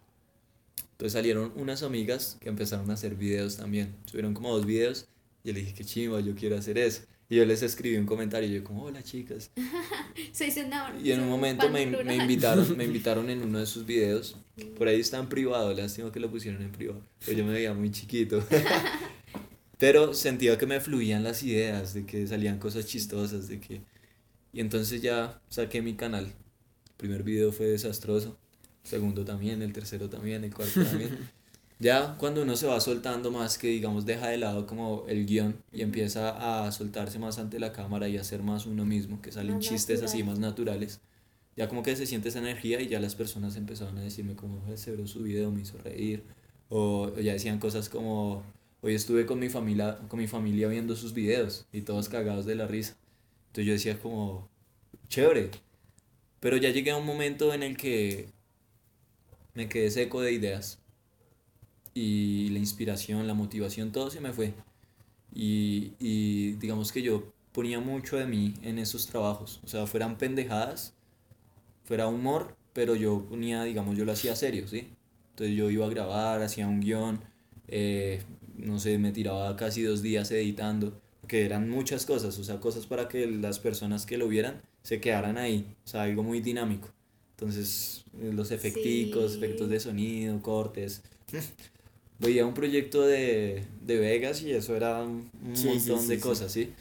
Entonces 0.92 1.12
salieron 1.12 1.52
unas 1.56 1.82
amigas 1.82 2.36
que 2.40 2.48
empezaron 2.48 2.90
a 2.90 2.94
hacer 2.94 3.14
videos 3.14 3.56
también. 3.56 3.94
Subieron 4.06 4.34
como 4.34 4.54
dos 4.54 4.66
videos 4.66 5.08
y 5.44 5.48
yo 5.48 5.54
le 5.54 5.60
dije, 5.60 5.74
qué 5.74 5.84
chimba, 5.84 6.20
yo 6.20 6.34
quiero 6.34 6.56
hacer 6.56 6.78
eso. 6.78 7.02
Y 7.30 7.36
yo 7.36 7.44
les 7.44 7.62
escribí 7.62 7.96
un 7.96 8.06
comentario 8.06 8.48
y 8.48 8.54
yo 8.54 8.64
como, 8.64 8.84
hola 8.84 9.02
chicas. 9.02 9.50
Soy 10.32 10.50
no- 10.68 10.98
Y 11.02 11.12
en 11.12 11.20
un 11.20 11.28
momento 11.28 11.68
me, 11.68 11.84
me 11.86 12.16
invitaron, 12.16 12.74
me 12.76 12.84
invitaron 12.84 13.28
en 13.28 13.42
uno 13.42 13.58
de 13.58 13.66
sus 13.66 13.84
videos. 13.84 14.36
Por 14.76 14.88
ahí 14.88 15.00
está 15.00 15.18
en 15.18 15.28
privado, 15.28 15.74
lástima 15.74 16.10
que 16.10 16.20
lo 16.20 16.30
pusieron 16.30 16.62
en 16.62 16.72
privado. 16.72 17.02
Pues 17.24 17.36
yo 17.36 17.44
me 17.44 17.52
veía 17.52 17.74
muy 17.74 17.90
chiquito. 17.90 18.42
Pero 19.78 20.14
sentía 20.14 20.58
que 20.58 20.66
me 20.66 20.80
fluían 20.80 21.22
las 21.22 21.42
ideas, 21.42 21.94
de 21.94 22.04
que 22.04 22.26
salían 22.26 22.58
cosas 22.58 22.86
chistosas, 22.86 23.46
de 23.46 23.60
que... 23.60 23.82
Y 24.52 24.60
entonces 24.60 25.02
ya 25.02 25.40
saqué 25.50 25.82
mi 25.82 25.94
canal. 25.94 26.24
El 26.24 26.94
primer 26.96 27.22
video 27.22 27.52
fue 27.52 27.66
desastroso. 27.66 28.36
El 28.84 28.90
segundo 28.90 29.24
también, 29.24 29.62
el 29.62 29.72
tercero 29.72 30.08
también, 30.08 30.42
el 30.42 30.52
cuarto 30.52 30.82
también. 30.82 31.16
Ya 31.80 32.16
cuando 32.18 32.42
uno 32.42 32.56
se 32.56 32.66
va 32.66 32.80
soltando 32.80 33.30
más, 33.30 33.56
que 33.56 33.68
digamos 33.68 34.04
deja 34.04 34.28
de 34.28 34.38
lado 34.38 34.66
como 34.66 35.04
el 35.06 35.26
guion 35.26 35.62
y 35.72 35.82
empieza 35.82 36.64
a 36.66 36.72
soltarse 36.72 37.20
más 37.20 37.38
ante 37.38 37.60
la 37.60 37.72
cámara 37.72 38.08
y 38.08 38.16
a 38.16 38.24
ser 38.24 38.42
más 38.42 38.66
uno 38.66 38.84
mismo, 38.84 39.22
que 39.22 39.30
salen 39.30 39.56
Más 39.56 39.64
chistes 39.64 40.02
así 40.02 40.18
natural. 40.18 40.26
más 40.26 40.38
naturales, 40.40 41.00
ya 41.56 41.68
como 41.68 41.84
que 41.84 41.94
se 41.94 42.06
siente 42.06 42.30
esa 42.30 42.40
energía 42.40 42.80
y 42.80 42.88
ya 42.88 42.98
las 42.98 43.14
personas 43.14 43.54
empezaron 43.54 43.96
a 43.98 44.02
decirme 44.02 44.34
como, 44.34 44.60
ese 44.72 44.92
bro 44.92 45.06
su 45.06 45.22
video 45.22 45.52
me 45.52 45.60
hizo 45.60 45.78
reír, 45.78 46.24
o, 46.68 47.12
o 47.16 47.20
ya 47.20 47.32
decían 47.32 47.60
cosas 47.60 47.88
como, 47.88 48.42
hoy 48.80 48.94
estuve 48.94 49.24
con 49.24 49.38
mi 49.38 49.48
familia, 49.48 49.98
con 50.08 50.18
mi 50.18 50.26
familia 50.26 50.66
viendo 50.66 50.96
sus 50.96 51.14
videos 51.14 51.66
y 51.72 51.82
todos 51.82 52.08
cagados 52.08 52.44
de 52.44 52.56
la 52.56 52.66
risa. 52.66 52.96
Entonces 53.48 53.66
yo 53.66 53.72
decía 53.72 53.98
como, 54.00 54.48
chévere, 55.08 55.50
pero 56.40 56.56
ya 56.56 56.70
llegué 56.70 56.90
a 56.90 56.96
un 56.96 57.06
momento 57.06 57.54
en 57.54 57.62
el 57.62 57.76
que 57.76 58.30
me 59.54 59.68
quedé 59.68 59.90
seco 59.92 60.20
de 60.20 60.32
ideas 60.32 60.80
y 62.02 62.48
la 62.50 62.58
inspiración, 62.58 63.26
la 63.26 63.34
motivación, 63.34 63.92
todo 63.92 64.10
se 64.10 64.20
me 64.20 64.32
fue. 64.32 64.54
Y, 65.34 65.92
y 65.98 66.52
digamos 66.54 66.92
que 66.92 67.02
yo 67.02 67.32
ponía 67.52 67.80
mucho 67.80 68.16
de 68.16 68.26
mí 68.26 68.54
en 68.62 68.78
esos 68.78 69.06
trabajos, 69.06 69.60
o 69.64 69.68
sea, 69.68 69.86
fueran 69.86 70.16
pendejadas, 70.18 70.94
fuera 71.84 72.06
humor, 72.08 72.56
pero 72.72 72.94
yo 72.94 73.24
ponía, 73.28 73.64
digamos, 73.64 73.96
yo 73.96 74.04
lo 74.04 74.12
hacía 74.12 74.36
serio, 74.36 74.68
¿sí? 74.68 74.88
Entonces 75.30 75.56
yo 75.56 75.70
iba 75.70 75.86
a 75.86 75.90
grabar, 75.90 76.42
hacía 76.42 76.66
un 76.68 76.80
guion, 76.80 77.20
eh, 77.68 78.22
no 78.56 78.78
sé, 78.78 78.98
me 78.98 79.12
tiraba 79.12 79.56
casi 79.56 79.82
dos 79.82 80.02
días 80.02 80.30
editando, 80.30 81.00
que 81.26 81.44
eran 81.44 81.68
muchas 81.68 82.06
cosas, 82.06 82.38
o 82.38 82.44
sea, 82.44 82.60
cosas 82.60 82.86
para 82.86 83.08
que 83.08 83.26
las 83.26 83.58
personas 83.58 84.06
que 84.06 84.18
lo 84.18 84.28
vieran 84.28 84.62
se 84.82 85.00
quedaran 85.00 85.36
ahí, 85.38 85.66
o 85.84 85.88
sea, 85.88 86.02
algo 86.02 86.22
muy 86.22 86.40
dinámico. 86.40 86.88
Entonces, 87.32 88.04
eh, 88.20 88.32
los 88.32 88.50
efecticos, 88.50 89.32
Sí. 89.32 89.38
efectos 89.38 89.68
de 89.70 89.80
sonido, 89.80 90.40
cortes. 90.42 91.02
Veía 92.18 92.46
un 92.46 92.54
proyecto 92.54 93.02
de, 93.06 93.64
de 93.80 93.96
Vegas 93.98 94.42
y 94.42 94.52
eso 94.52 94.76
era 94.76 95.02
un, 95.02 95.30
Sí, 95.52 95.68
montón 95.68 96.00
sí, 96.00 96.08
de 96.08 96.18
sí. 96.18 96.20
cosas, 96.20 96.52
¿sí? 96.52 96.74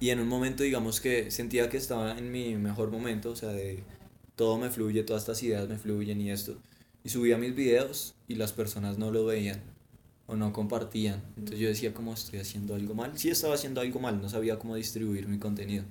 Y 0.00 0.10
en 0.10 0.20
un 0.20 0.28
momento, 0.28 0.62
digamos 0.62 1.00
que 1.00 1.30
sentía 1.30 1.68
que 1.68 1.76
estaba 1.76 2.16
en 2.18 2.30
mi 2.32 2.56
mejor 2.56 2.90
momento, 2.90 3.30
o 3.32 3.36
sea, 3.36 3.50
de 3.50 3.86
todo 4.34 4.58
me 4.58 4.70
fluye, 4.70 5.02
todas 5.04 5.22
estas 5.24 5.42
ideas 5.42 5.68
me 5.68 5.78
fluyen 5.78 6.20
y 6.20 6.30
esto. 6.30 6.62
Y 7.04 7.10
subía 7.10 7.36
mis 7.38 7.54
videos 7.54 8.16
y 8.26 8.36
las 8.36 8.52
personas 8.52 8.98
no 8.98 9.10
lo 9.10 9.26
veían 9.26 9.62
o 10.26 10.36
no 10.36 10.52
compartían. 10.52 11.22
Entonces 11.36 11.58
yo 11.60 11.68
decía, 11.68 11.92
¿cómo 11.94 12.14
estoy 12.14 12.38
haciendo 12.40 12.74
algo 12.74 12.94
mal? 12.94 13.18
Sí 13.18 13.28
estaba 13.30 13.54
haciendo 13.54 13.80
algo 13.82 14.00
mal, 14.00 14.20
no 14.22 14.28
sabía 14.30 14.58
cómo 14.58 14.76
distribuir 14.76 15.28
mi 15.28 15.38
contenido. 15.38 15.84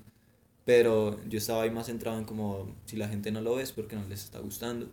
Pero 0.66 1.20
yo 1.28 1.38
estaba 1.38 1.64
ahí 1.64 1.72
más 1.72 1.88
centrado 1.88 2.18
en 2.20 2.26
como, 2.26 2.76
si 2.86 2.98
la 2.98 3.10
gente 3.10 3.32
no 3.32 3.42
lo 3.42 3.56
ve 3.56 3.64
es 3.64 3.72
porque 3.72 3.96
no 3.96 4.08
les 4.08 4.24
está 4.24 4.40
gustando. 4.40 4.92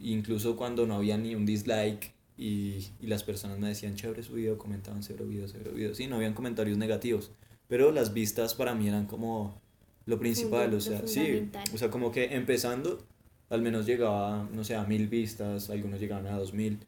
Incluso 0.00 0.56
cuando 0.56 0.86
no 0.86 0.94
había 0.96 1.16
ni 1.18 1.34
un 1.34 1.46
dislike 1.46 2.13
y, 2.36 2.88
y 3.00 3.06
las 3.06 3.22
personas 3.22 3.58
me 3.58 3.68
decían, 3.68 3.94
chévere 3.94 4.22
su 4.22 4.34
video, 4.34 4.58
comentaban 4.58 5.02
cero 5.02 5.24
videos, 5.26 5.52
cero 5.52 5.72
videos. 5.74 5.96
Sí, 5.96 6.06
no 6.06 6.16
habían 6.16 6.34
comentarios 6.34 6.78
negativos, 6.78 7.30
pero 7.68 7.92
las 7.92 8.12
vistas 8.12 8.54
para 8.54 8.74
mí 8.74 8.88
eran 8.88 9.06
como 9.06 9.60
lo 10.06 10.18
principal, 10.18 10.74
o 10.74 10.80
sea, 10.80 11.06
sí, 11.06 11.50
o 11.72 11.78
sea, 11.78 11.90
como 11.90 12.12
que 12.12 12.34
empezando, 12.34 13.02
al 13.48 13.62
menos 13.62 13.86
llegaba, 13.86 14.48
no 14.52 14.64
sé, 14.64 14.74
a 14.74 14.84
mil 14.84 15.08
vistas, 15.08 15.70
algunos 15.70 16.00
llegaban 16.00 16.26
a 16.26 16.36
dos 16.36 16.52
mil, 16.52 16.78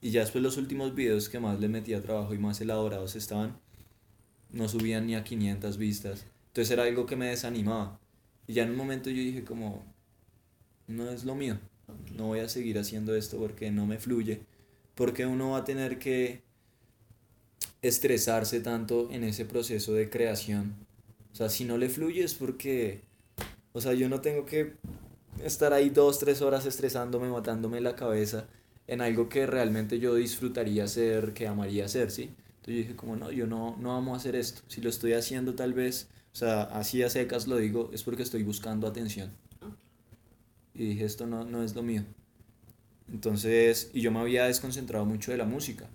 y 0.00 0.10
ya 0.10 0.20
después 0.20 0.42
los 0.42 0.56
últimos 0.56 0.94
videos 0.94 1.28
que 1.28 1.38
más 1.38 1.60
le 1.60 1.68
metía 1.68 2.00
trabajo 2.00 2.34
y 2.34 2.38
más 2.38 2.60
elaborados 2.60 3.14
estaban, 3.14 3.58
no 4.50 4.68
subían 4.68 5.06
ni 5.06 5.14
a 5.14 5.24
500 5.24 5.76
vistas, 5.76 6.26
entonces 6.48 6.70
era 6.70 6.84
algo 6.84 7.04
que 7.04 7.16
me 7.16 7.26
desanimaba, 7.26 7.98
y 8.46 8.54
ya 8.54 8.62
en 8.62 8.70
un 8.70 8.76
momento 8.76 9.10
yo 9.10 9.16
dije 9.16 9.44
como, 9.44 9.84
no 10.86 11.10
es 11.10 11.24
lo 11.24 11.34
mío, 11.34 11.58
no 12.16 12.28
voy 12.28 12.40
a 12.40 12.48
seguir 12.48 12.78
haciendo 12.78 13.14
esto 13.14 13.38
porque 13.38 13.70
no 13.70 13.86
me 13.86 13.98
fluye, 13.98 14.40
porque 14.94 15.26
uno 15.26 15.50
va 15.50 15.58
a 15.58 15.64
tener 15.64 15.98
que 15.98 16.42
estresarse 17.82 18.60
tanto 18.60 19.08
en 19.10 19.24
ese 19.24 19.44
proceso 19.44 19.92
de 19.92 20.08
creación. 20.08 20.74
O 21.32 21.36
sea, 21.36 21.48
si 21.48 21.64
no 21.64 21.78
le 21.78 21.88
fluye 21.88 22.22
es 22.22 22.34
porque, 22.34 23.00
o 23.72 23.80
sea, 23.80 23.94
yo 23.94 24.08
no 24.08 24.20
tengo 24.20 24.44
que 24.46 24.74
estar 25.42 25.72
ahí 25.72 25.90
dos, 25.90 26.18
tres 26.18 26.42
horas 26.42 26.66
estresándome, 26.66 27.28
matándome 27.28 27.80
la 27.80 27.96
cabeza 27.96 28.46
en 28.86 29.00
algo 29.00 29.28
que 29.28 29.46
realmente 29.46 29.98
yo 29.98 30.14
disfrutaría 30.14 30.84
hacer, 30.84 31.32
que 31.32 31.46
amaría 31.46 31.86
hacer, 31.86 32.10
¿sí? 32.10 32.24
Entonces 32.62 32.74
yo 32.74 32.74
dije 32.74 32.96
como, 32.96 33.16
no, 33.16 33.32
yo 33.32 33.46
no, 33.46 33.76
no 33.80 33.96
amo 33.96 34.14
hacer 34.14 34.36
esto. 34.36 34.62
Si 34.68 34.80
lo 34.80 34.90
estoy 34.90 35.14
haciendo 35.14 35.54
tal 35.54 35.72
vez, 35.72 36.08
o 36.32 36.36
sea, 36.36 36.62
así 36.62 37.02
a 37.02 37.10
secas 37.10 37.46
lo 37.46 37.56
digo, 37.56 37.90
es 37.92 38.02
porque 38.02 38.22
estoy 38.22 38.42
buscando 38.42 38.86
atención. 38.86 39.32
Y 40.74 40.90
dije, 40.90 41.04
esto 41.04 41.26
no, 41.26 41.44
no 41.44 41.62
es 41.62 41.74
lo 41.74 41.82
mío. 41.82 42.04
Entonces, 43.08 43.90
y 43.94 44.00
yo 44.00 44.10
me 44.12 44.20
había 44.20 44.44
desconcentrado 44.46 45.04
mucho 45.06 45.30
de 45.32 45.38
la 45.38 45.44
música. 45.44 45.88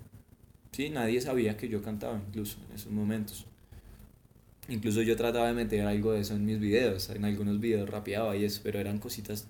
Sí, 0.72 0.89
nadie 0.89 1.20
sabía 1.22 1.58
que 1.58 1.68
yo 1.68 1.82
cantaba 1.82 2.22
incluso 2.26 2.60
en 2.70 2.76
esos 2.76 2.91
momentos. 2.93 3.45
Incluso 4.70 5.01
yo 5.01 5.16
trataba 5.16 5.47
de 5.47 5.53
meter 5.53 5.86
algo 5.86 6.12
de 6.12 6.22
eso 6.22 6.36
en 6.36 6.45
mis 6.45 6.60
videos, 6.60 7.10
en 7.10 7.24
algunos 7.26 7.60
videos 7.60 7.89
rapeaba 7.89 8.36
y 8.36 8.43
eso, 8.43 8.62
pero 8.64 8.80
eran 8.80 8.99
cositas 8.99 9.47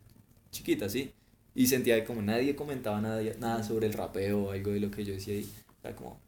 chiquitas, 0.52 0.92
¿sí? 0.92 1.12
Y 1.56 1.68
sentía 1.68 1.96
que 2.00 2.06
como 2.06 2.22
nadie 2.22 2.56
comentaba 2.56 3.02
nada, 3.02 3.22
nada 3.40 3.64
sobre 3.64 3.88
el 3.88 3.94
rapeo 3.94 4.46
o 4.46 4.52
algo 4.52 4.72
de 4.72 4.80
lo 4.80 4.92
que 4.92 5.04
yo 5.06 5.14
decía 5.14 5.34
ahí, 5.34 5.50
era 5.84 5.96
como, 5.96 6.20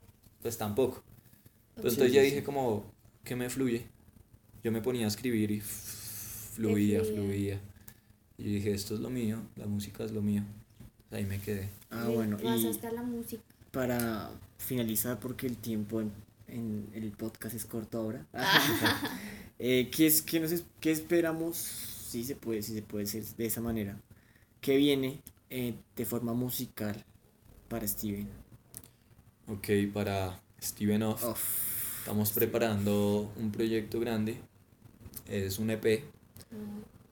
pues 0.42 0.58
tampoco. 0.58 1.04
Pues 1.82 1.94
Sí, 1.94 1.96
entonces 1.96 2.14
sí, 2.14 2.16
ya 2.16 2.22
dije 2.22 2.44
como, 2.44 2.94
¿qué 3.24 3.36
me 3.36 3.50
fluye? 3.50 3.88
Yo 4.64 4.72
me 4.72 4.82
ponía 4.82 5.06
a 5.06 5.10
escribir 5.10 5.52
y 5.52 5.62
fluía, 5.62 7.04
fluía. 7.04 7.04
fluía. 7.04 7.62
Y 8.38 8.44
yo 8.46 8.50
dije, 8.52 8.72
esto 8.74 8.96
es 8.96 9.02
lo 9.02 9.10
mío, 9.10 9.42
la 9.56 9.68
música 9.68 10.04
es 10.06 10.12
lo 10.12 10.22
mío. 10.22 10.44
Ahí 11.12 11.26
me 11.26 11.40
quedé. 11.42 11.70
Ah, 11.90 12.08
bueno, 12.14 12.38
y 12.40 12.44
pasaste 12.44 12.88
a 12.88 12.92
la 12.92 13.04
música. 13.04 13.42
para 13.72 14.32
finalizar, 14.58 15.20
porque 15.20 15.48
el 15.48 15.58
tiempo 15.58 16.02
en, 16.02 16.12
en 16.48 16.90
el 16.94 17.12
podcast 17.12 17.56
es 17.56 17.66
corto 17.66 17.98
ahora, 18.00 18.26
eh, 19.60 19.90
¿qué, 19.96 20.08
es, 20.08 20.22
qué, 20.22 20.40
nos 20.40 20.52
es- 20.52 20.66
qué 20.80 20.92
esperamos, 20.92 21.58
si 21.58 22.24
se 22.24 22.36
puede, 22.36 22.62
si 22.62 22.74
se 22.74 22.82
puede 22.82 23.06
decir 23.06 23.24
de 23.38 23.46
esa 23.46 23.62
manera, 23.62 23.98
que 24.62 24.78
viene 24.78 25.22
eh, 25.50 25.76
de 25.96 26.06
forma 26.06 26.34
musical 26.34 27.04
para 27.70 27.88
Steven? 27.88 28.28
Ok, 29.48 29.68
para 29.94 30.40
Steven 30.62 31.04
Off. 31.04 31.34
Estamos 32.00 32.32
preparando 32.32 33.32
un 33.38 33.52
proyecto 33.52 34.00
grande. 34.00 34.38
Es 35.28 35.60
un 35.60 35.70
EP. 35.72 36.04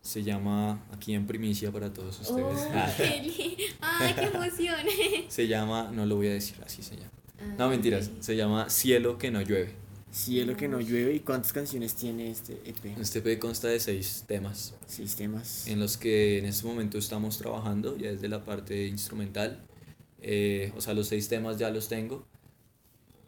Se 0.08 0.24
llama, 0.24 0.82
aquí 0.94 1.14
en 1.14 1.28
primicia 1.28 1.70
para 1.70 1.92
todos 1.92 2.22
ustedes. 2.22 2.40
Oh, 2.40 2.72
Ah, 2.74 2.90
qué 2.96 3.22
li- 3.24 3.58
¡Ay, 3.82 4.14
qué 4.16 4.24
emoción! 4.38 4.76
se 5.28 5.48
llama, 5.50 5.92
no 5.94 6.06
lo 6.06 6.16
voy 6.16 6.28
a 6.28 6.32
decir, 6.32 6.56
así 6.66 6.82
se 6.82 6.96
llama. 6.96 7.12
Ah, 7.42 7.56
No, 7.60 7.70
mentiras. 7.70 8.08
ok. 8.08 8.22
Se 8.24 8.38
llama 8.38 8.70
Cielo 8.70 9.18
que 9.18 9.32
no 9.32 9.42
llueve. 9.42 9.74
Cielo 10.10 10.56
que 10.56 10.70
no 10.70 10.80
llueve, 10.80 11.14
¿y 11.14 11.20
cuántas 11.20 11.52
canciones 11.52 11.94
tiene 11.96 12.32
este 12.32 12.54
EP? 12.66 12.98
Este 13.02 13.20
EP 13.20 13.38
consta 13.38 13.68
de 13.68 13.82
seis 13.82 14.24
temas 14.26 14.74
Sistemas. 14.88 15.68
en 15.68 15.82
los 15.82 15.98
que 15.98 16.38
en 16.40 16.46
este 16.46 16.66
momento 16.66 16.98
estamos 16.98 17.38
trabajando 17.38 17.98
ya 17.98 18.10
desde 18.10 18.30
la 18.30 18.46
parte 18.46 18.88
instrumental. 18.88 19.60
Eh, 20.22 20.72
o 20.78 20.80
sea, 20.80 20.94
los 20.94 21.10
seis 21.10 21.28
temas 21.28 21.58
ya 21.58 21.70
los 21.70 21.90
tengo. 21.90 22.26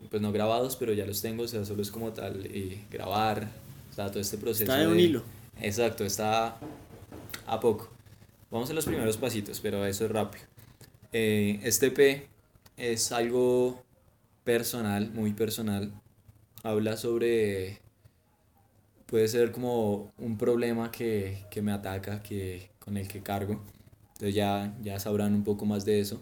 Pues 0.09 0.21
no 0.21 0.31
grabados, 0.31 0.77
pero 0.77 0.93
ya 0.93 1.05
los 1.05 1.21
tengo. 1.21 1.43
O 1.43 1.47
sea, 1.49 1.65
solo 1.65 1.81
es 1.81 1.91
como 1.91 2.13
tal 2.13 2.45
eh, 2.45 2.85
grabar. 2.89 3.49
O 3.91 3.93
sea, 3.93 4.09
todo 4.09 4.21
este 4.21 4.37
proceso. 4.37 4.63
Está 4.63 4.77
de 4.77 4.87
un 4.87 4.97
hilo. 4.97 5.23
Exacto, 5.61 6.05
está 6.05 6.57
a 7.45 7.59
poco. 7.59 7.91
Vamos 8.49 8.69
a 8.69 8.73
los 8.73 8.85
primeros 8.85 9.17
pasitos, 9.17 9.59
pero 9.59 9.85
eso 9.85 10.05
es 10.05 10.11
rápido. 10.11 10.45
Eh, 11.11 11.59
este 11.63 11.87
EP 11.87 12.29
es 12.77 13.11
algo 13.11 13.83
personal, 14.43 15.11
muy 15.11 15.33
personal. 15.33 15.91
Habla 16.63 16.97
sobre... 16.97 17.79
Puede 19.05 19.27
ser 19.27 19.51
como 19.51 20.13
un 20.17 20.37
problema 20.37 20.91
que, 20.91 21.45
que 21.51 21.61
me 21.61 21.71
ataca, 21.71 22.21
que, 22.23 22.69
con 22.79 22.95
el 22.95 23.07
que 23.07 23.21
cargo. 23.21 23.61
Entonces 24.13 24.35
ya, 24.35 24.75
ya 24.81 24.99
sabrán 24.99 25.33
un 25.33 25.43
poco 25.43 25.65
más 25.65 25.83
de 25.83 25.99
eso. 25.99 26.21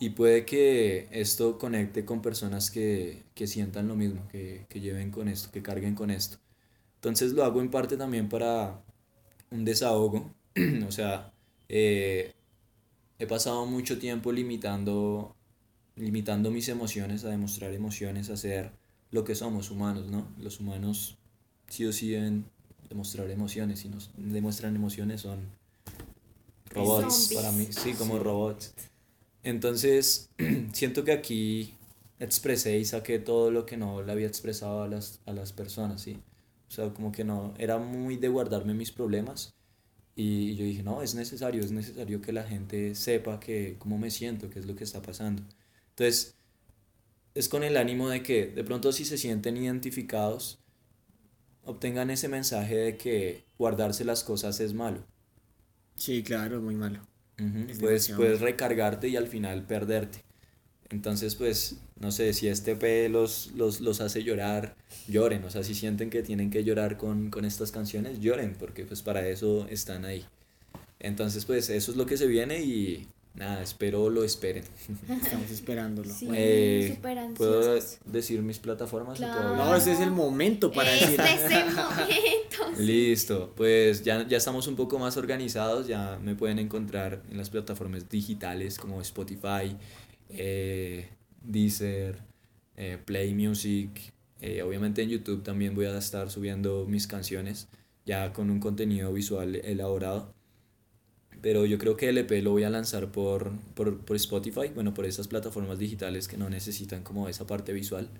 Y 0.00 0.10
puede 0.10 0.44
que 0.44 1.08
esto 1.10 1.58
conecte 1.58 2.04
con 2.04 2.22
personas 2.22 2.70
que, 2.70 3.22
que 3.34 3.46
sientan 3.46 3.88
lo 3.88 3.96
mismo, 3.96 4.28
que, 4.28 4.66
que 4.68 4.80
lleven 4.80 5.10
con 5.10 5.28
esto, 5.28 5.50
que 5.50 5.62
carguen 5.62 5.94
con 5.94 6.10
esto. 6.10 6.38
Entonces 6.98 7.32
lo 7.32 7.44
hago 7.44 7.60
en 7.60 7.70
parte 7.70 7.96
también 7.96 8.28
para 8.28 8.82
un 9.50 9.64
desahogo. 9.64 10.34
o 10.86 10.90
sea, 10.90 11.32
eh, 11.68 12.32
he 13.18 13.26
pasado 13.26 13.66
mucho 13.66 13.98
tiempo 13.98 14.32
limitando, 14.32 15.36
limitando 15.96 16.50
mis 16.50 16.68
emociones, 16.68 17.24
a 17.24 17.30
demostrar 17.30 17.72
emociones, 17.72 18.30
a 18.30 18.36
ser 18.36 18.72
lo 19.12 19.24
que 19.24 19.36
somos 19.36 19.70
humanos, 19.70 20.08
¿no? 20.08 20.26
Los 20.38 20.58
humanos 20.58 21.16
sí 21.68 21.84
o 21.86 21.92
sí 21.92 22.10
deben 22.10 22.44
demostrar 22.88 23.30
emociones. 23.30 23.80
Si 23.80 23.88
no 23.88 23.98
demuestran 24.16 24.74
emociones 24.74 25.20
son 25.20 25.38
robots 26.70 27.32
para 27.34 27.52
mí, 27.52 27.68
sí, 27.70 27.92
como 27.92 28.18
robots. 28.18 28.74
Entonces, 29.44 30.30
siento 30.72 31.04
que 31.04 31.12
aquí 31.12 31.74
expresé 32.18 32.78
y 32.78 32.84
saqué 32.84 33.18
todo 33.20 33.52
lo 33.52 33.66
que 33.66 33.76
no 33.76 34.02
le 34.02 34.10
había 34.10 34.26
expresado 34.26 34.82
a 34.82 34.88
las, 34.88 35.20
a 35.26 35.32
las 35.32 35.52
personas, 35.52 36.02
¿sí? 36.02 36.18
O 36.68 36.70
sea, 36.70 36.92
como 36.92 37.12
que 37.12 37.24
no, 37.24 37.54
era 37.58 37.78
muy 37.78 38.16
de 38.16 38.28
guardarme 38.28 38.74
mis 38.74 38.92
problemas 38.92 39.54
y 40.14 40.56
yo 40.56 40.64
dije, 40.64 40.82
no, 40.82 41.02
es 41.02 41.14
necesario, 41.14 41.62
es 41.62 41.70
necesario 41.70 42.20
que 42.20 42.32
la 42.32 42.42
gente 42.42 42.94
sepa 42.94 43.38
que 43.38 43.76
cómo 43.78 43.98
me 43.98 44.10
siento, 44.10 44.50
qué 44.50 44.58
es 44.58 44.66
lo 44.66 44.74
que 44.74 44.84
está 44.84 45.00
pasando. 45.00 45.42
Entonces, 45.90 46.36
es 47.34 47.48
con 47.48 47.62
el 47.62 47.76
ánimo 47.76 48.08
de 48.08 48.22
que 48.22 48.46
de 48.48 48.64
pronto 48.64 48.90
si 48.90 49.04
se 49.04 49.16
sienten 49.16 49.56
identificados, 49.56 50.58
obtengan 51.64 52.10
ese 52.10 52.28
mensaje 52.28 52.76
de 52.76 52.96
que 52.96 53.44
guardarse 53.58 54.04
las 54.04 54.24
cosas 54.24 54.58
es 54.58 54.74
malo. 54.74 55.06
Sí, 55.94 56.22
claro, 56.22 56.60
muy 56.60 56.74
malo. 56.74 57.00
Es 57.68 57.78
Puedes, 57.78 58.40
recargarte 58.40 59.08
y 59.08 59.16
al 59.16 59.28
final 59.28 59.66
perderte. 59.66 60.24
Entonces, 60.90 61.34
pues, 61.34 61.76
no 62.00 62.10
sé, 62.10 62.32
si 62.32 62.48
este 62.48 62.74
P 62.74 63.08
los, 63.08 63.52
los, 63.54 63.80
los 63.80 64.00
hace 64.00 64.22
llorar, 64.22 64.74
lloren. 65.06 65.44
O 65.44 65.50
sea, 65.50 65.62
si 65.62 65.74
sienten 65.74 66.08
que 66.08 66.22
tienen 66.22 66.50
que 66.50 66.64
llorar 66.64 66.96
con, 66.96 67.30
con 67.30 67.44
estas 67.44 67.72
canciones, 67.72 68.20
lloren, 68.20 68.56
porque 68.58 68.84
pues 68.84 69.02
para 69.02 69.26
eso 69.28 69.66
están 69.68 70.04
ahí. 70.04 70.24
Entonces, 70.98 71.44
pues, 71.44 71.68
eso 71.68 71.90
es 71.90 71.96
lo 71.96 72.06
que 72.06 72.16
se 72.16 72.26
viene 72.26 72.60
y 72.62 73.06
nada, 73.34 73.62
espero 73.62 74.08
lo 74.10 74.24
esperen. 74.24 74.64
Estamos 75.22 75.50
esperándolo. 75.50 76.12
Sí, 76.12 76.28
Eh, 76.32 76.98
¿Puedo 77.36 77.78
decir 78.06 78.42
mis 78.42 78.58
plataformas? 78.58 79.18
Claro. 79.18 79.56
No, 79.56 79.74
ese 79.76 79.92
es 79.92 80.00
el 80.00 80.10
momento 80.10 80.72
para 80.72 80.90
decir. 80.90 81.20
Este 81.20 81.34
es 81.34 81.52
el 81.52 81.74
momento. 81.74 82.78
Listo, 82.78 83.52
pues 83.56 84.02
ya, 84.04 84.26
ya 84.26 84.38
estamos 84.38 84.66
un 84.66 84.76
poco 84.76 84.98
más 84.98 85.16
organizados, 85.16 85.86
ya 85.86 86.18
me 86.22 86.34
pueden 86.34 86.58
encontrar 86.58 87.22
en 87.30 87.36
las 87.36 87.50
plataformas 87.50 88.08
digitales 88.08 88.78
como 88.78 89.00
Spotify, 89.00 89.76
eh, 90.28 91.08
Deezer, 91.42 92.18
eh, 92.76 92.98
Play 93.04 93.34
Music, 93.34 94.12
eh, 94.40 94.62
obviamente 94.62 95.02
en 95.02 95.10
YouTube 95.10 95.42
también 95.42 95.74
voy 95.74 95.86
a 95.86 95.98
estar 95.98 96.30
subiendo 96.30 96.86
mis 96.86 97.06
canciones 97.06 97.68
ya 98.06 98.32
con 98.32 98.50
un 98.50 98.60
contenido 98.60 99.12
visual 99.12 99.56
elaborado. 99.56 100.32
Pero 101.40 101.66
yo 101.66 101.78
creo 101.78 101.96
que 101.96 102.08
el 102.08 102.18
EP 102.18 102.42
lo 102.42 102.50
voy 102.50 102.64
a 102.64 102.70
lanzar 102.70 103.12
por, 103.12 103.52
por, 103.74 104.04
por 104.04 104.16
Spotify, 104.16 104.70
bueno, 104.74 104.92
por 104.94 105.06
esas 105.06 105.28
plataformas 105.28 105.78
digitales 105.78 106.26
que 106.26 106.36
no 106.36 106.50
necesitan 106.50 107.02
como 107.04 107.28
esa 107.28 107.46
parte 107.46 107.72
visual 107.72 108.10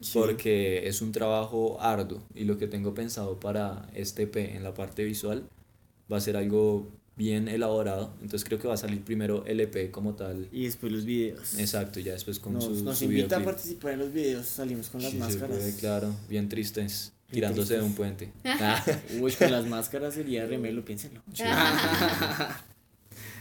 Sí. 0.00 0.18
porque 0.18 0.86
es 0.86 1.00
un 1.00 1.12
trabajo 1.12 1.80
arduo 1.80 2.22
y 2.34 2.44
lo 2.44 2.58
que 2.58 2.66
tengo 2.66 2.92
pensado 2.92 3.40
para 3.40 3.88
este 3.94 4.26
P 4.26 4.54
en 4.54 4.62
la 4.62 4.74
parte 4.74 5.02
visual 5.02 5.48
va 6.12 6.18
a 6.18 6.20
ser 6.20 6.36
algo 6.36 6.88
bien 7.16 7.46
elaborado, 7.48 8.12
entonces 8.20 8.44
creo 8.44 8.58
que 8.58 8.66
va 8.66 8.74
a 8.74 8.76
salir 8.76 9.02
primero 9.02 9.44
el 9.46 9.60
EP 9.60 9.90
como 9.90 10.14
tal, 10.14 10.48
Y 10.52 10.64
después 10.64 10.90
los 10.92 11.04
videos. 11.04 11.58
exacto, 11.58 12.00
ya 12.00 12.12
después 12.12 12.38
con 12.40 12.54
Nos, 12.54 12.64
su, 12.64 12.84
nos 12.84 12.98
su 12.98 13.04
invita 13.04 13.36
a 13.36 13.44
participar 13.44 13.92
en 13.92 13.98
los 14.00 14.12
videos, 14.12 14.46
salimos 14.46 14.88
con 14.90 15.00
las 15.02 15.12
Sí, 15.12 15.18
máscaras. 15.18 15.56
puede, 15.56 15.76
claro, 15.76 16.14
bien 16.28 16.48
tristes, 16.48 17.12
Bien 17.30 17.42
tirándose 17.42 17.74
de 17.76 17.82
un 17.82 17.94
puente. 17.94 18.32
Ah, 18.44 18.84
Uy, 19.20 19.32
con 19.32 19.50
las 19.52 19.66
máscaras 19.66 20.14
sería 20.14 20.44
remelo, 20.46 20.84
piénsenlo. 20.84 21.22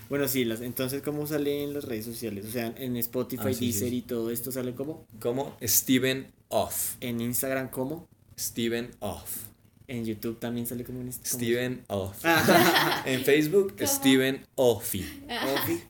Bueno, 0.10 0.28
sí, 0.28 0.46
las, 0.46 0.62
entonces, 0.62 1.02
¿cómo 1.02 1.26
sale 1.26 1.64
en 1.64 1.74
las 1.74 1.86
redes 1.86 2.06
sociales? 2.06 2.46
O 2.46 2.52
sea, 2.52 2.74
en 2.78 2.98
Spotify, 2.98 3.46
Ah, 3.48 3.54
sí, 3.54 3.66
Deezer 3.68 3.90
sí. 3.90 3.96
y 3.98 4.02
todo 4.02 4.30
esto 4.30 4.52
sale 4.52 4.76
como. 4.76 5.08
Como 5.20 5.58
Steven 5.64 6.28
Off. 6.50 6.98
En 7.00 7.20
Instagram, 7.22 7.70
como. 7.70 8.08
Steven 8.38 8.92
Off. 9.00 9.46
En 9.94 10.06
YouTube 10.06 10.40
también 10.40 10.66
sale 10.66 10.84
como 10.84 11.02
en 11.02 11.10
este. 11.10 11.30
Steven 11.30 11.84
Off. 11.88 12.18
Ah, 12.24 13.04
En 13.06 13.22
Facebook, 13.24 13.76
¿Cómo? 13.78 13.88
Steven 13.88 14.46
Offy. 14.56 15.06
Ofi. 15.30 15.82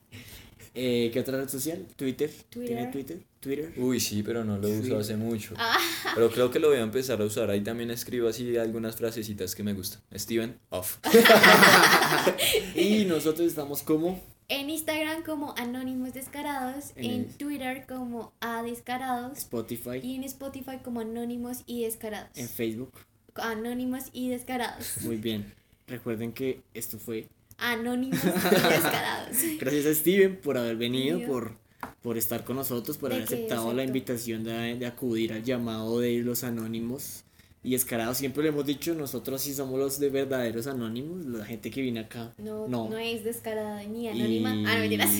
Eh, 0.75 1.09
¿Qué 1.13 1.19
otra 1.19 1.37
red 1.37 1.47
social? 1.49 1.85
Twitter. 1.95 2.29
¿Tiene 2.49 2.87
Twitter. 2.87 2.91
Twitter? 2.91 3.19
Twitter. 3.39 3.73
Uy, 3.77 3.99
sí, 3.99 4.23
pero 4.23 4.43
no 4.43 4.57
lo 4.57 4.67
uso 4.69 4.83
Sí. 4.83 4.93
hace 4.93 5.15
mucho. 5.17 5.53
Ah. 5.57 5.77
Pero 6.15 6.31
creo 6.31 6.49
que 6.51 6.59
lo 6.59 6.69
voy 6.69 6.77
a 6.77 6.81
empezar 6.81 7.21
a 7.21 7.25
usar. 7.25 7.49
Ahí 7.49 7.61
también 7.61 7.91
escribo 7.91 8.27
así 8.27 8.57
algunas 8.57 8.95
frasecitas 8.95 9.53
que 9.55 9.63
me 9.63 9.73
gustan. 9.73 10.01
Steven 10.15 10.57
Off. 10.69 10.97
Y 12.75 13.05
nosotros 13.05 13.47
estamos 13.47 13.83
como. 13.83 14.19
En 14.49 14.69
Instagram 14.69 15.23
como 15.23 15.53
Anónimos 15.57 16.13
Descarados, 16.13 16.91
En 16.95 17.05
en, 17.11 17.25
Twitter 17.37 17.85
como 17.87 18.33
A 18.41 18.61
Descarados 18.63 19.37
Spotify. 19.37 19.99
y 20.03 20.15
en 20.15 20.23
Spotify 20.25 20.79
como 20.83 20.99
Anónimos 20.99 21.59
y 21.65 21.83
Descarados. 21.83 22.29
En 22.35 22.49
Facebook. 22.49 22.91
Anónimos 23.35 24.05
y 24.13 24.29
Descarados. 24.29 24.97
Muy 25.01 25.17
bien. 25.17 25.53
Recuerden 25.87 26.31
que 26.33 26.61
esto 26.73 26.97
fue. 26.97 27.27
Anónimos 27.57 28.19
y 28.23 28.27
Descarados. 28.49 29.37
Gracias 29.59 29.85
a 29.85 29.93
Steven 29.93 30.37
por 30.37 30.57
haber 30.57 30.75
venido, 30.77 31.21
por, 31.25 31.55
por 32.01 32.17
estar 32.17 32.43
con 32.43 32.55
nosotros, 32.55 32.97
por 32.97 33.11
haber 33.11 33.23
aceptado 33.25 33.73
la 33.73 33.83
invitación 33.83 34.43
de, 34.43 34.75
de 34.77 34.85
acudir 34.85 35.33
al 35.33 35.43
llamado 35.43 35.99
de 35.99 36.19
los 36.19 36.43
anónimos. 36.43 37.23
Y 37.65 37.75
escarados, 37.75 38.17
siempre 38.17 38.43
le 38.43 38.49
hemos 38.49 38.65
dicho, 38.65 38.93
nosotros 38.93 39.41
sí 39.41 39.53
somos 39.53 39.79
los 39.79 39.97
de 39.97 40.09
verdaderos 40.09 40.67
anónimos, 40.67 41.25
la 41.25 41.45
gente 41.45 41.71
que 41.71 41.81
viene 41.81 42.01
acá. 42.01 42.33
No, 42.37 42.67
No. 42.67 42.89
no. 42.89 42.97
es 42.97 43.23
descarada 43.23 43.81
ni 43.83 44.09
anónima. 44.09 44.53
Y, 44.53 44.65
Ah, 44.65 44.73
no, 44.73 44.79
mentiras. 44.81 45.11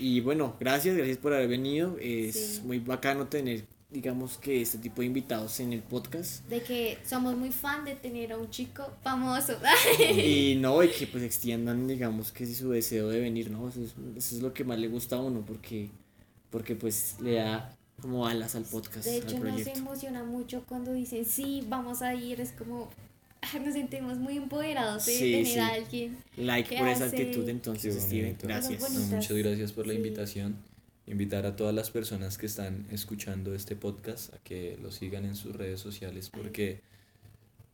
y 0.00 0.20
bueno, 0.20 0.56
gracias, 0.58 0.96
gracias 0.96 1.18
por 1.18 1.34
haber 1.34 1.48
venido. 1.48 1.98
Es 2.00 2.34
Sí. 2.34 2.60
muy 2.64 2.78
bacano 2.78 3.26
tener, 3.26 3.64
digamos 3.96 4.36
que 4.36 4.60
este 4.60 4.76
tipo 4.78 5.00
de 5.00 5.06
invitados 5.06 5.58
en 5.60 5.72
el 5.72 5.80
podcast. 5.80 6.46
De 6.48 6.60
que 6.62 6.98
somos 7.08 7.34
muy 7.34 7.50
fan 7.50 7.84
de 7.86 7.94
tener 7.94 8.32
a 8.32 8.36
un 8.38 8.50
chico 8.50 8.86
famoso. 9.02 9.54
Y 10.14 10.56
no, 10.60 10.82
y 10.82 10.88
que 10.90 11.06
pues 11.06 11.24
extiendan, 11.24 11.88
digamos 11.88 12.30
que 12.30 12.46
su 12.46 12.70
deseo 12.70 13.08
de 13.08 13.20
venir, 13.20 13.50
¿no? 13.50 13.68
Eso 13.68 13.82
es, 13.82 13.94
eso 14.16 14.36
es 14.36 14.42
lo 14.42 14.52
que 14.52 14.64
más 14.64 14.78
le 14.78 14.88
gusta 14.88 15.16
a 15.16 15.20
uno, 15.20 15.42
porque, 15.46 15.88
porque 16.50 16.74
pues 16.74 17.16
le 17.20 17.34
da 17.36 17.74
como 18.02 18.26
alas 18.26 18.54
al 18.54 18.64
podcast, 18.64 19.06
De 19.06 19.16
hecho, 19.16 19.38
nos 19.38 19.66
emociona 19.66 20.22
mucho 20.24 20.62
cuando 20.68 20.92
dicen, 20.92 21.24
sí, 21.24 21.64
vamos 21.66 22.02
a 22.02 22.14
ir. 22.14 22.38
Es 22.42 22.52
como, 22.52 22.90
nos 23.64 23.72
sentimos 23.72 24.18
muy 24.18 24.36
empoderados 24.36 25.06
de 25.06 25.12
Sí, 25.12 25.30
tener 25.32 25.46
sí. 25.46 25.58
a 25.58 25.68
alguien. 25.68 26.18
Like 26.36 26.76
por 26.76 26.86
esa 26.88 27.06
hace- 27.06 27.16
actitud 27.22 27.48
entonces, 27.48 27.94
Steven. 28.02 28.36
Gracias. 28.42 28.82
No, 28.82 29.16
muchas 29.16 29.32
gracias 29.36 29.72
por 29.72 29.86
la 29.86 29.94
Sí. 29.94 29.96
invitación. 29.98 30.56
Invitar 31.06 31.46
a 31.46 31.54
todas 31.54 31.74
las 31.74 31.90
personas 31.90 32.36
que 32.36 32.46
están 32.46 32.86
escuchando 32.90 33.54
este 33.54 33.76
podcast 33.76 34.34
a 34.34 34.38
que 34.38 34.76
lo 34.82 34.90
sigan 34.90 35.24
en 35.24 35.36
sus 35.36 35.54
redes 35.54 35.80
sociales 35.80 36.30
porque 36.30 36.80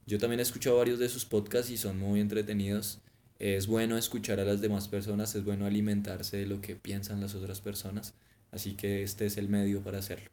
yo 0.07 0.19
también 0.19 0.41
he 0.41 0.43
escuchado 0.43 0.77
varios 0.77 0.99
de 0.99 1.09
sus 1.09 1.25
podcasts 1.25 1.71
y 1.71 1.77
son 1.79 1.99
muy 1.99 2.21
entretenidos. 2.21 2.99
Es 3.39 3.67
bueno 3.67 3.97
escuchar 3.97 4.39
a 4.39 4.45
las 4.45 4.61
demás 4.61 4.87
personas, 4.89 5.35
es 5.35 5.45
bueno 5.45 5.65
alimentarse 5.67 6.37
de 6.37 6.47
lo 6.47 6.61
que 6.61 6.77
piensan 6.77 7.21
las 7.21 7.35
otras 7.35 7.61
personas, 7.61 8.15
así 8.51 8.75
que 8.75 9.03
este 9.03 9.27
es 9.27 9.37
el 9.39 9.49
medio 9.49 9.83
para 9.83 9.99
hacerlo. 9.99 10.31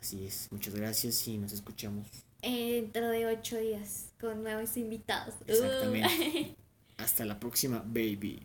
Así 0.00 0.24
es. 0.24 0.48
Muchas 0.50 0.74
gracias 0.74 1.28
y 1.28 1.36
nos 1.38 1.52
escuchamos. 1.52 2.06
eh, 2.42 2.80
Dentro 2.80 3.10
de 3.10 3.26
ocho 3.26 3.58
días 3.58 4.12
con 4.20 4.42
nuevos 4.42 4.76
invitados. 4.76 5.34
Uh. 5.40 5.50
Exactamente. 5.52 6.54
Hasta 6.96 7.24
la 7.24 7.38
próxima, 7.38 7.84
baby. 7.86 8.40